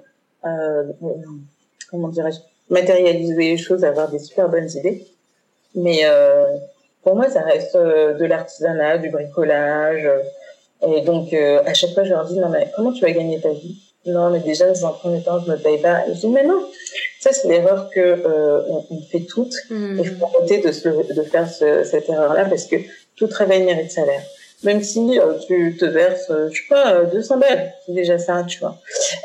comment 1.90 2.08
dirais-je, 2.08 2.38
matérialiser 2.72 3.34
les 3.34 3.56
choses, 3.56 3.84
avoir 3.84 4.10
des 4.10 4.18
super 4.18 4.48
bonnes 4.48 4.70
idées. 4.70 5.06
Mais 5.74 6.00
euh, 6.04 6.46
pour 7.02 7.16
moi, 7.16 7.28
ça 7.28 7.42
reste 7.42 7.74
euh, 7.76 8.14
de 8.14 8.24
l'artisanat, 8.24 8.98
du 8.98 9.10
bricolage. 9.10 10.08
Et 10.86 11.02
donc, 11.02 11.32
euh, 11.32 11.62
à 11.66 11.74
chaque 11.74 11.90
fois, 11.90 12.04
je 12.04 12.10
leur 12.10 12.24
dis, 12.26 12.38
non, 12.38 12.48
mais 12.48 12.70
comment 12.74 12.92
tu 12.92 13.02
vas 13.02 13.10
gagner 13.10 13.40
ta 13.40 13.50
vie? 13.50 13.76
Non, 14.06 14.30
mais 14.30 14.40
déjà, 14.40 14.66
dans 14.66 14.86
un 14.86 14.92
premier 14.92 15.22
temps, 15.22 15.40
je 15.44 15.50
me 15.50 15.56
paye 15.58 15.78
pas. 15.78 16.06
Et 16.06 16.14
je 16.14 16.20
dis, 16.20 16.28
mais 16.28 16.44
non, 16.44 16.64
ça, 17.20 17.32
c'est 17.32 17.48
l'erreur 17.48 17.90
que 17.90 18.00
euh, 18.00 18.62
on, 18.68 19.00
fait 19.10 19.20
toutes. 19.20 19.54
Mmh. 19.68 19.98
Et 19.98 20.02
il 20.02 20.16
faut 20.16 20.26
arrêter 20.26 20.58
de, 20.58 21.14
de 21.14 21.22
faire 21.22 21.50
ce, 21.50 21.84
cette 21.84 22.08
erreur-là 22.08 22.46
parce 22.46 22.64
que 22.64 22.76
tout 23.16 23.26
travail 23.26 23.62
mérite 23.62 23.90
salaire 23.90 24.22
même 24.62 24.82
si 24.82 25.18
euh, 25.18 25.38
tu 25.46 25.76
te 25.78 25.84
verses, 25.84 26.30
euh, 26.30 26.48
je 26.52 26.62
sais 26.62 26.68
pas, 26.68 27.04
200 27.04 27.34
euh, 27.34 27.38
balles, 27.38 27.74
c'est 27.86 27.92
déjà 27.92 28.18
ça, 28.18 28.44
tu 28.44 28.58
vois. 28.60 28.78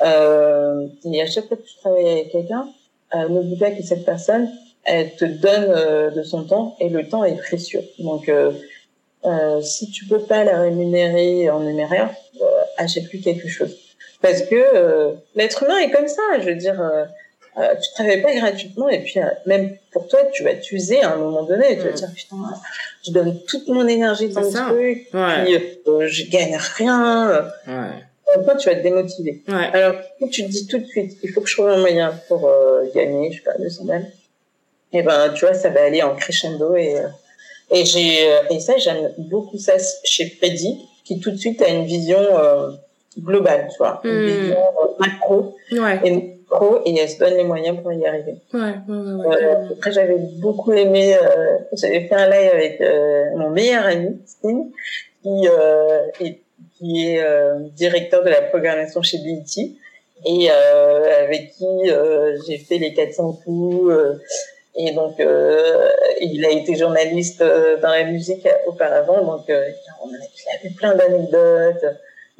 Euh, 0.05 0.87
et 1.11 1.21
à 1.21 1.25
chaque 1.25 1.47
fois 1.47 1.57
que 1.57 1.63
tu 1.63 1.75
travailles 1.77 2.09
avec 2.09 2.31
quelqu'un, 2.31 2.67
euh, 3.13 3.27
n'oublie 3.27 3.57
pas 3.57 3.71
que 3.71 3.83
cette 3.83 4.05
personne, 4.05 4.49
elle 4.83 5.15
te 5.15 5.25
donne 5.25 6.13
de 6.13 6.23
son 6.23 6.43
temps 6.43 6.75
et 6.79 6.89
le 6.89 7.07
temps 7.07 7.23
est 7.23 7.37
précieux. 7.37 7.81
Donc, 7.97 8.29
si 9.63 9.89
tu 9.89 10.05
peux 10.05 10.19
pas 10.19 10.43
la 10.43 10.61
rémunérer 10.61 11.49
en 11.49 11.61
numéraire, 11.61 12.13
achète 12.77 13.09
plus 13.09 13.19
quelque 13.19 13.47
chose. 13.47 13.75
Parce 14.21 14.43
que 14.43 15.15
l'être 15.33 15.63
humain 15.63 15.79
est 15.79 15.89
comme 15.89 16.07
ça, 16.07 16.21
je 16.39 16.45
veux 16.45 16.55
dire 16.55 16.79
euh, 17.57 17.73
tu 17.81 17.93
travailles 17.93 18.21
pas 18.21 18.33
gratuitement 18.33 18.89
et 18.89 18.99
puis 18.99 19.17
euh, 19.17 19.27
même 19.45 19.77
pour 19.91 20.09
toi 20.09 20.19
tu 20.33 20.43
vas 20.43 20.55
t'user 20.55 21.01
à 21.01 21.13
un 21.13 21.15
moment 21.15 21.43
donné 21.43 21.77
tu 21.77 21.83
vas 21.83 21.93
te 21.93 21.97
dire 21.97 22.11
putain 22.13 22.35
je 23.05 23.11
donne 23.11 23.39
toute 23.47 23.69
mon 23.69 23.87
énergie 23.87 24.27
dans 24.27 24.41
le 24.41 24.51
truc 24.51 25.07
puis 25.09 25.55
euh, 25.87 26.07
je 26.07 26.29
gagne 26.29 26.57
rien 26.75 27.49
ouais. 27.65 28.43
toi 28.43 28.55
tu 28.55 28.67
vas 28.67 28.75
te 28.75 28.83
démotiver 28.83 29.41
ouais. 29.47 29.69
alors 29.71 29.95
tu 30.33 30.43
te 30.43 30.49
dis 30.49 30.67
tout 30.67 30.79
de 30.79 30.85
suite 30.85 31.17
il 31.23 31.31
faut 31.31 31.39
que 31.39 31.47
je 31.47 31.55
trouve 31.55 31.69
un 31.69 31.77
moyen 31.77 32.13
pour 32.27 32.51
gagner 32.93 33.31
je 33.31 33.37
sais 33.37 33.43
pas 33.43 33.57
200 33.57 33.85
balles 33.85 34.11
et 34.91 35.01
ben 35.01 35.29
tu 35.33 35.45
vois 35.45 35.53
ça 35.53 35.69
va 35.69 35.83
aller 35.83 36.03
en 36.03 36.13
crescendo 36.13 36.75
et 36.75 36.97
et 37.71 37.85
j'ai 37.85 38.31
et 38.49 38.59
ça 38.59 38.75
j'aime 38.75 39.13
beaucoup 39.17 39.57
ça 39.57 39.75
chez 40.03 40.29
Freddy 40.29 40.77
qui 41.05 41.21
tout 41.21 41.31
de 41.31 41.37
suite 41.37 41.61
a 41.61 41.69
une 41.69 41.85
vision 41.85 42.19
globale 43.17 43.69
tu 43.71 43.77
vois 43.77 44.01
une 44.03 44.11
hmm. 44.11 44.41
vision 44.41 44.57
macro 44.99 45.55
ouais. 45.71 46.34
Et 46.85 46.89
et 46.89 46.99
elle 46.99 47.09
se 47.09 47.19
donne 47.19 47.35
les 47.35 47.43
moyens 47.43 47.77
pour 47.81 47.91
y 47.93 48.05
arriver. 48.05 48.35
Ouais, 48.53 48.59
ouais, 48.59 49.25
ouais, 49.25 49.43
euh, 49.43 49.69
après, 49.75 49.91
j'avais 49.91 50.17
beaucoup 50.39 50.71
aimé, 50.73 51.15
euh, 51.15 51.57
j'avais 51.73 52.07
fait 52.07 52.15
un 52.15 52.29
live 52.29 52.51
avec 52.53 52.81
euh, 52.81 53.25
mon 53.35 53.49
meilleur 53.49 53.85
ami, 53.85 54.19
Stine, 54.25 54.71
qui, 55.21 55.47
euh, 55.47 56.07
est, 56.21 56.39
qui 56.77 57.07
est 57.07 57.23
euh, 57.23 57.59
directeur 57.75 58.23
de 58.23 58.29
la 58.29 58.41
programmation 58.43 59.01
chez 59.01 59.17
BET 59.19 59.75
et 60.27 60.49
avec 60.49 61.51
qui 61.51 61.65
j'ai 62.47 62.57
fait 62.57 62.77
les 62.77 62.93
400 62.93 63.41
coups. 63.43 63.93
et 64.75 64.91
donc, 64.93 65.19
il 65.19 66.45
a 66.45 66.49
été 66.49 66.75
journaliste 66.75 67.43
dans 67.81 67.89
la 67.89 68.05
musique 68.05 68.47
auparavant, 68.65 69.23
donc 69.23 69.43
on 69.47 70.07
a, 70.07 70.17
il 70.17 70.55
a 70.55 70.59
fait 70.61 70.73
plein 70.75 70.95
d'anecdotes. 70.95 71.85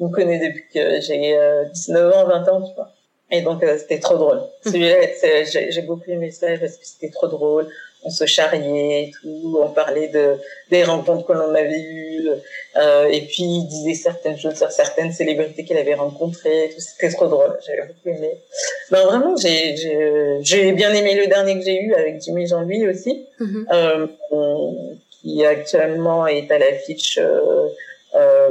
On 0.00 0.08
connaît 0.08 0.38
depuis 0.38 0.64
que 0.74 1.00
j'ai 1.00 1.38
19 1.72 2.14
ans, 2.14 2.24
20 2.26 2.48
ans, 2.48 2.62
tu 2.62 2.74
vois. 2.74 2.90
Et 3.30 3.42
donc, 3.42 3.62
euh, 3.62 3.76
c'était 3.78 3.98
trop 3.98 4.16
drôle. 4.16 4.40
Celui-là, 4.64 4.98
j'ai 5.70 5.82
beaucoup 5.82 6.08
aimé 6.08 6.30
ça 6.30 6.46
parce 6.60 6.76
que 6.76 6.86
c'était 6.86 7.10
trop 7.10 7.26
drôle. 7.26 7.66
On 8.04 8.10
se 8.10 8.24
charriait 8.24 9.04
et 9.04 9.10
tout. 9.10 9.58
On 9.60 9.68
parlait 9.70 10.06
de, 10.08 10.36
des 10.70 10.84
rencontres 10.84 11.26
que 11.26 11.32
l'on 11.32 11.52
avait 11.52 11.80
eues. 11.80 12.28
Euh, 12.76 13.08
et 13.08 13.22
puis, 13.22 13.42
il 13.42 13.66
disait 13.66 13.94
certaines 13.94 14.38
choses 14.38 14.54
sur 14.54 14.70
certaines 14.70 15.12
célébrités 15.12 15.64
qu'il 15.64 15.76
avait 15.76 15.94
rencontrées. 15.94 16.70
C'était 16.78 17.12
trop 17.12 17.26
drôle. 17.26 17.58
J'avais 17.66 17.88
beaucoup 17.88 18.16
aimé. 18.16 18.30
Non, 18.92 19.06
vraiment, 19.06 19.34
j'ai 19.36 20.72
bien 20.72 20.94
aimé 20.94 21.16
le 21.16 21.26
dernier 21.26 21.58
que 21.58 21.64
j'ai 21.64 21.80
eu 21.80 21.94
avec 21.94 22.22
Jimmy 22.22 22.46
Jean-Louis 22.46 22.86
aussi, 22.86 23.26
mm-hmm. 23.40 23.66
euh, 23.72 24.06
qui 25.10 25.44
actuellement 25.44 26.28
est 26.28 26.48
à 26.52 26.58
l'affiche 26.58 27.18
euh, 27.20 27.66
euh, 28.14 28.50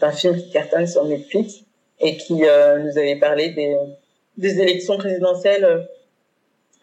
d'un 0.00 0.12
film 0.12 0.36
qui 0.36 0.50
cartonne 0.50 0.86
sur 0.86 1.04
Netflix 1.04 1.65
et 2.00 2.16
qui 2.16 2.44
euh, 2.44 2.78
nous 2.78 2.98
avait 2.98 3.16
parlé 3.16 3.50
des, 3.50 3.76
des 4.36 4.60
élections 4.60 4.98
présidentielles 4.98 5.88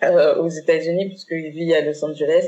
euh, 0.04 0.36
aux 0.36 0.50
États-Unis 0.50 1.10
puisqu'il 1.10 1.50
vit 1.50 1.74
à 1.74 1.82
Los 1.82 2.04
Angeles. 2.04 2.46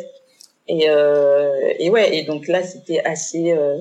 Et, 0.68 0.90
euh, 0.90 1.74
et 1.78 1.90
ouais, 1.90 2.18
et 2.18 2.24
donc 2.24 2.48
là 2.48 2.64
c'était 2.64 3.00
assez 3.04 3.52
euh, 3.52 3.78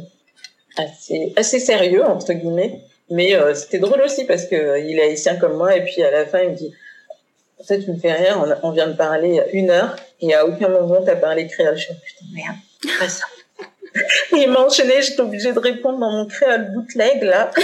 assez 0.77 1.33
assez 1.37 1.59
sérieux 1.59 2.05
entre 2.05 2.35
guillemets, 2.35 2.81
mais 3.09 3.35
euh, 3.35 3.55
c'était 3.55 3.79
drôle 3.79 4.03
aussi 4.03 4.25
parce 4.25 4.45
que 4.45 4.79
il 4.85 4.99
est 4.99 5.03
haïtien 5.05 5.37
comme 5.37 5.57
moi 5.57 5.75
et 5.77 5.83
puis 5.83 6.03
à 6.03 6.11
la 6.11 6.27
fin 6.27 6.43
il 6.43 6.51
me 6.51 6.55
dit 6.55 6.75
fait 7.67 7.81
tu 7.81 7.91
me 7.91 7.97
fais 7.97 8.13
rire, 8.13 8.59
on, 8.63 8.73
vient 8.73 8.89
de 8.89 8.93
parler 8.93 9.41
une 9.55 9.71
heure 9.71 9.97
et 10.21 10.35
à 10.35 10.45
aucun 10.45 10.69
moment 10.69 11.01
t'as 11.03 11.17
parlé 11.17 11.47
créole. 11.47 11.79
Je 11.79 11.85
suis 11.85 11.95
putain 11.95 12.27
merde, 12.35 13.11
ça. 13.11 13.25
il 14.37 14.51
m'a 14.51 14.61
enchaîné, 14.61 15.01
j'étais 15.01 15.23
obligée 15.23 15.53
de 15.55 15.59
répondre 15.59 15.99
dans 15.99 16.11
mon 16.11 16.27
créole 16.27 16.71
bootleg, 16.75 17.23
là. 17.23 17.51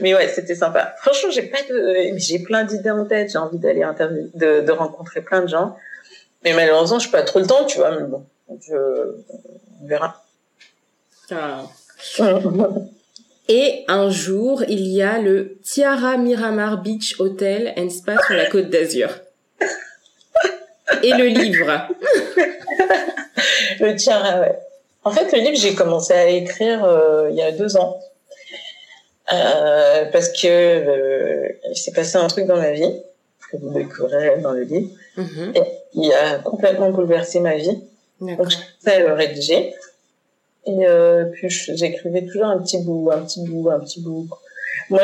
mais 0.00 0.14
ouais, 0.14 0.28
c'était 0.28 0.54
sympa. 0.54 0.94
Franchement, 0.98 1.30
j'ai 1.30 1.42
pas 1.42 1.62
de, 1.68 2.16
j'ai 2.16 2.38
plein 2.38 2.64
d'idées 2.64 2.90
en 2.90 3.04
tête. 3.04 3.30
J'ai 3.32 3.38
envie 3.38 3.58
d'aller 3.58 3.82
interviewer, 3.82 4.30
de, 4.34 4.60
de 4.60 4.72
rencontrer 4.72 5.20
plein 5.20 5.42
de 5.42 5.48
gens. 5.48 5.76
Mais 6.44 6.52
malheureusement, 6.54 6.98
je 6.98 7.06
n'ai 7.06 7.12
pas 7.12 7.22
trop 7.22 7.40
le 7.40 7.46
temps, 7.46 7.64
tu 7.64 7.78
vois. 7.78 7.90
Mais 7.98 8.06
bon, 8.06 8.24
je, 8.60 8.74
on 9.82 9.86
verra. 9.86 10.22
Ah. 11.30 11.62
Et 13.48 13.84
un 13.88 14.10
jour, 14.10 14.62
il 14.68 14.86
y 14.86 15.02
a 15.02 15.18
le 15.18 15.58
Tiara 15.64 16.16
Miramar 16.16 16.82
Beach 16.82 17.16
Hotel 17.18 17.74
and 17.76 17.90
Spa 17.90 18.16
sur 18.24 18.36
la 18.36 18.46
Côte 18.46 18.70
d'Azur. 18.70 19.10
Et 21.02 21.12
le 21.12 21.26
livre. 21.26 21.66
le 23.80 23.96
Tiara, 23.96 24.40
ouais. 24.40 24.58
En 25.02 25.10
fait, 25.10 25.32
le 25.32 25.38
livre, 25.38 25.56
j'ai 25.56 25.74
commencé 25.74 26.12
à 26.12 26.28
écrire 26.28 26.84
euh, 26.84 27.28
il 27.30 27.36
y 27.36 27.42
a 27.42 27.52
deux 27.52 27.76
ans. 27.76 27.98
Euh, 29.32 30.06
parce 30.12 30.28
que 30.30 30.46
euh, 30.46 31.48
il 31.70 31.76
s'est 31.76 31.92
passé 31.92 32.16
un 32.16 32.26
truc 32.26 32.46
dans 32.46 32.56
ma 32.56 32.72
vie 32.72 32.92
que 33.50 33.56
vous 33.56 33.72
découvrirez 33.72 34.40
dans 34.40 34.52
le 34.52 34.62
livre. 34.62 34.90
Mm-hmm. 35.16 35.56
Et 35.56 35.62
il 35.94 36.12
a 36.12 36.38
complètement 36.38 36.90
bouleversé 36.90 37.40
ma 37.40 37.56
vie. 37.56 37.78
Donc, 38.20 38.50
je 38.50 38.90
à 38.90 38.98
le 38.98 39.12
rédiger. 39.12 39.74
Et 40.66 40.86
euh, 40.86 41.24
puis 41.32 41.48
j'écrivais 41.48 42.26
toujours 42.26 42.46
un 42.46 42.58
petit 42.58 42.78
bout, 42.78 43.10
un 43.12 43.20
petit 43.20 43.42
bout, 43.46 43.70
un 43.70 43.80
petit 43.80 44.00
bout. 44.00 44.28
Moi, 44.90 45.02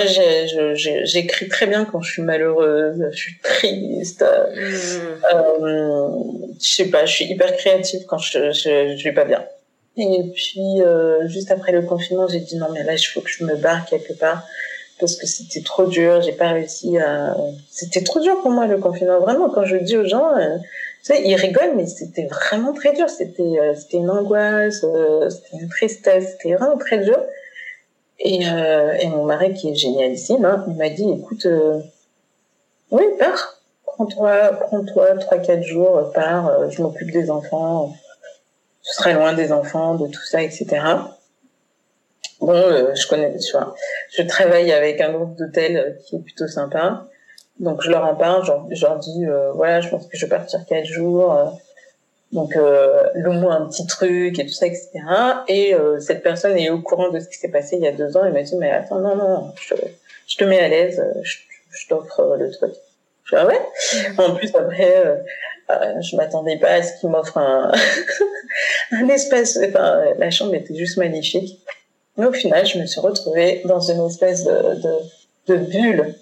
j'écris 1.05 1.49
très 1.49 1.67
bien 1.67 1.85
quand 1.85 2.03
je 2.03 2.13
suis 2.13 2.23
malheureuse, 2.23 3.09
je 3.11 3.17
suis 3.17 3.39
triste. 3.43 4.23
Mmh. 4.23 5.35
Euh, 5.35 6.09
je 6.61 6.75
sais 6.75 6.87
pas, 6.87 7.07
je 7.07 7.13
suis 7.13 7.25
hyper 7.27 7.57
créative 7.57 8.05
quand 8.07 8.19
je, 8.19 8.51
je, 8.51 8.97
je 8.97 9.05
vais 9.05 9.15
pas 9.15 9.25
bien. 9.25 9.45
Et 9.97 10.31
puis, 10.35 10.83
euh, 10.83 11.27
juste 11.27 11.51
après 11.51 11.73
le 11.73 11.83
confinement, 11.83 12.29
j'ai 12.29 12.41
dit 12.41 12.57
non, 12.57 12.67
mais 12.73 12.83
là, 12.83 12.95
il 12.95 12.99
faut 12.99 13.21
que 13.21 13.31
je 13.31 13.45
me 13.45 13.57
barre 13.57 13.87
quelque 13.87 14.13
part 14.13 14.47
parce 15.01 15.17
que 15.17 15.27
c'était 15.27 15.63
trop 15.63 15.87
dur. 15.87 16.21
J'ai 16.23 16.33
pas 16.33 16.51
réussi 16.51 16.99
à. 16.99 17.37
C'était 17.71 18.03
trop 18.03 18.21
dur 18.21 18.41
pour 18.43 18.51
moi 18.51 18.67
le 18.67 18.79
confinement. 18.79 19.21
Vraiment, 19.21 19.49
quand 19.49 19.65
je 19.65 19.77
dis 19.77 19.97
aux 19.97 20.07
gens, 20.07 20.37
euh, 20.37 20.57
tu 21.07 21.15
sais, 21.15 21.23
ils 21.25 21.37
rigolent, 21.37 21.77
mais 21.77 21.87
c'était 21.87 22.27
vraiment 22.27 22.73
très 22.73 22.93
dur. 22.93 23.09
C'était, 23.09 23.43
euh, 23.43 23.75
c'était 23.75 23.99
une 23.99 24.11
angoisse, 24.11 24.85
euh, 24.85 25.31
c'était 25.31 25.63
une 25.63 25.69
tristesse, 25.69 26.33
c'était 26.33 26.55
vraiment 26.55 26.77
très 26.77 26.99
dur. 26.99 27.19
Et, 28.19 28.49
euh, 28.49 28.93
et 28.95 29.09
mon 29.09 29.25
mari, 29.25 29.53
qui 29.55 29.71
est 29.71 29.75
génialissime, 29.75 30.45
hein, 30.45 30.65
il 30.69 30.75
m'a 30.75 30.89
dit, 30.89 31.09
écoute, 31.09 31.47
oui, 32.91 33.05
pars, 33.19 33.61
prends-toi, 33.85 34.53
prends-toi 34.63 35.17
trois, 35.19 35.39
quatre 35.39 35.63
jours, 35.63 36.11
pars, 36.13 36.71
je 36.71 36.83
m'occupe 36.83 37.13
des 37.13 37.31
enfants, 37.31 37.95
je 38.87 38.93
serai 38.93 39.15
loin 39.15 39.33
des 39.33 39.53
enfants, 39.53 39.95
de 39.97 40.07
tout 40.07 40.25
ça, 40.25 40.43
etc. 40.43 40.67
Bon, 42.41 42.95
je 42.95 43.09
connais, 43.09 43.37
tu 43.39 43.53
vois, 43.53 43.75
je 44.11 44.23
travaille 44.23 44.71
avec 44.71 45.01
un 45.01 45.13
groupe 45.13 45.37
d'hôtels 45.37 45.99
qui 46.05 46.17
est 46.17 46.21
plutôt 46.21 46.47
sympa. 46.47 47.09
Donc 47.59 47.83
je 47.83 47.91
leur 47.91 48.05
en 48.05 48.15
parle, 48.15 48.45
je 48.71 48.85
leur 48.85 48.99
dis 48.99 49.25
euh, 49.25 49.53
voilà, 49.53 49.81
je 49.81 49.89
pense 49.89 50.07
que 50.07 50.17
je 50.17 50.27
vais 50.27 50.31
partir 50.31 50.65
quatre 50.67 50.85
jours. 50.85 51.33
Euh, 51.33 51.45
donc 52.33 52.55
euh, 52.57 53.05
le 53.15 53.31
moins 53.31 53.63
un 53.63 53.67
petit 53.67 53.87
truc 53.87 54.39
et 54.39 54.45
tout 54.45 54.53
ça, 54.53 54.67
etc. 54.67 54.91
Et 55.49 55.75
euh, 55.75 55.99
cette 56.01 56.23
personne 56.23 56.59
est 56.59 56.71
au 56.71 56.81
courant 56.81 57.11
de 57.11 57.21
ce 57.21 57.29
qui 57.29 57.39
s'est 57.39 57.51
passé 57.51 57.77
il 57.77 57.83
y 57.83 57.89
a 57.89 57.93
deux 57.93 58.17
ans. 58.17 58.25
Elle 58.25 58.35
m'a 58.35 58.43
dit 58.43 58.57
mais 58.57 58.71
attends 58.71 58.99
non 58.99 59.17
non, 59.17 59.53
je, 59.59 59.75
je 60.27 60.37
te 60.37 60.45
mets 60.45 60.59
à 60.59 60.69
l'aise, 60.69 61.03
je, 61.23 61.37
je 61.71 61.89
t'offre 61.89 62.37
le 62.39 62.51
truc. 62.51 62.73
Je 63.25 63.37
dis 63.37 63.43
ah 63.43 63.47
ouais? 63.47 63.61
En 64.19 64.35
plus 64.35 64.55
après, 64.55 65.25
euh, 65.71 66.01
je 66.01 66.17
m'attendais 66.17 66.59
pas 66.59 66.71
à 66.71 66.83
ce 66.83 67.01
qu'il 67.01 67.09
m'offre 67.11 67.39
un, 67.39 67.73
un 68.93 69.09
espace. 69.09 69.59
Enfin 69.69 70.05
la 70.19 70.31
chambre 70.31 70.55
était 70.55 70.75
juste 70.75 70.97
magnifique. 70.97 71.61
Mais 72.17 72.27
au 72.27 72.33
final, 72.33 72.65
je 72.67 72.79
me 72.79 72.87
suis 72.87 73.01
retrouvée 73.01 73.63
dans 73.67 73.81
une 73.81 74.07
espèce 74.07 74.45
de, 74.45 74.53
de, 74.53 74.95
de 75.49 75.57
bulle 75.57 76.15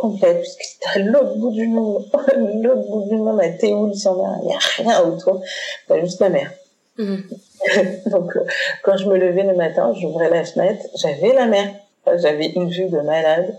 complète, 0.00 0.40
puisque 0.40 0.62
c'était 0.62 1.00
à 1.00 1.02
l'autre 1.02 1.36
bout 1.36 1.50
du 1.50 1.66
monde, 1.68 2.04
l'autre 2.62 2.88
bout 2.88 3.08
du 3.08 3.16
monde, 3.16 3.40
à 3.40 3.50
Théoul, 3.50 3.94
sur 3.94 4.16
mer, 4.16 4.38
il 4.42 4.46
n'y 4.46 4.54
a 4.54 4.58
rien 4.58 5.02
autour, 5.02 5.42
t'as 5.86 6.00
juste 6.00 6.20
la 6.20 6.30
mer. 6.30 6.52
Mhm. 6.96 7.24
Donc, 8.06 8.36
euh, 8.36 8.44
quand 8.82 8.96
je 8.96 9.06
me 9.08 9.16
levais 9.16 9.42
le 9.42 9.54
matin, 9.54 9.92
j'ouvrais 10.00 10.30
la 10.30 10.44
fenêtre, 10.44 10.84
j'avais 10.96 11.32
la 11.34 11.46
mer, 11.46 11.74
j'avais 12.16 12.46
une 12.46 12.70
vue 12.70 12.88
de 12.88 13.00
malade, 13.00 13.54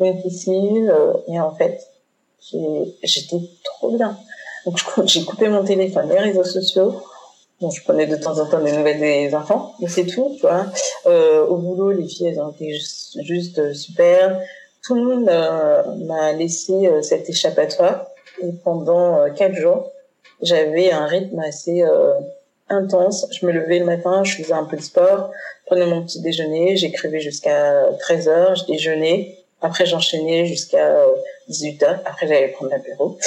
une 0.00 0.20
piscine, 0.20 0.90
euh, 0.90 1.12
et 1.28 1.38
en 1.38 1.54
fait, 1.54 1.80
j'étais 3.02 3.40
trop 3.64 3.96
bien. 3.96 4.18
Donc, 4.66 4.78
j'ai 5.06 5.24
coupé 5.24 5.48
mon 5.48 5.64
téléphone, 5.64 6.08
les 6.08 6.18
réseaux 6.18 6.44
sociaux, 6.44 7.02
Bon, 7.60 7.70
je 7.70 7.82
prenais 7.84 8.08
de 8.08 8.16
temps 8.16 8.36
en 8.40 8.46
temps 8.46 8.60
des 8.60 8.72
nouvelles 8.72 8.98
des 8.98 9.32
enfants, 9.32 9.74
mais 9.78 9.86
c'est 9.86 10.06
tout, 10.06 10.32
tu 10.34 10.40
vois. 10.40 10.66
Euh, 11.06 11.46
au 11.46 11.56
boulot, 11.56 11.92
les 11.92 12.08
filles, 12.08 12.26
elles 12.26 12.40
ont 12.40 12.50
été 12.50 12.72
juste, 12.72 13.22
juste 13.22 13.72
super 13.74 14.40
tout 14.84 14.94
le 14.94 15.02
monde 15.02 15.28
euh, 15.28 15.82
m'a 16.06 16.32
laissé 16.32 16.86
euh, 16.86 17.02
cet 17.02 17.28
échappatoire. 17.28 18.06
Et 18.42 18.52
pendant 18.62 19.18
euh, 19.18 19.30
quatre 19.30 19.54
jours, 19.54 19.90
j'avais 20.42 20.92
un 20.92 21.06
rythme 21.06 21.38
assez 21.40 21.82
intense. 22.68 23.26
Je 23.30 23.46
me 23.46 23.52
levais 23.52 23.78
le 23.78 23.86
matin, 23.86 24.24
je 24.24 24.36
faisais 24.36 24.52
un 24.52 24.64
peu 24.64 24.76
de 24.76 24.82
sport, 24.82 25.30
prenais 25.66 25.86
mon 25.86 26.02
petit 26.02 26.20
déjeuner, 26.20 26.76
j'écrivais 26.76 27.20
jusqu'à 27.20 27.86
13 28.00 28.28
heures, 28.28 28.54
je 28.56 28.66
déjeunais. 28.66 29.38
Après, 29.64 29.86
j'enchaînais 29.86 30.46
jusqu'à 30.46 30.94
18 31.48 31.82
heures. 31.82 32.00
Après, 32.04 32.28
j'allais 32.28 32.48
prendre 32.48 32.70
l'apéro. 32.70 33.18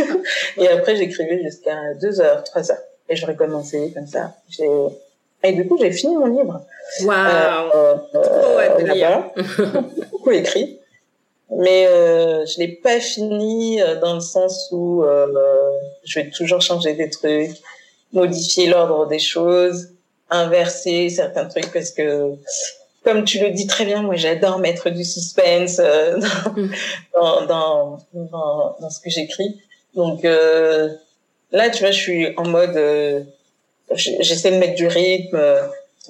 et 0.56 0.68
après, 0.68 0.96
j'écrivais 0.96 1.42
jusqu'à 1.42 1.94
2 2.00 2.20
heures, 2.20 2.44
3 2.44 2.72
heures. 2.72 2.78
Et 3.08 3.16
je 3.16 3.26
recommençais 3.26 3.90
comme 3.92 4.06
ça. 4.06 4.34
Et 5.42 5.52
du 5.52 5.66
coup, 5.66 5.76
j'ai 5.78 5.92
fini 5.92 6.16
mon 6.16 6.26
livre. 6.26 6.64
Waouh! 7.02 7.70
Euh, 7.74 7.96
euh, 8.14 9.20
beaucoup 10.10 10.30
écrit 10.30 10.80
mais 11.50 11.86
euh, 11.86 12.46
je 12.46 12.58
l'ai 12.58 12.68
pas 12.68 13.00
fini 13.00 13.82
euh, 13.82 13.98
dans 14.00 14.14
le 14.14 14.20
sens 14.20 14.68
où 14.70 15.02
euh, 15.02 15.26
je 16.04 16.20
vais 16.20 16.30
toujours 16.30 16.60
changer 16.60 16.94
des 16.94 17.10
trucs, 17.10 17.56
modifier 18.12 18.68
l'ordre 18.68 19.06
des 19.06 19.18
choses, 19.18 19.88
inverser 20.30 21.08
certains 21.08 21.46
trucs 21.46 21.72
parce 21.72 21.90
que 21.90 22.34
comme 23.04 23.24
tu 23.24 23.38
le 23.38 23.50
dis 23.50 23.66
très 23.66 23.84
bien, 23.84 24.02
moi 24.02 24.16
j'adore 24.16 24.58
mettre 24.58 24.90
du 24.90 25.04
suspense 25.04 25.78
euh, 25.78 26.18
dans, 27.14 27.46
dans, 27.46 27.98
dans, 28.12 28.76
dans, 28.80 28.90
ce 28.90 29.00
que 29.00 29.10
j'écris. 29.10 29.60
Donc 29.94 30.24
euh, 30.24 30.88
là, 31.52 31.70
tu 31.70 31.80
vois, 31.80 31.90
je 31.90 32.00
suis 32.00 32.28
en 32.36 32.46
mode, 32.46 33.26
j'essaie 33.94 34.52
de 34.52 34.58
mettre 34.58 34.74
du 34.74 34.86
rythme 34.86 35.38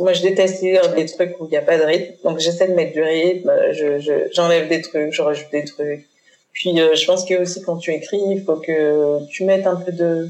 moi, 0.00 0.14
je 0.14 0.22
déteste 0.22 0.62
lire 0.62 0.94
des 0.94 1.04
trucs 1.06 1.38
où 1.40 1.46
il 1.46 1.50
n'y 1.50 1.56
a 1.56 1.62
pas 1.62 1.76
de 1.76 1.82
rythme. 1.82 2.14
Donc, 2.24 2.38
j'essaie 2.38 2.68
de 2.68 2.74
mettre 2.74 2.92
du 2.92 3.02
rythme. 3.02 3.52
Je, 3.72 4.28
j'enlève 4.32 4.68
des 4.68 4.80
trucs, 4.80 5.12
je 5.12 5.20
rajoute 5.20 5.50
des 5.52 5.64
trucs. 5.64 6.06
Puis, 6.52 6.80
euh, 6.80 6.94
je 6.94 7.04
pense 7.04 7.24
que 7.24 7.34
aussi 7.40 7.62
quand 7.62 7.76
tu 7.76 7.92
écris, 7.92 8.20
il 8.30 8.42
faut 8.42 8.56
que 8.56 9.24
tu 9.28 9.44
mettes 9.44 9.66
un 9.66 9.76
peu 9.76 9.92
de, 9.92 10.28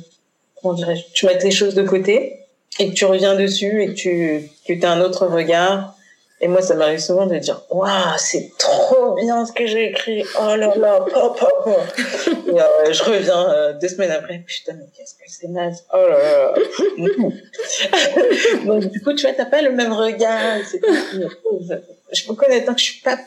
comment 0.61 0.74
dirais-je, 0.74 1.03
tu 1.15 1.27
mettes 1.27 1.45
les 1.45 1.51
choses 1.51 1.74
de 1.74 1.82
côté 1.82 2.41
et 2.78 2.89
que 2.91 2.95
tu 2.95 3.05
reviens 3.05 3.37
dessus 3.37 3.82
et 3.82 3.87
que 3.89 3.93
tu, 3.93 4.51
que 4.66 4.85
as 4.85 4.91
un 4.91 5.01
autre 5.01 5.27
regard 5.27 5.97
et 6.43 6.49
moi, 6.49 6.62
ça 6.62 6.75
m'arrive 6.75 7.01
souvent 7.01 7.27
de 7.27 7.37
dire, 7.37 7.61
waouh, 7.69 8.17
c'est 8.17 8.51
trop 8.57 9.15
bien 9.17 9.45
ce 9.45 9.53
que 9.53 9.67
j'ai 9.67 9.91
écrit. 9.91 10.25
Oh 10.41 10.57
là 10.57 10.75
là, 10.75 11.05
papa. 11.12 11.49
Et 12.47 12.59
euh, 12.59 12.93
je 12.93 13.03
reviens 13.03 13.51
euh, 13.51 13.73
deux 13.75 13.89
semaines 13.89 14.11
après, 14.11 14.39
putain, 14.39 14.73
mais 14.73 14.87
qu'est-ce 14.97 15.15
que 15.17 15.25
c'est 15.29 15.49
naze. 15.49 15.85
Oh 15.93 15.99
là 15.99 16.19
là. 16.19 16.55
Donc, 18.65 18.87
du 18.87 19.03
coup, 19.03 19.12
tu 19.12 19.27
vois, 19.27 19.35
t'as 19.37 19.45
pas 19.45 19.61
le 19.61 19.73
même 19.73 19.93
regard. 19.93 20.61
Je 22.12 22.27
peux 22.27 22.35
connaître 22.35 22.67
tant 22.67 22.75
que 22.75 22.81
je 22.81 22.85
suis 22.85 23.03
pas, 23.03 23.19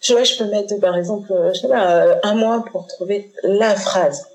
tu 0.00 0.12
vois, 0.12 0.24
je 0.24 0.36
peux 0.38 0.46
mettre, 0.46 0.76
par 0.80 0.96
exemple, 0.96 1.32
euh, 1.32 1.52
je 1.54 1.60
sais 1.60 1.68
pas, 1.68 2.18
un 2.24 2.34
mois 2.34 2.64
pour 2.72 2.88
trouver 2.88 3.30
la 3.44 3.76
phrase. 3.76 4.26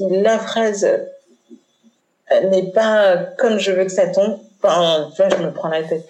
La 0.00 0.38
phrase 0.38 0.88
n'est 2.30 2.70
pas 2.70 3.18
comme 3.36 3.58
je 3.58 3.70
veux 3.70 3.84
que 3.84 3.92
ça 3.92 4.06
tombe. 4.06 4.38
Enfin, 4.62 5.10
tu 5.14 5.22
vois, 5.22 5.28
je 5.28 5.42
me 5.42 5.52
prends 5.52 5.68
la 5.68 5.82
tête. 5.82 6.08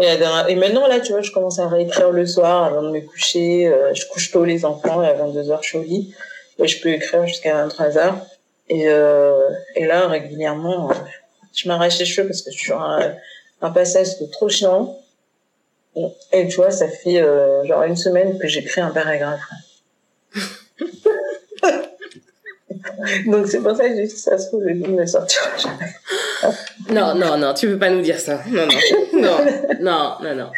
Et, 0.00 0.54
maintenant, 0.56 0.86
là, 0.86 1.00
tu 1.00 1.12
vois, 1.12 1.20
je 1.20 1.30
commence 1.30 1.58
à 1.58 1.68
réécrire 1.68 2.10
le 2.10 2.24
soir 2.26 2.64
avant 2.64 2.82
de 2.82 2.90
me 2.90 3.00
coucher. 3.00 3.66
Euh, 3.66 3.92
je 3.94 4.06
couche 4.06 4.30
tôt 4.30 4.44
les 4.44 4.64
enfants 4.64 5.02
et 5.02 5.08
à 5.08 5.14
22h, 5.14 5.58
je 5.62 5.68
suis. 5.68 6.14
Et 6.58 6.66
je 6.66 6.80
peux 6.80 6.88
écrire 6.88 7.26
jusqu'à 7.26 7.66
23h. 7.66 8.14
Et, 8.70 8.88
euh, 8.88 9.50
et 9.74 9.84
là, 9.86 10.06
régulièrement, 10.06 10.90
euh, 10.90 10.94
je 11.54 11.68
m'arrache 11.68 11.98
les 11.98 12.04
cheveux 12.06 12.28
parce 12.28 12.42
que 12.42 12.50
je 12.50 12.56
suis 12.56 12.72
un, 12.72 13.14
un 13.60 13.70
passage 13.70 14.18
de 14.20 14.26
trop 14.26 14.48
chiant. 14.48 14.96
Et, 16.32 16.46
tu 16.48 16.56
vois, 16.56 16.70
ça 16.70 16.88
fait 16.88 17.20
euh, 17.20 17.64
genre 17.64 17.82
une 17.82 17.96
semaine 17.96 18.38
que 18.38 18.46
j'écris 18.46 18.80
un 18.80 18.90
paragraphe. 18.90 19.40
Donc 23.26 23.48
c'est 23.48 23.60
pour 23.60 23.76
ça 23.76 23.88
que 23.88 23.96
j'ai 23.96 24.06
dit 24.06 24.16
ça 24.16 24.38
se 24.38 24.48
trouve, 24.48 24.64
livre 24.64 24.92
ne 24.92 25.04
sortira 25.04 25.48
jamais. 25.56 25.92
non, 26.90 27.14
non, 27.14 27.36
non, 27.36 27.52
tu 27.54 27.66
peux 27.66 27.78
pas 27.78 27.90
nous 27.90 28.02
dire 28.02 28.20
ça. 28.20 28.40
Non, 28.46 28.66
non, 28.66 28.78
non, 29.20 29.38
non, 29.80 30.16
non, 30.22 30.34
non. 30.34 30.50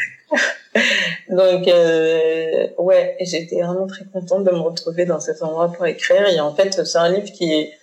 Donc, 1.28 1.68
euh, 1.68 2.68
ouais, 2.78 3.16
j'étais 3.20 3.60
vraiment 3.60 3.86
très 3.86 4.04
contente 4.06 4.44
de 4.44 4.50
me 4.50 4.60
retrouver 4.60 5.04
dans 5.04 5.20
cet 5.20 5.42
endroit 5.42 5.70
pour 5.72 5.86
écrire. 5.86 6.26
Et 6.28 6.40
en 6.40 6.54
fait, 6.54 6.72
c'est 6.84 6.98
un 6.98 7.10
livre 7.10 7.30
qui 7.32 7.52
est, 7.52 7.78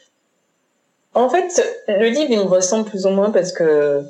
En 1.13 1.29
fait, 1.29 1.61
le 1.87 2.09
livre, 2.09 2.31
il 2.31 2.39
me 2.39 2.43
ressemble 2.43 2.89
plus 2.89 3.05
ou 3.05 3.09
moins 3.09 3.31
parce 3.31 3.51
que 3.51 4.03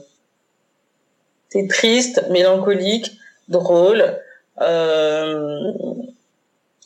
c'est 1.50 1.68
triste, 1.68 2.24
mélancolique, 2.30 3.18
drôle, 3.48 4.04
euh, 4.62 5.74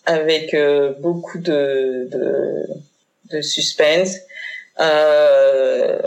avec 0.05 0.53
euh, 0.53 0.93
beaucoup 0.99 1.39
de, 1.39 2.07
de, 2.10 2.68
de 3.31 3.41
suspense. 3.41 4.18
Euh, 4.80 5.99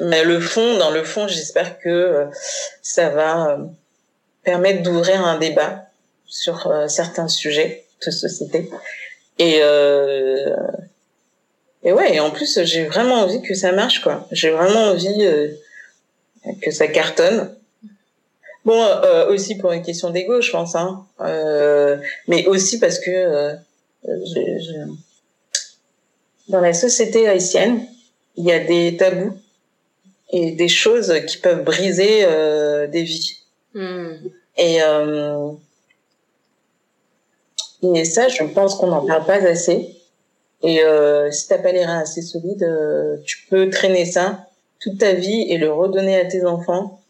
mais 0.00 0.24
le 0.24 0.40
fond, 0.40 0.78
dans 0.78 0.90
le 0.90 1.04
fond, 1.04 1.28
j'espère 1.28 1.78
que 1.78 1.88
euh, 1.88 2.26
ça 2.82 3.10
va 3.10 3.58
permettre 4.42 4.82
d'ouvrir 4.82 5.24
un 5.24 5.38
débat 5.38 5.86
sur 6.26 6.72
certains 6.88 7.28
sujets 7.28 7.84
de 8.04 8.10
société. 8.10 8.70
Et 9.38 9.60
et 11.82 11.92
ouais, 11.92 12.14
et 12.14 12.20
en 12.20 12.30
plus, 12.30 12.62
j'ai 12.64 12.84
vraiment 12.84 13.22
envie 13.22 13.40
que 13.42 13.54
ça 13.54 13.72
marche, 13.72 14.02
quoi. 14.02 14.26
J'ai 14.32 14.50
vraiment 14.50 14.90
envie 14.90 15.26
que 16.62 16.70
ça 16.70 16.86
cartonne. 16.88 17.54
Bon, 18.64 18.82
euh, 18.82 19.28
aussi 19.28 19.56
pour 19.56 19.72
une 19.72 19.82
question 19.82 20.10
d'ego, 20.10 20.40
je 20.40 20.50
pense, 20.50 20.74
hein. 20.74 21.06
Euh, 21.20 21.96
mais 22.28 22.46
aussi 22.46 22.78
parce 22.78 22.98
que 22.98 23.10
euh, 23.10 23.54
je, 24.04 24.86
dans 26.48 26.60
la 26.60 26.74
société 26.74 27.26
haïtienne, 27.26 27.86
il 28.36 28.44
y 28.44 28.52
a 28.52 28.58
des 28.58 28.96
tabous 28.98 29.32
et 30.32 30.52
des 30.52 30.68
choses 30.68 31.12
qui 31.26 31.38
peuvent 31.38 31.64
briser 31.64 32.24
euh, 32.24 32.86
des 32.86 33.02
vies. 33.02 33.38
Hmm. 33.74 34.12
Et, 34.56 34.82
euh, 34.82 35.50
et 37.82 38.04
ça, 38.04 38.28
je 38.28 38.44
pense 38.44 38.74
qu'on 38.76 38.88
n'en 38.88 39.06
parle 39.06 39.24
pas 39.24 39.44
assez. 39.46 39.96
Et 40.62 40.82
euh, 40.82 41.30
si 41.30 41.48
t'as 41.48 41.58
pas 41.58 41.72
les 41.72 41.84
reins 41.84 42.00
assez 42.00 42.22
solides, 42.22 42.68
tu 43.24 43.46
peux 43.48 43.70
traîner 43.70 44.04
ça 44.04 44.46
toute 44.78 44.98
ta 44.98 45.12
vie 45.12 45.46
et 45.48 45.58
le 45.58 45.72
redonner 45.72 46.18
à 46.18 46.24
tes 46.24 46.44
enfants 46.44 47.00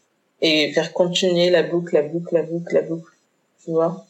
et 0.41 0.71
faire 0.73 0.93
continuer 0.93 1.49
la 1.49 1.63
boucle, 1.63 1.93
la 1.93 2.01
boucle, 2.01 2.33
la 2.33 2.43
boucle, 2.43 2.73
la 2.73 2.81
boucle, 2.81 3.11
tu 3.63 3.71
vois? 3.71 4.05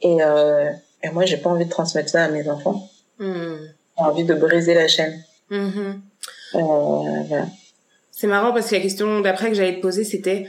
Et, 0.00 0.18
euh, 0.20 0.70
et 1.02 1.10
moi, 1.10 1.24
j'ai 1.24 1.36
pas 1.36 1.50
envie 1.50 1.64
de 1.64 1.70
transmettre 1.70 2.10
ça 2.10 2.24
à 2.24 2.28
mes 2.28 2.48
enfants. 2.48 2.88
Hmm. 3.18 3.56
J'ai 3.96 4.04
envie 4.04 4.24
de 4.24 4.34
briser 4.34 4.74
la 4.74 4.88
chaîne. 4.88 5.22
Mm-hmm. 5.50 6.00
Euh, 6.56 7.22
voilà. 7.28 7.46
C'est 8.16 8.28
marrant 8.28 8.52
parce 8.52 8.70
que 8.70 8.76
la 8.76 8.80
question 8.80 9.20
d'après 9.20 9.48
que 9.48 9.54
j'allais 9.54 9.76
te 9.76 9.80
poser, 9.80 10.04
c'était 10.04 10.46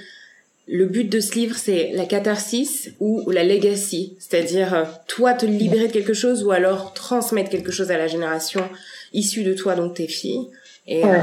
le 0.67 0.85
but 0.85 1.05
de 1.05 1.19
ce 1.19 1.33
livre, 1.33 1.57
c'est 1.57 1.91
la 1.93 2.05
catharsis 2.05 2.91
ou 2.99 3.29
la 3.31 3.43
legacy, 3.43 4.15
c'est-à-dire 4.19 4.73
euh, 4.73 4.83
toi 5.07 5.33
te 5.33 5.45
libérer 5.45 5.87
de 5.87 5.91
quelque 5.91 6.13
chose 6.13 6.43
ou 6.43 6.51
alors 6.51 6.93
transmettre 6.93 7.49
quelque 7.49 7.71
chose 7.71 7.91
à 7.91 7.97
la 7.97 8.07
génération 8.07 8.61
issue 9.13 9.43
de 9.43 9.53
toi, 9.53 9.75
donc 9.75 9.95
tes 9.95 10.07
filles? 10.07 10.47
Et 10.87 11.03
euh, 11.03 11.21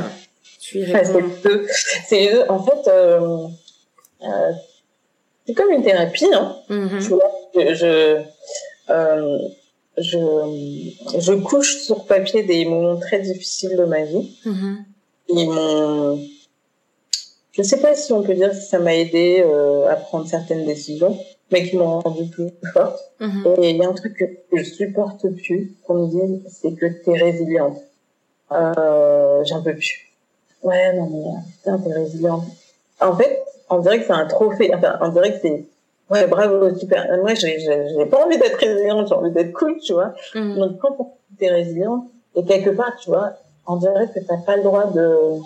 tu 0.61 0.79
y 0.79 0.85
réponds. 0.85 1.31
c'est 2.09 2.49
en 2.49 2.63
fait. 2.65 2.89
Euh, 2.89 3.47
euh, 4.23 4.53
c'est 5.47 5.55
comme 5.55 5.71
une 5.73 5.83
thérapie, 5.83 6.33
hein. 6.33 6.57
Mm-hmm. 6.71 7.75
je, 7.75 8.23
euh, 8.91 9.39
je, 9.99 11.19
je 11.19 11.33
couche 11.33 11.79
sur 11.79 12.05
papier 12.05 12.45
des 12.45 12.65
moments 12.65 12.99
très 12.99 13.21
difficiles 13.21 13.77
de 13.77 13.85
ma 13.85 14.05
vie. 14.05 14.37
Mm-hmm. 14.47 14.77
Ils 15.29 15.49
m'ont, 15.49 16.19
je 17.53 17.63
sais 17.63 17.81
pas 17.81 17.95
si 17.95 18.13
on 18.13 18.23
peut 18.23 18.35
dire 18.35 18.51
que 18.51 18.57
ça 18.57 18.79
m'a 18.79 18.95
aidé 18.95 19.43
euh, 19.45 19.91
à 19.91 19.97
prendre 19.97 20.27
certaines 20.27 20.65
décisions, 20.65 21.17
mais 21.51 21.69
qui 21.69 21.77
m'ont 21.77 22.01
rendu 22.01 22.29
plus 22.31 22.51
forte. 22.73 22.99
Mm-hmm. 23.21 23.61
Et 23.61 23.71
il 23.71 23.77
y 23.77 23.85
a 23.85 23.89
un 23.89 23.93
truc 23.93 24.17
que 24.17 24.57
je 24.57 24.65
supporte 24.65 25.27
plus 25.37 25.75
qu'on 25.87 26.07
me 26.07 26.09
dise, 26.09 26.43
c'est 26.49 26.75
que 26.75 26.87
t'es 27.05 27.13
résiliente. 27.13 27.79
Euh, 28.51 29.45
j'en 29.45 29.63
peux 29.63 29.75
plus. 29.75 30.09
Ouais, 30.63 30.95
non, 30.95 31.09
mais 31.11 31.41
putain, 31.57 31.79
t'es 31.79 31.93
résiliente. 31.93 32.45
En 33.01 33.17
fait, 33.17 33.43
on 33.69 33.79
dirait 33.79 34.01
que 34.01 34.07
c'est 34.07 34.13
un 34.13 34.27
trophée. 34.27 34.73
Enfin, 34.75 34.99
on 35.01 35.09
dirait 35.09 35.33
que 35.33 35.41
c'est 35.41 35.67
ouais, 36.11 36.27
bravo, 36.27 36.75
super. 36.79 37.07
Moi, 37.21 37.35
j'ai, 37.35 37.59
j'ai 37.59 38.07
pas 38.07 38.25
envie 38.25 38.39
d'être 38.39 38.57
résiliente, 38.57 39.09
j'ai 39.09 39.15
envie 39.15 39.31
d'être 39.31 39.53
cool, 39.53 39.79
tu 39.79 39.93
vois. 39.93 40.15
Mm. 40.35 40.59
Donc, 40.59 40.79
quand 40.79 41.17
tu 41.39 41.45
es 41.45 41.51
résiliente, 41.51 42.05
et 42.35 42.45
quelque 42.45 42.71
part, 42.71 42.97
tu 43.01 43.11
vois, 43.11 43.35
on 43.67 43.77
dirait 43.77 44.09
que 44.13 44.21
t'as 44.21 44.39
pas 44.39 44.57
le 44.57 44.63
droit 44.63 44.87
de, 44.87 45.39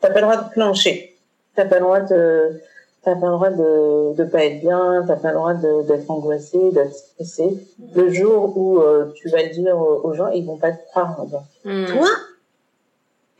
t'as 0.00 0.10
pas 0.10 0.20
le 0.20 0.26
droit 0.26 0.36
de 0.36 0.50
plancher. 0.50 1.16
T'as 1.54 1.66
pas 1.66 1.76
le 1.76 1.82
droit 1.82 2.00
de, 2.00 2.60
t'as 3.02 3.14
pas 3.14 3.26
le 3.26 3.32
droit 3.32 3.50
de, 3.50 4.14
de 4.14 4.24
pas 4.24 4.44
être 4.44 4.60
bien, 4.60 5.04
t'as 5.06 5.16
pas 5.16 5.28
le 5.28 5.34
droit 5.34 5.54
d'être 5.54 6.10
angoissé, 6.10 6.70
d'être 6.72 6.94
stressé. 6.94 7.58
Le 7.94 8.10
jour 8.10 8.56
où 8.56 8.78
euh, 8.78 9.12
tu 9.14 9.28
vas 9.28 9.42
le 9.42 9.50
dire 9.50 9.76
aux 9.78 10.14
gens, 10.14 10.28
ils 10.28 10.44
vont 10.44 10.56
pas 10.56 10.72
te 10.72 10.84
croire. 10.86 11.24
Mm. 11.64 11.86
Toi, 11.86 12.08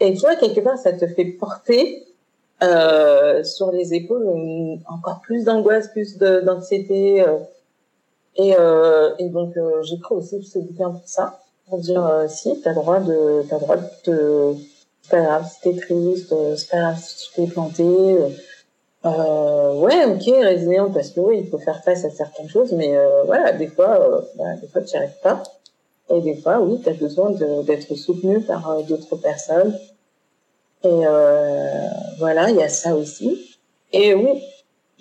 et 0.01 0.15
toi, 0.17 0.35
quelque 0.37 0.61
part, 0.61 0.79
ça 0.79 0.93
te 0.93 1.07
fait 1.07 1.25
porter 1.25 2.07
euh, 2.63 3.43
sur 3.45 3.73
les 3.73 3.95
épaules 3.95 4.27
encore 4.89 5.21
plus 5.21 5.45
d'angoisse, 5.45 5.89
plus 5.89 6.19
d'anxiété. 6.19 7.23
Euh, 7.23 7.39
et, 8.37 8.55
euh, 8.59 9.15
et 9.19 9.29
donc 9.29 9.57
euh, 9.57 9.83
j'ai 9.83 9.99
cru 9.99 10.17
aussi 10.17 10.43
ce 10.43 10.59
bouquin 10.59 10.91
pour 10.91 11.07
ça, 11.07 11.42
pour 11.69 11.79
dire 11.79 12.25
si 12.29 12.61
t'as 12.61 12.71
le 12.71 12.77
droit 12.77 13.01
de, 13.01 13.45
t'as 13.49 13.57
le 13.57 13.61
droit 13.61 13.77
de 13.77 13.89
te, 14.03 14.55
c'est 15.03 15.11
pas 15.11 15.23
grave 15.23 15.49
si 15.51 15.61
t'es 15.61 15.81
triste, 15.81 16.35
c'est 16.57 16.71
pas 16.71 16.79
grave 16.79 16.99
si 17.03 17.17
tu 17.17 17.35
t'es 17.35 17.47
planté. 17.47 18.19
Euh, 19.05 19.75
ouais, 19.75 20.05
ok, 20.05 20.23
résilient 20.43 20.91
parce 20.93 21.11
que 21.11 21.21
oui, 21.21 21.41
il 21.41 21.51
faut 21.51 21.59
faire 21.59 21.83
face 21.83 22.05
à 22.05 22.11
certaines 22.11 22.49
choses, 22.49 22.73
mais 22.73 22.97
euh, 22.97 23.25
voilà, 23.25 23.53
des 23.53 23.67
fois, 23.67 24.25
bah, 24.37 24.55
des 24.61 24.69
fois 24.69 24.83
tu 24.83 24.97
n'y 24.97 25.03
arrives 25.03 25.21
pas, 25.23 25.43
et 26.09 26.21
des 26.21 26.37
fois, 26.37 26.61
oui, 26.61 26.81
tu 26.83 26.89
as 26.89 26.95
besoin 26.95 27.31
d'être 27.31 27.95
soutenu 27.97 28.41
par 28.43 28.83
d'autres 28.85 29.17
personnes, 29.17 29.77
et 30.85 30.89
euh, 30.89 31.89
voilà, 32.19 32.51
il 32.51 32.57
y 32.57 32.63
a 32.63 32.69
ça 32.69 32.97
aussi. 32.97 33.39
Et 33.93 34.15
oui, 34.15 34.43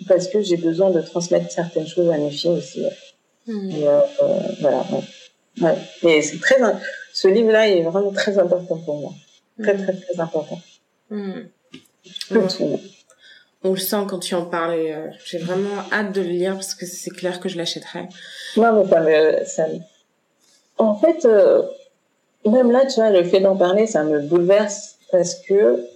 parce 0.06 0.28
que 0.28 0.40
j'ai 0.40 0.56
besoin 0.56 0.90
de 0.90 1.00
transmettre 1.00 1.50
certaines 1.50 1.86
choses 1.86 2.08
à 2.10 2.18
mes 2.18 2.30
filles 2.30 2.58
aussi. 2.58 2.84
Hmm. 3.46 3.70
Et, 3.70 3.88
euh, 3.88 4.00
euh, 4.22 4.38
voilà. 4.60 4.78
Ouais. 4.92 5.00
Et 6.02 6.22
c'est 6.22 6.38
très, 6.38 6.56
ce 7.12 7.28
livre-là 7.28 7.68
est 7.68 7.82
vraiment 7.82 8.12
très 8.12 8.38
important 8.38 8.76
pour 8.78 9.00
moi. 9.00 9.12
Très, 9.62 9.76
très, 9.76 9.94
très 9.94 10.20
important. 10.20 10.60
Hmm. 11.10 11.42
On 13.64 13.72
le 13.72 13.78
sent 13.78 14.04
quand 14.08 14.18
tu 14.18 14.34
en 14.34 14.46
parles 14.46 14.74
et 14.74 14.92
euh, 14.92 15.06
j'ai 15.24 15.38
vraiment 15.38 15.84
hâte 15.92 16.12
de 16.12 16.20
le 16.20 16.30
lire 16.30 16.54
parce 16.54 16.74
que 16.74 16.84
c'est 16.84 17.10
clair 17.10 17.38
que 17.38 17.48
je 17.48 17.56
l'achèterai. 17.56 18.08
Non, 18.56 18.72
mais 18.72 18.88
ça 18.88 19.00
me, 19.00 19.44
ça 19.44 19.66
En 20.78 20.96
fait, 20.96 21.24
euh, 21.24 21.62
même 22.44 22.72
là, 22.72 22.86
tu 22.86 22.94
vois, 22.96 23.10
le 23.10 23.22
fait 23.22 23.40
d'en 23.40 23.56
parler, 23.56 23.86
ça 23.86 24.02
me 24.02 24.20
bouleverse 24.20 24.96
parce 25.12 25.34
que 25.34 25.86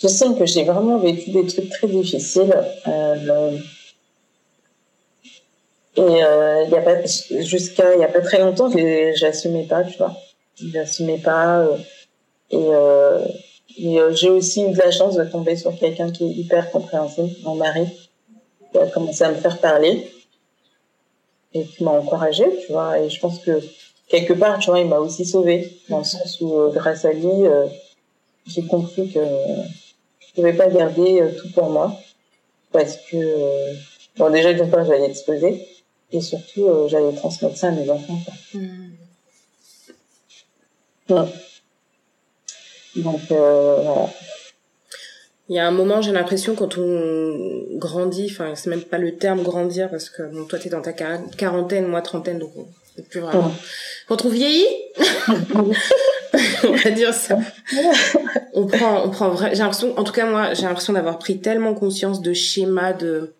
je 0.00 0.08
sens 0.08 0.36
que 0.38 0.46
j'ai 0.46 0.64
vraiment 0.64 0.98
vécu 0.98 1.30
des 1.30 1.46
trucs 1.46 1.70
très 1.70 1.86
difficiles. 1.86 2.54
Euh, 2.86 3.58
et 5.98 6.22
euh, 6.22 6.64
y 6.70 6.76
a 6.76 6.80
pas, 6.80 7.04
jusqu'à 7.40 7.96
il 7.96 8.00
y 8.00 8.04
a 8.04 8.08
pas 8.08 8.20
très 8.20 8.38
longtemps, 8.38 8.70
j'assumais 9.14 9.64
pas, 9.64 9.82
tu 9.82 9.98
vois. 9.98 10.14
J'assumais 10.54 11.18
pas. 11.18 11.62
Euh, 11.62 11.76
et, 12.50 12.56
euh, 12.56 13.24
et 13.76 13.98
euh, 13.98 14.14
j'ai 14.14 14.30
aussi 14.30 14.62
eu 14.62 14.70
de 14.70 14.78
la 14.78 14.92
chance 14.92 15.16
de 15.16 15.24
tomber 15.24 15.56
sur 15.56 15.76
quelqu'un 15.76 16.12
qui 16.12 16.24
est 16.24 16.32
hyper 16.34 16.70
compréhensible, 16.70 17.30
mon 17.42 17.56
mari, 17.56 17.86
qui 18.70 18.78
a 18.78 18.86
commencé 18.86 19.24
à 19.24 19.32
me 19.32 19.36
faire 19.38 19.58
parler 19.58 20.08
et 21.52 21.64
qui 21.64 21.82
m'a 21.82 21.90
encouragée, 21.90 22.48
tu 22.64 22.70
vois. 22.72 23.00
Et 23.00 23.10
je 23.10 23.18
pense 23.18 23.40
que 23.40 23.60
quelque 24.06 24.34
part, 24.34 24.60
tu 24.60 24.70
vois, 24.70 24.78
il 24.78 24.86
m'a 24.86 24.98
aussi 24.98 25.24
sauvé 25.24 25.80
dans 25.88 25.98
le 25.98 26.04
sens 26.04 26.40
où, 26.40 26.70
grâce 26.72 27.06
à 27.06 27.12
lui, 27.12 27.26
euh, 27.26 27.66
j'ai 28.46 28.62
compris 28.62 29.10
que 29.10 29.20
je 30.20 30.32
pouvais 30.32 30.52
pas 30.52 30.68
garder 30.68 31.24
tout 31.40 31.50
pour 31.54 31.70
moi 31.70 31.92
parce 32.70 32.98
que, 33.10 33.16
bon, 34.16 34.30
déjà 34.30 34.52
d'une 34.52 34.70
part, 34.70 34.84
j'allais 34.84 35.06
exploser 35.06 35.66
et 36.12 36.20
surtout, 36.20 36.88
j'allais 36.88 37.14
transmettre 37.14 37.56
ça 37.56 37.68
à 37.68 37.70
mes 37.72 37.88
enfants. 37.90 38.18
Hmm. 38.54 38.90
Donc 42.96 43.20
voilà. 43.28 44.10
Il 45.48 45.56
y 45.56 45.58
a 45.58 45.66
un 45.66 45.70
moment, 45.70 46.02
j'ai 46.02 46.12
l'impression, 46.12 46.54
quand 46.54 46.76
on 46.76 47.64
grandit, 47.78 48.28
enfin, 48.30 48.54
c'est 48.54 48.68
même 48.68 48.82
pas 48.82 48.98
le 48.98 49.16
terme 49.16 49.42
grandir, 49.42 49.88
parce 49.88 50.10
que 50.10 50.22
bon, 50.22 50.44
toi, 50.44 50.58
t'es 50.58 50.68
dans 50.68 50.82
ta 50.82 50.92
quarantaine, 50.92 51.86
moi, 51.86 52.02
trentaine, 52.02 52.38
donc 52.38 52.52
c'est 52.94 53.08
plus 53.08 53.20
vraiment. 53.20 53.54
Quand 54.08 54.26
on 54.26 54.28
vieillit, 54.28 54.66
on 56.64 56.72
va 56.72 56.90
dire 56.90 57.14
ça. 57.14 57.38
On 58.52 58.66
prend, 58.66 59.06
on 59.06 59.10
prend 59.10 59.30
vrai. 59.30 59.50
J'ai 59.54 59.62
l'impression, 59.62 59.98
en 59.98 60.04
tout 60.04 60.12
cas 60.12 60.26
moi, 60.26 60.52
j'ai 60.52 60.64
l'impression 60.64 60.92
d'avoir 60.92 61.18
pris 61.18 61.40
tellement 61.40 61.72
conscience 61.72 62.20
de 62.20 62.34
schémas 62.34 62.92
de, 62.92 63.32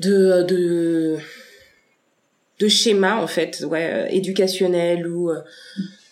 de, 0.00 0.42
de, 0.42 1.16
de 2.58 2.68
schémas 2.68 3.16
en 3.22 3.26
fait, 3.26 3.64
ouais, 3.68 3.90
euh, 3.92 4.06
éducationnels 4.10 5.06
ou 5.06 5.30
euh, 5.30 5.40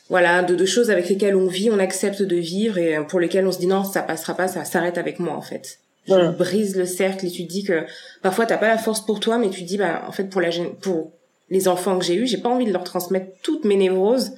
voilà, 0.08 0.42
de, 0.42 0.54
de 0.54 0.64
choses 0.66 0.90
avec 0.90 1.08
lesquelles 1.08 1.36
on 1.36 1.46
vit, 1.46 1.70
on 1.70 1.78
accepte 1.78 2.22
de 2.22 2.36
vivre 2.36 2.78
et 2.78 2.98
pour 3.08 3.20
lesquelles 3.20 3.46
on 3.46 3.52
se 3.52 3.58
dit 3.58 3.66
non, 3.66 3.84
ça 3.84 4.02
passera 4.02 4.34
pas, 4.34 4.48
ça 4.48 4.64
s'arrête 4.64 4.98
avec 4.98 5.18
moi 5.18 5.34
en 5.34 5.42
fait. 5.42 5.78
Tu 6.06 6.14
brises 6.38 6.74
le 6.74 6.86
cercle 6.86 7.26
et 7.26 7.30
tu 7.30 7.46
te 7.46 7.52
dis 7.52 7.64
que 7.64 7.84
parfois 8.22 8.46
t'as 8.46 8.56
pas 8.56 8.68
la 8.68 8.78
force 8.78 9.04
pour 9.04 9.20
toi, 9.20 9.36
mais 9.36 9.50
tu 9.50 9.60
te 9.62 9.66
dis 9.66 9.76
bah 9.76 10.04
en 10.08 10.12
fait 10.12 10.24
pour 10.24 10.40
la 10.40 10.48
pour 10.80 11.12
les 11.50 11.68
enfants 11.68 11.98
que 11.98 12.04
j'ai 12.04 12.14
eus, 12.14 12.26
j'ai 12.26 12.38
pas 12.38 12.48
envie 12.48 12.64
de 12.64 12.72
leur 12.72 12.84
transmettre 12.84 13.26
toutes 13.42 13.64
mes 13.64 13.76
névroses 13.76 14.32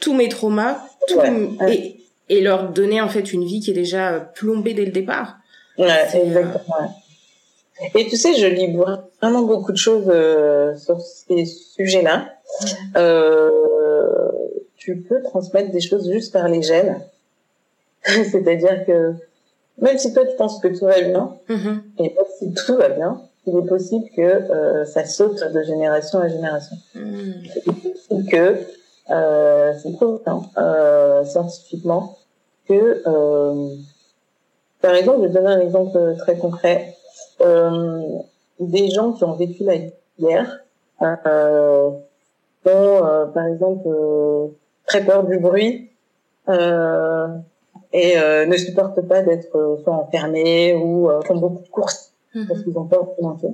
tous 0.00 0.14
mes 0.14 0.28
traumas, 0.28 0.78
Et, 1.68 2.00
et 2.28 2.40
leur 2.40 2.70
donner 2.70 3.00
en 3.00 3.08
fait 3.08 3.32
une 3.32 3.44
vie 3.44 3.60
qui 3.60 3.72
est 3.72 3.74
déjà 3.74 4.20
plombée 4.20 4.72
dès 4.74 4.84
le 4.86 4.92
départ. 4.92 5.36
Ouais, 5.76 5.88
exactement. 6.14 6.99
Et 7.94 8.06
tu 8.06 8.16
sais, 8.16 8.34
je 8.34 8.46
lis 8.46 8.76
vraiment 9.20 9.42
beaucoup 9.42 9.72
de 9.72 9.76
choses 9.76 10.08
euh, 10.08 10.76
sur 10.76 11.00
ces 11.00 11.44
sujets-là. 11.44 12.28
Euh, 12.96 13.50
tu 14.76 14.96
peux 14.96 15.22
transmettre 15.22 15.70
des 15.70 15.80
choses 15.80 16.10
juste 16.10 16.32
par 16.32 16.48
les 16.48 16.62
gènes. 16.62 17.00
C'est-à-dire 18.04 18.84
que 18.86 19.14
même 19.78 19.98
si 19.98 20.12
toi 20.12 20.26
tu 20.26 20.36
penses 20.36 20.60
que 20.60 20.68
tout 20.68 20.84
va 20.84 21.00
bien, 21.00 21.36
mm-hmm. 21.48 21.80
et 21.98 22.02
même 22.02 22.24
si 22.38 22.52
tout 22.52 22.76
va 22.76 22.88
bien, 22.88 23.22
il 23.46 23.56
est 23.56 23.66
possible 23.66 24.08
que 24.14 24.22
euh, 24.22 24.84
ça 24.84 25.04
saute 25.04 25.42
de 25.52 25.62
génération 25.62 26.18
à 26.20 26.28
génération. 26.28 26.76
Mm. 26.94 27.32
Possible 27.64 28.30
que 28.30 28.56
euh, 29.10 29.72
c'est 29.82 29.92
prouvé 29.92 30.18
euh, 30.56 31.24
scientifiquement 31.24 32.16
que, 32.68 33.02
euh, 33.06 33.74
par 34.80 34.94
exemple, 34.94 35.22
je 35.22 35.26
vais 35.26 35.34
donner 35.34 35.48
un 35.48 35.60
exemple 35.60 35.98
très 36.18 36.36
concret. 36.36 36.96
Euh, 37.40 38.18
des 38.58 38.90
gens 38.90 39.12
qui 39.12 39.24
ont 39.24 39.34
vécu 39.34 39.64
la 39.64 39.76
guerre 40.18 40.60
euh, 41.02 41.90
ont, 42.66 43.04
euh, 43.06 43.26
par 43.26 43.46
exemple, 43.46 43.88
très 44.86 45.04
peur 45.04 45.24
du 45.24 45.38
bruit 45.38 45.90
et 47.92 48.16
ne 48.46 48.56
supportent 48.56 49.00
pas 49.02 49.22
d'être 49.22 49.78
soit 49.82 49.94
enfermés 49.94 50.74
ou 50.74 51.08
font 51.24 51.36
beaucoup 51.36 51.62
de 51.62 51.68
courses 51.68 52.12
mhm. 52.34 52.46
parce 52.48 52.62
qu'ils 52.62 52.76
ont 52.76 52.84
peur 52.84 53.08
de 53.18 53.22
manquer. 53.22 53.48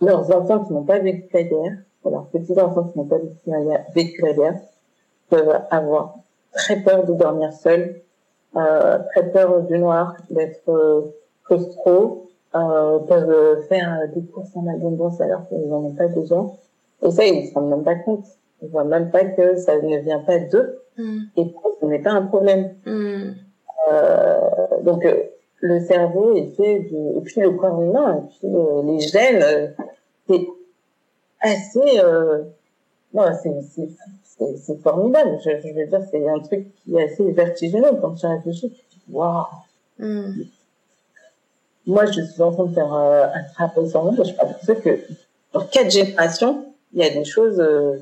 Leurs 0.00 0.34
enfants 0.34 0.64
qui 0.64 0.72
n'ont 0.72 0.84
pas 0.84 0.98
vécu 0.98 1.28
la 1.32 1.42
guerre, 1.42 1.72
leurs 2.04 2.26
petits-enfants 2.26 2.84
qui 2.84 2.98
n'ont 2.98 3.06
pas 3.06 3.18
vécu 3.94 4.20
la 4.22 4.32
guerre, 4.32 4.60
peuvent 5.28 5.60
avoir 5.70 6.16
très 6.52 6.76
peur 6.82 7.04
de 7.04 7.14
dormir 7.14 7.52
seuls, 7.52 8.00
euh, 8.56 8.98
très 9.10 9.30
peur 9.30 9.62
du 9.62 9.78
noir, 9.78 10.16
d'être 10.30 10.68
euh, 10.68 11.02
claustro, 11.46 12.28
euh, 12.54 12.98
peuvent 13.00 13.62
faire 13.68 14.08
des 14.14 14.22
courses 14.22 14.54
en 14.54 14.66
abondance 14.66 15.20
alors 15.20 15.46
qu'ils 15.48 15.66
n'en 15.68 15.84
ont 15.84 15.94
pas 15.94 16.08
besoin. 16.08 16.52
Et 17.02 17.10
ça, 17.10 17.24
ils 17.24 17.42
ne 17.42 17.46
se 17.46 17.54
rendent 17.54 17.70
même 17.70 17.84
pas 17.84 17.96
compte. 17.96 18.24
Ils 18.62 18.68
voient 18.68 18.84
même 18.84 19.10
pas 19.10 19.24
que 19.24 19.56
ça 19.56 19.76
ne 19.76 19.98
vient 19.98 20.20
pas 20.20 20.38
d'eux. 20.38 20.80
Mm. 20.96 21.18
Et 21.36 21.54
ce 21.80 21.86
n'est 21.86 21.98
pas 21.98 22.12
un 22.12 22.22
problème. 22.22 22.74
Mm. 22.86 23.32
Euh, 23.92 24.40
donc, 24.82 25.04
euh, 25.04 25.24
le 25.60 25.80
cerveau 25.80 26.34
est 26.34 26.56
fait 26.56 26.80
de... 26.80 27.18
Et 27.18 27.20
puis 27.22 27.40
le 27.40 27.50
corps 27.52 27.82
humain, 27.82 28.24
et 28.24 28.28
puis 28.28 28.54
euh, 28.54 28.82
les 28.84 29.00
gènes, 29.00 29.74
c'est 30.28 30.46
assez... 31.40 32.00
non, 33.12 33.24
c'est 33.42 33.88
c'est 34.58 34.82
formidable. 34.82 35.38
Je, 35.42 35.50
je, 35.62 35.72
veux 35.72 35.86
dire, 35.86 36.02
c'est 36.10 36.28
un 36.28 36.38
truc 36.40 36.66
qui 36.76 36.94
est 36.94 37.04
assez 37.04 37.30
vertigineux 37.32 37.92
quand 38.02 38.12
tu 38.14 38.26
réfléchis. 38.26 38.70
Tu 38.70 38.84
te 38.84 38.94
dis, 38.94 39.12
waouh! 39.12 39.46
Mm. 39.98 40.42
Moi, 41.86 42.06
je 42.06 42.20
suis 42.20 42.42
en 42.42 42.52
train 42.52 42.64
de 42.64 42.74
faire 42.74 42.92
euh, 42.92 43.26
un 43.32 43.42
travail 43.54 43.88
sur 43.88 44.02
moi. 44.04 44.24
Je 44.24 44.32
pense 44.32 44.80
que 44.82 45.00
dans 45.52 45.64
quatre 45.64 45.90
générations, 45.90 46.66
il 46.92 47.00
y 47.00 47.04
a 47.04 47.10
des 47.10 47.24
choses 47.24 47.60
euh, 47.60 47.98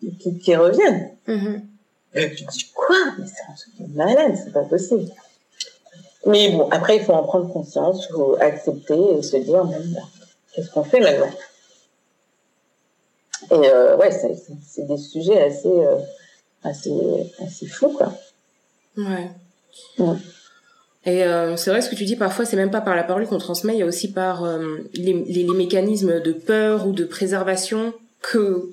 qui, 0.00 0.38
qui, 0.38 0.56
reviennent. 0.56 1.10
Mm-hmm. 1.26 1.60
Et 2.14 2.34
tu 2.34 2.46
te 2.46 2.50
dis, 2.50 2.70
quoi? 2.74 2.96
Mais 3.18 3.26
c'est 3.26 3.42
un 3.50 3.54
truc 3.54 3.88
de 3.88 3.96
malade, 3.96 4.34
c'est 4.42 4.52
pas 4.52 4.64
possible. 4.64 5.10
Mais 6.26 6.50
bon, 6.50 6.68
après, 6.70 6.96
il 6.96 7.04
faut 7.04 7.12
en 7.12 7.22
prendre 7.22 7.52
conscience, 7.52 8.06
il 8.08 8.12
faut 8.12 8.36
accepter 8.40 9.18
et 9.18 9.22
se 9.22 9.36
dire, 9.36 9.68
qu'est-ce 10.54 10.70
qu'on 10.70 10.84
fait 10.84 11.00
maintenant? 11.00 11.30
Et 13.50 13.54
euh, 13.54 13.96
ouais, 13.96 14.10
c'est 14.10 14.86
des 14.86 14.98
sujets 14.98 15.40
assez, 15.40 15.68
euh, 15.68 15.98
assez, 16.62 16.92
assez 17.44 17.66
fous, 17.66 17.90
quoi. 17.90 18.12
Ouais. 18.96 19.30
Et 21.04 21.24
euh, 21.24 21.56
c'est 21.56 21.70
vrai 21.70 21.80
ce 21.80 21.88
que 21.88 21.94
tu 21.94 22.04
dis, 22.04 22.16
parfois 22.16 22.44
c'est 22.44 22.56
même 22.56 22.70
pas 22.70 22.80
par 22.80 22.96
la 22.96 23.04
parole 23.04 23.26
qu'on 23.26 23.38
transmet, 23.38 23.74
il 23.74 23.78
y 23.78 23.82
a 23.82 23.86
aussi 23.86 24.12
par 24.12 24.44
euh, 24.44 24.78
les, 24.94 25.12
les, 25.12 25.44
les, 25.44 25.54
mécanismes 25.54 26.20
de 26.20 26.32
peur 26.32 26.86
ou 26.86 26.92
de 26.92 27.04
préservation 27.04 27.94
que 28.20 28.70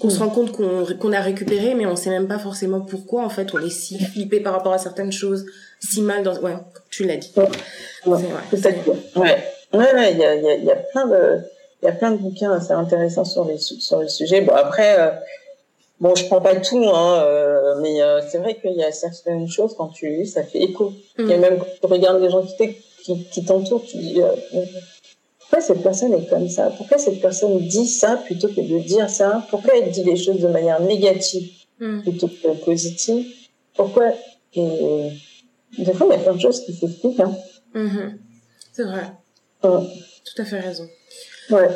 qu'on 0.00 0.10
se 0.10 0.18
rend 0.18 0.28
compte 0.28 0.52
qu'on 0.52 0.84
qu'on 0.84 1.12
a 1.12 1.20
récupéré, 1.20 1.74
mais 1.74 1.86
on 1.86 1.96
sait 1.96 2.10
même 2.10 2.28
pas 2.28 2.38
forcément 2.38 2.80
pourquoi 2.80 3.24
en 3.24 3.28
fait 3.30 3.54
on 3.54 3.58
est 3.58 3.70
si 3.70 3.98
flippé 3.98 4.40
par 4.40 4.52
rapport 4.52 4.72
à 4.72 4.78
certaines 4.78 5.12
choses, 5.12 5.46
si 5.80 6.02
mal 6.02 6.22
dans 6.22 6.38
ouais, 6.40 6.56
tu 6.90 7.04
l'as 7.04 7.16
dit. 7.16 7.32
Ouais, 8.06 8.18
c'est 8.50 8.56
ça. 8.58 8.68
Ouais, 9.16 9.38
ouais, 9.72 10.12
il 10.12 10.18
y 10.18 10.24
a, 10.24 10.34
y, 10.34 10.48
a, 10.48 10.56
y 10.56 10.70
a 10.70 10.76
plein 10.76 11.06
de 11.06 11.40
il 11.82 11.86
y 11.86 11.88
a 11.88 11.92
plein 11.92 12.12
de 12.12 12.18
bouquins 12.18 12.52
assez 12.52 12.72
intéressants 12.72 13.24
sur 13.24 13.44
les 13.44 13.58
sur 13.58 14.00
le 14.00 14.08
sujet. 14.08 14.40
Bon 14.42 14.54
après, 14.54 14.98
euh, 14.98 15.10
bon 16.02 16.14
je 16.16 16.26
prends 16.26 16.40
pas 16.40 16.56
tout, 16.56 16.84
hein, 16.88 17.22
euh, 17.22 17.80
mais 17.80 18.02
euh, 18.02 18.20
c'est 18.28 18.38
vrai 18.38 18.58
qu'il 18.60 18.74
y 18.74 18.82
a 18.82 18.90
certaines 18.90 19.48
choses 19.48 19.74
quand 19.76 19.88
tu 19.88 20.08
lis, 20.08 20.26
ça 20.26 20.42
fait 20.42 20.60
écho. 20.60 20.92
Mm. 21.16 21.30
Et 21.30 21.38
même 21.38 21.58
quand 21.58 21.66
tu 21.80 21.86
regardes 21.86 22.20
les 22.20 22.28
gens 22.28 22.44
qui 22.44 23.44
t'entourent, 23.44 23.84
tu 23.84 23.96
dis 23.96 24.20
pourquoi 25.38 25.60
cette 25.60 25.82
personne 25.82 26.12
est 26.12 26.28
comme 26.28 26.48
ça? 26.48 26.70
Pourquoi 26.76 26.98
cette 26.98 27.20
personne 27.20 27.58
dit 27.60 27.86
ça 27.86 28.16
plutôt 28.16 28.48
que 28.48 28.60
de 28.60 28.78
dire 28.80 29.08
ça? 29.08 29.46
Pourquoi 29.48 29.78
elle 29.78 29.90
dit 29.90 30.02
les 30.02 30.16
choses 30.16 30.40
de 30.40 30.48
manière 30.48 30.80
négative 30.80 31.48
mm. 31.78 32.02
plutôt 32.02 32.28
que 32.28 32.64
positive? 32.64 33.26
Pourquoi? 33.76 34.12
Et 34.54 35.08
des 35.78 35.92
fois 35.94 36.08
il 36.10 36.18
y 36.18 36.20
a 36.20 36.22
plein 36.22 36.34
de 36.34 36.40
choses 36.40 36.64
qui 36.64 36.74
s'expliquent. 36.74 37.20
Hein. 37.20 37.34
Mm-hmm. 37.74 38.18
C'est 38.72 38.84
vrai. 38.84 39.12
Tout 39.62 40.42
à 40.42 40.44
fait 40.44 40.58
raison. 40.58 40.88
Ouais. 41.50 41.68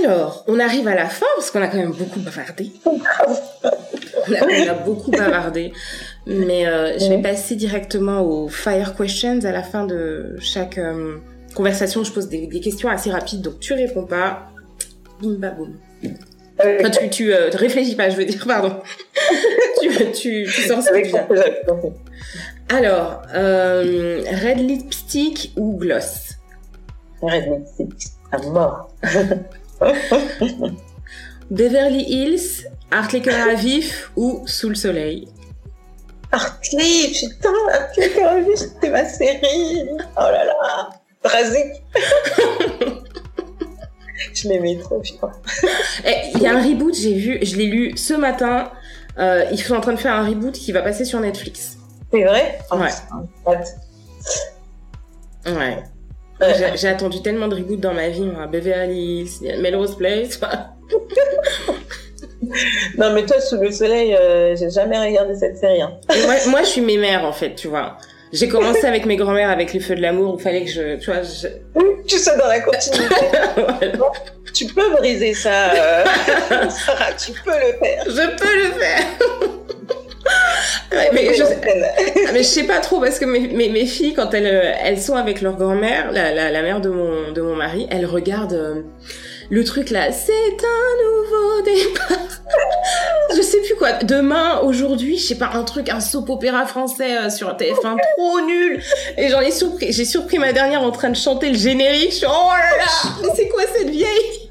Alors, 0.00 0.44
on 0.48 0.58
arrive 0.58 0.88
à 0.88 0.94
la 0.94 1.06
fin 1.06 1.26
parce 1.36 1.50
qu'on 1.50 1.62
a 1.62 1.68
quand 1.68 1.78
même 1.78 1.92
beaucoup 1.92 2.20
bavardé. 2.20 2.72
on, 2.84 2.98
a, 4.68 4.74
beaucoup 4.74 5.10
bavardé. 5.10 5.72
Mais 6.26 6.66
euh, 6.66 6.98
je 6.98 7.08
vais 7.08 7.22
passer 7.22 7.54
directement 7.54 8.22
aux 8.22 8.48
fire 8.48 8.94
questions 8.94 9.44
à 9.44 9.52
la 9.52 9.62
fin 9.62 9.86
de 9.86 10.36
chaque 10.40 10.78
euh, 10.78 11.18
conversation. 11.54 12.02
Je 12.02 12.12
pose 12.12 12.28
des, 12.28 12.48
questions 12.60 12.88
assez 12.88 13.10
rapides, 13.10 13.42
donc 13.42 13.60
tu 13.60 13.74
réponds 13.74 14.06
pas. 14.06 14.50
Bim 15.22 15.38
boum. 15.50 15.76
Enfin, 16.58 16.90
tu, 16.90 17.10
tu 17.10 17.34
euh, 17.34 17.50
réfléchis 17.52 17.94
pas, 17.94 18.10
je 18.10 18.16
veux 18.16 18.24
dire, 18.24 18.44
pardon. 18.46 18.80
tu, 19.80 19.88
tu, 20.12 20.48
tu 20.52 20.62
sors 20.62 20.82
ce 20.82 20.90
que 20.90 22.74
Alors, 22.74 23.22
red 23.32 24.58
lipstick 24.58 25.52
ou 25.56 25.76
gloss? 25.76 26.32
Red 27.22 27.44
lipstick 27.46 28.10
à 28.32 28.38
mort. 28.38 28.90
Beverly 31.50 32.04
Hills, 32.08 32.66
Cœur 33.22 33.48
à 33.48 33.54
vif 33.54 34.10
ou 34.16 34.42
Sous 34.46 34.68
le 34.68 34.74
soleil? 34.74 35.28
Hartley, 36.32 37.12
putain, 37.12 37.52
Cœur 37.94 38.30
à 38.30 38.40
vif, 38.40 38.56
c'était 38.56 38.90
ma 38.90 39.04
série. 39.04 39.88
Oh 40.16 40.20
là 40.20 40.44
là, 40.44 40.90
tragique. 41.22 41.82
je 44.34 44.48
l'aimais 44.48 44.78
trop, 44.78 45.00
putain. 45.00 45.30
Eh, 46.04 46.30
il 46.34 46.42
y 46.42 46.46
a 46.46 46.56
un 46.56 46.62
reboot, 46.62 46.94
j'ai 46.94 47.14
vu, 47.14 47.38
je 47.42 47.56
l'ai 47.56 47.66
lu 47.66 47.96
ce 47.96 48.14
matin. 48.14 48.70
Euh, 49.18 49.44
ils 49.50 49.58
sont 49.58 49.74
en 49.74 49.80
train 49.80 49.92
de 49.92 49.98
faire 49.98 50.14
un 50.14 50.26
reboot 50.26 50.54
qui 50.54 50.72
va 50.72 50.82
passer 50.82 51.04
sur 51.04 51.20
Netflix. 51.20 51.78
C'est 52.12 52.24
vrai? 52.24 52.58
Ouais. 52.70 52.90
Ouais. 55.46 55.82
J'ai 56.74 56.88
attendu 56.88 57.22
tellement 57.22 57.48
de 57.48 57.56
reboots 57.56 57.80
dans 57.80 57.94
ma 57.94 58.08
vie, 58.08 58.26
moi. 58.26 58.46
Beverly 58.46 59.20
Hills, 59.20 59.60
Melrose 59.60 59.96
Place. 59.96 60.38
non, 62.98 63.12
mais 63.12 63.24
toi, 63.24 63.40
Sous 63.40 63.56
le 63.56 63.70
soleil, 63.70 64.14
euh, 64.14 64.54
j'ai 64.56 64.70
jamais 64.70 64.98
regardé 64.98 65.34
cette 65.34 65.56
série. 65.56 65.80
Hein. 65.80 65.98
moi, 66.26 66.34
moi, 66.48 66.62
je 66.62 66.68
suis 66.68 66.80
mémère, 66.80 67.24
en 67.24 67.32
fait, 67.32 67.54
tu 67.54 67.68
vois. 67.68 67.96
J'ai 68.32 68.48
commencé 68.48 68.84
avec 68.84 69.06
mes 69.06 69.16
grands-mères 69.16 69.50
avec 69.50 69.72
les 69.72 69.80
feux 69.80 69.94
de 69.94 70.02
l'amour, 70.02 70.36
il 70.38 70.42
fallait 70.42 70.64
que 70.64 70.70
je, 70.70 70.96
tu 70.96 71.10
vois, 71.10 71.22
je... 71.22 71.46
Tu 72.06 72.18
sois 72.18 72.36
dans 72.36 72.48
la 72.48 72.60
continuité. 72.60 73.14
tu 74.52 74.66
peux 74.66 74.90
briser 74.90 75.32
ça, 75.32 75.72
euh... 75.72 76.04
Sarah, 76.68 77.12
tu 77.12 77.32
peux 77.32 77.50
le 77.52 77.78
faire. 77.78 78.04
Je 78.04 78.36
peux 78.36 78.56
le 78.56 78.72
faire 78.80 79.06
mais, 81.12 81.34
je, 81.34 82.32
mais 82.32 82.38
je 82.38 82.48
sais 82.48 82.64
pas 82.64 82.78
trop 82.80 83.00
parce 83.00 83.18
que 83.18 83.24
mes, 83.24 83.40
mes, 83.48 83.68
mes 83.68 83.86
filles 83.86 84.14
quand 84.14 84.32
elles 84.34 84.74
elles 84.82 85.00
sont 85.00 85.16
avec 85.16 85.40
leur 85.40 85.56
grand-mère, 85.56 86.12
la, 86.12 86.32
la, 86.32 86.50
la, 86.50 86.62
mère 86.62 86.80
de 86.80 86.88
mon 86.88 87.32
de 87.32 87.40
mon 87.40 87.54
mari, 87.54 87.86
elles 87.90 88.06
regardent 88.06 88.52
euh, 88.54 88.82
le 89.50 89.64
truc 89.64 89.90
là, 89.90 90.10
c'est 90.12 90.32
un 90.32 90.96
nouveau 91.04 91.62
départ. 91.62 92.18
je 93.36 93.42
sais 93.42 93.60
plus 93.60 93.74
quoi. 93.76 93.92
Demain, 94.02 94.60
aujourd'hui, 94.60 95.18
je 95.18 95.26
sais 95.26 95.34
pas 95.36 95.50
un 95.54 95.62
truc, 95.62 95.88
un 95.88 96.00
soap 96.00 96.30
opéra 96.30 96.66
français 96.66 97.16
euh, 97.16 97.30
sur 97.30 97.48
TF1 97.54 97.96
trop 98.16 98.40
nul. 98.40 98.82
Et 99.16 99.28
j'en 99.28 99.40
ai 99.40 99.50
surpris, 99.50 99.92
j'ai 99.92 100.04
surpris 100.04 100.38
ma 100.38 100.52
dernière 100.52 100.82
en 100.82 100.90
train 100.90 101.10
de 101.10 101.16
chanter 101.16 101.50
le 101.50 101.58
générique. 101.58 102.10
Je 102.10 102.16
suis 102.16 102.26
oh 102.26 102.50
là 102.52 102.76
là, 102.76 102.84
mais 103.22 103.28
c'est 103.34 103.48
quoi 103.48 103.62
cette 103.72 103.90
vieille? 103.90 104.50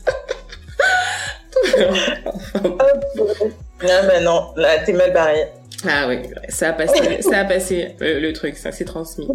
Non, 3.84 4.02
mais 4.07 4.22
non, 4.22 4.53
là, 4.56 4.80
t'es 4.80 4.93
mal 4.93 5.11
barré. 5.11 5.52
Ah 5.88 6.07
oui, 6.07 6.20
ça 6.49 6.70
a 6.70 6.74
passé, 6.74 7.22
ça 7.22 7.40
a 7.40 7.45
passé 7.45 7.95
le, 7.99 8.32
truc, 8.34 8.57
ça 8.57 8.72
s'est 8.72 8.86
transmis. 8.86 9.28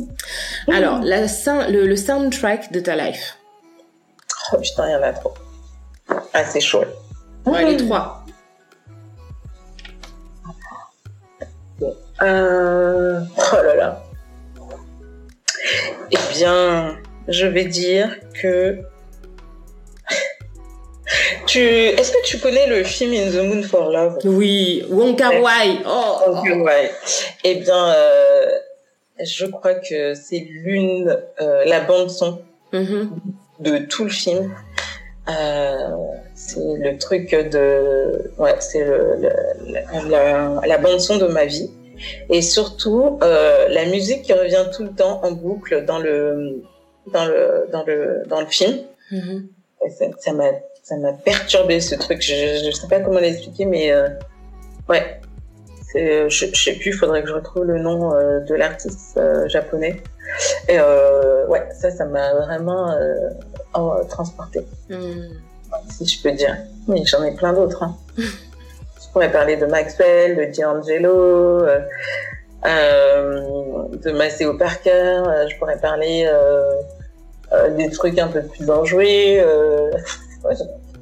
Alors, 0.68 1.00
la, 1.02 1.22
le, 1.22 1.86
le 1.86 1.96
soundtrack 1.96 2.72
de 2.72 2.80
ta 2.80 2.96
life. 2.96 3.36
Oh 4.52 4.58
putain, 4.58 4.88
il 4.88 4.92
y 4.92 4.94
en 4.96 5.02
a 5.02 5.12
trop. 5.12 5.34
Ah, 6.34 6.44
c'est 6.44 6.60
chaud. 6.60 6.84
Ouais, 7.46 7.64
les 7.64 7.82
hmm. 7.82 7.86
trois. 7.86 8.24
Euh, 12.22 13.20
oh 13.36 13.56
là 13.64 13.76
là. 13.76 14.02
Eh 16.10 16.18
bien, 16.34 16.98
je 17.28 17.46
vais 17.46 17.64
dire 17.64 18.16
que 18.34 18.80
tu... 21.46 21.58
Est-ce 21.60 22.12
que 22.12 22.22
tu 22.24 22.38
connais 22.38 22.66
le 22.66 22.84
film 22.84 23.12
In 23.12 23.30
the 23.30 23.42
Moon 23.46 23.62
for 23.62 23.90
Love? 23.90 24.18
Oui, 24.24 24.84
Wong 24.90 25.16
Kar 25.16 25.32
Wai. 25.40 25.78
Oh. 25.86 26.16
Wong 26.28 26.44
Kar 26.48 26.58
Wai. 26.62 26.90
Eh 27.44 27.56
bien, 27.56 27.92
euh, 27.94 28.46
je 29.22 29.46
crois 29.46 29.74
que 29.74 30.14
c'est 30.14 30.38
l'une, 30.48 31.16
euh, 31.40 31.64
la 31.66 31.80
bande 31.80 32.10
son 32.10 32.40
Mhm. 32.72 33.10
de 33.60 33.78
tout 33.78 34.04
le 34.04 34.10
film. 34.10 34.54
Euh, 35.28 35.88
c'est 36.34 36.58
le 36.78 36.96
truc 36.98 37.30
de, 37.34 38.32
ouais, 38.38 38.54
c'est 38.60 38.82
le, 38.84 39.16
le- 39.20 39.72
la, 39.72 40.08
la- 40.08 40.60
la 40.66 40.78
bande 40.78 41.00
son 41.00 41.18
de 41.18 41.26
ma 41.26 41.44
vie. 41.44 41.70
Et 42.30 42.40
surtout, 42.42 43.18
euh, 43.22 43.68
la 43.68 43.84
musique 43.86 44.22
qui 44.22 44.32
revient 44.32 44.64
tout 44.74 44.84
le 44.84 44.90
temps 44.90 45.20
en 45.22 45.32
boucle 45.32 45.84
dans 45.84 45.98
le, 45.98 46.62
dans 47.12 47.26
le, 47.26 47.66
dans 47.70 47.84
le, 47.84 48.22
dans 48.26 48.40
le 48.40 48.46
film. 48.46 48.78
Mhm. 49.12 49.48
Ça- 49.98 50.06
Ça 50.18 50.32
m'a, 50.32 50.44
ça 50.90 50.96
m'a 50.96 51.12
perturbé 51.12 51.80
ce 51.80 51.94
truc. 51.94 52.20
Je, 52.20 52.70
sais 52.72 52.88
pas 52.88 52.98
comment 53.00 53.20
l'expliquer, 53.20 53.64
mais 53.64 53.92
euh, 53.92 54.08
ouais. 54.88 55.20
C'est, 55.92 56.28
je, 56.28 56.46
je 56.52 56.62
sais 56.64 56.72
plus. 56.74 56.90
Il 56.90 56.92
faudrait 56.92 57.22
que 57.22 57.28
je 57.28 57.34
retrouve 57.34 57.64
le 57.64 57.78
nom 57.78 58.12
euh, 58.12 58.40
de 58.40 58.54
l'artiste 58.54 59.16
euh, 59.16 59.48
japonais. 59.48 60.02
Et 60.68 60.78
euh, 60.80 61.46
ouais, 61.46 61.66
ça, 61.80 61.90
ça 61.92 62.04
m'a 62.06 62.34
vraiment 62.34 62.90
euh, 62.92 63.14
en- 63.74 64.04
transporté, 64.04 64.66
Mhm. 64.88 65.30
si 65.90 66.06
je 66.06 66.22
peux 66.22 66.32
dire. 66.32 66.56
Mais 66.88 67.04
j'en 67.04 67.22
ai 67.24 67.32
plein 67.34 67.52
d'autres. 67.52 67.82
Hein. 67.84 67.96
je 68.16 69.08
pourrais 69.12 69.30
parler 69.30 69.56
de 69.56 69.66
Maxwell, 69.66 70.36
de 70.36 70.60
D'Angelo, 70.60 71.64
euh, 71.64 71.80
euh, 72.66 73.88
de 74.04 74.10
Maceo 74.12 74.54
Parker. 74.56 74.90
euh, 75.26 75.48
je 75.48 75.56
pourrais 75.58 75.78
parler 75.78 76.28
euh, 76.28 76.72
euh, 77.52 77.70
des 77.76 77.90
trucs 77.90 78.18
un 78.18 78.28
peu 78.28 78.42
plus 78.42 78.70
enjoués. 78.70 79.40
Euh... 79.40 79.90
ouais, 80.44 80.54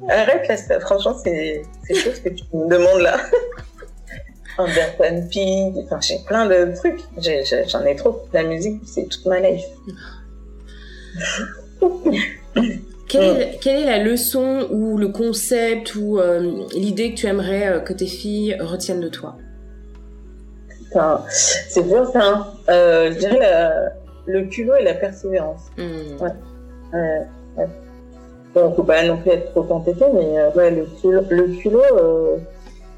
Arrête 0.09 0.47
là, 0.47 0.79
franchement, 0.79 1.15
c'est 1.23 1.61
c'est 1.87 1.93
chose 1.95 2.19
que 2.19 2.29
tu 2.29 2.43
me 2.53 2.67
demandes 2.69 3.01
là. 3.01 3.17
Anderson 4.57 5.27
Pig, 5.31 5.73
enfin, 5.85 5.99
j'ai 6.01 6.17
plein 6.27 6.45
de 6.47 6.75
trucs. 6.75 6.99
J'en 7.69 7.85
ai, 7.85 7.95
trop. 7.95 8.23
La 8.33 8.43
musique, 8.43 8.81
c'est 8.85 9.07
toute 9.07 9.25
ma 9.25 9.39
life. 9.39 9.63
Quelle, 13.07 13.41
est, 13.41 13.59
quelle 13.61 13.81
est 13.81 13.85
la 13.85 14.03
leçon 14.03 14.67
ou 14.69 14.97
le 14.97 15.07
concept 15.07 15.95
ou 15.95 16.19
euh, 16.19 16.65
l'idée 16.75 17.13
que 17.13 17.19
tu 17.19 17.25
aimerais 17.27 17.67
euh, 17.67 17.79
que 17.79 17.93
tes 17.93 18.05
filles 18.05 18.57
retiennent 18.59 18.99
de 18.99 19.09
toi? 19.09 19.35
C'est 21.29 21.87
dur 21.87 22.07
ça. 22.11 22.21
Hein. 22.23 22.47
Euh, 22.69 23.11
je 23.13 23.17
dirais 23.19 23.39
la- 23.39 23.93
le 24.27 24.43
culot 24.47 24.75
et 24.75 24.83
la 24.83 24.93
persévérance. 24.93 25.61
Mhm. 25.77 26.21
Ouais. 26.21 27.25
Bon, 28.55 28.73
faut 28.75 28.83
pas 28.83 29.03
non 29.05 29.17
plus 29.17 29.31
être 29.31 29.51
trop 29.51 29.65
entêté, 29.73 30.05
mais 30.13 30.39
euh, 30.39 30.49
ouais, 30.55 30.71
le 30.71 30.85
culot, 30.99 31.21
le 31.29 31.47
culot 31.57 31.81
euh, 31.97 32.37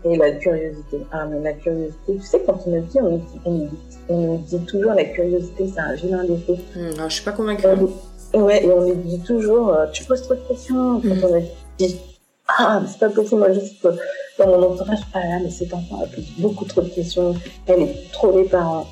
et 0.06 0.16
la 0.18 0.32
curiosité. 0.32 0.98
Ah, 1.12 1.26
mais 1.26 1.40
la 1.42 1.54
curiosité, 1.54 2.16
tu 2.16 2.22
sais, 2.22 2.42
quand 2.46 2.58
on 2.66 2.74
est 2.74 2.82
petit, 2.82 3.00
on 3.02 3.10
nous 3.12 3.18
dit, 3.18 3.40
on 3.46 3.52
nous 3.52 3.66
dit, 3.66 3.78
on 4.10 4.18
nous 4.18 4.38
dit 4.38 4.60
toujours 4.66 4.94
la 4.94 5.04
curiosité, 5.04 5.68
c'est 5.74 5.80
un 5.82 5.94
vilain 5.96 6.24
défaut. 6.24 6.58
Alors, 6.96 7.10
je 7.10 7.16
suis 7.16 7.24
pas 7.24 7.34
convaincue. 7.34 7.66
Euh, 7.68 8.40
ouais, 8.40 8.64
et 8.64 8.72
on 8.72 8.82
nous 8.88 8.96
dit 8.96 9.20
toujours, 9.20 9.74
euh, 9.74 9.86
tu 9.92 10.06
poses 10.06 10.22
trop 10.22 10.36
de 10.36 10.40
questions 10.48 11.02
quand 11.02 11.08
Mhm. 11.10 11.24
on 11.30 11.36
est 11.36 11.52
petit. 11.78 12.00
Ah, 12.48 12.80
mais 12.82 12.88
c'est 12.90 13.00
pas 13.00 13.10
possible, 13.10 13.40
moi, 13.40 13.52
juste 13.52 13.86
euh, 13.86 13.92
dans 14.40 14.48
mon 14.48 14.72
entourage, 14.72 15.00
ah 15.14 15.20
là, 15.20 15.40
mais 15.44 15.50
cet 15.50 15.74
enfant 15.74 16.02
a 16.04 16.08
pose 16.08 16.26
beaucoup 16.40 16.66
trop 16.66 16.82
de 16.82 16.90
questions, 16.90 17.34
elle 17.68 17.82
est 17.82 18.12
trop 18.14 18.38
les 18.38 18.46
parents. 18.46 18.88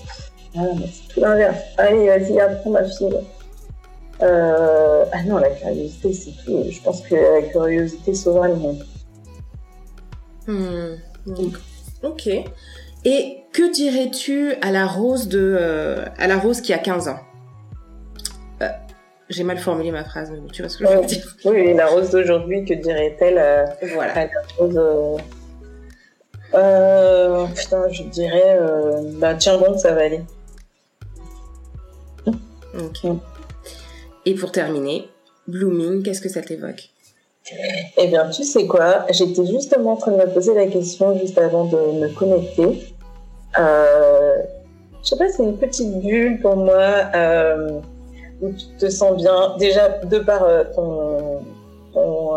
Ah, 0.57 0.61
mais 0.77 0.85
c'est 0.91 1.13
tout 1.13 1.21
l'inverse. 1.21 1.57
Allez, 1.77 2.05
vas-y, 2.07 2.39
apprends 2.39 2.71
ma 2.71 2.83
fille. 2.83 3.09
Euh, 4.21 5.05
ah 5.11 5.23
non, 5.23 5.37
la 5.37 5.49
curiosité, 5.49 6.13
c'est 6.13 6.31
tout. 6.43 6.65
Je 6.69 6.81
pense 6.81 7.01
que 7.01 7.15
la 7.15 7.41
curiosité 7.47 8.13
sauvera 8.13 8.47
le 8.49 8.55
monde. 8.55 8.85
Hmm. 10.47 10.95
Ok. 12.03 12.27
Et 13.05 13.37
que 13.53 13.71
dirais-tu 13.71 14.53
à 14.61 14.71
la 14.71 14.85
rose 14.87 15.27
de, 15.27 15.57
euh, 15.59 16.05
à 16.17 16.27
la 16.27 16.37
rose 16.37 16.61
qui 16.61 16.73
a 16.73 16.77
15 16.77 17.07
ans? 17.07 17.19
Euh, 18.61 18.67
J'ai 19.29 19.43
mal 19.43 19.57
formulé 19.57 19.91
ma 19.91 20.03
phrase, 20.03 20.31
mais 20.31 20.39
tu 20.51 20.61
vois 20.61 20.69
ce 20.69 20.77
que 20.77 20.85
je 20.85 20.91
veux 20.97 21.05
dire. 21.05 21.35
Oui, 21.45 21.73
la 21.73 21.87
rose 21.87 22.09
d'aujourd'hui, 22.09 22.65
que 22.65 22.73
dirait-elle 22.73 23.35
Voilà. 23.93 24.13
à 24.13 24.25
la 24.25 24.31
rose 24.57 24.79
euh, 26.55 27.45
Putain, 27.55 27.89
je 27.89 28.03
dirais, 28.03 28.57
euh, 28.59 29.01
bah 29.19 29.35
tiens 29.35 29.57
bon, 29.57 29.77
ça 29.77 29.93
va 29.93 30.01
aller. 30.01 30.21
Ok. 32.27 33.11
Et 34.29 34.35
pour 34.35 34.51
terminer, 34.51 35.09
blooming, 35.47 36.03
qu'est-ce 36.03 36.21
que 36.21 36.29
ça 36.29 36.41
t'évoque? 36.41 36.89
Eh 37.97 38.07
bien, 38.07 38.29
tu 38.29 38.43
sais 38.43 38.67
quoi 38.67 39.05
J'étais 39.09 39.45
justement 39.47 39.93
en 39.93 39.95
train 39.95 40.11
de 40.11 40.17
me 40.17 40.27
poser 40.31 40.53
la 40.53 40.67
question 40.67 41.17
juste 41.17 41.37
avant 41.39 41.65
de 41.65 41.77
me 42.01 42.09
connecter. 42.09 42.93
Euh, 43.57 44.35
je 45.03 45.09
sais 45.09 45.17
pas, 45.17 45.29
c'est 45.29 45.41
une 45.43 45.57
petite 45.57 45.99
bulle 46.01 46.39
pour 46.41 46.55
moi 46.57 47.09
euh, 47.15 47.79
où 48.41 48.51
tu 48.51 48.65
te 48.77 48.87
sens 48.89 49.17
bien. 49.17 49.55
Déjà, 49.57 49.89
de 49.89 50.19
par 50.19 50.43
euh, 50.43 50.63
ton, 50.75 51.39
ton, 51.93 52.33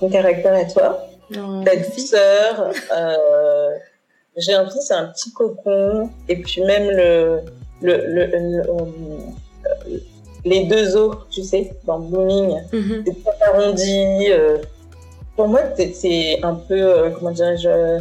ton 0.00 0.08
caractère 0.10 0.54
à 0.54 0.64
toi, 0.64 1.06
Oh, 1.34 1.62
ta 1.64 1.76
douceur. 1.76 2.70
J'ai 4.36 4.52
l'impression 4.52 4.80
que 4.80 4.84
c'est 4.86 4.94
un 4.94 5.06
petit 5.06 5.32
cocon. 5.32 6.10
Et 6.28 6.36
puis 6.42 6.62
même 6.64 6.90
le, 6.90 7.40
le, 7.80 7.96
le, 8.06 8.26
le- 8.26 8.62
les 10.44 10.64
deux 10.64 10.96
os, 10.96 11.16
tu 11.30 11.42
sais, 11.42 11.72
dans 11.84 11.98
Blooming 12.00 12.56
Mhm. 12.72 13.04
c'est 13.06 13.22
très 13.24 13.46
arrondi. 13.46 14.26
euh. 14.30 14.58
Pour 15.36 15.48
moi, 15.48 15.60
c'est- 15.76 15.94
c'est 15.94 16.38
un 16.42 16.54
peu, 16.54 16.74
euh, 16.80 17.10
comment 17.10 17.30
dirais-je, 17.30 18.00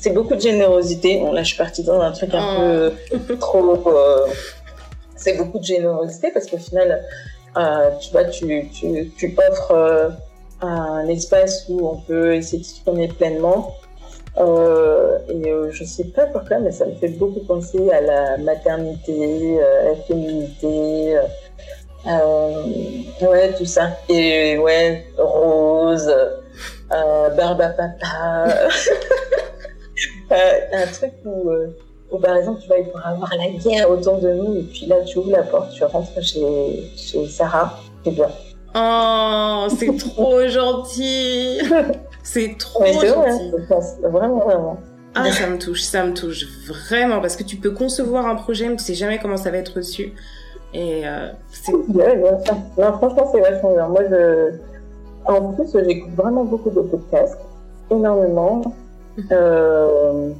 c'est- 0.00 0.10
beaucoup 0.10 0.34
de 0.34 0.40
générosité. 0.40 1.20
Bon, 1.20 1.32
là, 1.32 1.42
je 1.42 1.48
suis 1.48 1.56
partie 1.58 1.82
dans 1.84 2.00
un 2.00 2.10
truc 2.12 2.30
un 2.34 2.90
peu 3.26 3.36
trop. 3.38 3.88
euh, 3.88 4.26
c'est 5.14 5.34
beaucoup 5.38 5.58
de 5.58 5.64
générosité 5.64 6.30
parce 6.32 6.46
qu'au 6.46 6.58
final, 6.58 7.02
euh, 7.56 7.90
tu 8.00 8.10
vois, 8.10 8.24
tu, 8.24 8.68
tu, 8.70 9.10
tu 9.16 9.36
offres 9.50 9.72
euh, 9.72 10.08
un 10.62 11.06
espace 11.08 11.66
où 11.68 11.86
on 11.88 11.96
peut 11.96 12.40
s'exprimer 12.42 13.08
pleinement. 13.08 13.74
Euh, 14.38 15.18
et 15.28 15.50
euh, 15.50 15.70
je 15.70 15.84
sais 15.84 16.04
pas 16.04 16.26
pourquoi, 16.26 16.58
mais 16.58 16.70
ça 16.70 16.84
me 16.84 16.94
fait 16.94 17.08
beaucoup 17.08 17.40
penser 17.40 17.90
à 17.90 18.00
la 18.00 18.36
maternité, 18.38 19.58
euh, 19.60 19.84
la 19.90 19.96
féminité. 20.02 21.16
euh, 21.18 21.22
euh, 22.06 22.62
ouais, 23.22 23.52
tout 23.54 23.64
ça. 23.64 23.90
Et 24.08 24.58
ouais, 24.58 25.06
rose, 25.18 26.08
euh, 26.92 27.30
barbe 27.30 27.60
à 27.62 27.68
papa. 27.70 28.44
Un 30.30 30.86
truc 30.92 31.12
où, 31.24 31.50
où, 32.10 32.18
par 32.18 32.36
exemple, 32.36 32.60
tu 32.60 32.68
vas 32.68 32.78
il 32.78 32.88
pourra 32.88 33.10
avoir 33.10 33.32
la 33.36 33.48
guerre 33.48 33.90
autour 33.90 34.18
de 34.18 34.32
nous, 34.32 34.58
et 34.58 34.62
puis 34.62 34.86
là, 34.86 34.96
tu 35.02 35.18
ouvres 35.18 35.30
la 35.32 35.42
porte, 35.42 35.72
tu 35.72 35.84
rentres 35.84 36.22
chez, 36.22 36.90
chez 36.96 37.26
Sarah, 37.26 37.78
c'est 38.04 38.10
bien. 38.10 38.28
Oh, 38.78 39.66
c'est 39.78 39.96
trop 39.98 40.46
gentil 40.46 41.60
C'est 42.22 42.56
trop 42.58 42.80
vrai, 42.80 42.92
gentil 42.92 43.52
vraiment, 44.02 44.38
vraiment. 44.38 44.76
Ah, 45.14 45.32
ça 45.32 45.46
me 45.46 45.56
touche, 45.56 45.82
ça 45.82 46.04
me 46.04 46.12
touche 46.12 46.46
vraiment, 46.68 47.20
parce 47.20 47.36
que 47.36 47.42
tu 47.42 47.56
peux 47.56 47.70
concevoir 47.70 48.26
un 48.26 48.34
projet, 48.34 48.68
mais 48.68 48.76
tu 48.76 48.84
sais 48.84 48.94
jamais 48.94 49.18
comment 49.18 49.38
ça 49.38 49.50
va 49.50 49.56
être 49.56 49.76
reçu. 49.76 50.12
Et 50.74 51.08
euh, 51.08 51.30
c'est... 51.50 51.72
Ouais, 51.72 52.16
bien 52.16 52.38
sûr. 52.44 52.54
Non, 52.76 52.92
franchement, 52.98 53.30
c'est 53.32 53.40
vachement 53.40 53.72
bien. 53.72 53.88
Moi, 53.88 54.02
je... 54.10 54.52
En 55.24 55.52
plus, 55.54 55.68
j'écoute 55.72 56.12
vraiment 56.14 56.44
beaucoup 56.44 56.68
de 56.68 56.80
podcasts, 56.80 57.38
énormément. 57.90 58.62
Euh... 59.32 60.32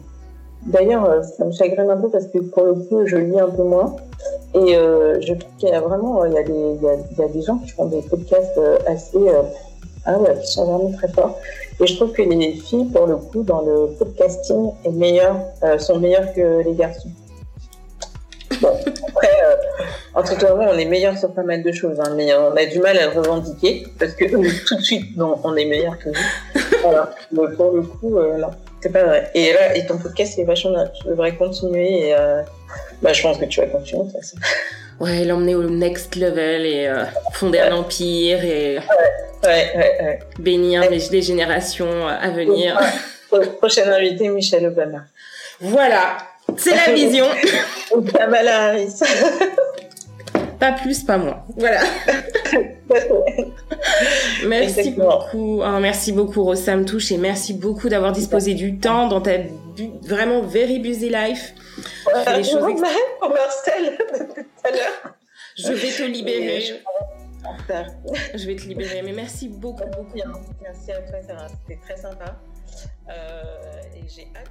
D'ailleurs, 0.67 1.25
ça 1.25 1.45
me 1.45 1.53
chagrine 1.53 1.89
un 1.89 1.97
peu 1.97 2.11
parce 2.11 2.27
que 2.27 2.39
pour 2.39 2.65
le 2.65 2.75
coup, 2.75 3.07
je 3.07 3.17
lis 3.17 3.41
un 3.41 3.49
peu 3.49 3.63
moins. 3.63 3.97
Et 4.57 4.75
euh, 4.75 5.21
je 5.21 5.35
trouve 5.35 5.53
qu'il 5.59 5.69
y 5.69 5.73
a 5.73 5.81
vraiment, 5.81 6.25
il 6.25 6.33
y 6.33 6.39
a, 6.39 6.43
des, 6.43 6.53
il 6.53 7.19
y, 7.19 7.23
a, 7.23 7.29
des 7.29 7.43
gens 7.43 7.59
qui 7.59 7.71
font 7.71 7.87
des 7.87 8.01
podcasts 8.01 8.57
euh, 8.57 8.79
assez, 8.87 9.19
euh, 9.19 9.43
ah 10.07 10.19
ouais, 10.19 10.35
qui 10.41 10.51
sont 10.51 10.65
vraiment 10.65 10.93
très 10.93 11.09
forts. 11.09 11.39
Et 11.79 11.87
je 11.87 11.95
trouve 11.97 12.13
que 12.13 12.23
les 12.23 12.53
filles, 12.53 12.87
pour 12.87 13.07
le 13.07 13.17
coup, 13.17 13.43
dans 13.43 13.61
le 13.61 13.89
podcasting, 13.99 14.71
sont 15.79 15.99
meilleures 15.99 16.33
que 16.35 16.65
les 16.65 16.75
garçons. 16.75 17.11
Bon, 18.63 18.69
après, 19.09 19.29
euh, 19.45 19.57
entre 20.15 20.39
toi 20.39 20.57
on 20.59 20.79
est 20.79 20.87
meilleurs 20.87 21.19
sur 21.19 21.35
pas 21.35 21.43
mal 21.43 21.63
de 21.63 21.73
choses, 21.73 22.01
hein, 22.01 22.15
mais 22.17 22.33
on 22.33 22.57
a 22.57 22.65
du 22.65 22.79
mal 22.79 22.97
à 22.97 23.13
le 23.13 23.21
revendiquer 23.21 23.87
parce 23.99 24.15
que 24.15 24.25
tout 24.25 24.77
de 24.77 24.83
suite, 24.83 25.05
on 25.19 25.57
est 25.57 25.67
meilleurs 25.67 25.99
que 25.99 26.09
vous. 26.09 26.79
Voilà. 26.83 27.11
Mais 27.33 27.55
pour 27.57 27.73
le 27.73 27.83
coup, 27.83 28.19
non, 28.19 28.51
c'est 28.81 28.91
pas 28.91 29.05
vrai. 29.05 29.31
Et 29.35 29.53
là, 29.53 29.77
et 29.77 29.85
ton 29.85 29.99
podcast 29.99 30.39
est 30.39 30.45
vachement 30.45 30.71
bien. 30.71 30.87
Tu 30.87 31.09
devrais 31.09 31.35
continuer 31.37 32.09
et 32.09 32.15
bah, 33.03 33.13
je 33.13 33.23
pense 33.23 33.39
que 33.39 33.45
tu 33.45 33.61
vas 33.61 33.67
continuer 33.67 34.03
de 34.05 34.11
toute 34.11 34.21
façon. 34.21 34.37
Ouais, 35.01 35.25
l'emmener 35.25 35.55
au 35.55 35.69
next 35.69 36.17
level 36.17 36.65
et 36.65 36.87
euh, 36.87 37.05
fonder 37.33 37.59
un 37.61 37.73
empire 37.77 38.43
et 38.45 38.79
Ouais, 39.45 39.71
ouais, 39.77 39.97
ouais. 40.03 40.19
bénir 40.39 40.91
les, 40.91 40.99
les 41.11 41.23
générations 41.23 42.09
à 42.09 42.31
venir. 42.31 42.81
Ouais. 43.33 43.47
Prochaine 43.59 43.89
invitée, 43.91 44.29
Michelle 44.29 44.67
Obama. 44.67 45.05
Voilà. 45.61 46.19
C'est 46.57 46.75
la 46.75 46.93
vision. 46.93 47.27
Kamala 48.15 48.69
Harris. 48.69 49.01
pas 50.59 50.73
plus, 50.73 51.03
pas 51.03 51.19
moins. 51.19 51.43
Voilà. 51.57 51.81
merci 54.47 54.91
beaucoup. 54.93 55.61
Oh, 55.63 55.79
merci 55.81 56.13
beaucoup, 56.13 56.45
Rossam 56.45 56.85
Touche, 56.85 57.13
et 57.13 57.19
merci 57.19 57.53
beaucoup 57.55 57.89
d'avoir 57.89 58.13
disposé 58.13 58.55
du 58.55 58.79
temps 58.79 59.09
dans 59.09 59.21
ta 59.21 59.33
vraiment 60.03 60.43
very 60.43 60.79
busy 60.79 61.09
life. 61.09 61.55
les 62.27 62.45
choses 62.45 62.63
pour 63.21 63.31
Marcel 63.31 63.99
tout 64.35 64.69
à 64.69 64.71
l'heure. 64.71 65.15
Je 65.57 65.73
vais 65.73 65.91
te 65.91 66.03
libérer. 66.03 66.83
Je 68.35 68.47
vais 68.47 68.57
te 68.57 68.63
libérer, 68.63 69.03
mais 69.03 69.13
merci 69.13 69.49
beaucoup, 69.49 69.85
beaucoup. 69.97 70.19
Merci 70.63 70.93
à 70.93 71.01
toi, 71.03 71.23
Sarah. 71.23 71.49
C'était 71.49 71.81
très 71.81 71.97
sympa. 71.97 72.41
Euh, 73.09 73.43
et 73.97 74.05
j'ai 74.09 74.29
hâte. 74.37 74.51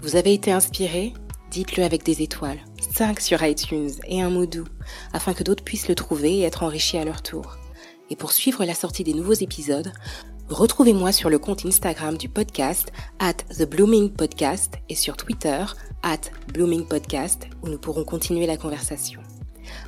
Vous 0.00 0.16
avez 0.16 0.34
été 0.34 0.52
inspiré? 0.52 1.12
Dites-le 1.50 1.82
avec 1.82 2.04
des 2.04 2.22
étoiles, 2.22 2.58
5 2.94 3.20
sur 3.20 3.42
iTunes 3.42 3.90
et 4.06 4.20
un 4.20 4.28
mot 4.28 4.44
doux, 4.44 4.68
afin 5.14 5.32
que 5.32 5.42
d'autres 5.42 5.64
puissent 5.64 5.88
le 5.88 5.94
trouver 5.94 6.38
et 6.38 6.42
être 6.42 6.62
enrichis 6.62 6.98
à 6.98 7.04
leur 7.04 7.22
tour. 7.22 7.56
Et 8.10 8.16
pour 8.16 8.32
suivre 8.32 8.64
la 8.64 8.74
sortie 8.74 9.02
des 9.02 9.14
nouveaux 9.14 9.32
épisodes, 9.32 9.90
retrouvez-moi 10.50 11.12
sur 11.12 11.30
le 11.30 11.38
compte 11.38 11.64
Instagram 11.64 12.16
du 12.16 12.28
podcast, 12.28 12.92
at 13.18 13.34
The 13.56 13.68
Blooming 13.68 14.10
Podcast, 14.10 14.74
et 14.88 14.94
sur 14.94 15.16
Twitter, 15.16 15.64
at 16.02 16.20
Blooming 16.52 16.86
Podcast, 16.86 17.46
où 17.62 17.68
nous 17.68 17.78
pourrons 17.78 18.04
continuer 18.04 18.46
la 18.46 18.56
conversation. 18.56 19.20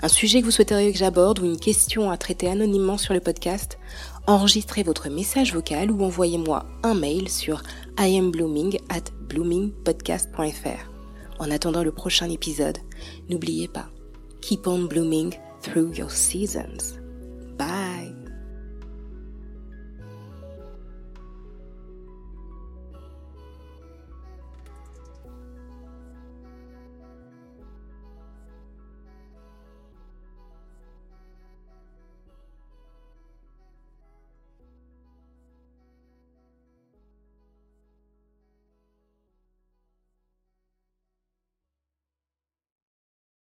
Un 0.03 0.09
sujet 0.09 0.41
que 0.41 0.47
vous 0.47 0.51
souhaiteriez 0.51 0.93
que 0.93 0.99
j'aborde 0.99 1.41
ou 1.41 1.45
une 1.45 1.59
question 1.59 2.11
à 2.11 2.17
traiter 2.17 2.49
anonymement 2.49 2.99
sur 2.99 3.15
le 3.15 3.21
podcast, 3.21 3.79
enregistrez 4.27 4.83
votre 4.83 5.09
message 5.09 5.55
vocal 5.55 5.91
ou 5.91 6.05
envoyez-moi 6.05 6.67
un 6.83 6.95
mail 6.95 7.29
sur 7.29 7.63
iamblooming 7.99 8.79
at 8.89 9.11
bloomingpodcast.fr. 9.29 10.91
En 11.39 11.51
attendant 11.51 11.83
le 11.83 11.93
prochain 11.93 12.29
épisode, 12.29 12.79
n'oubliez 13.29 13.69
pas, 13.69 13.89
keep 14.41 14.67
on 14.67 14.85
blooming 14.85 15.35
through 15.63 15.97
your 15.97 16.11
seasons. 16.11 16.99
Bye 17.59 18.20